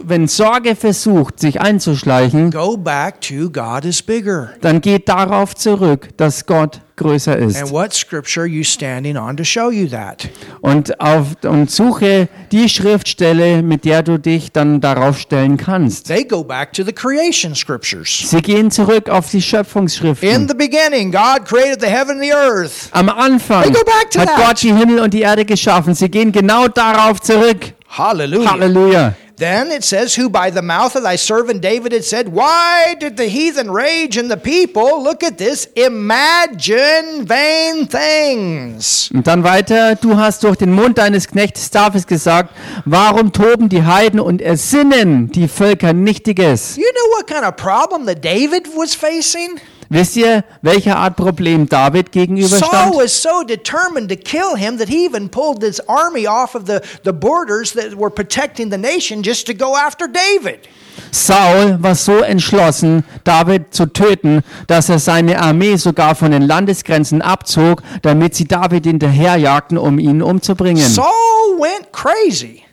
wenn 0.05 0.29
Sorge 0.29 0.77
versucht, 0.77 1.41
sich 1.41 1.61
einzuschleichen, 1.61 2.51
go 2.53 2.77
back 2.77 3.21
to 3.21 3.51
God 3.51 3.85
is 3.85 4.01
bigger. 4.03 4.51
dann 4.61 4.81
geht 4.81 5.09
darauf 5.09 5.55
zurück, 5.57 6.17
dass 6.17 6.47
Gott 6.47 6.81
größer 6.99 7.33
And 7.37 7.51
ist. 7.53 7.73
what 7.73 7.95
scripture 7.95 8.43
are 8.43 8.49
you 8.49 8.63
standing 8.63 9.17
on 9.17 9.37
to 9.37 9.45
show 9.45 9.71
you 9.71 9.89
that? 9.89 10.29
Und, 10.61 11.01
auf, 11.01 11.29
und 11.45 11.71
suche 11.71 12.29
die 12.53 12.69
Schriftstelle, 12.69 13.63
mit 13.63 13.85
der 13.85 14.03
du 14.03 14.19
dich 14.19 14.53
dann 14.53 14.81
darauf 14.81 15.19
stellen 15.19 15.57
kannst. 15.57 16.07
They 16.09 16.25
go 16.25 16.45
back 16.45 16.73
to 16.75 16.83
the 16.85 16.93
creation 16.93 17.55
scriptures. 17.55 18.25
Sie 18.29 18.43
gehen 18.43 18.71
zurück 18.71 19.09
auf 19.09 19.31
die 19.31 19.39
In 19.39 19.43
Schöpfungsschriften. 19.43 20.49
the 20.49 20.55
beginning, 20.55 21.11
God 21.11 21.47
created 21.47 21.81
the 21.81 21.87
heaven 21.89 22.17
and 22.17 22.23
the 22.23 22.33
earth. 22.33 22.89
Am 22.93 23.09
Anfang 23.09 23.63
They 23.63 23.73
go 23.73 23.85
back 23.85 24.11
to 24.11 24.21
hat 24.21 24.29
that. 24.29 24.37
Gott 24.37 24.63
die 24.63 24.73
Himmel 24.75 25.01
und 25.01 25.15
die 25.15 25.23
Erde 25.23 25.45
geschaffen. 25.45 25.95
Sie 25.95 26.11
gehen 26.11 26.33
genau 26.33 26.69
darauf 26.69 27.21
zurück. 27.21 27.73
Hallelujah. 27.89 28.53
Halleluja. 28.53 29.15
Then 29.39 29.71
it 29.71 29.85
says, 29.85 30.17
Who 30.17 30.29
by 30.29 30.51
the 30.51 30.63
mouth 30.63 30.97
of 30.97 31.05
thy 31.05 31.17
servant 31.17 31.63
David 31.63 31.93
had 31.93 32.05
said, 32.05 32.29
Why 32.29 32.97
did 32.99 33.17
the 33.17 33.29
heathen 33.29 33.71
rage 33.71 34.17
and 34.17 34.29
the 34.29 34.37
people, 34.37 35.01
look 35.01 35.23
at 35.23 35.39
this, 35.39 35.69
imagine 35.77 37.25
vain 37.25 37.87
things? 37.89 39.11
Und 39.15 39.29
dann 39.29 39.45
weiter, 39.45 39.95
du 39.95 40.17
hast 40.17 40.43
durch 40.43 40.57
den 40.57 40.73
Mund 40.73 40.99
deines 40.99 41.29
Knechtes 41.29 41.71
Davids 41.71 42.09
gesagt, 42.09 42.51
warum 42.85 43.33
toben 43.33 43.69
die 43.69 43.85
Heiden 43.85 44.19
und 44.19 44.43
ersinnen 44.43 45.31
die 45.31 45.47
Völker 45.47 45.93
Nichtiges? 45.93 46.77
You 46.77 46.83
know 46.91 47.17
what 47.17 47.29
kind 47.29 47.45
of 47.45 47.55
problem 47.55 48.07
that 48.07 48.25
David 48.25 48.67
was 48.77 48.97
facing? 48.97 49.61
Wisst 49.91 50.17
ihr, 50.17 50.45
welche 50.61 50.95
Art 50.95 51.17
Problem 51.17 51.67
David 51.67 52.09
Saul 52.13 52.13
gegenüberstand? 52.13 52.95
was 52.95 53.13
so 53.13 53.43
determined 53.43 54.11
to 54.11 54.17
kill 54.17 54.55
him 54.55 54.79
that 54.79 54.89
he 54.89 55.07
even 55.07 55.31
pulled 55.31 55.61
this 55.61 55.81
army 55.89 56.27
off 56.27 56.55
of 56.55 56.67
the, 56.67 56.83
the 57.05 57.13
borders 57.13 57.73
that 57.73 57.95
were 57.95 58.11
protecting 58.11 58.71
the 58.71 58.77
nation 58.77 59.23
just 59.23 59.47
to 59.47 59.55
go 59.55 59.75
after 59.75 60.07
David. 60.07 60.69
Saul 61.11 61.79
war 61.83 61.95
so 61.95 62.23
entschlossen, 62.23 63.03
David 63.25 63.73
zu 63.73 63.87
töten, 63.87 64.43
dass 64.67 64.91
er 64.91 64.99
seine 64.99 65.41
Armee 65.41 65.77
sogar 65.77 66.15
von 66.15 66.33
den 66.33 66.43
Landesgrenzen 66.43 67.23
abzog, 67.23 67.83
damit 68.03 68.35
sie 68.35 68.45
David 68.45 68.85
hinterherjagten, 68.85 69.79
um 69.79 69.99
ihn 69.99 70.21
umzubringen. 70.21 70.85
Saul 70.85 71.59
went 71.59 71.93
crazy. 71.93 72.65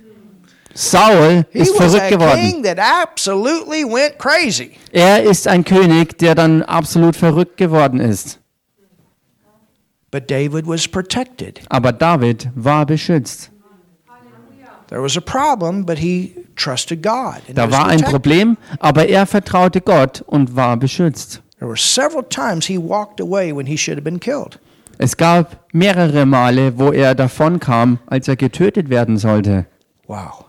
Saul 0.76 1.46
ist 1.54 1.76
verrückt 1.76 2.10
geworden. 2.10 2.64
Er 4.92 5.24
ist 5.24 5.48
ein 5.48 5.64
König, 5.64 6.18
der 6.18 6.36
dann 6.36 6.64
absolut 6.64 7.16
verrückt 7.16 7.58
geworden 7.58 8.00
ist. 8.00 8.40
But 10.12 10.30
David 10.30 10.68
was 10.68 10.88
protected. 10.88 11.62
Aber 11.70 11.92
David 11.92 12.50
war 12.56 12.86
beschützt. 12.86 13.52
There 14.88 15.02
was 15.02 15.18
a 15.18 15.22
problem, 15.22 15.86
but 15.86 15.98
he 15.98 16.36
trusted 16.56 17.02
God. 17.02 17.36
and 17.36 17.48
he 17.48 17.54
Da 17.54 17.72
war 17.72 17.88
ein. 17.88 18.02
Problem, 18.02 18.56
aber 18.80 19.08
er 19.08 19.26
vertraute 19.26 19.82
Gott 19.82 20.22
und 20.28 20.56
war 20.56 20.78
beschützt. 20.78 21.42
There 21.58 21.68
were 21.68 21.78
several 21.78 22.24
times 22.24 22.68
he 22.68 22.78
walked 22.78 23.20
away 23.20 23.52
when 23.56 23.66
he 23.66 23.78
should 23.78 23.98
have 23.98 24.04
been 24.04 24.20
killed. 24.20 24.60
Es 24.98 25.18
gab 25.18 25.66
mehrere 25.74 26.26
Male, 26.26 26.78
wo 26.78 26.92
er 26.92 27.16
davonkam, 27.16 28.00
als 28.08 28.28
er 28.28 28.36
getötet 28.36 28.90
werden 28.90 29.18
sollte. 29.18 29.66
Wow. 30.08 30.45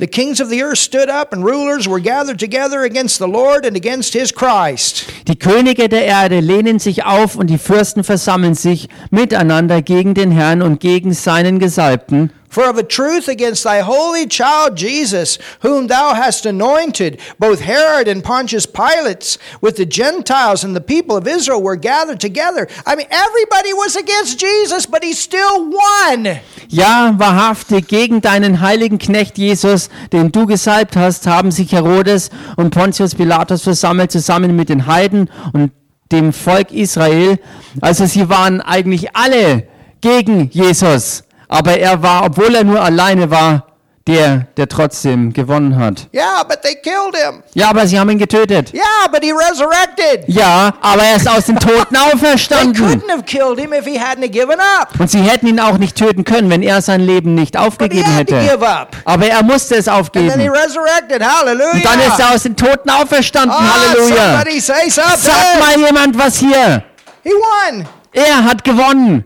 The 0.00 0.06
kings 0.06 0.40
of 0.40 0.48
the 0.48 0.62
earth 0.62 0.78
stood 0.78 1.10
up, 1.10 1.34
and 1.34 1.44
rulers 1.44 1.86
were 1.86 2.00
gathered 2.00 2.38
together 2.38 2.84
against 2.84 3.18
the 3.18 3.28
Lord 3.28 3.66
and 3.66 3.76
against 3.76 4.14
his 4.14 4.32
Christ. 4.32 5.04
Die 5.28 5.38
Könige 5.38 5.90
der 5.90 6.06
Erde 6.06 6.40
lehnen 6.40 6.78
sich 6.78 7.04
auf 7.04 7.36
und 7.36 7.48
die 7.48 7.58
Fürsten 7.58 8.02
versammeln 8.02 8.54
sich 8.54 8.88
miteinander 9.10 9.82
gegen 9.82 10.14
den 10.14 10.30
Herrn 10.30 10.62
und 10.62 10.80
gegen 10.80 11.12
seinen 11.12 11.58
Gesalbten. 11.58 12.32
For 12.50 12.68
of 12.68 12.76
a 12.76 12.82
truth 12.82 13.28
against 13.28 13.62
thy 13.62 13.78
holy 13.78 14.26
child 14.26 14.76
Jesus, 14.76 15.38
whom 15.60 15.86
thou 15.86 16.14
hast 16.14 16.44
anointed, 16.44 17.20
both 17.38 17.60
Herod 17.60 18.08
and 18.08 18.24
Pontius 18.24 18.66
Pilate 18.66 19.38
with 19.60 19.76
the 19.76 19.86
Gentiles 19.86 20.64
and 20.64 20.74
the 20.74 20.80
people 20.80 21.16
of 21.16 21.28
Israel 21.28 21.62
were 21.62 21.76
gathered 21.76 22.18
together. 22.18 22.66
I 22.84 22.96
mean, 22.96 23.06
everybody 23.08 23.72
was 23.72 23.94
against 23.94 24.40
Jesus, 24.40 24.84
but 24.84 25.04
he 25.04 25.12
still 25.12 25.70
won. 25.70 26.40
Ja, 26.68 27.14
wahrhaftig, 27.16 27.86
gegen 27.86 28.20
deinen 28.20 28.60
heiligen 28.60 28.98
Knecht 28.98 29.38
Jesus, 29.38 29.88
den 30.12 30.32
du 30.32 30.46
gesalbt 30.46 30.96
hast, 30.96 31.28
haben 31.28 31.52
sich 31.52 31.70
Herodes 31.70 32.30
und 32.56 32.70
Pontius 32.70 33.14
Pilatus 33.14 33.62
versammelt, 33.62 34.10
zusammen 34.10 34.56
mit 34.56 34.70
den 34.70 34.86
Heiden 34.86 35.30
und 35.52 35.70
dem 36.10 36.32
Volk 36.32 36.72
Israel. 36.72 37.38
Also 37.80 38.06
sie 38.06 38.28
waren 38.28 38.60
eigentlich 38.60 39.14
alle 39.14 39.68
gegen 40.00 40.50
Jesus. 40.50 41.22
Aber 41.52 41.76
er 41.76 42.00
war, 42.02 42.24
obwohl 42.24 42.54
er 42.54 42.64
nur 42.64 42.80
alleine 42.80 43.30
war, 43.30 43.66
der, 44.06 44.46
der 44.56 44.66
trotzdem 44.68 45.32
gewonnen 45.32 45.76
hat. 45.78 46.08
Yeah, 46.14 46.42
but 46.48 46.62
they 46.62 46.74
killed 46.74 47.14
him. 47.14 47.42
Ja, 47.54 47.68
aber 47.70 47.86
sie 47.86 47.98
haben 48.00 48.08
ihn 48.10 48.18
getötet. 48.18 48.72
Yeah, 48.72 48.82
but 49.12 49.22
he 49.22 49.30
resurrected. 49.30 50.24
Ja, 50.26 50.72
aber 50.80 51.02
er 51.02 51.16
ist 51.16 51.28
aus 51.28 51.44
den 51.46 51.56
Toten 51.58 51.94
They 51.94 52.12
auferstanden. 52.14 52.74
couldn't 52.74 53.10
have 53.10 53.24
killed 53.24 53.58
him 53.60 53.72
if 53.72 53.84
he 53.84 53.98
hadn't 53.98 54.26
given 54.28 54.58
up. 54.58 54.98
Und 54.98 55.10
sie 55.10 55.20
hätten 55.20 55.46
ihn 55.48 55.60
auch 55.60 55.76
nicht 55.76 55.96
töten 55.96 56.24
können, 56.24 56.48
wenn 56.50 56.62
er 56.62 56.80
sein 56.82 57.00
Leben 57.02 57.34
nicht 57.34 57.52
But 57.52 57.60
he 57.62 57.66
aufgegeben 57.68 58.04
to 58.06 58.10
hätte. 58.12 58.40
give 58.40 58.66
up. 58.66 58.96
Aber 59.04 59.26
er 59.26 59.42
musste 59.42 59.74
es 59.76 59.86
And 59.86 60.12
then 60.12 60.22
he 60.40 60.48
aufgeben. 60.48 60.50
resurrected. 60.50 61.22
Hallelujah. 61.22 61.72
Und 61.74 61.84
dann 61.84 62.00
ist 62.00 62.18
er 62.18 62.34
aus 62.34 62.42
den 62.44 62.56
Toten 62.56 62.88
auferstanden. 62.90 63.50
Ah, 63.52 63.74
Halleluja. 63.74 64.16
somebody 64.32 64.60
say 64.60 64.88
something. 64.88 65.18
Sag 65.18 65.60
mal 65.60 65.78
jemand 65.84 66.16
was 66.18 66.38
hier. 66.38 66.82
He 67.22 67.30
won. 67.30 67.86
Er 68.12 68.44
hat 68.44 68.64
gewonnen. 68.64 69.24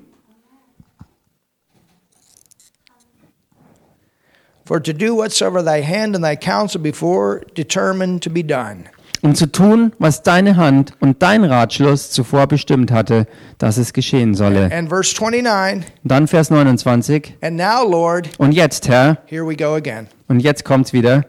For 4.66 4.82
to 4.82 4.93
do 4.93 5.15
whatsoever 5.16 5.62
thy 5.62 5.82
hand 5.82 6.15
and 6.16 6.24
thy 6.24 6.36
counsel 6.36 6.81
before 6.81 7.43
determined 7.55 8.23
to 8.24 8.31
be 8.31 8.43
done. 8.43 8.85
Um 9.23 9.35
zu 9.35 9.47
tun, 9.51 9.93
was 9.99 10.23
deine 10.23 10.57
Hand 10.57 10.93
und 11.01 11.23
dein 11.23 11.45
Ratschluss 11.45 12.11
zuvor 12.11 12.47
bestimmt 12.47 12.91
hatte, 12.91 13.27
dass 13.59 13.78
es 13.78 13.93
geschehen 13.95 14.35
solle. 14.35 14.70
And 14.73 14.89
verse 14.91 15.15
29, 15.15 15.86
Und 16.03 16.11
dann 16.11 16.28
Vers 16.28 16.51
29. 16.51 17.35
and 17.43 17.57
now, 17.57 17.82
Lord, 17.89 18.28
Und 18.39 18.53
jetzt, 18.53 18.86
Herr, 18.89 19.19
here 19.27 19.47
we 19.47 19.57
go 19.57 19.74
again. 19.74 20.09
und 20.28 20.41
jetzt 20.41 20.65
kommt's 20.65 20.93
wieder. 20.93 21.24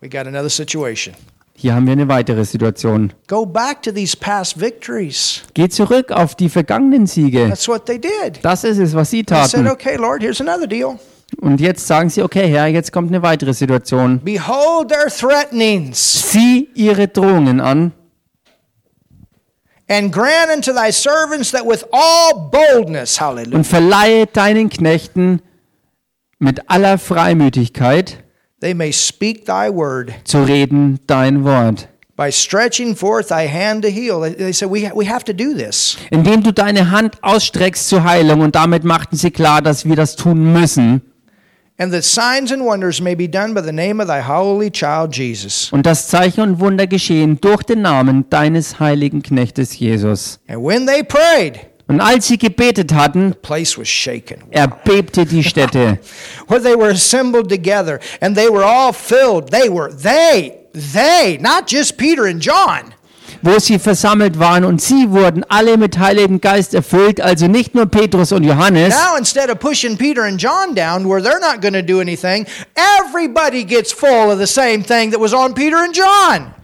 We 0.00 0.08
got 0.08 0.26
another 0.28 0.48
situation. 0.50 1.14
Hier 1.54 1.74
haben 1.74 1.86
wir 1.86 1.92
eine 1.92 2.08
weitere 2.08 2.44
Situation. 2.44 3.12
Go 3.28 3.46
back 3.46 3.82
to 3.82 3.92
these 3.92 4.16
past 4.16 4.60
victories. 4.60 5.42
Geh 5.54 5.68
zurück 5.68 6.10
auf 6.10 6.34
die 6.34 6.48
vergangenen 6.48 7.06
Siege. 7.06 7.48
That's 7.48 7.68
what 7.68 7.86
they 7.86 8.00
did. 8.00 8.40
Das 8.42 8.64
ist 8.64 8.78
es, 8.78 8.94
was 8.94 9.10
sie 9.10 9.22
They 9.24 9.36
said, 9.44 9.64
taten. 9.64 9.68
okay, 9.68 9.96
Lord, 9.96 10.22
here's 10.22 10.40
another 10.40 10.66
deal. 10.66 10.98
Und 11.40 11.60
jetzt 11.60 11.86
sagen 11.86 12.10
sie, 12.10 12.22
okay, 12.22 12.46
Herr, 12.48 12.66
jetzt 12.66 12.92
kommt 12.92 13.08
eine 13.10 13.22
weitere 13.22 13.54
Situation. 13.54 14.20
Behold 14.22 14.88
their 14.88 15.08
threatenings, 15.08 16.30
Sieh 16.30 16.68
ihre 16.74 17.08
Drohungen 17.08 17.60
an 17.60 17.92
and 19.88 20.12
grant 20.12 20.50
unto 20.50 20.72
thy 20.72 20.90
servants 20.90 21.50
that 21.50 21.66
with 21.66 21.84
all 21.92 22.50
boldness, 22.50 23.20
hallelujah, 23.20 23.56
und 23.56 23.66
verleihe 23.66 24.26
deinen 24.26 24.70
Knechten 24.70 25.42
mit 26.38 26.70
aller 26.70 26.98
Freimütigkeit 26.98 28.18
they 28.60 28.74
may 28.74 28.92
speak 28.92 29.44
thy 29.44 29.68
word 29.68 30.12
zu 30.24 30.42
reden 30.44 30.98
dein 31.06 31.44
Wort. 31.44 31.88
by 32.16 32.30
stretching 32.30 32.94
forth 32.94 33.28
thy 33.28 33.48
hand 33.48 33.82
to 33.82 33.90
heal. 33.90 34.20
They, 34.20 34.52
said, 34.52 34.70
we 34.70 34.84
have 34.84 35.24
to 35.24 35.32
do 35.32 35.54
this. 35.54 35.96
Indem 36.10 36.42
du 36.42 36.52
deine 36.52 36.90
Hand 36.90 37.16
ausstreckst 37.22 37.88
zur 37.88 38.04
Heilung 38.04 38.40
und 38.42 38.54
damit 38.54 38.84
machten 38.84 39.16
sie 39.16 39.30
klar, 39.30 39.62
dass 39.62 39.86
wir 39.86 39.96
das 39.96 40.14
tun 40.14 40.52
müssen 40.52 41.00
And 41.78 41.92
that 41.92 42.04
signs 42.04 42.52
and 42.52 42.64
wonders 42.64 43.00
may 43.00 43.14
be 43.14 43.26
done 43.26 43.54
by 43.54 43.62
the 43.62 43.72
name 43.72 44.00
of 44.00 44.06
thy 44.06 44.20
holy 44.22 44.70
child 44.70 45.12
Jesus. 45.16 45.72
und 45.72 45.84
das 45.86 46.06
Zeichen 46.08 46.40
und 46.42 46.60
Wunder 46.60 46.86
geschehen 46.86 47.40
durch 47.40 47.62
den 47.62 47.82
Namen 47.82 48.26
deines 48.30 48.78
heiligen 48.78 49.22
Knechtes 49.22 49.78
Jesus. 49.78 50.38
And 50.48 50.62
when 50.62 50.86
they 50.86 51.02
prayed, 51.02 51.60
Und 51.88 52.00
als 52.00 52.28
sie 52.28 52.38
gebetet 52.38 52.92
hatten, 52.94 53.30
the 53.32 53.38
place 53.42 53.76
was 53.76 53.88
shaken. 53.88 54.44
erbebte 54.50 55.26
die 55.26 55.42
Stätte. 55.42 55.98
Where 56.48 56.60
they 56.62 56.76
were 56.76 56.90
assembled 56.92 57.48
together 57.48 57.98
and 58.20 58.36
they 58.36 58.48
were 58.48 58.64
all 58.64 58.92
filled. 58.92 59.50
They 59.50 59.68
were, 59.68 59.90
they, 59.92 60.58
they, 60.72 61.38
not 61.40 61.66
just 61.66 61.96
Peter 61.96 62.26
and 62.26 62.40
John. 62.40 62.94
Wo 63.42 63.58
sie 63.58 63.78
versammelt 63.78 64.38
waren 64.38 64.64
und 64.64 64.80
sie 64.80 65.10
wurden 65.10 65.44
alle 65.48 65.76
mit 65.76 65.98
Heiligen 65.98 66.40
Geist 66.40 66.74
erfüllt, 66.74 67.20
also 67.20 67.46
nicht 67.48 67.74
nur 67.74 67.86
Petrus 67.86 68.32
und 68.32 68.44
Johannes. 68.44 68.94
Now, 68.94 69.16
instead 69.18 69.50
of 69.50 69.58
pushing 69.58 69.96
Peter 69.96 70.22
and 70.22 70.40
John 70.40 70.74
down 70.74 71.04
where 71.08 71.20
they're 71.20 71.40
not 71.40 71.60
going 71.60 71.74
to 71.74 71.82
do 71.82 72.00
anything, 72.00 72.46
everybody 72.76 73.64
gets 73.64 73.92
full 73.92 74.30
of 74.30 74.38
the 74.38 74.46
same 74.46 74.82
thing 74.82 75.10
that 75.10 75.20
was 75.20 75.34
on 75.34 75.54
Peter 75.54 75.78
and 75.78 75.94
John. 75.94 76.54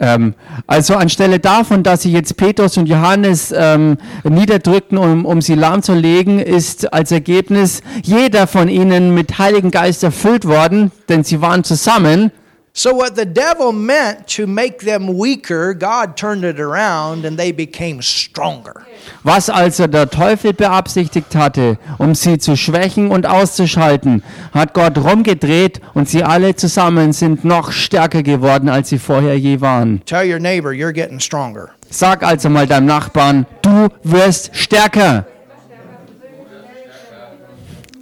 Ähm, 0.00 0.34
also 0.66 0.94
anstelle 0.94 1.38
davon, 1.40 1.82
dass 1.82 2.02
sie 2.02 2.12
jetzt 2.12 2.36
Petrus 2.38 2.78
und 2.78 2.86
Johannes 2.88 3.52
ähm, 3.54 3.98
niederdrückten, 4.24 4.96
um, 4.96 5.26
um 5.26 5.42
sie 5.42 5.54
lahmzulegen, 5.54 6.40
ist 6.40 6.90
als 6.92 7.12
Ergebnis 7.12 7.82
jeder 8.02 8.46
von 8.46 8.68
ihnen 8.68 9.14
mit 9.14 9.38
Heiligen 9.38 9.70
Geist 9.70 10.02
erfüllt 10.02 10.46
worden, 10.46 10.90
denn 11.10 11.22
sie 11.22 11.42
waren 11.42 11.64
zusammen. 11.64 12.32
So, 12.72 12.94
what 12.94 13.16
the 13.16 13.26
devil 13.26 13.72
meant 13.72 14.28
to 14.36 14.46
make 14.46 14.84
them 14.84 15.18
weaker, 15.18 15.74
God 15.74 16.16
turned 16.16 16.44
it 16.44 16.60
around 16.60 17.24
and 17.24 17.36
they 17.36 17.50
became 17.50 18.00
stronger. 18.00 18.86
Was 19.24 19.50
also 19.50 19.88
der 19.88 20.08
Teufel 20.08 20.52
beabsichtigt 20.52 21.34
hatte, 21.34 21.78
um 21.98 22.14
sie 22.14 22.38
zu 22.38 22.56
schwächen 22.56 23.10
und 23.10 23.26
auszuschalten, 23.26 24.22
hat 24.52 24.72
Gott 24.72 24.96
rumgedreht 24.98 25.80
und 25.94 26.08
sie 26.08 26.22
alle 26.22 26.54
zusammen 26.54 27.12
sind 27.12 27.44
noch 27.44 27.72
stärker 27.72 28.22
geworden, 28.22 28.68
als 28.68 28.90
sie 28.90 28.98
vorher 28.98 29.36
je 29.36 29.60
waren. 29.60 30.00
Tell 30.06 30.30
your 30.30 30.38
neighbor, 30.38 30.70
you're 30.70 30.92
getting 30.92 31.18
stronger. 31.18 31.70
Sag 31.90 32.22
also 32.22 32.48
mal 32.48 32.68
deinem 32.68 32.86
Nachbarn, 32.86 33.46
du 33.62 33.88
wirst 34.04 34.50
stärker. 34.54 35.26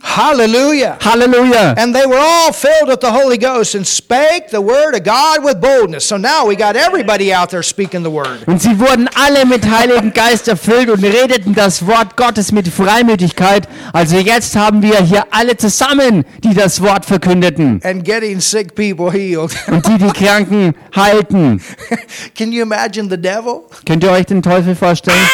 Hallelujah. 0.02 0.98
Halleluja. 1.00 1.74
And 1.76 1.94
they 1.94 2.06
were 2.06 2.18
all 2.18 2.52
filled 2.52 2.88
with 2.88 3.00
the 3.00 3.10
Holy 3.10 3.38
Ghost 3.38 3.74
and 3.74 3.86
spake 3.86 4.50
the 4.50 4.60
word 4.60 4.94
of 4.94 5.04
God 5.04 5.44
with 5.44 5.60
boldness. 5.60 6.04
So 6.06 6.16
now 6.16 6.46
we 6.46 6.56
got 6.56 6.76
everybody 6.76 7.32
out 7.32 7.50
there 7.50 7.62
speaking 7.62 8.02
the 8.02 8.10
word. 8.10 8.46
Und 8.46 8.60
sie 8.60 8.78
wurden 8.78 9.08
alle 9.14 9.44
mit 9.46 9.68
Heiligen 9.68 10.12
Geist 10.12 10.48
erfüllt 10.48 10.90
und 10.90 11.02
redeten 11.04 11.54
das 11.54 11.86
Wort 11.86 12.16
Gottes 12.16 12.52
mit 12.52 12.68
Freimütigkeit. 12.68 13.68
Also 13.92 14.16
jetzt 14.16 14.56
haben 14.56 14.82
wir 14.82 15.02
hier 15.02 15.26
alle 15.30 15.56
zusammen, 15.56 16.24
die 16.44 16.54
das 16.54 16.80
Wort 16.82 17.04
verkündeten 17.04 17.80
And 17.84 18.04
getting 18.04 18.40
sick 18.40 18.74
people 18.74 19.10
healed. 19.10 19.52
und 19.68 19.86
die 19.86 19.98
die 19.98 20.12
Kranken 20.12 20.74
heilten. 20.94 21.62
Can 22.36 22.52
you 22.52 22.62
imagine 22.62 23.08
the 23.08 23.20
devil? 23.20 23.62
Könnt 23.86 24.04
ihr 24.04 24.10
euch 24.10 24.26
den 24.26 24.42
Teufel 24.42 24.74
vorstellen? 24.74 25.28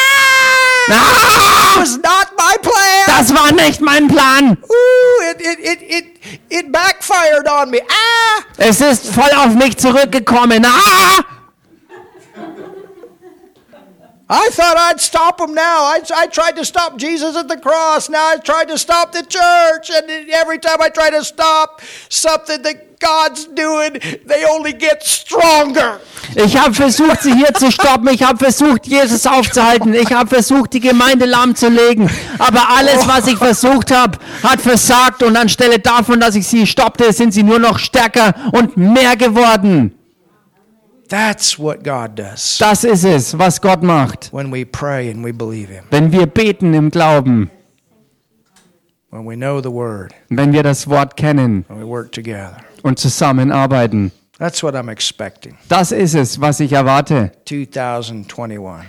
That 0.87 1.77
was 1.77 1.97
not 1.97 2.27
my 2.37 2.55
plan. 2.61 2.84
Das 3.17 3.33
war 3.33 3.53
nicht 3.53 3.79
mein 3.79 4.09
Plan. 4.09 4.57
Ooh, 4.61 5.31
it, 5.31 5.39
it, 5.39 5.59
it, 5.59 5.81
it, 5.81 6.05
it 6.49 6.71
backfired 6.71 7.47
on 7.47 7.69
me. 7.69 7.79
Ah! 7.87 8.43
Es 8.57 8.81
ist 8.81 9.07
voll 9.07 9.31
auf 9.37 9.53
mich 9.53 9.77
zurückgekommen. 9.77 10.65
Ah! 10.65 11.34
I 14.27 14.49
thought 14.49 14.75
I'd 14.75 14.99
stop 14.99 15.39
him 15.39 15.53
now. 15.53 15.83
I, 15.83 16.01
I 16.15 16.25
tried 16.25 16.55
to 16.55 16.65
stop 16.65 16.97
Jesus 16.97 17.35
at 17.35 17.47
the 17.47 17.57
cross. 17.57 18.09
Now 18.09 18.31
I 18.31 18.37
tried 18.37 18.69
to 18.69 18.77
stop 18.77 19.11
the 19.11 19.21
church. 19.21 19.91
And 19.91 20.09
every 20.31 20.57
time 20.57 20.81
I 20.81 20.89
try 20.89 21.11
to 21.11 21.23
stop 21.23 21.81
something 22.09 22.63
that 22.63 22.99
God's 22.99 23.45
doing, 23.45 23.99
they 24.25 24.43
only 24.45 24.73
get 24.73 25.03
stronger. 25.03 25.99
Ich 26.35 26.57
habe 26.57 26.73
versucht, 26.73 27.21
sie 27.21 27.35
hier 27.35 27.53
zu 27.53 27.71
stoppen. 27.71 28.07
Ich 28.07 28.23
habe 28.23 28.39
versucht, 28.39 28.87
Jesus 28.87 29.27
aufzuhalten. 29.27 29.93
Ich 29.93 30.11
habe 30.11 30.27
versucht, 30.27 30.73
die 30.73 30.79
Gemeinde 30.79 31.25
lahmzulegen. 31.25 32.09
Aber 32.39 32.67
alles, 32.69 33.07
was 33.07 33.27
ich 33.27 33.37
versucht 33.37 33.91
habe, 33.91 34.17
hat 34.41 34.59
versagt. 34.59 35.21
Und 35.21 35.37
anstelle 35.37 35.77
davon, 35.77 36.19
dass 36.19 36.33
ich 36.33 36.47
sie 36.47 36.65
stoppte, 36.65 37.13
sind 37.13 37.31
sie 37.31 37.43
nur 37.43 37.59
noch 37.59 37.77
stärker 37.77 38.33
und 38.53 38.75
mehr 38.75 39.15
geworden. 39.15 39.95
That's 41.15 41.57
what 41.57 41.81
God 41.83 42.17
does 42.19 42.57
Das 42.57 42.83
ist 42.83 43.05
es, 43.05 43.37
was 43.37 43.61
Gott 43.61 43.81
macht. 43.83 44.33
when 44.33 44.51
we 44.51 44.65
pray 44.65 45.09
and 45.09 45.23
we 45.23 45.31
believe 45.31 45.69
Him, 45.71 45.85
Wenn 45.89 46.11
wir 46.11 46.25
beten 46.25 46.73
im 46.73 46.89
Glauben, 46.91 47.49
when 49.11 49.25
we 49.25 49.35
know 49.37 49.61
the 49.61 49.71
Word, 49.71 50.13
wenn 50.29 50.51
wir 50.51 50.61
das 50.63 50.89
Wort 50.89 51.15
kennen 51.15 51.63
when 51.69 51.79
we 51.79 51.87
work 51.87 52.11
together. 52.11 52.57
und 52.83 52.99
zusammenarbeiten. 52.99 54.11
That's 54.39 54.61
what 54.61 54.75
I'm 54.75 54.91
expecting. 54.91 55.55
Das 55.69 55.93
ist 55.93 56.13
es, 56.15 56.41
was 56.41 56.59
ich 56.59 56.73
erwarte 56.73 57.31
2021, 57.45 58.85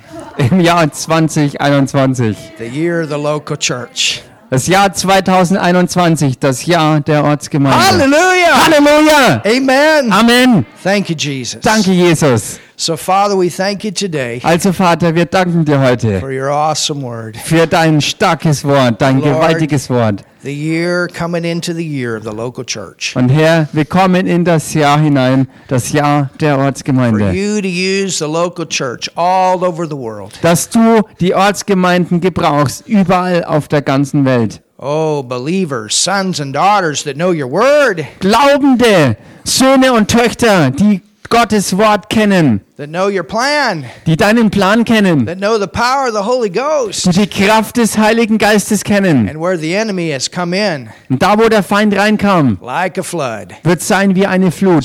im 0.50 0.60
Jahr 0.60 0.90
2021. 0.90 2.36
the 2.58 2.64
year 2.66 3.02
of 3.04 3.08
the 3.08 3.16
local 3.16 3.56
church. 3.56 4.22
Das 4.48 4.68
Jahr 4.68 4.92
2021, 4.92 6.38
das 6.38 6.66
Jahr 6.66 7.00
der 7.00 7.24
Ortsgemeinde. 7.24 7.84
Hallelujah! 7.84 8.64
Halleluja! 8.64 9.42
Amen. 9.44 10.12
Amen! 10.12 10.66
Thank 10.84 11.10
you, 11.10 11.16
Jesus. 11.16 11.60
Danke, 11.60 11.90
Jesus. 11.90 12.60
So, 12.78 12.94
Father, 12.98 13.34
we 13.36 13.48
thank 13.48 13.84
you 13.84 13.90
today 13.90 14.38
Also, 14.44 14.70
Vater, 14.70 15.14
wir 15.14 15.24
danken 15.24 15.64
dir 15.64 15.80
heute 15.80 16.20
for 16.20 16.30
your 16.30 16.50
awesome 16.50 17.02
word. 17.02 17.34
für 17.38 17.66
dein 17.66 18.02
starkes 18.02 18.64
Wort, 18.64 19.00
dein 19.00 19.20
Lord. 19.20 19.32
gewaltiges 19.34 19.88
Wort. 19.88 20.22
The 20.42 20.52
year 20.52 21.08
coming 21.08 21.44
into 21.44 21.72
the 21.72 21.82
year 21.82 22.16
of 22.18 22.24
the 22.24 22.30
local 22.36 22.64
church. 22.66 23.16
Und 23.16 23.30
Herr, 23.30 23.66
wir 23.72 23.86
kommen 23.86 24.26
in 24.26 24.44
das 24.44 24.74
Jahr 24.74 25.00
hinein, 25.00 25.48
das 25.68 25.90
Jahr 25.92 26.28
der 26.38 26.56
For 26.56 26.64
Ortsgemeinde. 26.66 27.32
you 27.32 27.62
to 27.62 27.66
use 27.66 28.18
the 28.18 28.30
local 28.30 28.66
church 28.66 29.08
all 29.16 29.64
over 29.64 29.86
the 29.86 29.96
world. 29.96 30.38
Dass 30.42 30.68
du 30.68 31.00
die 31.18 31.34
Ortsgemeinden 31.34 32.20
gebrauchst, 32.20 32.86
überall 32.86 33.42
auf 33.44 33.68
der 33.68 33.80
ganzen 33.80 34.26
Welt. 34.26 34.60
Oh, 34.78 35.22
believers, 35.22 35.94
sons 35.94 36.38
and 36.42 36.54
daughters 36.54 37.02
that 37.04 37.14
know 37.14 37.30
your 37.32 37.50
word, 37.50 38.04
Glaubende 38.20 39.16
Söhne 39.44 39.94
und 39.94 40.08
Töchter, 40.10 40.70
die 40.70 41.00
Gottes 41.28 41.76
Wort 41.76 42.08
kennen, 42.10 42.60
that 42.76 42.88
know 42.88 43.08
your 43.08 43.22
plan, 43.24 43.84
die 44.06 44.16
deinen 44.16 44.50
Plan 44.50 44.84
kennen, 44.84 45.26
that 45.26 45.38
know 45.38 45.58
the 45.58 45.66
power 45.66 46.08
of 46.08 46.14
the 46.14 46.24
Holy 46.24 46.50
Ghost, 46.50 47.06
die 47.06 47.26
die 47.26 47.26
Kraft 47.26 47.76
des 47.76 47.96
Heiligen 47.98 48.38
Geistes 48.38 48.84
kennen. 48.84 49.28
and 49.28 49.40
where 49.40 49.58
the 49.58 49.74
enemy 49.74 50.10
has 50.12 50.30
come 50.30 50.54
in 50.56 50.88
Und 51.10 51.22
da, 51.22 51.38
wo 51.38 51.48
der 51.48 51.62
Feind 51.62 51.94
reinkam, 51.96 52.58
like 52.62 52.98
a 52.98 53.02
flood. 53.02 53.54
wird 53.62 53.82
sein 53.82 54.14
wie 54.14 54.26
eine 54.26 54.50
Flut, 54.50 54.84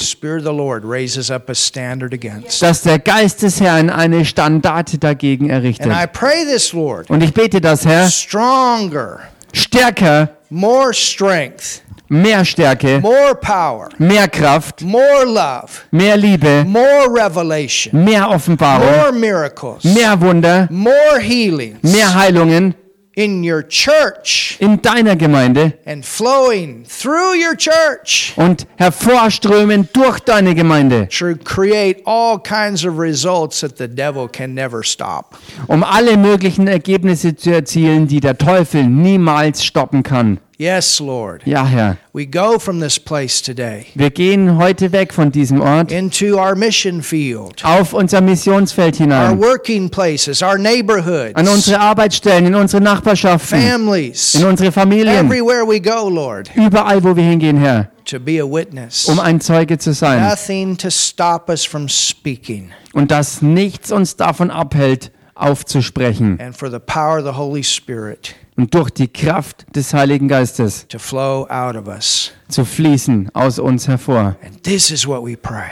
dass 2.62 2.82
der 2.84 3.00
Geist 3.00 3.42
des 3.42 3.62
Herrn 3.62 3.90
eine 3.90 4.26
Standarte 4.26 4.98
dagegen 4.98 5.50
errichtet. 5.50 5.88
And 5.92 5.96
I 5.96 6.08
pray 6.08 6.46
this, 6.46 6.74
Lord, 6.74 7.10
Und 7.10 7.22
ich 7.24 7.34
bete 7.34 7.62
das, 7.62 7.86
Herr, 7.86 8.10
stronger, 8.10 9.20
stärker, 9.54 10.30
more 10.50 10.94
strength, 10.94 11.82
mehr 12.12 12.44
Stärke, 12.44 13.00
more 13.02 13.34
power, 13.36 13.88
mehr 13.98 14.28
Kraft, 14.28 14.82
more 14.82 15.24
love, 15.26 15.72
mehr 15.92 16.18
Liebe, 16.18 16.66
more 16.68 17.08
revelation, 17.10 18.04
mehr 18.04 18.30
Offenbarung, 18.30 18.86
more 18.86 19.12
miracles, 19.14 19.84
mehr 19.86 20.20
Wunder, 20.20 20.68
more 20.70 21.20
healings. 21.20 21.78
mehr 21.82 22.14
Heilungen 22.14 22.76
in 23.16 23.44
your 23.44 23.62
church. 23.68 24.58
in 24.60 24.82
deiner 24.82 25.16
Gemeinde. 25.16 25.74
And 25.86 26.04
flowing 26.06 26.84
through 26.86 27.34
your 27.36 27.56
church. 27.56 28.34
Und 28.36 28.68
hervorströmen 28.78 29.88
durch 29.94 30.20
deine 30.20 30.54
Gemeinde, 30.54 31.08
to 31.10 31.36
create 31.46 32.02
all 32.06 32.38
kinds 32.40 32.86
of 32.86 32.98
results 33.00 33.62
that 33.62 33.78
the 33.78 33.88
devil 33.88 34.28
can 34.28 34.54
never 34.54 34.84
stop. 34.84 35.38
um 35.68 35.84
alle 35.84 36.18
möglichen 36.18 36.68
Ergebnisse 36.68 37.36
zu 37.38 37.52
erzielen, 37.52 38.08
die 38.08 38.20
der 38.20 38.38
Teufel 38.38 38.84
niemals 38.86 39.64
stoppen 39.64 40.04
kann. 40.04 40.40
Yes, 40.62 41.00
Lord. 41.00 41.42
Ja, 41.48 41.66
Herr, 41.66 41.98
We 42.14 42.28
go 42.28 42.60
from 42.60 42.82
this 42.82 43.00
place 43.00 43.42
today 43.42 43.88
wir 43.96 44.12
gehen 44.12 44.60
heute 44.60 44.92
weg 44.92 45.12
von 45.12 45.32
diesem 45.32 45.60
Ort 45.60 45.92
into 45.92 46.38
our 46.38 46.54
mission 46.56 47.02
field, 47.02 47.66
auf 47.66 47.94
unser 47.94 48.22
Missionsfeld 48.22 49.00
our 49.00 49.08
hinein, 49.08 49.40
working 49.40 49.90
places, 49.90 50.44
our 50.44 50.60
neighborhoods, 50.60 51.34
an 51.34 51.48
unsere 51.48 51.80
Arbeitsstellen, 51.80 52.46
in 52.46 52.54
unsere 52.54 52.80
Nachbarschaften, 52.80 53.60
families, 53.60 54.36
in 54.36 54.46
unsere 54.46 54.72
Familien, 54.72 55.26
everywhere 55.26 55.66
we 55.68 55.80
go, 55.80 56.08
Lord, 56.08 56.52
überall, 56.56 57.04
wo 57.04 57.16
wir 57.16 57.24
hingehen, 57.24 57.58
Herr, 57.58 57.90
to 58.06 58.20
be 58.20 58.40
a 58.40 58.46
witness. 58.46 59.06
um 59.06 59.20
ein 59.20 59.42
Zeuge 59.42 59.80
zu 59.80 59.94
sein. 59.94 60.22
Nothing 60.22 60.78
to 60.78 60.92
stop 60.92 61.50
us 61.50 61.66
from 61.66 61.90
speaking. 61.90 62.70
Und 62.94 63.10
dass 63.10 63.42
nichts 63.42 63.92
uns 63.92 64.16
davon 64.16 64.52
abhält, 64.52 65.12
aufzusprechen. 65.34 66.40
And 66.40 66.56
for 66.56 66.70
the 66.70 66.78
power 66.78 67.18
of 67.18 67.26
the 67.26 67.36
Holy 67.36 67.64
Spirit 67.64 68.36
und 68.62 68.72
durch 68.76 68.92
die 68.92 69.08
Kraft 69.08 69.66
des 69.76 69.92
Heiligen 69.92 70.28
Geistes 70.28 70.86
to 70.88 71.00
flow 71.00 71.48
out 71.50 71.76
of 71.76 71.88
us. 71.88 72.32
zu 72.48 72.64
fließen 72.64 73.32
aus 73.34 73.58
uns 73.58 73.88
hervor. 73.88 74.36
And 74.46 74.62
this 74.62 74.92
is 74.92 75.08
what 75.08 75.26
we 75.26 75.36
pray. 75.36 75.72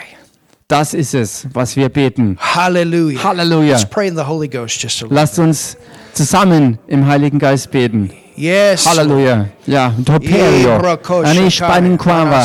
Das 0.68 0.96
ist 0.96 1.14
es, 1.14 1.48
was 1.54 1.76
wir 1.76 1.90
beten. 1.90 2.38
Halleluja. 2.40 3.34
Let's 3.34 3.86
pray 3.86 4.08
in 4.08 4.16
the 4.16 4.24
Holy 4.24 4.48
Ghost 4.48 4.82
just 4.82 5.02
a 5.02 5.06
little. 5.06 5.16
Lasst 5.16 5.38
uns 5.38 5.78
zusammen 6.14 6.80
im 6.88 7.06
Heiligen 7.06 7.38
Geist 7.38 7.70
beten. 7.70 8.12
Yes. 8.36 8.88
Halleluja. 8.88 9.46
Ja, 9.68 9.94
Toperio. 10.04 10.78
Ibrokosha 10.78 11.30
Ani 11.30 11.52
Spanin 11.52 11.98
Quava. 11.98 12.44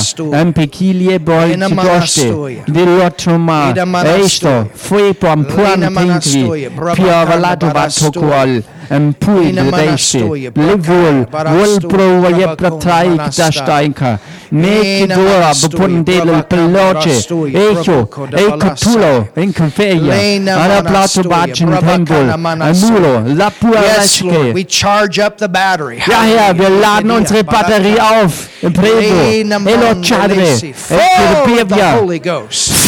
Manastoia. 1.71 2.65
Dilotoma. 2.66 3.71
Ida 3.71 3.87
Manastoia. 3.87 4.27
Esto. 4.27 4.71
Fui 4.75 5.15
pom 5.15 5.45
puan 5.47 5.81
pingvi. 5.95 6.69
Barastoia. 6.69 7.73
batokual. 7.73 8.62
empuje 8.90 9.52
dejši, 9.52 10.19
livul, 10.56 11.27
volprovoje 11.32 12.56
pratajk 12.56 13.20
daštajnka, 13.36 14.19
neki 14.51 15.06
dora 15.15 15.52
bopun 15.62 16.05
delal 16.05 16.43
peloče, 16.48 17.11
ejo, 17.55 17.98
eko 18.32 18.69
tulo, 18.82 19.27
enka 19.36 19.70
feja, 19.77 20.15
ala 20.56 20.82
plato 20.82 21.23
bačen 21.28 21.69
tembol, 21.81 22.31
anulo, 22.62 23.15
la 23.39 23.51
puareške. 23.51 24.55
Ja, 26.11 26.20
Herr, 26.23 26.59
wir 26.59 26.70
laden 26.70 27.11
unsere 27.11 27.44
Batterie 27.44 28.01
auf, 28.01 28.48
im 28.62 28.73
Prevo, 28.73 29.70
Elo 29.70 30.01
Chadre, 30.02 30.47
Elo 30.90 31.44
Pevia. 31.44 31.94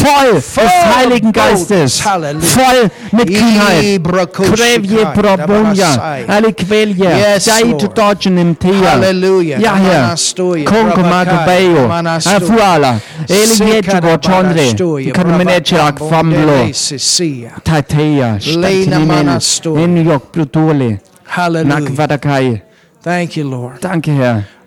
Voll 0.03 0.41
Voll 0.41 0.63
des 0.65 0.95
Heiligen. 0.95 1.31
Geistes. 1.31 2.05
Halleluja. 2.05 2.47
Voll 2.47 2.89
mit 3.11 3.27
Kühnheit. 3.27 4.03
Krevje. 4.33 5.07
Dabarasai. 5.15 6.25
Aliquelia. 6.27 7.17
Yes, 7.17 7.45
Dait 7.45 7.81
Lord. 7.81 7.97
Deutschen 7.97 8.37
im 8.37 8.57
Tia. 8.59 8.91
Halleluja. 8.91 9.59
Ja, 9.59 9.75
Herr. 9.75 10.15
Magobeyo. 11.03 11.87
Manastoia. 11.87 12.37
Afuala. 12.37 12.99
Sikadabarastoia, 13.27 15.13
Kanomenechak 15.13 15.95
Brabakam, 15.95 16.09
Famlo. 16.09 16.73
Statinimel. 18.39 19.05
Manastoia. 19.05 19.83
Enyok 19.83 20.31
Plutole. 20.31 20.99
Hallelujah. 21.25 21.79
Nakvadakai. 21.79 22.61
Thank 23.03 23.37
you, 23.37 23.49
Lord. 23.49 23.81
Danke, 23.81 24.11
Herr. 24.11 24.43